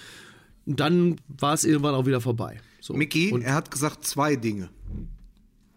Und 0.65 0.79
dann 0.79 1.17
war 1.27 1.53
es 1.55 1.65
irgendwann 1.65 1.93
auch 1.93 2.05
wieder 2.05 2.21
vorbei. 2.21 2.61
So. 2.79 2.93
Micky, 2.93 3.33
Und, 3.33 3.41
er 3.41 3.55
hat 3.55 3.69
gesagt 3.69 4.05
zwei 4.05 4.37
Dinge. 4.37 4.69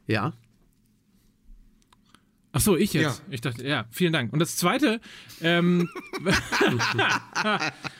ja. 0.06 0.32
Ach 2.56 2.60
so, 2.62 2.74
ich 2.74 2.94
jetzt. 2.94 3.18
Ja. 3.18 3.24
Ich 3.28 3.42
dachte, 3.42 3.68
ja, 3.68 3.84
vielen 3.90 4.14
Dank. 4.14 4.32
Und 4.32 4.38
das 4.38 4.56
zweite, 4.56 5.02
ähm, 5.42 5.90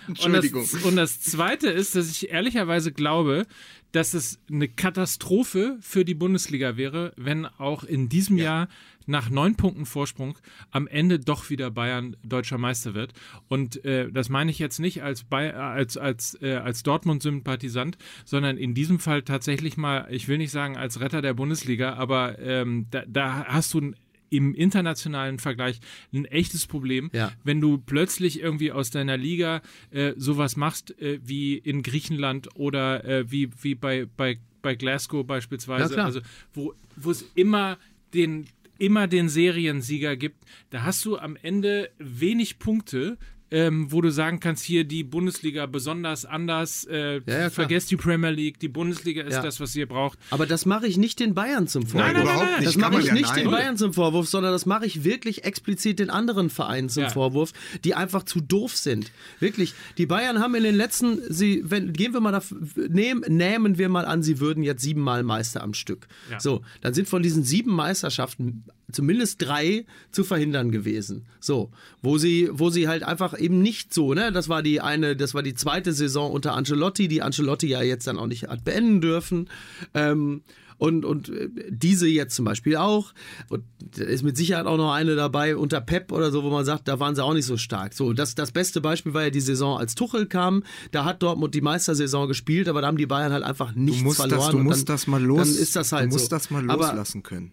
Entschuldigung. 0.09 0.63
Und 0.67 0.73
das, 0.73 0.85
und 0.85 0.97
das 0.97 1.21
Zweite 1.21 1.69
ist, 1.69 1.95
dass 1.95 2.11
ich 2.11 2.31
ehrlicherweise 2.31 2.91
glaube, 2.91 3.47
dass 3.93 4.15
es 4.15 4.39
eine 4.51 4.69
Katastrophe 4.69 5.77
für 5.81 6.07
die 6.07 6.15
Bundesliga 6.15 6.79
wäre, 6.79 7.13
wenn 7.17 7.45
auch 7.45 7.85
in 7.85 8.09
diesem 8.09 8.39
Jahr 8.39 8.69
nach 9.07 9.31
neun 9.31 9.57
Punkten 9.57 9.87
Vorsprung 9.87 10.37
am 10.71 10.87
Ende 10.87 11.19
doch 11.19 11.51
wieder 11.51 11.71
Bayern 11.71 12.17
deutscher 12.25 12.59
Meister 12.59 12.95
wird. 12.95 13.13
Und 13.49 13.85
äh, 13.85 14.11
das 14.11 14.29
meine 14.29 14.51
ich 14.51 14.59
jetzt 14.59 14.81
nicht 14.81 15.03
als, 15.03 15.25
Bay 15.25 15.51
als, 15.51 15.97
als, 15.97 16.37
äh, 16.41 16.55
als 16.55 16.83
Dortmund-Sympathisant, 16.83 17.99
sondern 18.25 18.57
in 18.57 18.75
diesem 18.75 18.99
Fall 18.99 19.23
tatsächlich 19.23 19.77
mal, 19.77 20.09
ich 20.11 20.29
will 20.29 20.39
nicht 20.39 20.51
sagen 20.51 20.77
als 20.77 21.01
Retter 21.01 21.23
der 21.23 21.35
Bundesliga, 21.35 21.95
aber 21.95 22.39
ähm, 22.39 22.87
da, 22.91 23.05
da 23.07 23.45
hast 23.47 23.75
du 23.75 23.81
ein 23.81 23.97
im 24.31 24.55
internationalen 24.55 25.39
Vergleich 25.39 25.81
ein 26.13 26.25
echtes 26.25 26.67
Problem, 26.67 27.11
Ja. 27.13 27.33
wenn 27.45 27.61
du 27.61 27.79
plötzlich 27.79 28.41
irgendwie 28.41 28.73
aus 28.73 28.91
deiner 28.91 29.17
Liga 29.17 29.63
äh, 29.91 30.13
sowas 30.17 30.57
machst 30.57 30.99
äh, 31.01 31.19
wie 31.23 31.57
in 31.57 31.83
Griechenland 31.83 32.49
oder 32.57 33.05
äh, 33.05 33.31
wie, 33.31 33.51
wie 33.63 33.75
bei, 33.75 34.07
bei, 34.17 34.39
bei 34.63 34.75
Glasgow 34.75 35.25
beispielsweise, 35.27 35.97
Ja, 35.97 36.05
also 36.05 36.21
wo 36.55 36.75
wo 36.97 37.11
es 37.11 37.31
immer 37.35 37.79
den 38.15 38.47
immer 38.79 39.07
den 39.07 39.29
Seriensieger 39.29 40.17
gibt, 40.17 40.45
da 40.71 40.83
hast 40.83 41.05
du 41.05 41.17
am 41.19 41.37
Ende 41.41 41.91
wenig 41.99 42.59
Punkte, 42.59 43.17
ähm, 43.51 43.93
wo 43.93 44.01
du 44.01 44.11
sagen 44.11 44.41
kannst, 44.41 44.65
hier 44.65 44.85
die 44.85 45.05
Bundesliga 45.05 45.67
besonders 45.67 46.25
anders, 46.25 46.85
äh, 46.91 47.21
Ja, 47.27 47.41
ja, 47.43 47.51
vergesst 47.51 47.91
die 47.91 47.97
Premier 47.97 48.31
League, 48.31 48.59
die 48.59 48.69
Bundesliga 48.69 49.23
ist 49.23 49.35
Ja. 49.35 49.43
das, 49.43 49.61
was 49.61 49.77
ihr 49.77 49.87
braucht. 49.87 50.19
Aber 50.31 50.47
das 50.47 50.67
mache 50.67 50.87
ich 50.87 50.97
nicht 50.97 51.21
den 51.21 51.35
Bayern 51.35 51.69
zum 51.69 51.87
Vorwurf. 51.87 52.07
Nein, 52.07 52.15
nein, 52.15 52.23
Überhaupt 52.25 52.41
nein, 52.43 52.51
nein. 52.53 52.61
nicht. 52.65 52.69
Das 52.69 52.77
mache 52.91 53.01
ich 53.01 53.07
ja, 53.07 53.15
nicht 53.15 53.29
nein. 53.31 53.39
den 53.45 53.51
Bayern 53.51 53.77
zum 53.77 53.93
Vorwurf, 53.93 54.29
sondern 54.29 54.53
das 54.53 54.67
mache 54.67 54.87
ich 54.87 55.05
wirklich 55.05 55.45
explizit 55.45 55.99
den 56.01 56.11
anderen 56.11 56.51
Vereinen 56.51 56.89
zum 56.89 57.05
Ja. 57.05 57.11
Vorwurf, 57.11 57.53
die 57.85 57.95
einfach 57.95 58.25
zu 58.25 58.41
doof 58.41 58.77
sind. 58.77 59.13
Wirklich. 59.39 59.75
Die 59.99 60.07
Bayern 60.07 60.41
haben 60.41 60.55
in 60.57 60.65
den 60.65 60.75
letzten, 60.75 61.21
sie, 61.33 61.63
wenn, 61.65 61.93
gehen 61.93 62.13
wir 62.15 62.21
mal 62.21 62.33
dafür, 62.33 62.59
nehmen, 62.89 63.23
nehmen 63.29 63.79
wir 63.79 63.89
mal 63.89 64.07
an, 64.07 64.23
sie 64.23 64.41
würden 64.41 64.63
jetzt 64.65 64.83
siebenmal 64.83 65.23
Meister 65.23 65.63
am 65.63 65.73
Stück. 65.75 66.09
Ja. 66.31 66.41
So, 66.41 66.63
dann 66.81 66.95
sind 66.95 67.09
von 67.09 67.23
diesen 67.23 67.45
sieben 67.45 67.73
Meisterschaften 67.73 68.65
zumindest 68.93 69.43
drei 69.43 69.85
zu 70.13 70.25
verhindern 70.25 70.71
gewesen. 70.71 71.27
So, 71.41 71.71
wo 72.03 72.19
sie, 72.19 72.49
wo 72.53 72.71
sie 72.71 72.89
halt 72.89 73.03
einfach 73.03 73.39
eben 73.39 73.61
nicht 73.63 73.93
so, 73.93 74.15
ne, 74.15 74.33
das 74.33 74.49
war 74.49 74.63
die 74.63 74.81
eine, 74.81 75.17
das 75.17 75.35
war 75.35 75.43
die 75.43 75.55
zweite 75.55 75.93
Saison 75.93 76.31
unter 76.31 76.55
Ancelotti, 76.55 77.09
die 77.09 77.23
Ancelotti 77.23 77.67
ja 77.69 77.83
jetzt 77.83 78.07
dann 78.07 78.19
auch 78.19 78.27
nicht 78.27 78.49
hat 78.49 78.65
beenden 78.65 79.01
dürfen. 79.01 79.49
Ähm, 79.95 80.43
und, 80.79 81.07
und 81.07 81.31
äh, 81.31 81.49
diese 81.71 82.07
jetzt 82.07 82.35
zum 82.37 82.45
Beispiel 82.45 82.77
auch. 82.77 83.15
Und 83.49 83.65
da 83.97 84.05
ist 84.05 84.23
mit 84.23 84.37
Sicherheit 84.37 84.67
auch 84.67 84.77
noch 84.77 84.93
eine 84.93 85.17
dabei 85.17 85.57
unter 85.57 85.81
Pep 85.81 86.13
oder 86.13 86.31
so, 86.31 86.43
wo 86.45 86.51
man 86.51 86.67
sagt, 86.67 86.87
da 86.87 87.01
waren 87.01 87.15
sie 87.15 87.25
auch 87.25 87.33
nicht 87.33 87.47
so 87.47 87.57
stark. 87.57 87.95
So, 87.95 88.13
das, 88.13 88.35
das 88.35 88.53
beste 88.53 88.83
Beispiel 88.83 89.15
war 89.15 89.23
ja 89.23 89.31
die 89.31 89.41
Saison, 89.41 89.79
als 89.79 89.95
Tuchel 89.95 90.27
kam. 90.27 90.65
Da 90.91 91.07
hat 91.07 91.23
Dortmund 91.23 91.55
die 91.55 91.63
Meistersaison 91.63 92.29
gespielt, 92.29 92.69
aber 92.69 92.83
da 92.83 92.89
haben 92.89 92.99
die 92.99 93.07
Bayern 93.07 93.33
halt 93.33 93.43
einfach 93.43 93.75
nichts 93.75 94.01
Du 94.01 94.05
musst, 94.05 94.21
verloren. 94.21 94.39
das, 94.39 94.51
du 94.51 94.57
und 94.59 94.65
musst 94.65 94.89
dann, 94.91 94.95
das 94.97 95.07
mal 95.07 95.23
los. 95.23 95.39
Dann 95.39 95.49
ist 95.63 95.77
das 95.77 95.93
halt 95.93 96.05
du 96.11 96.15
musst 96.15 96.27
so. 96.27 96.31
das 96.31 96.51
mal 96.51 96.71
Aber- 96.71 96.89
loslassen 96.89 97.23
können. 97.23 97.53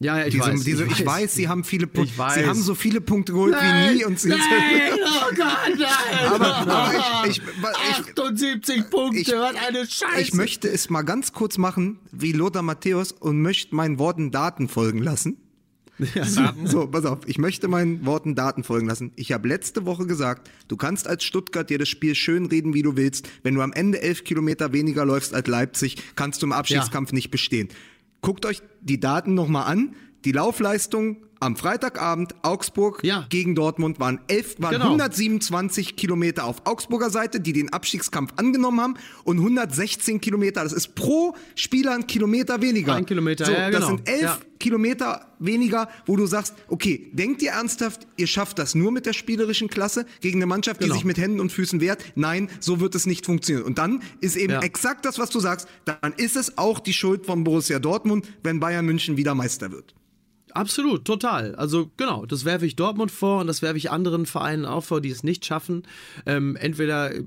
Ja, 0.00 0.16
ja, 0.18 0.26
ich 0.26 0.34
Diese, 0.34 0.44
weiß. 0.46 0.62
diese, 0.62 0.84
ich, 0.84 1.04
weiß. 1.04 1.34
sie 1.34 1.48
haben 1.48 1.64
viele 1.64 1.88
Punkte. 1.88 2.12
Ich. 2.12 2.32
Sie 2.34 2.46
haben 2.46 2.62
so 2.62 2.76
viele 2.76 3.00
Punkte 3.00 3.32
geholt 3.32 3.56
wie 3.60 3.94
nie 3.96 4.04
und 4.04 4.20
sie 4.20 4.28
nein, 4.28 4.38
oh 4.94 5.34
Gott, 5.34 5.76
nein. 5.76 6.28
Aber, 6.28 6.54
aber 6.56 7.24
ich, 7.26 7.38
ich, 7.38 7.42
ich, 7.42 7.64
78 8.06 8.90
Punkte, 8.90 9.18
ich- 9.18 9.28
was 9.32 9.56
eine 9.56 9.86
Scheiße. 9.86 10.20
ich 10.20 10.34
möchte 10.34 10.68
es 10.68 10.88
mal 10.88 11.02
ganz 11.02 11.32
kurz 11.32 11.58
machen, 11.58 11.98
wie 12.12 12.30
Lothar 12.30 12.62
Matthäus 12.62 13.10
und 13.10 13.42
möchte 13.42 13.74
meinen 13.74 13.98
Worten 13.98 14.30
Daten 14.30 14.68
folgen 14.68 15.02
lassen. 15.02 15.36
So, 16.64 16.86
pass 16.86 17.04
auf, 17.04 17.26
ich 17.26 17.38
möchte 17.38 17.66
meinen 17.66 18.06
Worten 18.06 18.36
Daten 18.36 18.62
folgen 18.62 18.86
lassen. 18.86 19.10
Ich 19.16 19.32
habe 19.32 19.48
letzte 19.48 19.84
Woche 19.84 20.06
gesagt, 20.06 20.48
du 20.68 20.76
kannst 20.76 21.08
als 21.08 21.24
Stuttgart 21.24 21.68
dir 21.68 21.78
das 21.78 21.88
Spiel 21.88 22.14
schön 22.14 22.46
reden, 22.46 22.72
wie 22.72 22.82
du 22.82 22.96
willst. 22.96 23.28
Wenn 23.42 23.56
du 23.56 23.62
am 23.62 23.72
Ende 23.72 24.00
elf 24.00 24.22
Kilometer 24.22 24.72
weniger 24.72 25.04
läufst 25.04 25.34
als 25.34 25.48
Leipzig, 25.48 25.96
kannst 26.14 26.40
du 26.40 26.46
im 26.46 26.52
Abstiegskampf 26.52 27.10
nicht 27.10 27.32
bestehen. 27.32 27.68
Guckt 28.20 28.46
euch 28.46 28.62
die 28.80 29.00
Daten 29.00 29.34
nochmal 29.34 29.70
an. 29.70 29.94
Die 30.24 30.32
Laufleistung 30.32 31.24
am 31.40 31.56
Freitagabend 31.56 32.34
Augsburg 32.42 33.00
Ja. 33.04 33.26
gegen 33.28 33.54
Dortmund 33.54 34.00
waren, 34.00 34.20
elf, 34.28 34.56
waren 34.58 34.72
Genau. 34.74 34.86
127 34.90 35.96
Kilometer 35.96 36.44
auf 36.44 36.62
Augsburger 36.66 37.10
Seite, 37.10 37.40
die 37.40 37.52
den 37.52 37.72
Abstiegskampf 37.72 38.32
angenommen 38.36 38.80
haben 38.80 38.94
und 39.24 39.38
116 39.38 40.20
Kilometer. 40.20 40.62
Das 40.64 40.72
ist 40.72 40.94
pro 40.94 41.34
Spieler 41.54 41.92
ein 41.94 42.06
Kilometer 42.06 42.60
weniger. 42.62 42.94
Ein 42.94 43.06
Kilometer, 43.06 43.44
so, 43.46 43.52
ja, 43.52 43.70
Das 43.70 43.80
genau. 43.80 43.86
sind 43.96 44.08
elf 44.08 44.22
Ja. 44.22 44.38
Kilometer 44.58 45.26
weniger, 45.38 45.88
wo 46.06 46.16
du 46.16 46.26
sagst, 46.26 46.54
okay, 46.68 47.10
denkt 47.12 47.42
ihr 47.42 47.52
ernsthaft, 47.52 48.08
ihr 48.16 48.26
schafft 48.26 48.58
das 48.58 48.74
nur 48.74 48.90
mit 48.90 49.06
der 49.06 49.12
spielerischen 49.12 49.68
Klasse 49.68 50.04
gegen 50.20 50.38
eine 50.38 50.46
Mannschaft, 50.46 50.80
Genau. 50.80 50.92
die 50.92 50.98
sich 50.98 51.04
mit 51.04 51.16
Händen 51.16 51.38
und 51.40 51.52
Füßen 51.52 51.80
wehrt? 51.80 52.04
Nein, 52.16 52.48
so 52.58 52.80
wird 52.80 52.94
es 52.96 53.06
nicht 53.06 53.24
funktionieren. 53.24 53.64
Und 53.64 53.78
dann 53.78 54.02
ist 54.20 54.36
eben 54.36 54.54
Ja. 54.54 54.60
exakt 54.62 55.04
das, 55.04 55.18
was 55.20 55.30
du 55.30 55.38
sagst, 55.38 55.68
dann 55.84 56.12
ist 56.16 56.34
es 56.36 56.58
auch 56.58 56.80
die 56.80 56.92
Schuld 56.92 57.24
von 57.26 57.44
Borussia 57.44 57.78
Dortmund, 57.78 58.26
wenn 58.42 58.58
Bayern 58.58 58.84
München 58.84 59.16
wieder 59.16 59.34
Meister 59.36 59.70
wird. 59.70 59.94
Absolut, 60.52 61.04
total. 61.04 61.54
Also 61.54 61.90
genau, 61.96 62.26
das 62.26 62.44
werfe 62.44 62.66
ich 62.66 62.76
Dortmund 62.76 63.10
vor 63.10 63.40
und 63.40 63.46
das 63.46 63.62
werfe 63.62 63.76
ich 63.76 63.90
anderen 63.90 64.26
Vereinen 64.26 64.64
auch 64.64 64.84
vor, 64.84 65.00
die 65.00 65.10
es 65.10 65.22
nicht 65.22 65.44
schaffen, 65.44 65.82
ähm, 66.26 66.56
entweder 66.56 67.14
äh, 67.14 67.24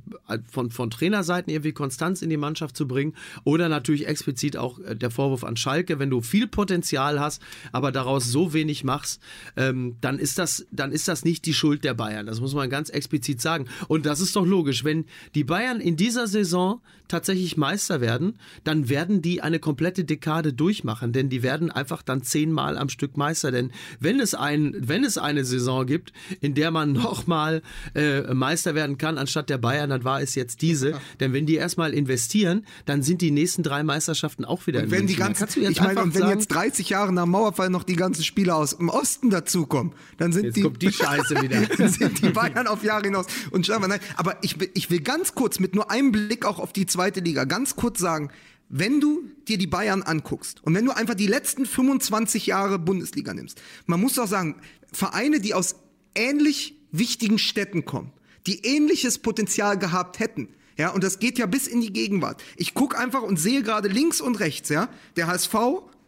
von, 0.50 0.72
von 0.72 0.90
Trainerseiten 0.90 1.52
irgendwie 1.52 1.72
Konstanz 1.72 2.22
in 2.22 2.30
die 2.30 2.38
Mannschaft 2.38 2.76
zu 2.76 2.88
bringen 2.88 3.14
oder 3.44 3.70
natürlich 3.70 4.08
explizit 4.08 4.58
auch 4.58 4.80
äh, 4.80 4.96
der 4.96 5.12
Vorwurf 5.12 5.44
an 5.44 5.58
Schalke, 5.58 6.00
wenn 6.00 6.10
du 6.10 6.22
viel 6.22 6.48
Potenzial 6.48 7.20
hast, 7.20 7.42
aber 7.72 7.92
daraus 7.92 8.26
so 8.26 8.54
wenig 8.54 8.84
machst, 8.84 9.22
ähm, 9.56 9.98
dann 10.02 10.20
ist 10.20 10.38
das, 10.38 10.66
dann 10.72 10.92
ist 10.92 11.08
das 11.08 11.24
nicht 11.24 11.46
die 11.46 11.54
Schuld 11.54 11.84
der 11.84 11.94
Bayern. 11.94 12.26
Das 12.26 12.42
muss 12.42 12.56
man 12.56 12.70
ganz 12.70 12.90
explizit 12.90 13.42
sagen. 13.42 13.66
Und 13.88 14.06
das 14.06 14.20
ist 14.20 14.36
doch 14.36 14.46
logisch, 14.46 14.84
wenn 14.84 15.06
die 15.36 15.44
Bayern 15.44 15.80
in 15.80 15.96
dieser 15.96 16.28
Saison 16.28 16.82
tatsächlich 17.12 17.58
Meister 17.58 18.02
werden, 18.02 18.40
dann 18.64 18.90
werden 18.90 19.22
die 19.22 19.42
eine 19.42 19.60
komplette 19.60 20.06
Dekade 20.06 20.54
durchmachen, 20.54 21.12
denn 21.12 21.30
die 21.30 21.44
werden 21.44 21.70
einfach 21.70 22.02
dann 22.02 22.24
zehnmal 22.24 22.78
am 22.78 22.90
Stück 22.90 23.11
Meister. 23.18 23.52
Denn 23.52 23.72
wenn 24.00 24.20
es, 24.20 24.34
ein, 24.34 24.76
wenn 24.78 25.04
es 25.04 25.18
eine 25.18 25.46
Saison 25.46 25.86
gibt, 25.86 26.14
in 26.40 26.54
der 26.54 26.72
man 26.72 26.92
nochmal 26.94 27.62
äh, 27.96 28.34
Meister 28.34 28.76
werden 28.76 28.98
kann, 28.98 29.18
anstatt 29.18 29.50
der 29.50 29.58
Bayern, 29.58 29.90
dann 29.90 30.04
war 30.04 30.22
es 30.22 30.36
jetzt 30.36 30.62
diese. 30.62 31.00
Denn 31.20 31.34
wenn 31.34 31.46
die 31.46 31.56
erstmal 31.56 31.94
investieren, 31.94 32.66
dann 32.86 33.04
sind 33.04 33.22
die 33.22 33.32
nächsten 33.32 33.64
drei 33.64 33.84
Meisterschaften 33.84 34.46
auch 34.46 34.68
wieder 34.68 34.84
in 34.84 34.92
Wenn 34.92 35.08
die 35.08 35.16
München. 35.16 35.34
Da 35.34 35.46
ganzen, 35.46 35.72
ich 35.72 35.82
meine, 35.82 36.02
und 36.02 36.14
wenn 36.14 36.22
sagen, 36.22 36.40
jetzt 36.40 36.48
30 36.48 36.90
Jahre 36.90 37.14
nach 37.14 37.24
dem 37.24 37.32
Mauerfall 37.32 37.70
noch 37.70 37.84
die 37.84 37.96
ganzen 37.96 38.24
Spieler 38.24 38.56
aus 38.56 38.78
dem 38.78 38.90
Osten 38.90 39.30
dazukommen, 39.30 39.94
dann 40.18 40.32
sind 40.32 40.46
Jetzt 40.46 40.58
die, 40.58 40.62
kommt 40.62 40.82
die 40.82 40.92
Scheiße 40.92 41.42
wieder. 41.42 41.62
dann 41.78 41.90
sind 41.90 42.22
die 42.22 42.30
Bayern 42.30 42.68
auf 42.68 42.84
Jahre 42.84 43.04
hinaus. 43.04 43.26
Und 43.52 43.68
mal, 43.68 43.88
nein, 43.88 44.00
aber 44.16 44.38
ich, 44.42 44.58
ich 44.74 44.90
will 44.90 45.02
ganz 45.02 45.36
kurz 45.36 45.60
mit 45.60 45.76
nur 45.76 45.90
einem 45.92 46.12
Blick 46.12 46.46
auch 46.46 46.60
auf 46.60 46.74
die 46.74 46.86
zweite 46.86 47.20
Liga 47.20 47.46
ganz 47.46 47.76
kurz 47.76 48.00
sagen, 48.00 48.32
wenn 48.72 49.02
du 49.02 49.30
dir 49.48 49.58
die 49.58 49.68
Bayern 49.68 50.02
anguckst 50.02 50.64
und 50.64 50.74
wenn 50.74 50.86
du 50.86 50.92
einfach 50.92 51.14
die 51.14 51.28
letzten 51.28 51.66
25 51.66 52.48
Jahre 52.48 52.80
Bundesliga 52.80 53.34
nimmst, 53.34 53.62
man 53.86 54.00
muss 54.00 54.14
doch 54.14 54.28
sagen, 54.28 54.56
Vereine, 54.94 55.42
die 55.42 55.54
aus 55.54 55.76
ähnlich 56.16 56.76
wichtigen 56.92 57.38
Städten 57.38 57.84
kommen, 57.84 58.14
die 58.48 58.66
ähnliches 58.66 59.20
Potenzial 59.20 59.78
gehabt 59.78 60.20
hätten, 60.20 60.48
ja, 60.78 60.90
und 60.90 61.04
das 61.04 61.20
geht 61.20 61.38
ja 61.38 61.46
bis 61.46 61.68
in 61.68 61.82
die 61.82 61.94
Gegenwart. 61.94 62.42
Ich 62.56 62.74
gucke 62.74 62.98
einfach 62.98 63.22
und 63.22 63.38
sehe 63.38 63.62
gerade 63.62 63.90
links 63.90 64.22
und 64.22 64.40
rechts, 64.40 64.70
ja, 64.70 64.90
der 65.18 65.28
HSV, 65.28 65.54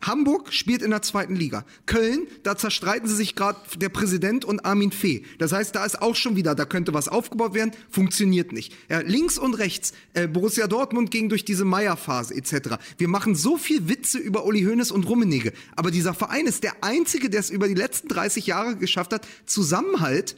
Hamburg 0.08 0.54
spielt 0.54 0.82
in 0.82 0.92
der 0.92 1.02
zweiten 1.02 1.36
Liga. 1.36 1.66
Köln, 1.86 2.28
da 2.44 2.56
zerstreiten 2.56 3.08
sie 3.08 3.16
sich 3.16 3.36
gerade 3.36 3.60
der 3.78 3.90
Präsident 3.90 4.46
und 4.46 4.66
Armin 4.66 4.92
Fee. 4.92 5.24
Das 5.40 5.52
heißt, 5.52 5.76
da 5.76 5.86
ist 5.86 6.02
auch 6.02 6.16
schon 6.16 6.36
wieder, 6.36 6.56
da 6.56 6.66
könnte 6.66 6.94
was 6.94 7.08
aufgebaut 7.08 7.54
werden, 7.54 7.72
funktioniert 7.90 8.52
nicht. 8.52 8.74
Ja, 8.90 9.00
links 9.00 9.38
und 9.38 9.56
rechts, 9.56 9.94
äh, 10.14 10.28
Borussia 10.28 10.68
Dortmund 10.68 11.12
ging 11.12 11.30
durch 11.30 11.46
diese 11.46 11.66
Meier-Phase 11.66 12.36
etc. 12.36 12.78
Wir 12.98 13.08
machen 13.08 13.36
so 13.36 13.58
viel 13.58 13.88
Witze 13.90 14.18
über 14.18 14.46
Uli 14.46 14.64
Hoeneß 14.64 14.92
und 14.92 15.08
Rummenigge, 15.08 15.54
aber 15.76 15.92
dieser 15.92 16.14
Verein 16.14 16.46
ist 16.46 16.64
der 16.64 16.84
einzige, 16.84 17.30
der 17.30 17.40
es 17.40 17.50
über 17.50 17.68
die 17.68 17.74
letzten 17.74 18.08
30 18.08 18.48
Jahre 18.48 18.76
geschafft 18.76 19.14
hat, 19.14 19.28
Zusammenhalt 19.46 20.36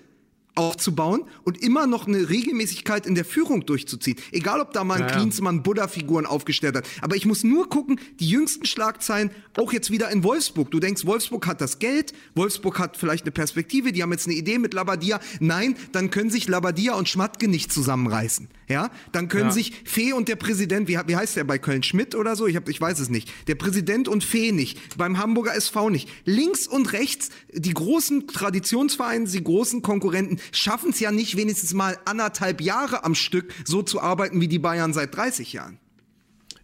aufzubauen 0.55 1.23
und 1.43 1.61
immer 1.61 1.85
noch 1.87 2.07
eine 2.07 2.29
Regelmäßigkeit 2.29 3.05
in 3.05 3.15
der 3.15 3.25
Führung 3.25 3.65
durchzuziehen. 3.65 4.17
Egal, 4.31 4.61
ob 4.61 4.71
da 4.73 4.83
mal 4.83 4.95
ein 5.01 5.07
Ja. 5.09 5.15
Klinsmann 5.15 5.63
Buddha-Figuren 5.63 6.25
aufgestellt 6.25 6.75
hat. 6.75 6.87
Aber 7.01 7.15
ich 7.15 7.25
muss 7.25 7.43
nur 7.43 7.69
gucken, 7.69 7.99
die 8.19 8.29
jüngsten 8.29 8.65
Schlagzeilen, 8.65 9.31
auch 9.57 9.73
jetzt 9.73 9.91
wieder 9.91 10.09
in 10.11 10.23
Wolfsburg. 10.23 10.71
Du 10.71 10.79
denkst, 10.79 11.05
Wolfsburg 11.05 11.45
hat 11.47 11.61
das 11.61 11.79
Geld, 11.79 12.13
Wolfsburg 12.35 12.79
hat 12.79 12.97
vielleicht 12.97 13.23
eine 13.25 13.31
Perspektive, 13.31 13.91
die 13.91 14.01
haben 14.01 14.11
jetzt 14.11 14.27
eine 14.27 14.35
Idee 14.35 14.57
mit 14.57 14.73
Labadia. 14.73 15.19
Nein, 15.39 15.75
dann 15.91 16.09
können 16.09 16.29
sich 16.29 16.47
Labadia 16.47 16.95
und 16.95 17.09
Schmatke 17.09 17.47
nicht 17.47 17.71
zusammenreißen. 17.73 18.47
Ja, 18.67 18.89
dann 19.11 19.27
können 19.27 19.47
Ja. 19.47 19.51
sich 19.51 19.73
Fee 19.85 20.13
und 20.13 20.27
der 20.27 20.37
Präsident, 20.37 20.87
wie, 20.87 20.97
wie 21.05 21.15
heißt 21.15 21.35
der 21.35 21.43
bei 21.43 21.59
Köln 21.59 21.83
Schmidt 21.83 22.15
oder 22.15 22.35
so? 22.35 22.47
Ich, 22.47 22.55
hab, 22.55 22.67
ich 22.67 22.81
weiß 22.81 22.99
es 22.99 23.09
nicht. 23.09 23.29
Der 23.47 23.55
Präsident 23.55 24.07
und 24.07 24.23
Fee 24.23 24.51
nicht. 24.51 24.97
Beim 24.97 25.19
Hamburger 25.19 25.53
SV 25.55 25.89
nicht. 25.91 26.09
Links 26.25 26.67
und 26.67 26.91
rechts, 26.93 27.29
die 27.53 27.73
großen 27.73 28.25
Traditionsvereine, 28.27 29.27
die 29.27 29.43
großen 29.43 29.81
Konkurrenten 29.83 30.39
schaffen 30.51 30.91
es 30.91 30.99
ja 30.99 31.11
nicht 31.11 31.37
wenigstens 31.37 31.73
mal 31.73 31.97
anderthalb 32.05 32.61
Jahre 32.61 33.03
am 33.03 33.15
Stück 33.15 33.53
so 33.65 33.81
zu 33.81 34.01
arbeiten 34.01 34.41
wie 34.41 34.47
die 34.47 34.59
Bayern 34.59 34.93
seit 34.93 35.15
30 35.15 35.53
Jahren. 35.53 35.79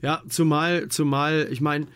Ja, 0.01 0.23
zumal, 0.29 0.88
zumal, 0.89 1.47
ich 1.51 1.61
meine, 1.61 1.88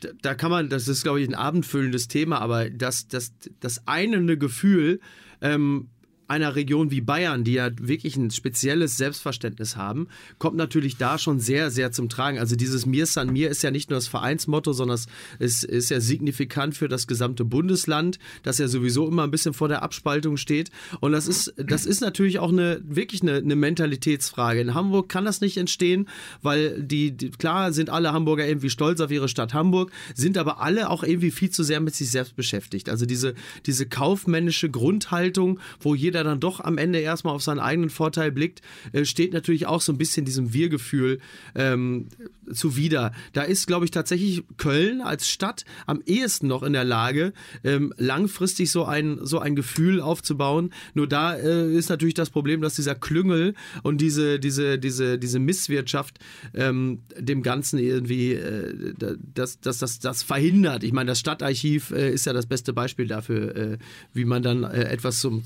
da, 0.00 0.08
da 0.22 0.34
kann 0.34 0.50
man, 0.50 0.68
das 0.68 0.88
ist, 0.88 1.02
glaube 1.02 1.20
ich, 1.20 1.28
ein 1.28 1.34
abendfüllendes 1.34 2.08
Thema, 2.08 2.40
aber 2.40 2.70
das, 2.70 3.08
das, 3.08 3.32
das 3.60 3.86
einende 3.86 4.38
Gefühl 4.38 5.00
ähm, 5.40 5.88
einer 6.28 6.56
Region 6.56 6.90
wie 6.90 7.00
Bayern, 7.00 7.44
die 7.44 7.54
ja 7.54 7.70
wirklich 7.80 8.16
ein 8.16 8.30
spezielles 8.30 8.96
Selbstverständnis 8.96 9.76
haben, 9.76 10.08
kommt 10.38 10.56
natürlich 10.56 10.96
da 10.96 11.18
schon 11.18 11.40
sehr, 11.40 11.70
sehr 11.70 11.92
zum 11.92 12.08
Tragen. 12.08 12.38
Also 12.38 12.56
dieses 12.56 12.86
Mir 12.86 13.06
San 13.06 13.32
Mir 13.32 13.50
ist 13.50 13.62
ja 13.62 13.70
nicht 13.70 13.90
nur 13.90 13.96
das 13.96 14.08
Vereinsmotto, 14.08 14.72
sondern 14.72 14.98
es 15.38 15.62
ist 15.64 15.90
ja 15.90 16.00
signifikant 16.00 16.76
für 16.76 16.88
das 16.88 17.06
gesamte 17.06 17.44
Bundesland, 17.44 18.18
das 18.42 18.58
ja 18.58 18.68
sowieso 18.68 19.06
immer 19.06 19.24
ein 19.24 19.30
bisschen 19.30 19.54
vor 19.54 19.68
der 19.68 19.82
Abspaltung 19.82 20.36
steht. 20.36 20.70
Und 21.00 21.12
das 21.12 21.28
ist, 21.28 21.54
das 21.56 21.86
ist 21.86 22.00
natürlich 22.00 22.38
auch 22.38 22.50
eine, 22.50 22.80
wirklich 22.84 23.22
eine, 23.22 23.34
eine 23.34 23.56
Mentalitätsfrage. 23.56 24.60
In 24.60 24.74
Hamburg 24.74 25.08
kann 25.08 25.24
das 25.24 25.40
nicht 25.40 25.56
entstehen, 25.56 26.08
weil 26.42 26.82
die, 26.82 27.12
die, 27.12 27.30
klar 27.30 27.72
sind 27.72 27.90
alle 27.90 28.12
Hamburger 28.12 28.46
irgendwie 28.46 28.70
stolz 28.70 29.00
auf 29.00 29.10
ihre 29.10 29.28
Stadt 29.28 29.54
Hamburg, 29.54 29.92
sind 30.14 30.38
aber 30.38 30.60
alle 30.60 30.90
auch 30.90 31.02
irgendwie 31.02 31.30
viel 31.30 31.50
zu 31.50 31.62
sehr 31.62 31.80
mit 31.80 31.94
sich 31.94 32.10
selbst 32.10 32.36
beschäftigt. 32.36 32.88
Also 32.88 33.06
diese, 33.06 33.34
diese 33.66 33.86
kaufmännische 33.86 34.70
Grundhaltung, 34.70 35.60
wo 35.80 35.94
jeder 35.94 36.15
dann 36.24 36.40
doch 36.40 36.60
am 36.60 36.78
Ende 36.78 36.98
erstmal 36.98 37.34
auf 37.34 37.42
seinen 37.42 37.60
eigenen 37.60 37.90
Vorteil 37.90 38.32
blickt, 38.32 38.62
äh, 38.92 39.04
steht 39.04 39.32
natürlich 39.32 39.66
auch 39.66 39.80
so 39.80 39.92
ein 39.92 39.98
bisschen 39.98 40.24
diesem 40.24 40.52
Wir-Gefühl 40.52 41.20
ähm, 41.54 42.08
zuwider. 42.52 43.12
Da 43.32 43.42
ist, 43.42 43.66
glaube 43.66 43.84
ich, 43.84 43.90
tatsächlich 43.90 44.44
Köln 44.56 45.00
als 45.00 45.28
Stadt 45.28 45.64
am 45.86 46.00
ehesten 46.06 46.46
noch 46.46 46.62
in 46.62 46.72
der 46.72 46.84
Lage, 46.84 47.32
ähm, 47.64 47.92
langfristig 47.96 48.70
so 48.70 48.84
ein, 48.84 49.18
so 49.22 49.38
ein 49.38 49.56
Gefühl 49.56 50.00
aufzubauen. 50.00 50.72
Nur 50.94 51.06
da 51.06 51.34
äh, 51.34 51.72
ist 51.72 51.88
natürlich 51.88 52.14
das 52.14 52.30
Problem, 52.30 52.60
dass 52.60 52.74
dieser 52.74 52.94
Klüngel 52.94 53.54
und 53.82 54.00
diese, 54.00 54.38
diese, 54.38 54.78
diese, 54.78 55.18
diese 55.18 55.38
Misswirtschaft 55.38 56.18
ähm, 56.54 57.02
dem 57.18 57.42
Ganzen 57.42 57.78
irgendwie 57.78 58.34
äh, 58.34 58.94
das, 59.34 59.60
das, 59.60 59.78
das, 59.78 59.98
das 59.98 60.22
verhindert. 60.22 60.84
Ich 60.84 60.92
meine, 60.92 61.08
das 61.08 61.18
Stadtarchiv 61.18 61.90
äh, 61.90 62.12
ist 62.12 62.26
ja 62.26 62.32
das 62.32 62.46
beste 62.46 62.72
Beispiel 62.72 63.06
dafür, 63.06 63.56
äh, 63.56 63.78
wie 64.12 64.24
man 64.24 64.42
dann 64.42 64.64
äh, 64.64 64.84
etwas 64.84 65.18
zum 65.18 65.44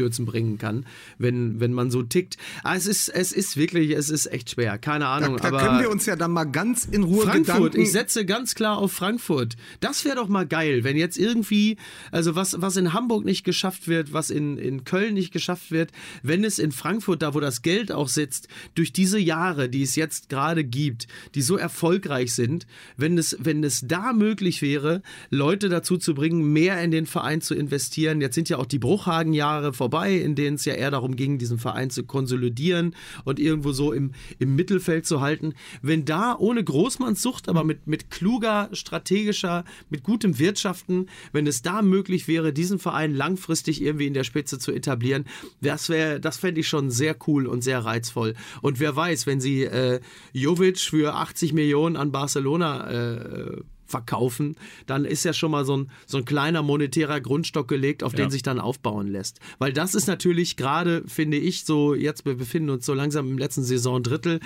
Zusammenstürzen 0.00 0.26
bringen 0.26 0.58
kann, 0.58 0.86
wenn, 1.18 1.60
wenn 1.60 1.72
man 1.72 1.90
so 1.90 2.02
tickt. 2.02 2.36
Ah, 2.62 2.76
es, 2.76 2.86
ist, 2.86 3.08
es 3.08 3.32
ist 3.32 3.56
wirklich, 3.56 3.90
es 3.90 4.10
ist 4.10 4.26
echt 4.26 4.50
schwer. 4.50 4.78
Keine 4.78 5.04
Da, 5.04 5.16
Ahnung. 5.16 5.36
da 5.36 5.48
aber 5.48 5.58
können 5.58 5.80
wir 5.80 5.90
uns 5.90 6.06
ja 6.06 6.16
dann 6.16 6.32
mal 6.32 6.44
ganz 6.44 6.84
in 6.84 7.02
Ruhe 7.02 7.24
Frankfurt, 7.24 7.56
Gedanken... 7.72 7.80
ich 7.80 7.92
setze 7.92 8.24
ganz 8.24 8.54
klar 8.54 8.78
auf 8.78 8.92
Frankfurt. 8.92 9.56
Das 9.80 10.04
wäre 10.04 10.16
doch 10.16 10.28
mal 10.28 10.46
geil, 10.46 10.84
wenn 10.84 10.96
jetzt 10.96 11.18
irgendwie, 11.18 11.76
also 12.10 12.34
was, 12.34 12.60
was 12.60 12.76
in 12.76 12.92
Hamburg 12.92 13.24
nicht 13.24 13.44
geschafft 13.44 13.88
wird, 13.88 14.12
was 14.12 14.30
in, 14.30 14.56
in 14.56 14.84
Köln 14.84 15.14
nicht 15.14 15.32
geschafft 15.32 15.70
wird, 15.70 15.90
wenn 16.22 16.44
es 16.44 16.58
in 16.58 16.72
Frankfurt, 16.72 17.22
da 17.22 17.34
wo 17.34 17.40
das 17.40 17.62
Geld 17.62 17.92
auch 17.92 18.08
sitzt, 18.08 18.48
durch 18.74 18.92
diese 18.92 19.18
Jahre, 19.18 19.68
die 19.68 19.82
es 19.82 19.96
jetzt 19.96 20.28
gerade 20.28 20.64
gibt, 20.64 21.06
die 21.34 21.42
so 21.42 21.56
erfolgreich 21.56 22.34
sind, 22.34 22.66
wenn 22.96 23.18
es, 23.18 23.36
wenn 23.40 23.64
es 23.64 23.82
da 23.86 24.12
möglich 24.12 24.62
wäre, 24.62 25.02
Leute 25.30 25.68
dazu 25.68 25.96
zu 25.98 26.14
bringen, 26.14 26.52
mehr 26.52 26.82
in 26.82 26.90
den 26.90 27.06
Verein 27.06 27.40
zu 27.40 27.54
investieren. 27.54 28.20
Jetzt 28.20 28.34
sind 28.34 28.48
ja 28.48 28.58
auch 28.58 28.66
die 28.66 28.78
Bruchhagen-Jahre 28.78 29.72
vorbei, 29.72 29.89
in 29.90 30.34
denen 30.34 30.56
es 30.56 30.64
ja 30.64 30.74
eher 30.74 30.90
darum 30.90 31.16
ging, 31.16 31.38
diesen 31.38 31.58
Verein 31.58 31.90
zu 31.90 32.04
konsolidieren 32.04 32.94
und 33.24 33.38
irgendwo 33.38 33.72
so 33.72 33.92
im, 33.92 34.12
im 34.38 34.54
Mittelfeld 34.54 35.06
zu 35.06 35.20
halten. 35.20 35.54
Wenn 35.82 36.04
da 36.04 36.36
ohne 36.38 36.62
Großmannssucht, 36.62 37.48
aber 37.48 37.64
mit, 37.64 37.86
mit 37.86 38.10
kluger, 38.10 38.68
strategischer, 38.72 39.64
mit 39.88 40.02
gutem 40.02 40.38
Wirtschaften, 40.38 41.06
wenn 41.32 41.46
es 41.46 41.62
da 41.62 41.82
möglich 41.82 42.28
wäre, 42.28 42.52
diesen 42.52 42.78
Verein 42.78 43.14
langfristig 43.14 43.82
irgendwie 43.82 44.06
in 44.06 44.14
der 44.14 44.24
Spitze 44.24 44.58
zu 44.58 44.72
etablieren, 44.72 45.24
das 45.60 45.88
wäre, 45.88 46.20
das 46.20 46.38
fände 46.38 46.60
ich 46.60 46.68
schon 46.68 46.90
sehr 46.90 47.16
cool 47.26 47.46
und 47.46 47.62
sehr 47.62 47.84
reizvoll. 47.84 48.34
Und 48.62 48.80
wer 48.80 48.94
weiß, 48.94 49.26
wenn 49.26 49.40
sie 49.40 49.64
äh, 49.64 50.00
Jovic 50.32 50.78
für 50.78 51.14
80 51.14 51.52
Millionen 51.52 51.96
an 51.96 52.12
Barcelona 52.12 52.90
äh, 52.90 53.62
verkaufen, 53.90 54.56
dann 54.86 55.04
ist 55.04 55.24
ja 55.24 55.32
schon 55.32 55.50
mal 55.50 55.64
so 55.64 55.76
ein, 55.76 55.90
so 56.06 56.18
ein 56.18 56.24
kleiner 56.24 56.62
monetärer 56.62 57.20
Grundstock 57.20 57.68
gelegt, 57.68 58.02
auf 58.02 58.12
Ja. 58.12 58.18
den 58.24 58.30
sich 58.30 58.42
dann 58.42 58.58
aufbauen 58.60 59.08
lässt. 59.08 59.40
Weil 59.58 59.72
das 59.72 59.94
ist 59.94 60.06
natürlich 60.06 60.56
gerade, 60.56 61.02
finde 61.06 61.36
ich, 61.36 61.64
so, 61.64 61.94
jetzt 61.94 62.24
wir 62.24 62.34
befinden 62.36 62.70
uns 62.70 62.86
so 62.86 62.94
langsam 62.94 63.28
im 63.28 63.38
letzten 63.38 63.62
Saisondrittel, 63.64 64.40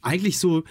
eigentlich 0.00 0.38
so 0.38 0.64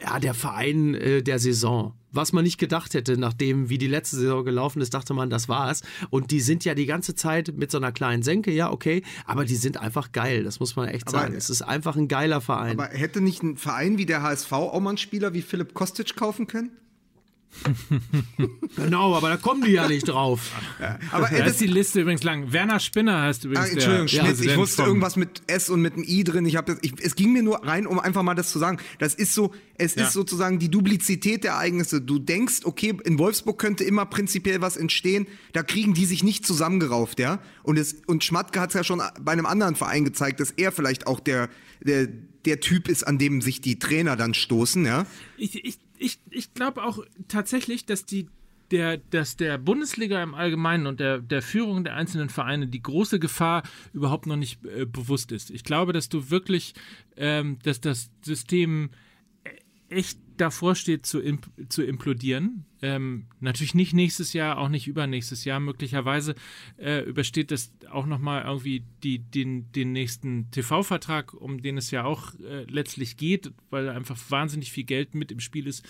ja, 0.00 0.20
der 0.20 0.34
Verein 0.34 0.94
äh, 0.94 1.22
der 1.22 1.38
Saison. 1.38 1.94
Was 2.16 2.32
man 2.32 2.44
nicht 2.44 2.58
gedacht 2.58 2.94
hätte, 2.94 3.16
nachdem 3.18 3.68
wie 3.68 3.78
die 3.78 3.86
letzte 3.86 4.16
Saison 4.16 4.44
gelaufen 4.44 4.80
ist, 4.80 4.94
dachte 4.94 5.14
man, 5.14 5.30
das 5.30 5.48
war's. 5.48 5.82
Und 6.10 6.30
die 6.30 6.40
sind 6.40 6.64
ja 6.64 6.74
die 6.74 6.86
ganze 6.86 7.14
Zeit 7.14 7.52
mit 7.56 7.70
so 7.70 7.78
einer 7.78 7.92
kleinen 7.92 8.22
Senke, 8.22 8.50
ja, 8.52 8.70
okay, 8.72 9.02
aber 9.26 9.44
die 9.44 9.54
sind 9.56 9.76
einfach 9.76 10.12
geil, 10.12 10.42
das 10.42 10.58
muss 10.60 10.76
man 10.76 10.88
echt 10.88 11.08
Aber- 11.08 11.18
sagen. 11.18 11.34
Es 11.34 11.50
ist 11.50 11.62
einfach 11.62 11.96
ein 11.96 12.08
geiler 12.08 12.40
Verein. 12.40 12.78
Aber 12.80 12.88
hätte 12.88 13.20
nicht 13.20 13.42
ein 13.42 13.56
Verein 13.56 13.98
wie 13.98 14.06
der 14.06 14.22
HSV 14.22 14.50
auch 14.52 14.80
mal 14.80 14.90
einen 14.90 14.98
Spieler 14.98 15.34
wie 15.34 15.42
Philipp 15.42 15.74
Kostic 15.74 16.16
kaufen 16.16 16.46
können? 16.46 16.70
genau, 18.76 19.14
aber 19.14 19.30
da 19.30 19.36
kommen 19.36 19.62
die 19.62 19.72
ja 19.72 19.88
nicht 19.88 20.08
drauf. 20.08 20.52
Aber 21.10 21.28
Da 21.28 21.36
äh, 21.36 21.48
ist 21.48 21.60
die 21.60 21.66
Liste 21.66 22.00
übrigens 22.00 22.22
lang. 22.22 22.52
Werner 22.52 22.80
Spinner 22.80 23.22
heißt 23.22 23.44
Ah, 23.44 23.48
übrigens 23.48 23.70
Entschuldigung, 23.70 24.06
der 24.06 24.08
Schmitz, 24.08 24.20
ich 24.20 24.28
Präsident 24.36 24.58
wusste 24.58 24.82
irgendwas 24.82 25.16
mit 25.16 25.42
S 25.46 25.70
und 25.70 25.80
mit 25.80 25.94
einem 25.94 26.04
I 26.04 26.24
drin. 26.24 26.44
Ich 26.46 26.56
hab 26.56 26.66
das, 26.66 26.78
ich, 26.82 26.92
es 27.00 27.14
ging 27.16 27.32
mir 27.32 27.42
nur 27.42 27.64
rein, 27.64 27.86
um 27.86 27.98
einfach 27.98 28.22
mal 28.22 28.34
das 28.34 28.50
zu 28.50 28.58
sagen. 28.58 28.78
Das 28.98 29.14
ist 29.14 29.34
so, 29.34 29.54
es 29.78 29.94
Ja. 29.94 30.06
ist 30.06 30.12
sozusagen 30.12 30.58
die 30.58 30.70
Duplizität 30.70 31.44
der 31.44 31.52
Ereignisse. 31.52 32.00
Du 32.00 32.18
denkst, 32.18 32.60
okay, 32.64 32.94
in 33.04 33.18
Wolfsburg 33.18 33.58
könnte 33.58 33.84
immer 33.84 34.06
prinzipiell 34.06 34.60
was 34.60 34.76
entstehen. 34.76 35.26
Da 35.52 35.62
kriegen 35.62 35.94
die 35.94 36.04
sich 36.04 36.22
nicht 36.22 36.46
zusammengerauft, 36.46 37.18
ja. 37.18 37.40
Und 37.62 37.78
es, 37.78 37.96
und 38.06 38.22
Schmatke 38.24 38.60
hat 38.60 38.70
es 38.70 38.74
ja 38.74 38.84
schon 38.84 39.02
bei 39.20 39.32
einem 39.32 39.46
anderen 39.46 39.76
Verein 39.76 40.04
gezeigt, 40.04 40.40
dass 40.40 40.50
er 40.50 40.72
vielleicht 40.72 41.06
auch 41.06 41.20
der, 41.20 41.48
der, 41.80 42.06
der 42.44 42.60
Typ 42.60 42.88
ist, 42.88 43.06
an 43.06 43.18
dem 43.18 43.40
sich 43.40 43.60
die 43.60 43.78
Trainer 43.78 44.16
dann 44.16 44.34
stoßen, 44.34 44.84
ja. 44.84 45.06
Ich, 45.36 45.64
ich, 45.64 45.78
ich, 45.98 46.20
ich 46.30 46.54
glaube 46.54 46.82
auch 46.84 46.98
tatsächlich, 47.28 47.86
dass 47.86 48.04
die 48.04 48.28
der, 48.70 48.96
dass 48.98 49.36
der 49.36 49.58
Bundesliga 49.58 50.22
im 50.22 50.34
Allgemeinen 50.34 50.86
und 50.86 51.00
der, 51.00 51.18
der 51.18 51.42
Führung 51.42 51.84
der 51.84 51.94
einzelnen 51.94 52.28
Vereine 52.28 52.66
die 52.66 52.82
große 52.82 53.18
Gefahr 53.18 53.62
überhaupt 53.92 54.26
noch 54.26 54.36
nicht 54.36 54.64
äh, 54.64 54.86
bewusst 54.86 55.32
ist. 55.32 55.50
Ich 55.50 55.64
glaube, 55.64 55.92
dass 55.92 56.08
du 56.08 56.30
wirklich, 56.30 56.74
ähm, 57.16 57.58
dass 57.62 57.80
das 57.80 58.10
System 58.22 58.90
äh, 59.44 59.50
echt 59.94 60.18
davor 60.36 60.74
steht 60.74 61.06
zu, 61.06 61.20
imp 61.20 61.46
zu 61.68 61.82
implodieren. 61.82 62.64
Ähm, 62.82 63.26
natürlich 63.40 63.74
nicht 63.74 63.92
nächstes 63.94 64.32
Jahr, 64.32 64.58
auch 64.58 64.68
nicht 64.68 64.86
übernächstes 64.86 65.44
Jahr. 65.44 65.60
Möglicherweise 65.60 66.34
äh, 66.78 67.02
übersteht 67.04 67.50
das 67.50 67.72
auch 67.90 68.06
nochmal 68.06 68.44
irgendwie 68.44 68.84
die, 69.02 69.18
den, 69.18 69.70
den 69.72 69.92
nächsten 69.92 70.50
TV-Vertrag, 70.50 71.34
um 71.34 71.62
den 71.62 71.78
es 71.78 71.90
ja 71.90 72.04
auch 72.04 72.34
äh, 72.40 72.64
letztlich 72.70 73.16
geht, 73.16 73.52
weil 73.70 73.88
einfach 73.88 74.18
wahnsinnig 74.28 74.72
viel 74.72 74.84
Geld 74.84 75.14
mit 75.14 75.32
im 75.32 75.40
Spiel 75.40 75.66
ist. 75.66 75.84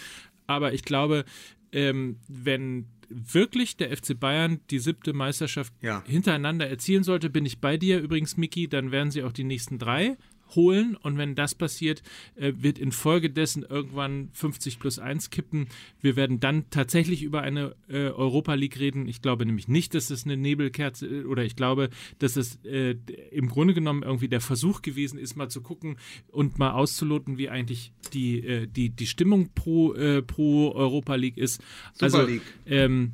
Aber 0.46 0.72
ich 0.72 0.82
glaube, 0.82 1.24
ähm, 1.72 2.18
wenn 2.28 2.86
wirklich 3.08 3.76
der 3.76 3.96
FC 3.96 4.18
Bayern 4.18 4.60
die 4.70 4.78
siebte 4.78 5.12
Meisterschaft 5.12 5.72
Ja. 5.80 6.02
hintereinander 6.06 6.68
erzielen 6.68 7.04
sollte, 7.04 7.30
bin 7.30 7.46
ich 7.46 7.60
bei 7.60 7.76
dir 7.76 8.00
übrigens, 8.00 8.36
Miki, 8.36 8.68
dann 8.68 8.90
werden 8.90 9.10
sie 9.10 9.22
auch 9.22 9.32
die 9.32 9.44
nächsten 9.44 9.78
drei 9.78 10.16
holen 10.54 10.96
und 10.96 11.18
wenn 11.18 11.34
das 11.34 11.54
passiert, 11.54 12.02
äh, 12.36 12.52
wird 12.56 12.78
infolgedessen 12.78 13.64
irgendwann 13.68 14.30
50 14.32 14.78
plus 14.78 14.98
1 14.98 15.30
kippen. 15.30 15.66
Wir 16.00 16.16
werden 16.16 16.40
dann 16.40 16.70
tatsächlich 16.70 17.22
über 17.22 17.42
eine 17.42 17.74
äh, 17.88 18.08
Europa 18.08 18.54
League 18.54 18.78
reden. 18.78 19.08
Ich 19.08 19.22
glaube 19.22 19.46
nämlich 19.46 19.68
nicht, 19.68 19.94
dass 19.94 20.10
es 20.10 20.24
eine 20.24 20.36
Nebelkerze 20.36 21.06
äh, 21.06 21.24
oder 21.24 21.44
ich 21.44 21.56
glaube, 21.56 21.90
dass 22.18 22.36
es 22.36 22.58
äh, 22.64 22.96
im 23.30 23.48
Grunde 23.48 23.74
genommen 23.74 24.02
irgendwie 24.02 24.28
der 24.28 24.40
Versuch 24.40 24.82
gewesen 24.82 25.18
ist, 25.18 25.36
mal 25.36 25.48
zu 25.48 25.60
gucken 25.60 25.96
und 26.28 26.58
mal 26.58 26.72
auszuloten, 26.72 27.38
wie 27.38 27.48
eigentlich 27.48 27.92
die, 28.12 28.40
äh, 28.40 28.66
die, 28.66 28.90
die 28.90 29.06
Stimmung 29.06 29.50
pro, 29.54 29.94
äh, 29.94 30.22
pro 30.22 30.72
Europa 30.72 31.14
League 31.14 31.38
ist. 31.38 31.62
also, 32.00 32.22
League. 32.22 32.42
Ähm, 32.66 33.12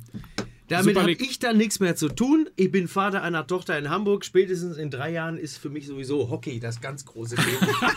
Damit 0.69 0.97
habe 0.97 1.11
ich 1.11 1.39
dann 1.39 1.57
nichts 1.57 1.79
mehr 1.79 1.95
zu 1.95 2.09
tun. 2.09 2.49
Ich 2.55 2.71
bin 2.71 2.87
Vater 2.87 3.21
einer 3.21 3.45
Tochter 3.45 3.77
in 3.77 3.89
Hamburg. 3.89 4.23
Spätestens 4.25 4.77
in 4.77 4.89
drei 4.89 5.11
Jahren 5.11 5.37
ist 5.37 5.57
für 5.57 5.69
mich 5.69 5.85
sowieso 5.87 6.29
Hockey 6.29 6.59
das 6.59 6.79
ganz 6.81 7.05
große 7.05 7.35
Thema. 7.35 7.91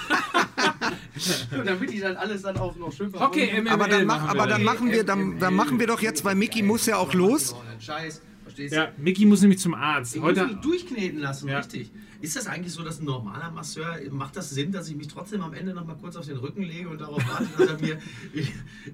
Und 1.58 1.66
damit 1.66 1.90
ich 1.92 2.00
dann 2.00 2.16
alles 2.16 2.42
dann 2.42 2.56
auch 2.58 2.76
noch 2.76 2.92
schön 2.92 3.12
Hockey, 3.18 3.46
MML 3.60 3.68
Aber 3.70 3.88
dann, 3.88 4.04
mach, 4.06 4.18
machen 4.18 4.28
aber 4.30 4.44
wir. 4.44 4.48
dann 4.48 4.64
machen 4.64 4.90
wir, 4.90 5.04
dann, 5.04 5.38
dann 5.38 5.54
machen 5.54 5.78
wir 5.80 5.86
doch 5.86 6.00
jetzt, 6.02 6.24
weil 6.24 6.34
Mickey 6.34 6.62
muss 6.62 6.86
ja 6.86 6.96
auch 6.96 7.14
los. 7.14 7.54
Scheiß, 7.80 8.20
verstehst 8.42 8.74
du? 8.74 8.78
Ja, 8.80 8.88
Miki 8.96 9.24
muss 9.24 9.40
nämlich 9.42 9.60
zum 9.60 9.74
Arzt. 9.74 10.14
Ich 10.16 10.20
muss 10.20 10.30
Heute, 10.30 10.46
mich 10.46 10.56
durchkneten 10.56 11.20
lassen, 11.20 11.48
Ja. 11.48 11.58
richtig. 11.58 11.90
Ist 12.26 12.34
das 12.34 12.48
eigentlich 12.48 12.72
so, 12.72 12.82
dass 12.82 12.98
ein 12.98 13.04
normaler 13.04 13.52
Masseur, 13.52 13.98
macht 14.10 14.34
das 14.36 14.50
Sinn, 14.50 14.72
dass 14.72 14.88
ich 14.88 14.96
mich 14.96 15.06
trotzdem 15.06 15.42
am 15.42 15.54
Ende 15.54 15.72
noch 15.72 15.86
mal 15.86 15.94
kurz 15.94 16.16
auf 16.16 16.26
den 16.26 16.36
Rücken 16.38 16.62
lege 16.62 16.88
und 16.88 17.00
darauf 17.00 17.22
warte, 17.28 17.46
dass 17.56 17.68
er 17.68 17.80
mir 17.80 17.98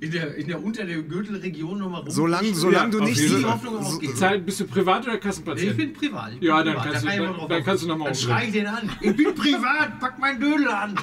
in 0.00 0.10
der, 0.10 0.34
in 0.34 0.48
der 0.48 0.62
unter 0.62 0.84
der 0.84 1.00
Gürtelregion 1.02 1.78
noch 1.78 1.88
mal 1.88 2.00
rum... 2.00 2.10
Solange, 2.10 2.54
solange 2.54 2.90
du 2.90 3.00
auf 3.00 3.08
nicht. 3.08 3.20
die. 3.20 3.42
Hoffnung 3.42 3.78
aufgeht. 3.78 4.18
Zeit, 4.18 4.44
bist 4.44 4.60
du 4.60 4.66
Privat- 4.66 5.04
oder 5.04 5.14
Nee, 5.14 5.20
Kassenpatient? 5.20 5.70
ich 5.70 5.76
bin 5.78 5.92
privat. 5.94 6.32
Ich 6.34 6.40
bin 6.40 6.48
Ja, 6.48 6.62
dann 6.62 6.74
privat. 6.74 6.92
kannst 6.92 7.06
Da 7.06 7.10
du- 7.10 7.16
kann 7.24 7.34
ich 7.40 7.46
dann- 7.48 7.64
kannst 7.64 7.82
du 7.84 7.88
noch 7.88 7.96
mal 7.96 8.04
Dann 8.04 8.14
schrei 8.16 8.44
ich 8.48 8.52
den 8.52 8.66
an. 8.66 8.90
Ich 9.00 9.16
bin 9.16 9.34
privat, 9.34 9.98
pack 9.98 10.18
meinen 10.18 10.38
Dödel 10.38 10.68
an. 10.68 10.94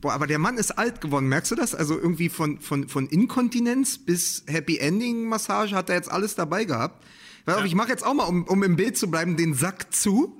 Boah, 0.00 0.12
aber 0.12 0.26
der 0.26 0.40
Mann 0.40 0.58
ist 0.58 0.72
alt 0.72 1.00
geworden, 1.00 1.28
merkst 1.28 1.52
du 1.52 1.54
das? 1.54 1.74
Also 1.74 1.96
irgendwie 1.96 2.28
von, 2.28 2.58
von, 2.60 2.88
von 2.88 3.06
Inkontinenz 3.06 3.98
bis 3.98 4.42
Happy 4.48 4.78
Ending 4.78 5.28
Massage 5.28 5.74
hat 5.76 5.88
er 5.88 5.94
jetzt 5.94 6.10
alles 6.10 6.34
dabei 6.34 6.64
gehabt. 6.64 7.04
Auf, 7.46 7.64
Ich 7.64 7.74
mache 7.74 7.88
jetzt 7.90 8.04
auch 8.04 8.12
mal, 8.14 8.24
um, 8.24 8.44
um 8.44 8.62
im 8.62 8.76
Bild 8.76 8.98
zu 8.98 9.10
bleiben, 9.10 9.36
den 9.36 9.54
Sack 9.54 9.92
zu. 9.94 10.37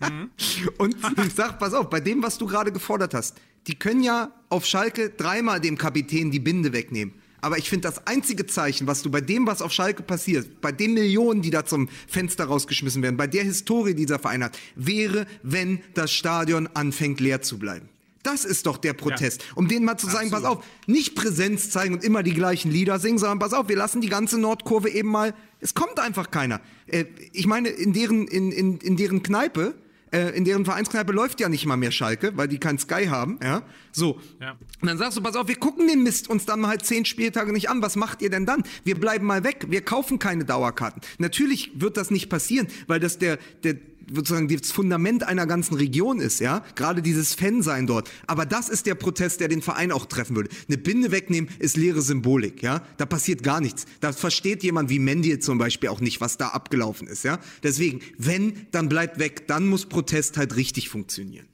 Und 0.78 0.96
sag, 1.34 1.58
pass 1.58 1.74
auf, 1.74 1.90
bei 1.90 2.00
dem, 2.00 2.22
was 2.22 2.38
du 2.38 2.46
gerade 2.46 2.72
gefordert 2.72 3.14
hast, 3.14 3.36
die 3.66 3.74
können 3.74 4.02
ja 4.02 4.32
auf 4.48 4.66
Schalke 4.66 5.10
dreimal 5.10 5.60
dem 5.60 5.78
Kapitän 5.78 6.30
die 6.30 6.40
Binde 6.40 6.72
wegnehmen. 6.72 7.14
Aber 7.40 7.58
ich 7.58 7.68
finde, 7.68 7.88
das 7.88 8.06
einzige 8.06 8.46
Zeichen, 8.46 8.86
was 8.86 9.02
du 9.02 9.10
bei 9.10 9.20
dem, 9.20 9.46
was 9.46 9.60
auf 9.60 9.70
Schalke 9.70 10.02
passiert, 10.02 10.62
bei 10.62 10.72
den 10.72 10.94
Millionen, 10.94 11.42
die 11.42 11.50
da 11.50 11.66
zum 11.66 11.90
Fenster 12.08 12.46
rausgeschmissen 12.46 13.02
werden, 13.02 13.18
bei 13.18 13.26
der 13.26 13.44
Historie, 13.44 13.90
die 13.90 14.06
dieser 14.06 14.18
Verein 14.18 14.42
hat, 14.42 14.58
wäre, 14.76 15.26
wenn 15.42 15.80
das 15.92 16.10
Stadion 16.10 16.68
anfängt 16.72 17.20
leer 17.20 17.42
zu 17.42 17.58
bleiben. 17.58 17.90
Das 18.22 18.46
ist 18.46 18.64
doch 18.64 18.78
der 18.78 18.94
Protest. 18.94 19.44
Um 19.54 19.68
denen 19.68 19.84
mal 19.84 19.98
zu 19.98 20.06
sagen, 20.06 20.30
pass 20.30 20.44
auf, 20.44 20.64
nicht 20.86 21.14
Präsenz 21.14 21.68
zeigen 21.68 21.92
und 21.92 22.02
immer 22.02 22.22
die 22.22 22.32
gleichen 22.32 22.70
Lieder 22.70 22.98
singen, 22.98 23.18
sondern 23.18 23.38
pass 23.38 23.52
auf, 23.52 23.68
wir 23.68 23.76
lassen 23.76 24.00
die 24.00 24.08
ganze 24.08 24.38
Nordkurve 24.40 24.88
eben 24.88 25.10
mal, 25.10 25.34
es 25.64 25.74
kommt 25.74 25.98
einfach 25.98 26.30
keiner. 26.30 26.60
Äh, 26.86 27.06
ich 27.32 27.46
meine, 27.46 27.70
in 27.70 27.94
deren, 27.94 28.28
in, 28.28 28.52
in, 28.52 28.78
in 28.78 28.96
deren 28.96 29.22
Kneipe, 29.22 29.74
äh, 30.12 30.36
in 30.36 30.44
deren 30.44 30.66
Vereinskneipe 30.66 31.10
läuft 31.10 31.40
ja 31.40 31.48
nicht 31.48 31.64
mal 31.64 31.78
mehr 31.78 31.90
Schalke, 31.90 32.36
weil 32.36 32.48
die 32.48 32.58
kein 32.58 32.78
Sky 32.78 33.06
haben, 33.06 33.40
ja. 33.42 33.62
So. 33.90 34.20
Ja. 34.40 34.58
Und 34.82 34.88
dann 34.88 34.98
sagst 34.98 35.16
du, 35.16 35.22
pass 35.22 35.36
auf, 35.36 35.48
wir 35.48 35.56
gucken 35.56 35.88
den 35.88 36.02
Mist 36.02 36.28
uns 36.28 36.44
dann 36.44 36.60
mal 36.60 36.68
halt 36.68 36.84
zehn 36.84 37.06
Spieltage 37.06 37.50
nicht 37.50 37.70
an. 37.70 37.80
Was 37.80 37.96
macht 37.96 38.20
ihr 38.20 38.28
denn 38.28 38.44
dann? 38.44 38.62
Wir 38.84 38.94
bleiben 39.00 39.26
mal 39.26 39.42
weg. 39.42 39.66
Wir 39.70 39.80
kaufen 39.80 40.18
keine 40.18 40.44
Dauerkarten. 40.44 41.00
Natürlich 41.16 41.80
wird 41.80 41.96
das 41.96 42.10
nicht 42.10 42.28
passieren, 42.28 42.68
weil 42.86 43.00
das 43.00 43.18
der, 43.18 43.38
der, 43.62 43.76
sozusagen 44.12 44.48
das 44.48 44.72
Fundament 44.72 45.22
einer 45.22 45.46
ganzen 45.46 45.74
Region 45.74 46.20
ist, 46.20 46.40
ja. 46.40 46.64
Gerade 46.74 47.02
dieses 47.02 47.34
Fansein 47.34 47.86
dort. 47.86 48.10
Aber 48.26 48.46
das 48.46 48.68
ist 48.68 48.86
der 48.86 48.94
Protest, 48.94 49.40
der 49.40 49.48
den 49.48 49.62
Verein 49.62 49.92
auch 49.92 50.06
treffen 50.06 50.36
würde. 50.36 50.50
Eine 50.68 50.78
Binde 50.78 51.10
wegnehmen 51.10 51.50
ist 51.58 51.76
leere 51.76 52.02
Symbolik, 52.02 52.62
ja. 52.62 52.82
Da 52.96 53.06
passiert 53.06 53.42
gar 53.42 53.60
nichts. 53.60 53.86
Da 54.00 54.12
versteht 54.12 54.62
jemand 54.62 54.90
wie 54.90 54.98
Mendy 54.98 55.38
zum 55.38 55.58
Beispiel 55.58 55.88
auch 55.88 56.00
nicht, 56.00 56.20
was 56.20 56.36
da 56.36 56.48
abgelaufen 56.48 57.06
ist, 57.06 57.24
ja. 57.24 57.38
Deswegen, 57.62 58.00
wenn, 58.18 58.66
dann 58.70 58.88
bleibt 58.88 59.18
weg. 59.18 59.46
Dann 59.48 59.66
muss 59.66 59.86
Protest 59.86 60.36
halt 60.36 60.56
richtig 60.56 60.88
funktionieren. 60.88 61.46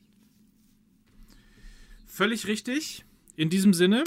Völlig 2.06 2.46
richtig. 2.46 3.04
In 3.36 3.48
diesem 3.48 3.72
Sinne. 3.72 4.04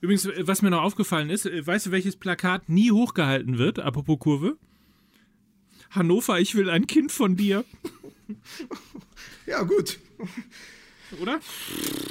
Übrigens, 0.00 0.26
äh, 0.26 0.46
was 0.46 0.62
mir 0.62 0.70
noch 0.70 0.82
aufgefallen 0.82 1.30
ist, 1.30 1.46
äh, 1.46 1.66
weißt 1.66 1.86
du, 1.86 1.90
welches 1.90 2.16
Plakat 2.16 2.68
nie 2.68 2.90
hochgehalten 2.90 3.58
wird, 3.58 3.78
apropos 3.78 4.18
Kurve? 4.18 4.58
Hannover, 5.90 6.40
ich 6.40 6.54
will 6.54 6.70
ein 6.70 6.86
Kind 6.86 7.12
von 7.12 7.36
dir. 7.36 7.64
Ja, 9.46 9.62
gut. 9.62 10.00
Oder? 11.22 11.38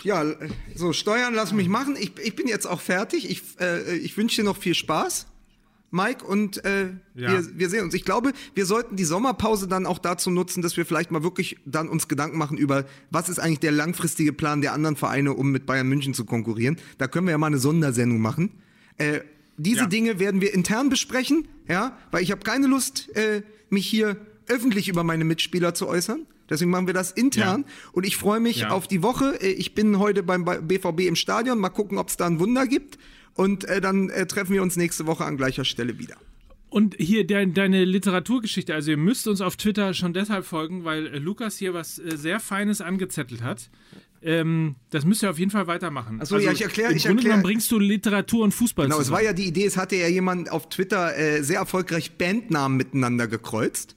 Ja, 0.03 0.23
so, 0.73 0.93
Steuern 0.93 1.33
lass 1.33 1.51
mich 1.51 1.67
machen. 1.67 1.97
Ich, 1.99 2.13
ich 2.17 2.35
bin 2.37 2.47
jetzt 2.47 2.65
auch 2.65 2.79
fertig. 2.79 3.29
Ich, 3.29 3.41
äh, 3.59 3.97
ich 3.97 4.15
wünsche 4.15 4.37
dir 4.37 4.45
noch 4.45 4.55
viel 4.55 4.73
Spaß, 4.73 5.27
Mike, 5.91 6.23
und 6.25 6.63
äh, 6.63 6.91
Ja. 7.13 7.33
wir, 7.33 7.59
wir 7.59 7.69
sehen 7.69 7.83
uns. 7.83 7.93
Ich 7.93 8.05
glaube, 8.05 8.31
wir 8.53 8.65
sollten 8.65 8.95
die 8.95 9.03
Sommerpause 9.03 9.67
dann 9.67 9.85
auch 9.85 9.99
dazu 9.99 10.29
nutzen, 10.31 10.61
dass 10.61 10.77
wir 10.77 10.85
vielleicht 10.85 11.11
mal 11.11 11.23
wirklich 11.23 11.57
dann 11.65 11.89
uns 11.89 12.07
Gedanken 12.07 12.37
machen 12.37 12.57
über, 12.57 12.85
was 13.11 13.27
ist 13.27 13.39
eigentlich 13.39 13.59
der 13.59 13.73
langfristige 13.73 14.31
Plan 14.31 14.61
der 14.61 14.71
anderen 14.71 14.95
Vereine, 14.95 15.33
um 15.33 15.51
mit 15.51 15.65
Bayern 15.65 15.87
München 15.89 16.13
zu 16.13 16.23
konkurrieren. 16.23 16.77
Da 16.97 17.07
können 17.09 17.27
wir 17.27 17.31
ja 17.31 17.37
mal 17.37 17.47
eine 17.47 17.57
Sondersendung 17.59 18.21
machen. 18.21 18.51
Äh, 18.97 19.19
diese 19.57 19.81
Ja. 19.81 19.85
Dinge 19.87 20.19
werden 20.19 20.41
wir 20.41 20.53
intern 20.53 20.89
besprechen, 20.89 21.47
ja, 21.67 21.97
weil 22.11 22.23
ich 22.23 22.31
habe 22.31 22.41
keine 22.41 22.67
Lust, 22.67 23.09
äh, 23.15 23.41
mich 23.69 23.87
hier 23.87 24.17
öffentlich 24.47 24.87
über 24.89 25.03
meine 25.03 25.23
Mitspieler 25.25 25.73
zu 25.73 25.87
äußern. 25.87 26.25
Deswegen 26.49 26.69
machen 26.69 26.85
wir 26.85 26.93
das 26.93 27.11
intern. 27.11 27.61
Ja. 27.67 27.73
Und 27.93 28.05
ich 28.05 28.17
freue 28.17 28.39
mich 28.39 28.57
Ja. 28.59 28.69
auf 28.69 28.87
die 28.87 29.01
Woche. 29.01 29.41
Äh, 29.41 29.53
Ich 29.53 29.73
bin 29.73 29.97
heute 29.97 30.21
beim 30.21 30.45
BVB 30.45 31.07
im 31.07 31.15
Stadion. 31.15 31.57
Mal 31.59 31.69
gucken, 31.69 31.97
ob 31.97 32.09
es 32.09 32.17
da 32.17 32.27
ein 32.27 32.39
Wunder 32.39 32.67
gibt. 32.67 32.99
Und 33.33 33.63
äh, 33.65 33.81
dann 33.81 34.09
äh, 34.11 34.27
treffen 34.27 34.53
wir 34.53 34.61
uns 34.61 34.75
nächste 34.77 35.07
Woche 35.07 35.25
an 35.25 35.37
gleicher 35.37 35.65
Stelle 35.65 35.97
wieder. 35.97 36.15
Und 36.69 36.95
hier 36.99 37.25
dein, 37.25 37.53
deine 37.53 37.83
Literaturgeschichte. 37.85 38.73
Also, 38.75 38.91
ihr 38.91 38.97
müsst 38.97 39.27
uns 39.27 39.41
auf 39.41 39.55
Twitter 39.55 39.93
schon 39.93 40.13
deshalb 40.13 40.45
folgen, 40.45 40.83
weil 40.83 41.07
äh, 41.07 41.17
Lukas 41.17 41.57
hier 41.57 41.73
was 41.73 41.97
äh, 41.99 42.15
sehr 42.17 42.39
Feines 42.39 42.79
angezettelt 42.81 43.41
hat. 43.41 43.69
Ähm, 44.25 44.75
das 44.89 45.05
müsst 45.05 45.23
ihr 45.23 45.29
auf 45.29 45.39
jeden 45.39 45.51
Fall 45.51 45.67
weitermachen. 45.67 46.19
Ach 46.21 46.25
so, 46.25 46.37
ja, 46.37 46.51
ich 46.51 46.61
erklär- 46.61 46.89
Im 46.89 46.97
ich 46.97 47.03
Grunde 47.03 47.19
erklär- 47.19 47.23
genommen 47.31 47.43
bringst 47.43 47.71
du 47.71 47.79
Literatur 47.79 48.43
und 48.43 48.53
Fußball 48.53 48.85
Genau, 48.87 48.97
es 48.97 49.05
zusammen. 49.05 49.15
war 49.17 49.23
ja 49.23 49.33
die 49.33 49.45
Idee, 49.45 49.65
es 49.65 49.77
hatte 49.77 49.95
ja 49.95 50.07
jemand 50.07 50.51
auf 50.51 50.67
Twitter 50.69 51.17
äh, 51.17 51.43
sehr 51.43 51.59
erfolgreich 51.59 52.17
Bandnamen 52.17 52.75
miteinander 52.77 53.27
gekreuzt. 53.27 53.95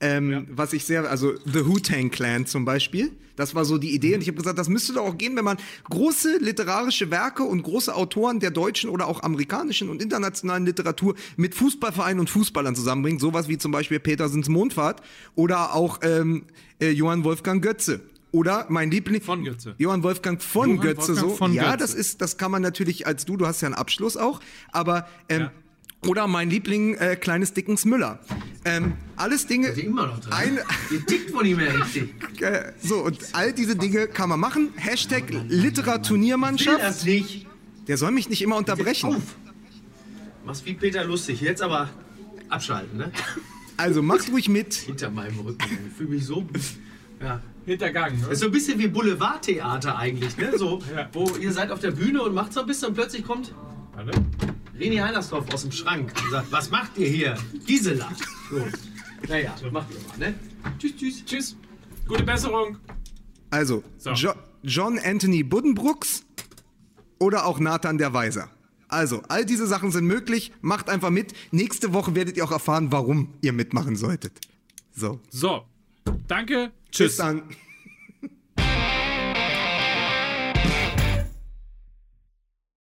Ähm, 0.00 0.46
Was 0.50 0.72
ich 0.74 0.84
sehr, 0.84 1.10
also 1.10 1.34
The 1.44 1.66
Wu-Tang 1.66 2.10
Clan 2.10 2.46
zum 2.46 2.64
Beispiel. 2.64 3.10
Das 3.34 3.54
war 3.56 3.64
so 3.64 3.78
die 3.78 3.94
Idee. 3.94 4.14
Und 4.14 4.20
ich 4.20 4.28
habe 4.28 4.36
gesagt, 4.36 4.58
das 4.58 4.68
müsste 4.68 4.92
doch 4.92 5.04
auch 5.04 5.18
gehen, 5.18 5.34
wenn 5.36 5.44
man 5.44 5.58
große 5.90 6.38
literarische 6.40 7.10
Werke 7.10 7.42
und 7.44 7.62
große 7.62 7.92
Autoren 7.94 8.38
der 8.40 8.50
deutschen 8.52 8.90
oder 8.90 9.06
auch 9.08 9.22
amerikanischen 9.24 9.88
und 9.88 10.00
internationalen 10.02 10.64
Literatur 10.66 11.14
mit 11.36 11.54
Fußballvereinen 11.56 12.20
und 12.20 12.30
Fußballern 12.30 12.74
zusammenbringt. 12.76 13.20
Sowas 13.20 13.48
wie 13.48 13.58
zum 13.58 13.72
Beispiel 13.72 13.98
Petersens 14.00 14.48
Mondfahrt 14.48 15.02
oder 15.34 15.74
auch 15.74 15.98
ähm, 16.02 16.44
äh, 16.80 16.90
Johann 16.90 17.24
Wolfgang 17.24 17.60
Götze. 17.62 18.00
Oder 18.30 18.66
mein 18.68 18.90
Liebling. 18.90 19.22
Von 19.22 19.44
Götze. 19.44 19.74
Johann 19.78 20.02
Wolfgang 20.02 20.42
von 20.42 20.68
Johann 20.70 20.80
Götze 20.82 21.08
Wolfgang 21.08 21.30
so. 21.30 21.36
von 21.36 21.52
ja, 21.54 21.64
Götze. 21.64 21.76
das 21.78 21.94
ist, 21.94 22.20
das 22.20 22.36
kann 22.36 22.50
man 22.50 22.60
natürlich 22.62 23.06
als 23.06 23.24
du, 23.24 23.36
du 23.36 23.46
hast 23.46 23.60
ja 23.62 23.66
einen 23.66 23.74
Abschluss 23.74 24.16
auch, 24.18 24.40
aber 24.70 25.08
ähm, 25.30 25.40
Ja. 25.42 25.52
oder 26.06 26.26
mein 26.26 26.50
Liebling 26.50 26.94
äh, 26.96 27.16
kleines 27.16 27.54
Dickens 27.54 27.84
Müller. 27.86 28.18
Ähm, 28.66 28.92
alles 29.16 29.46
Dinge. 29.46 29.72
Die 29.72 29.80
immer 29.80 30.06
noch 30.08 30.20
dran. 30.20 30.32
Ein, 30.34 30.58
Ihr 30.90 31.06
tickt 31.06 31.30
von 31.30 31.46
ihm 31.46 31.58
her 31.58 31.74
richtig. 31.80 32.10
äh, 32.42 32.72
so 32.82 32.96
und 32.98 33.18
all 33.32 33.52
diese 33.54 33.76
Dinge 33.76 34.08
kann 34.08 34.28
man 34.28 34.38
machen. 34.40 34.70
Hashtag 34.76 35.28
Will 35.30 35.40
das 35.48 35.50
Literaturniermannschaft. 35.50 37.04
nicht. 37.06 37.46
Der 37.86 37.96
soll 37.96 38.10
mich 38.10 38.28
nicht 38.28 38.42
immer 38.42 38.56
unterbrechen. 38.56 39.14
Auf. 39.14 39.22
Machst 40.44 40.66
wie 40.66 40.74
Peter 40.74 41.02
lustig. 41.04 41.40
Jetzt 41.40 41.62
aber 41.62 41.88
abschalten, 42.50 42.98
ne? 42.98 43.10
Also 43.78 44.02
macht 44.02 44.30
ruhig 44.30 44.48
mit. 44.50 44.74
Hinter 44.74 45.10
meinem 45.10 45.38
Rücken. 45.40 45.78
Ich 45.88 45.96
fühle 45.96 46.10
mich 46.10 46.26
so. 46.26 46.46
Ja. 47.22 47.40
Hintergangen. 47.68 48.20
Das 48.22 48.30
ist 48.32 48.40
so 48.40 48.46
ein 48.46 48.52
bisschen 48.52 48.78
wie 48.78 48.88
Boulevardtheater 48.88 49.96
eigentlich, 49.96 50.36
ne? 50.36 50.56
So, 50.56 50.80
Ja. 50.94 51.08
wo 51.12 51.28
ihr 51.36 51.52
seid 51.52 51.70
auf 51.70 51.80
der 51.80 51.90
Bühne 51.92 52.22
und 52.22 52.34
macht 52.34 52.52
so 52.52 52.60
ein 52.60 52.66
bisschen 52.66 52.88
und 52.88 52.94
plötzlich 52.94 53.24
kommt 53.24 53.54
Warte. 53.94 54.12
René 54.78 55.02
Heinersdorf 55.02 55.52
aus 55.52 55.62
dem 55.62 55.72
Schrank 55.72 56.12
und 56.24 56.30
sagt, 56.30 56.52
was 56.52 56.70
macht 56.70 56.96
ihr 56.98 57.08
hier? 57.08 57.36
Gisela. 57.66 58.08
So. 58.50 58.64
Naja, 59.28 59.54
macht 59.72 59.88
ihr 59.90 60.08
mal, 60.08 60.18
ne? 60.30 60.34
Tschüss, 60.78 60.96
tschüss. 60.96 61.24
Tschüss. 61.24 61.56
Gute 62.06 62.22
Besserung. 62.22 62.78
Also 63.50 63.82
So. 63.98 64.10
jo 64.12 64.32
John 64.62 64.98
Anthony 64.98 65.42
Buddenbrooks 65.42 66.24
oder 67.18 67.46
auch 67.46 67.58
Nathan 67.58 67.98
der 67.98 68.12
Weiser. 68.12 68.50
Also, 68.90 69.22
all 69.28 69.44
diese 69.44 69.66
Sachen 69.66 69.90
sind 69.90 70.06
möglich. 70.06 70.50
Macht 70.62 70.88
einfach 70.88 71.10
mit. 71.10 71.34
Nächste 71.50 71.92
Woche 71.92 72.14
werdet 72.14 72.36
ihr 72.38 72.44
auch 72.44 72.52
erfahren, 72.52 72.90
warum 72.90 73.34
ihr 73.42 73.52
mitmachen 73.52 73.96
solltet. 73.96 74.32
So, 74.94 75.20
So. 75.30 75.64
Danke. 76.26 76.70
bis 76.88 76.96
Tschüss. 76.96 77.16
dann. 77.16 77.42